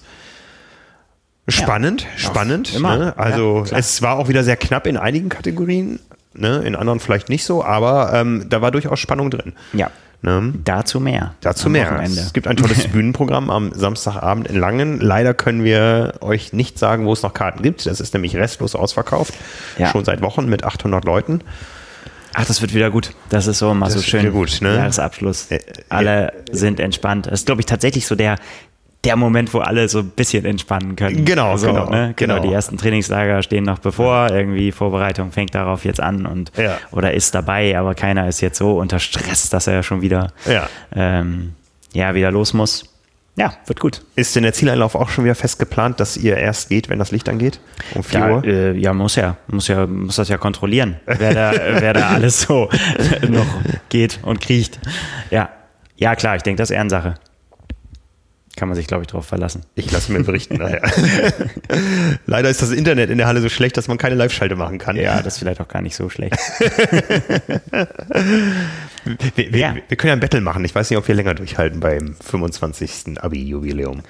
Spannend, 1.50 2.04
ja. 2.04 2.18
spannend. 2.18 2.80
Ne? 2.80 3.14
Also 3.18 3.66
ja, 3.70 3.78
es 3.78 4.02
war 4.02 4.18
auch 4.18 4.28
wieder 4.28 4.44
sehr 4.44 4.58
knapp 4.58 4.86
in 4.86 4.98
einigen 4.98 5.30
Kategorien, 5.30 6.00
ne? 6.38 6.64
in 6.66 6.76
anderen 6.76 7.00
vielleicht 7.00 7.30
nicht 7.30 7.44
so, 7.44 7.64
aber 7.64 8.14
ähm, 8.14 8.46
da 8.50 8.62
war 8.62 8.72
durchaus 8.72 9.00
Spannung 9.00 9.32
drin. 9.32 9.54
Ja. 9.74 9.92
Ne? 10.22 10.54
Dazu 10.64 11.00
mehr. 11.00 11.36
Dazu 11.42 11.70
mehr. 11.70 11.92
Wochenende. 11.92 12.22
Es 12.22 12.34
gibt 12.34 12.48
ein 12.48 12.58
tolles 12.58 12.88
Bühnenprogramm 12.92 13.52
am 13.52 13.72
Samstagabend 13.74 14.48
in 14.48 14.56
Langen. 14.56 15.00
Leider 15.00 15.34
können 15.34 15.64
wir 15.64 16.16
euch 16.22 16.54
nicht 16.54 16.80
sagen, 16.80 17.06
wo 17.06 17.14
es 17.14 17.22
noch 17.22 17.34
Karten 17.34 17.62
gibt. 17.62 17.86
Das 17.86 18.00
ist 18.00 18.14
nämlich 18.14 18.36
restlos 18.36 18.76
ausverkauft. 18.76 19.36
Ja. 19.78 19.90
Schon 19.92 20.06
seit 20.06 20.22
Wochen 20.22 20.50
mit 20.50 20.64
800 20.64 21.06
Leuten. 21.06 21.42
Ach, 22.34 22.46
das 22.46 22.62
wird 22.62 22.74
wieder 22.74 22.92
gut. 22.92 23.14
Das 23.30 23.48
ist 23.48 23.60
so 23.60 23.72
immer 23.72 23.86
das 23.86 23.96
so 23.96 24.02
schön. 24.02 24.32
Gut, 24.32 24.60
ne? 24.62 24.76
Jahresabschluss. 24.76 25.48
Alle 25.90 26.34
sind 26.52 26.80
entspannt. 26.80 27.28
Das 27.28 27.42
ist, 27.42 27.46
glaube 27.46 27.62
ich, 27.62 27.66
tatsächlich 27.66 28.06
so 28.06 28.16
der, 28.16 28.36
der 29.08 29.16
Moment, 29.16 29.54
wo 29.54 29.60
alle 29.60 29.88
so 29.90 30.00
ein 30.00 30.10
bisschen 30.10 30.46
entspannen 30.46 30.96
können. 30.96 31.26
Genau, 31.26 31.58
so, 31.58 31.68
genau, 31.68 31.90
ne? 31.90 32.14
genau. 32.16 32.36
genau. 32.36 32.48
Die 32.48 32.54
ersten 32.54 32.78
Trainingslager 32.78 33.42
stehen 33.42 33.64
noch 33.64 33.80
bevor. 33.80 34.30
Irgendwie 34.32 34.72
Vorbereitung 34.72 35.32
fängt 35.32 35.56
darauf 35.56 35.86
jetzt 35.86 36.00
an 36.00 36.26
und 36.26 36.52
ja. 36.58 36.78
oder 36.92 37.14
ist 37.14 37.34
dabei, 37.34 37.78
aber 37.78 37.96
keiner 37.96 38.28
ist 38.28 38.42
jetzt 38.42 38.58
so 38.58 38.78
unter 38.78 39.00
Stress, 39.00 39.50
dass 39.50 39.68
er 39.68 39.84
schon 39.84 40.02
wieder, 40.02 40.32
ja. 40.46 40.70
Ähm, 40.96 41.54
ja, 41.94 42.14
wieder 42.14 42.32
los 42.32 42.54
muss. 42.54 42.86
Ja, 43.38 43.54
wird 43.68 43.80
gut. 43.80 44.02
Ist 44.16 44.36
denn 44.36 44.44
der 44.44 44.54
Zieleinlauf 44.54 44.96
auch 44.96 45.10
schon 45.10 45.24
wieder 45.24 45.36
fest 45.36 45.60
geplant, 45.60 46.00
dass 46.00 46.18
ihr 46.18 46.38
erst 46.38 46.70
geht, 46.70 46.90
wenn 46.90 46.98
das 46.98 47.12
Licht 47.12 47.30
angeht? 47.30 47.60
Um 47.94 48.04
4 48.04 48.20
ja, 48.20 48.32
Uhr? 48.32 48.44
Äh, 48.44 48.72
ja, 48.78 48.94
muss 48.94 49.16
ja. 49.16 49.38
Muss 49.48 49.68
ja, 49.68 49.86
muss 49.86 50.16
das 50.16 50.28
ja 50.30 50.38
kontrollieren, 50.38 51.00
wer 51.06 51.34
da, 51.36 51.52
wer 51.80 51.94
da 51.94 52.10
alles 52.10 52.42
so 52.42 52.68
noch 53.30 53.46
geht 53.90 54.20
und 54.24 54.42
kriecht. 54.42 54.80
Ja. 55.30 55.50
Ja, 55.98 56.16
klar, 56.16 56.36
ich 56.36 56.44
denke, 56.44 56.58
das 56.58 56.72
ist 56.72 56.76
Ehrensache. 56.76 57.16
Kann 58.58 58.68
man 58.70 58.76
sich, 58.76 58.88
glaube 58.88 59.04
ich, 59.04 59.08
darauf 59.08 59.28
verlassen. 59.28 59.62
Ich 59.76 59.92
lasse 59.92 60.12
mir 60.12 60.24
berichten 60.24 60.56
nachher. 60.60 60.82
Leider 62.26 62.50
ist 62.50 62.60
das 62.64 62.72
Internet 62.72 63.12
in 63.12 63.20
der 63.20 63.28
Halle 63.28 63.40
so 63.40 63.50
schlecht, 63.50 63.78
dass 63.78 63.88
man 63.88 64.00
keine 64.00 64.16
Live-Schalte 64.16 64.56
machen 64.56 64.80
kann. 64.80 64.96
Ja, 64.96 65.22
das 65.22 65.36
ist 65.36 65.40
vielleicht 65.40 65.62
auch 65.62 65.68
gar 65.68 65.84
nicht 65.84 65.96
so 65.96 66.10
schlecht. 66.10 66.36
wir, 69.36 69.54
wir, 69.54 69.60
ja. 69.60 69.76
wir, 69.88 69.96
können 69.96 70.10
ja 70.10 70.14
ein 70.14 70.20
Battle 70.20 70.42
machen. 70.42 70.66
Ich 70.66 70.74
weiß 70.74 70.90
nicht, 70.90 70.98
ob 70.98 71.08
wir 71.08 71.14
länger 71.14 71.36
durchhalten 71.36 71.80
beim 71.80 72.16
25. 72.16 73.22
Abi-Jubiläum. 73.22 74.02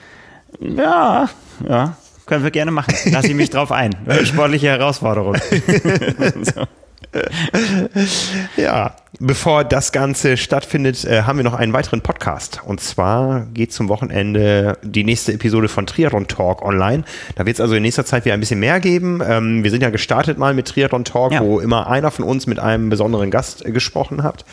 Ja, 0.61 1.29
ja, 1.67 1.97
können 2.25 2.45
wir 2.45 2.51
gerne 2.51 2.71
machen. 2.71 2.93
Lass 3.11 3.25
ich 3.25 3.35
mich 3.35 3.49
drauf 3.49 3.73
ein. 3.73 3.95
Sportliche 4.23 4.67
Herausforderung. 4.67 5.35
so. 6.41 6.65
ja, 8.57 8.95
bevor 9.19 9.63
das 9.63 9.91
Ganze 9.91 10.37
stattfindet, 10.37 11.05
äh, 11.05 11.23
haben 11.23 11.37
wir 11.37 11.43
noch 11.43 11.53
einen 11.53 11.73
weiteren 11.73 12.01
Podcast. 12.01 12.61
Und 12.65 12.81
zwar 12.81 13.45
geht 13.53 13.71
zum 13.71 13.89
Wochenende 13.89 14.77
die 14.83 15.03
nächste 15.03 15.33
Episode 15.33 15.67
von 15.67 15.85
Triathlon 15.85 16.27
Talk 16.27 16.61
online. 16.61 17.03
Da 17.35 17.45
wird 17.45 17.55
es 17.55 17.61
also 17.61 17.75
in 17.75 17.83
nächster 17.83 18.05
Zeit 18.05 18.25
wieder 18.25 18.33
ein 18.33 18.39
bisschen 18.39 18.59
mehr 18.59 18.79
geben. 18.79 19.21
Ähm, 19.25 19.63
wir 19.63 19.71
sind 19.71 19.81
ja 19.81 19.89
gestartet 19.89 20.37
mal 20.37 20.53
mit 20.53 20.67
Triathlon 20.67 21.05
Talk, 21.05 21.31
ja. 21.31 21.41
wo 21.41 21.59
immer 21.59 21.87
einer 21.87 22.11
von 22.11 22.25
uns 22.25 22.47
mit 22.47 22.59
einem 22.59 22.89
besonderen 22.89 23.31
Gast 23.31 23.65
äh, 23.65 23.71
gesprochen 23.71 24.23
hat. 24.23 24.45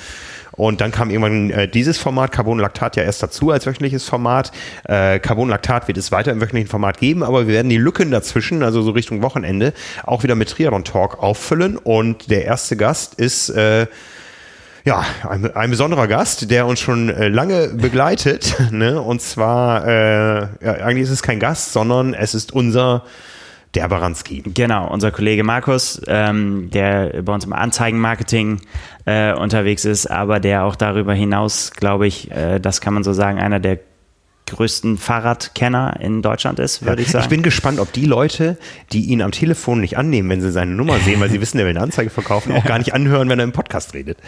Und 0.57 0.80
dann 0.80 0.92
kam 0.92 1.11
irgendwann 1.11 1.50
äh, 1.50 1.68
dieses 1.68 1.98
Format, 1.98 2.32
Carbonlactat 2.32 2.96
ja 2.96 3.02
erst 3.02 3.22
dazu 3.22 3.50
als 3.50 3.66
wöchentliches 3.66 4.05
Format. 4.05 4.52
Äh, 4.84 5.18
Carbonlactat 5.18 5.88
wird 5.88 5.98
es 5.98 6.12
weiter 6.12 6.32
im 6.32 6.40
wöchentlichen 6.40 6.68
Format 6.68 6.98
geben, 6.98 7.22
aber 7.22 7.46
wir 7.46 7.55
werden 7.55 7.68
die 7.68 7.76
Lücken 7.76 8.11
dazwischen, 8.11 8.62
also 8.62 8.82
so 8.82 8.92
Richtung 8.92 9.22
Wochenende, 9.22 9.72
auch 10.05 10.22
wieder 10.22 10.34
mit 10.34 10.50
Triathlon 10.50 10.84
Talk 10.84 11.22
auffüllen. 11.22 11.76
Und 11.76 12.30
der 12.30 12.44
erste 12.44 12.76
Gast 12.76 13.14
ist 13.14 13.48
äh, 13.50 13.86
ja, 14.84 15.05
ein, 15.26 15.50
ein, 15.55 15.70
besonderer 15.70 16.07
Gast, 16.07 16.50
der 16.50 16.66
uns 16.66 16.78
schon 16.78 17.09
äh, 17.09 17.28
lange 17.28 17.68
begleitet. 17.68 18.55
Ne? 18.70 19.00
Und 19.00 19.22
zwar, 19.22 19.86
äh, 19.86 20.40
ja, 20.62 20.72
eigentlich 20.84 21.05
ist 21.05 21.11
es 21.11 21.22
kein 21.22 21.38
Gast, 21.38 21.72
sondern 21.72 22.12
es 22.12 22.34
ist 22.34 22.52
unser 22.52 23.05
der 23.74 23.88
Baranski. 23.88 24.42
Genau, 24.46 24.88
unser 24.90 25.10
Kollege 25.10 25.44
Markus, 25.44 26.00
ähm, 26.06 26.70
der 26.70 27.22
bei 27.22 27.32
uns 27.32 27.44
im 27.44 27.52
Anzeigenmarketing 27.52 28.60
äh, 29.04 29.34
unterwegs 29.34 29.84
ist, 29.84 30.06
aber 30.06 30.40
der 30.40 30.64
auch 30.64 30.76
darüber 30.76 31.14
hinaus, 31.14 31.72
glaube 31.72 32.06
ich, 32.06 32.30
äh, 32.30 32.60
das 32.60 32.80
kann 32.80 32.94
man 32.94 33.04
so 33.04 33.12
sagen, 33.12 33.38
einer 33.38 33.60
der 33.60 33.78
größten 34.47 34.99
Fahrradkenner 34.99 35.99
in 36.01 36.20
Deutschland 36.20 36.59
ist, 36.59 36.82
würde 36.82 37.03
ja, 37.03 37.07
ich 37.07 37.12
sagen. 37.12 37.24
Ich 37.24 37.30
bin 37.30 37.42
gespannt, 37.42 37.78
ob 37.78 37.92
die 37.92 38.05
Leute, 38.05 38.59
die 38.92 39.07
ihn 39.07 39.22
am 39.22 39.30
Telefon 39.30 39.80
nicht 39.80 39.97
annehmen, 39.97 40.28
wenn 40.28 40.40
sie 40.42 40.53
seine 40.53 40.72
Nummer 40.72 40.99
sehen, 40.99 41.20
weil 41.20 41.30
sie 41.30 41.40
wissen, 41.40 41.59
er 41.59 41.64
will 41.64 41.70
eine 41.70 41.80
Anzeige 41.80 42.11
verkaufen, 42.11 42.53
auch 42.53 42.64
gar 42.64 42.78
nicht 42.78 42.92
anhören, 42.95 43.28
wenn 43.28 43.38
er 43.38 43.45
im 43.45 43.53
Podcast 43.53 43.95
redet. 43.95 44.18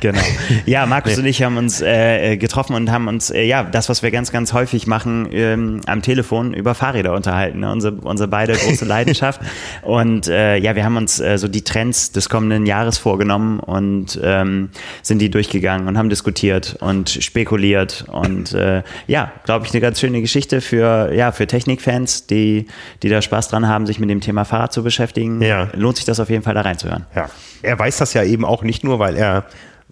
Genau. 0.00 0.20
Ja, 0.66 0.86
Markus 0.86 1.12
nee. 1.16 1.20
und 1.20 1.26
ich 1.26 1.42
haben 1.42 1.56
uns 1.56 1.80
äh, 1.80 2.36
getroffen 2.36 2.74
und 2.74 2.90
haben 2.90 3.06
uns, 3.08 3.30
äh, 3.30 3.42
ja, 3.42 3.62
das, 3.62 3.88
was 3.88 4.02
wir 4.02 4.10
ganz, 4.10 4.32
ganz 4.32 4.52
häufig 4.52 4.86
machen, 4.86 5.28
ähm, 5.32 5.80
am 5.86 6.02
Telefon 6.02 6.52
über 6.52 6.74
Fahrräder 6.74 7.14
unterhalten. 7.14 7.60
Ne? 7.60 7.70
Unsere, 7.70 7.94
unsere 7.94 8.28
beide 8.28 8.54
große 8.54 8.84
Leidenschaft. 8.86 9.40
und 9.82 10.28
äh, 10.28 10.56
ja, 10.56 10.74
wir 10.74 10.84
haben 10.84 10.96
uns 10.96 11.20
äh, 11.20 11.38
so 11.38 11.48
die 11.48 11.62
Trends 11.62 12.12
des 12.12 12.28
kommenden 12.28 12.66
Jahres 12.66 12.98
vorgenommen 12.98 13.60
und 13.60 14.18
ähm, 14.22 14.70
sind 15.02 15.20
die 15.20 15.30
durchgegangen 15.30 15.86
und 15.86 15.96
haben 15.96 16.08
diskutiert 16.08 16.76
und 16.80 17.10
spekuliert 17.10 18.04
und 18.08 18.52
äh, 18.52 18.82
ja, 19.06 19.32
glaube 19.44 19.59
glaube 19.60 19.68
ich, 19.68 19.74
eine 19.74 19.80
ganz 19.80 20.00
schöne 20.00 20.20
Geschichte 20.20 20.60
für, 20.60 21.12
ja, 21.12 21.32
für 21.32 21.46
Technikfans, 21.46 22.26
die, 22.26 22.66
die 23.02 23.08
da 23.08 23.20
Spaß 23.20 23.48
dran 23.48 23.68
haben, 23.68 23.86
sich 23.86 23.98
mit 23.98 24.08
dem 24.08 24.20
Thema 24.20 24.44
Fahrrad 24.44 24.72
zu 24.72 24.82
beschäftigen. 24.82 25.42
Ja. 25.42 25.68
Lohnt 25.74 25.96
sich 25.96 26.06
das 26.06 26.18
auf 26.18 26.30
jeden 26.30 26.42
Fall 26.42 26.54
da 26.54 26.62
reinzuhören. 26.62 27.06
Ja. 27.14 27.28
Er 27.62 27.78
weiß 27.78 27.98
das 27.98 28.14
ja 28.14 28.24
eben 28.24 28.44
auch 28.44 28.62
nicht 28.62 28.84
nur, 28.84 28.98
weil 28.98 29.16
er 29.16 29.44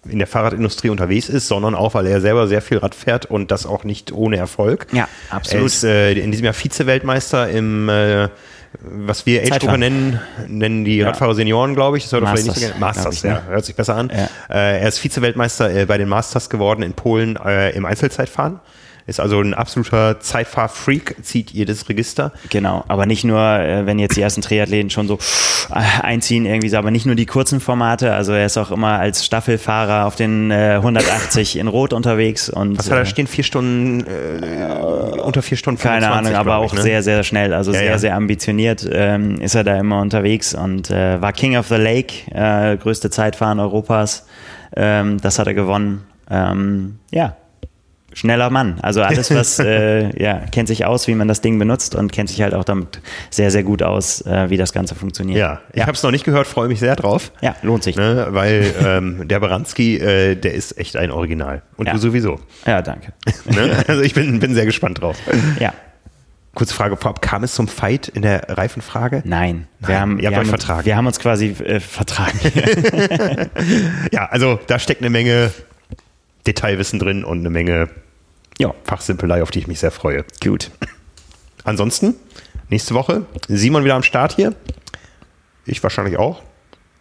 in 0.09 0.19
der 0.19 0.27
Fahrradindustrie 0.27 0.89
unterwegs 0.89 1.29
ist, 1.29 1.49
sondern 1.49 1.75
auch, 1.75 1.95
weil 1.95 2.07
er 2.07 2.21
selber 2.21 2.47
sehr 2.47 2.63
viel 2.63 2.79
Rad 2.79 2.95
fährt 2.95 3.27
und 3.27 3.51
das 3.51 3.67
auch 3.67 3.85
nicht 3.85 4.13
ohne 4.13 4.37
Erfolg. 4.37 4.87
Ja, 4.93 5.09
absolut. 5.29 5.63
Er 5.63 5.67
ist 5.67 5.85
äh, 5.85 6.13
in 6.13 6.31
diesem 6.31 6.45
Jahr 6.45 6.55
Vize-Weltmeister 6.55 7.51
im 7.51 7.89
äh, 7.89 8.29
was 8.81 9.25
wir 9.25 9.43
Age-Gruppe 9.43 9.79
nennen, 9.79 10.21
nennen 10.47 10.85
die 10.85 10.99
ja. 10.99 11.07
Radfahrer 11.07 11.35
Senioren, 11.35 11.75
glaube 11.75 11.97
ich. 11.97 12.05
Das 12.05 12.13
hört 12.13 12.23
Masters, 12.23 12.43
vielleicht 12.43 12.61
nicht 12.61 12.75
so 12.75 12.79
Masters, 12.79 13.17
ich, 13.17 13.23
ja, 13.23 13.35
ne? 13.35 13.43
hört 13.49 13.65
sich 13.65 13.75
besser 13.75 13.97
an. 13.97 14.13
Ja. 14.15 14.29
Äh, 14.55 14.81
er 14.81 14.89
ist 14.89 14.99
Vize-Weltmeister 14.99 15.75
äh, 15.75 15.87
bei 15.87 15.97
den 15.99 16.09
Masters 16.09 16.51
geworden 16.51 16.83
in 16.83 16.93
Polen 16.93 17.37
äh, 17.37 17.71
im 17.71 17.87
Einzelzeitfahren 17.87 18.61
Ist 19.09 19.21
also 19.21 19.41
ein 19.41 19.55
absoluter 19.55 20.21
Zeitfahr-Freak, 20.21 21.17
zieht 21.23 21.51
jedes 21.51 21.89
Register. 21.89 22.31
Genau, 22.51 22.85
aber 22.89 23.07
nicht 23.07 23.25
nur, 23.25 23.41
äh, 23.41 23.87
wenn 23.87 23.99
jetzt 23.99 24.19
die 24.19 24.21
ersten 24.21 24.43
Triathleten 24.43 24.91
schon 24.91 25.09
so 25.09 25.19
äh, 25.71 26.03
einziehen, 26.03 26.45
irgendwie 26.45 26.69
so, 26.69 26.77
aber 26.77 26.91
nicht 26.91 27.07
nur 27.07 27.15
die 27.15 27.25
kurzen 27.25 27.61
Formate. 27.61 28.13
Also 28.13 28.35
er 28.35 28.45
ist 28.45 28.59
auch 28.59 28.71
immer 28.71 28.99
als 28.99 29.25
Staffelfahrer 29.25 30.05
auf 30.05 30.17
den 30.17 30.51
äh, 30.51 30.75
180 30.75 31.57
in 31.57 31.69
Rot 31.69 31.95
unterwegs. 31.95 32.51
Und, 32.51 32.77
Was 32.77 32.91
hat 32.91 32.99
da 32.99 33.07
stehen? 33.07 33.27
Vier 33.27 33.45
Stunden, 33.45 34.07
äh, 34.07 35.19
unter 35.23 35.41
vier 35.41 35.57
Stunden 35.57 35.79
25, 35.79 35.81
Keine 35.81 36.15
Ahnung, 36.15 36.35
aber 36.35 36.57
auch 36.57 36.75
ne? 36.75 36.83
sehr, 36.83 37.03
sehr 37.03 37.23
schnell. 37.23 37.55
Also 37.55 37.73
ja, 37.73 37.79
sehr, 37.79 37.91
ja. 37.93 37.99
sehr 37.99 38.15
ambitioniert 38.15 38.87
ähm, 38.93 39.41
ist 39.41 39.55
er 39.55 39.65
da 39.65 39.79
immer 39.79 40.03
unterwegs 40.03 40.55
und 40.55 40.91
äh, 40.91 41.19
war 41.23 41.33
King 41.33 41.57
of 41.57 41.69
the 41.69 41.77
Lake, 41.77 42.31
äh, 42.31 42.77
größte 42.77 43.09
Zeitfahren 43.09 43.59
Europas. 43.59 44.27
Ähm, 44.77 45.19
das 45.23 45.39
hat 45.39 45.47
er 45.47 45.55
gewonnen. 45.55 46.05
Ähm, 46.31 46.99
ja, 47.11 47.37
schneller 48.13 48.51
Mann. 48.51 48.79
Also 48.83 49.03
alles, 49.03 49.31
was, 49.35 49.59
äh, 49.59 50.21
ja, 50.21 50.41
kennt 50.51 50.69
sich 50.69 50.85
aus, 50.85 51.09
wie 51.09 51.15
man 51.15 51.29
das 51.29 51.41
Ding 51.41 51.59
benutzt 51.59 51.95
und 51.95 52.13
kennt 52.13 52.29
sich 52.29 52.43
halt 52.43 52.55
auch 52.55 52.65
damit 52.65 53.01
sehr, 53.31 53.51
sehr 53.51 53.63
gut 53.63 53.83
aus, 53.83 54.23
äh, 54.23 54.51
wie 54.51 54.57
das 54.57 54.73
Ganze 54.73 54.95
funktioniert. 54.95 55.39
Ja, 55.39 55.61
ich 55.73 55.81
ja. 55.81 55.87
habe 55.87 55.93
es 55.93 56.03
noch 56.03 56.11
nicht 56.11 56.25
gehört, 56.25 56.47
freue 56.47 56.69
mich 56.69 56.81
sehr 56.81 56.97
drauf. 56.97 57.33
Ja, 57.41 57.57
lohnt 57.63 57.83
sich. 57.83 57.97
Ne, 57.97 58.29
weil 58.31 58.75
ähm, 58.85 59.29
der 59.29 59.41
Baranski, 59.41 59.97
äh, 59.97 60.35
der 60.35 60.55
ist 60.55 60.79
echt 60.79 60.97
ein 60.97 61.11
Original. 61.11 61.63
Und 61.77 61.87
ja. 61.87 61.93
du 61.93 61.99
sowieso. 61.99 62.41
Ja, 62.67 62.83
danke. 62.83 63.13
ne? 63.47 63.85
Also 63.87 64.03
ich 64.03 64.15
bin, 64.15 64.41
bin 64.41 64.55
sehr 64.55 64.67
gespannt 64.67 65.01
drauf. 65.01 65.17
Ja. 65.59 65.73
Kurze 66.55 66.75
Frage 66.75 66.97
vorab, 66.97 67.23
kam 67.23 67.45
es 67.45 67.55
zum 67.55 67.69
Fight 67.69 68.09
in 68.09 68.23
der 68.23 68.49
Reifenfrage? 68.49 69.23
Nein. 69.25 69.69
Nein 69.79 69.89
wir 69.89 70.01
haben, 70.01 70.19
ihr 70.19 70.27
habt 70.27 70.35
wir 70.35 70.41
euch 70.41 70.47
haben, 70.47 70.49
vertragen. 70.49 70.87
Wir 70.87 70.97
haben 70.97 71.07
uns 71.07 71.21
quasi 71.21 71.51
äh, 71.51 71.79
vertragen. 71.79 72.41
ja, 74.13 74.27
also 74.27 74.59
da 74.67 74.81
steckt 74.81 75.01
eine 75.01 75.11
Menge 75.11 75.53
Detailwissen 76.49 76.99
drin 76.99 77.25
und 77.25 77.41
eine 77.41 77.51
Menge 77.51 77.89
ja. 78.59 78.75
Fachsimpelei, 78.85 79.43
auf 79.43 79.51
die 79.51 79.61
ich 79.61 79.67
mich 79.67 79.79
sehr 79.79 79.91
freue. 79.91 80.25
Gut. 80.43 80.71
Ansonsten, 81.65 82.15
nächste 82.71 82.95
Woche, 82.95 83.27
Simon 83.47 83.85
wieder 83.85 83.95
am 83.95 84.03
Start 84.03 84.35
hier. 84.35 84.55
Ich 85.67 85.83
wahrscheinlich 85.83 86.19
auch. 86.19 86.43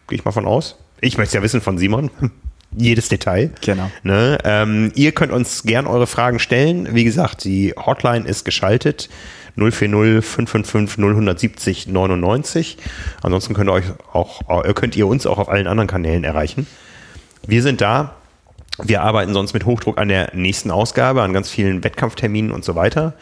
Gehe 0.07 0.19
ich 0.19 0.25
mal 0.25 0.31
von 0.31 0.45
aus. 0.45 0.77
Ich 0.99 1.17
möchte 1.17 1.29
es 1.29 1.33
ja 1.33 1.41
wissen 1.41 1.61
von 1.61 1.77
Simon. 1.77 2.11
Jedes 2.75 3.07
Detail. 3.07 3.51
Genau. 3.61 3.89
Ne? 4.03 4.37
Ähm, 4.43 4.91
ihr 4.95 5.13
könnt 5.13 5.31
uns 5.31 5.63
gern 5.63 5.87
eure 5.87 6.05
Fragen 6.05 6.39
stellen. 6.39 6.93
Wie 6.93 7.05
gesagt, 7.05 7.45
die 7.45 7.73
Hotline 7.77 8.27
ist 8.27 8.43
geschaltet. 8.43 9.09
040 9.55 10.23
555 10.23 11.39
070 11.39 11.87
99. 11.87 12.77
Ansonsten 13.21 13.53
könnt 13.53 13.69
ihr 13.69 13.73
euch 13.73 13.85
auch, 14.11 14.41
könnt 14.75 14.95
ihr 14.95 15.07
uns 15.07 15.25
auch 15.25 15.39
auf 15.39 15.49
allen 15.49 15.65
anderen 15.67 15.87
Kanälen 15.87 16.23
erreichen. 16.23 16.67
Wir 17.47 17.63
sind 17.63 17.81
da. 17.81 18.15
Wir 18.83 19.01
arbeiten 19.01 19.33
sonst 19.33 19.53
mit 19.53 19.65
Hochdruck 19.65 19.97
an 19.97 20.07
der 20.07 20.31
nächsten 20.33 20.71
Ausgabe, 20.71 21.21
an 21.21 21.33
ganz 21.33 21.49
vielen 21.49 21.83
Wettkampfterminen 21.83 22.51
und 22.51 22.63
so 22.63 22.75
weiter. 22.75 23.13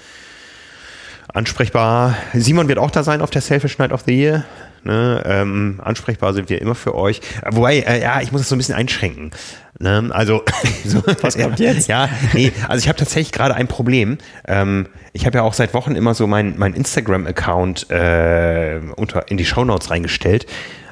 Ansprechbar. 1.34 2.16
Simon 2.34 2.68
wird 2.68 2.80
auch 2.80 2.91
da 2.91 3.03
sein 3.03 3.22
auf 3.22 3.30
der 3.30 3.41
Selfish 3.41 3.78
Night 3.78 3.91
of 3.91 4.03
the 4.06 4.14
Year. 4.14 4.45
Ne? 4.84 5.24
Ähm, 5.26 5.82
ansprechbar 5.84 6.34
sind 6.34 6.49
wir 6.49 6.62
immer 6.62 6.76
für 6.76 6.93
euch. 6.93 7.20
Wobei, 7.49 7.80
äh, 7.80 8.01
ja, 8.01 8.22
ich 8.22 8.32
muss 8.32 8.41
das 8.41 8.49
so 8.49 8.56
ein 8.56 8.60
bisschen 8.60 8.76
einschränken. 8.76 9.32
Ne? 9.80 10.10
Also, 10.12 10.43
so, 10.86 11.03
was 11.22 11.38
kommt 11.38 11.60
jetzt? 11.60 11.88
Ja, 11.88 12.08
nee, 12.34 12.51
also 12.68 12.84
ich 12.84 12.88
habe 12.88 12.97
tatsächlich 12.97 13.32
gerade 13.32 13.56
ein 13.56 13.68
Problem. 13.68 14.20
Ähm, 14.47 14.88
ich 15.12 15.26
habe 15.26 15.39
ja 15.39 15.43
auch 15.43 15.53
seit 15.53 15.74
Wochen 15.74 15.95
immer 15.95 16.14
so 16.14 16.28
mein, 16.28 16.53
mein 16.58 16.74
Instagram-Account 16.74 17.89
äh, 17.89 18.80
unter 18.95 19.30
in 19.30 19.38
die 19.38 19.45
Shownotes 19.45 19.89
reingestellt. 19.89 20.45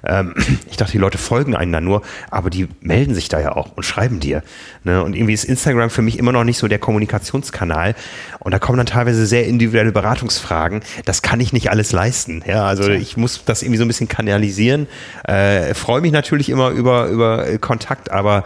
Ähm, 0.05 0.33
ich 0.69 0.77
dachte, 0.77 0.93
die 0.93 0.97
Leute 0.97 1.17
folgen 1.17 1.55
einen 1.55 1.71
da 1.71 1.81
nur, 1.81 2.01
aber 2.29 2.49
die 2.49 2.67
melden 2.81 3.15
sich 3.15 3.29
da 3.29 3.39
ja 3.39 3.55
auch 3.55 3.75
und 3.75 3.83
schreiben 3.83 4.19
dir. 4.19 4.43
Ne? 4.83 5.03
Und 5.03 5.15
irgendwie 5.15 5.33
ist 5.33 5.43
Instagram 5.43 5.89
für 5.89 6.01
mich 6.01 6.19
immer 6.19 6.31
noch 6.31 6.43
nicht 6.43 6.57
so 6.57 6.67
der 6.67 6.79
Kommunikationskanal. 6.79 7.95
Und 8.43 8.51
da 8.51 8.59
kommen 8.59 8.77
dann 8.77 8.85
teilweise 8.85 9.25
sehr 9.25 9.47
individuelle 9.47 9.91
Beratungsfragen. 9.91 10.81
Das 11.05 11.21
kann 11.21 11.39
ich 11.39 11.53
nicht 11.53 11.69
alles 11.69 11.91
leisten. 11.91 12.43
Ja, 12.45 12.65
also 12.65 12.89
ich 12.89 13.17
muss 13.17 13.43
das 13.45 13.61
irgendwie 13.61 13.77
so 13.77 13.85
ein 13.85 13.87
bisschen 13.87 14.07
kanalisieren. 14.07 14.87
Äh, 15.25 15.73
freue 15.73 16.01
mich 16.01 16.11
natürlich 16.11 16.49
immer 16.49 16.69
über, 16.69 17.07
über 17.07 17.57
Kontakt, 17.59 18.11
aber 18.11 18.43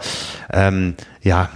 ähm, 0.52 0.94
ja, 1.22 1.50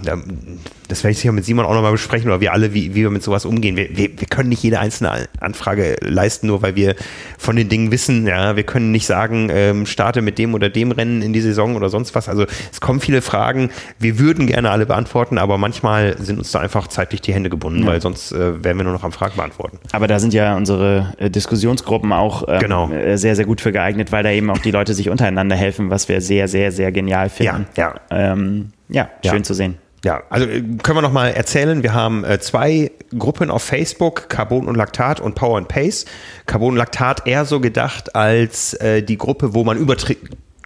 das 0.89 1.03
werde 1.03 1.13
ich 1.13 1.17
sicher 1.17 1.31
mit 1.31 1.45
Simon 1.45 1.65
auch 1.65 1.73
nochmal 1.73 1.93
besprechen, 1.93 2.29
oder 2.29 2.41
wir 2.41 2.53
alle, 2.53 2.73
wie, 2.73 2.93
wie 2.93 3.01
wir 3.01 3.09
mit 3.09 3.23
sowas 3.23 3.45
umgehen. 3.45 3.77
Wir, 3.77 3.89
wir, 3.95 4.09
wir, 4.19 4.27
können 4.27 4.49
nicht 4.49 4.61
jede 4.61 4.79
einzelne 4.79 5.27
Anfrage 5.39 5.95
leisten, 6.01 6.47
nur 6.47 6.61
weil 6.61 6.75
wir 6.75 6.95
von 7.37 7.55
den 7.55 7.69
Dingen 7.69 7.91
wissen. 7.91 8.27
Ja, 8.27 8.55
wir 8.55 8.63
können 8.63 8.91
nicht 8.91 9.05
sagen, 9.05 9.49
ähm, 9.51 9.85
starte 9.85 10.21
mit 10.21 10.37
dem 10.37 10.53
oder 10.53 10.69
dem 10.69 10.91
Rennen 10.91 11.21
in 11.21 11.33
die 11.33 11.41
Saison 11.41 11.75
oder 11.75 11.89
sonst 11.89 12.13
was. 12.13 12.27
Also 12.27 12.45
es 12.71 12.81
kommen 12.81 12.99
viele 12.99 13.21
Fragen. 13.21 13.71
Wir 13.99 14.19
würden 14.19 14.47
gerne 14.47 14.69
alle 14.69 14.85
beantworten, 14.85 15.37
aber 15.37 15.57
manchmal 15.57 16.17
sind 16.19 16.37
uns 16.39 16.51
da 16.51 16.59
einfach 16.59 16.87
zeitlich 16.87 17.21
die 17.21 17.33
Hände 17.33 17.49
gebunden, 17.49 17.81
ja. 17.81 17.87
weil 17.87 18.01
sonst 18.01 18.32
äh, 18.33 18.63
wären 18.63 18.77
wir 18.77 18.83
nur 18.83 18.93
noch 18.93 19.03
am 19.03 19.11
Fragen 19.11 19.35
beantworten. 19.35 19.79
Aber 19.91 20.07
da 20.07 20.19
sind 20.19 20.33
ja 20.33 20.55
unsere 20.55 21.13
äh, 21.17 21.29
Diskussionsgruppen 21.29 22.11
auch 22.11 22.47
ähm, 22.47 22.59
genau. 22.59 22.89
Äh, 22.91 23.17
sehr, 23.17 23.35
sehr 23.35 23.45
gut 23.45 23.61
für 23.61 23.71
geeignet, 23.71 24.11
weil 24.11 24.23
da 24.23 24.31
eben 24.31 24.49
auch 24.49 24.57
die 24.57 24.71
Leute 24.71 24.93
sich 24.93 25.09
untereinander 25.09 25.55
helfen, 25.55 25.89
was 25.89 26.09
wir 26.09 26.21
sehr, 26.21 26.47
sehr, 26.47 26.71
sehr 26.71 26.91
genial 26.91 27.29
finden. 27.29 27.67
Ja, 27.75 27.95
ja. 28.11 28.31
Ähm, 28.31 28.71
ja, 28.89 29.09
schön 29.23 29.37
ja. 29.37 29.43
zu 29.43 29.53
sehen. 29.53 29.77
Ja, 30.03 30.23
also 30.29 30.45
äh, 30.45 30.61
können 30.61 30.97
wir 30.97 31.01
noch 31.01 31.13
mal 31.13 31.29
erzählen, 31.29 31.81
wir 31.81 31.93
haben 31.93 32.25
äh, 32.25 32.39
zwei 32.39 32.91
Gruppen 33.17 33.49
auf 33.49 33.63
Facebook, 33.63 34.29
Carbon 34.29 34.67
und 34.67 34.75
Laktat 34.75 35.21
und 35.21 35.35
Power 35.35 35.57
and 35.57 35.69
Pace. 35.69 36.05
Carbon 36.45 36.69
und 36.69 36.75
Laktat 36.75 37.25
eher 37.25 37.45
so 37.45 37.61
gedacht 37.61 38.15
als 38.15 38.73
äh, 38.75 39.01
die 39.01 39.17
Gruppe, 39.17 39.53
wo 39.53 39.63
man 39.63 39.77
über 39.77 39.95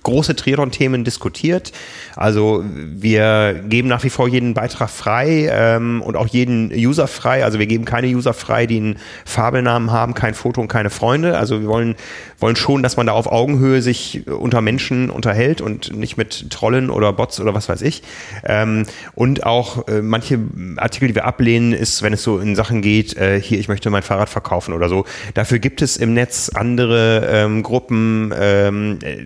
große 0.08 0.38
Triathlon-Themen 0.38 1.04
diskutiert. 1.04 1.74
Also 2.16 2.64
wir 2.66 3.62
geben 3.68 3.90
nach 3.90 4.06
wie 4.06 4.10
vor 4.10 4.30
jeden 4.30 4.54
Beitrag 4.54 4.90
frei 4.90 5.50
ähm, 5.52 6.02
und 6.02 6.16
auch 6.16 6.28
jeden 6.28 6.72
User 6.74 7.08
frei. 7.08 7.44
Also 7.44 7.60
wir 7.60 7.68
geben 7.68 7.84
keine 7.84 8.08
User 8.08 8.34
frei, 8.34 8.66
die 8.68 8.78
einen 8.78 9.00
Fabelnamen 9.26 9.92
haben, 9.92 10.14
kein 10.14 10.34
Foto 10.34 10.62
und 10.62 10.70
keine 10.70 10.90
Freunde. 10.90 11.38
Also 11.38 11.60
wir 11.60 11.68
wollen, 11.68 11.96
wollen 12.40 12.56
schon, 12.56 12.84
dass 12.84 12.96
man 12.96 13.06
da 13.06 13.12
auf 13.12 13.28
Augenhöhe 13.28 13.82
sich 13.82 14.26
unter 14.28 14.62
Menschen 14.62 15.10
unterhält 15.10 15.60
und 15.60 15.94
nicht 15.94 16.16
mit 16.16 16.50
Trollen 16.52 16.90
oder 16.90 17.12
Bots 17.12 17.42
oder 17.42 17.54
was 17.54 17.68
weiß 17.68 17.82
ich. 17.82 18.02
Ähm, 18.46 18.84
und 19.14 19.46
auch 19.46 19.90
äh, 19.90 20.02
manche 20.02 20.40
Artikel, 20.78 21.10
die 21.10 21.16
wir 21.16 21.26
ablehnen, 21.26 21.74
ist, 21.74 22.02
wenn 22.02 22.14
es 22.14 22.24
so 22.24 22.40
in 22.40 22.56
Sachen 22.56 22.82
geht, 22.82 23.18
äh, 23.18 23.42
hier, 23.42 23.60
ich 23.60 23.68
möchte 23.68 23.90
mein 23.90 24.04
Fahrrad 24.04 24.30
verkaufen 24.30 24.74
oder 24.74 24.88
so. 24.88 25.04
Dafür 25.34 25.60
gibt 25.60 25.82
es 25.82 25.98
im 25.98 26.14
Netz 26.14 26.50
andere 26.54 27.28
ähm, 27.30 27.62
Gruppen, 27.62 28.34
ähm, 28.40 29.00
äh, 29.04 29.26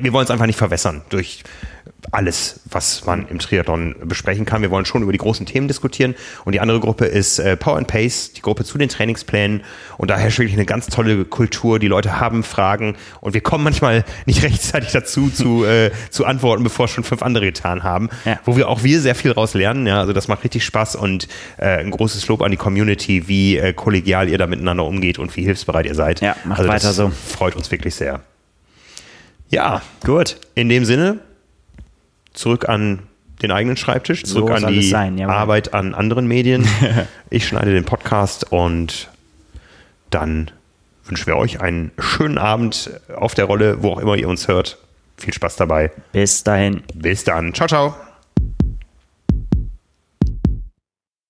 wir 0.00 0.12
wollen 0.12 0.24
es 0.24 0.30
einfach 0.30 0.46
nicht 0.46 0.58
verwässern 0.58 1.02
durch 1.08 1.42
alles, 2.12 2.60
was 2.70 3.04
man 3.06 3.26
im 3.28 3.38
Triathlon 3.38 3.94
besprechen 4.04 4.44
kann. 4.44 4.62
Wir 4.62 4.70
wollen 4.70 4.84
schon 4.84 5.02
über 5.02 5.12
die 5.12 5.18
großen 5.18 5.46
Themen 5.46 5.68
diskutieren. 5.68 6.14
Und 6.44 6.52
die 6.52 6.60
andere 6.60 6.80
Gruppe 6.80 7.06
ist 7.06 7.38
äh, 7.38 7.56
Power 7.56 7.76
and 7.76 7.88
Pace, 7.88 8.32
die 8.32 8.42
Gruppe 8.42 8.64
zu 8.64 8.78
den 8.78 8.88
Trainingsplänen. 8.88 9.62
Und 9.98 10.10
da 10.10 10.16
herrscht 10.16 10.38
wirklich 10.38 10.56
eine 10.56 10.66
ganz 10.66 10.86
tolle 10.86 11.24
Kultur. 11.24 11.78
Die 11.78 11.88
Leute 11.88 12.20
haben 12.20 12.42
Fragen 12.42 12.96
und 13.20 13.34
wir 13.34 13.40
kommen 13.40 13.64
manchmal 13.64 14.04
nicht 14.26 14.42
rechtzeitig 14.42 14.92
dazu, 14.92 15.30
zu, 15.30 15.64
äh, 15.66 15.90
zu 16.10 16.24
antworten, 16.24 16.62
bevor 16.62 16.88
schon 16.88 17.04
fünf 17.04 17.22
andere 17.22 17.46
getan 17.46 17.82
haben. 17.82 18.10
Ja. 18.24 18.38
Wo 18.44 18.56
wir 18.56 18.68
auch 18.68 18.82
wir 18.82 19.00
sehr 19.00 19.14
viel 19.14 19.32
raus 19.32 19.54
lernen. 19.54 19.86
Ja, 19.86 20.00
also 20.00 20.12
das 20.12 20.28
macht 20.28 20.44
richtig 20.44 20.64
Spaß 20.64 20.96
und 20.96 21.28
äh, 21.56 21.78
ein 21.78 21.90
großes 21.90 22.26
Lob 22.28 22.42
an 22.42 22.50
die 22.50 22.56
Community, 22.56 23.28
wie 23.28 23.56
äh, 23.56 23.72
kollegial 23.72 24.28
ihr 24.28 24.38
da 24.38 24.46
miteinander 24.46 24.84
umgeht 24.84 25.18
und 25.18 25.34
wie 25.36 25.42
hilfsbereit 25.42 25.86
ihr 25.86 25.94
seid. 25.94 26.20
Ja, 26.20 26.36
macht 26.44 26.60
also 26.60 26.70
weiter 26.70 26.92
so. 26.92 27.10
Freut 27.10 27.56
uns 27.56 27.70
wirklich 27.70 27.94
sehr. 27.94 28.20
Ja, 29.50 29.82
gut. 30.04 30.36
In 30.54 30.68
dem 30.68 30.84
Sinne, 30.84 31.18
zurück 32.32 32.68
an 32.68 33.00
den 33.42 33.50
eigenen 33.50 33.76
Schreibtisch, 33.76 34.24
zurück 34.24 34.58
so 34.58 34.66
an 34.66 34.72
die 34.72 34.88
sein, 34.88 35.20
Arbeit 35.22 35.74
an 35.74 35.94
anderen 35.94 36.26
Medien. 36.26 36.66
ich 37.30 37.46
schneide 37.46 37.72
den 37.72 37.84
Podcast 37.84 38.50
und 38.52 39.08
dann 40.10 40.50
wünschen 41.04 41.26
wir 41.26 41.36
euch 41.36 41.60
einen 41.60 41.92
schönen 41.98 42.38
Abend 42.38 42.90
auf 43.14 43.34
der 43.34 43.44
Rolle, 43.44 43.82
wo 43.82 43.90
auch 43.90 43.98
immer 43.98 44.16
ihr 44.16 44.28
uns 44.28 44.48
hört. 44.48 44.78
Viel 45.16 45.32
Spaß 45.32 45.56
dabei. 45.56 45.92
Bis 46.12 46.42
dahin. 46.42 46.82
Bis 46.94 47.24
dann. 47.24 47.54
Ciao, 47.54 47.68
ciao. 47.68 47.94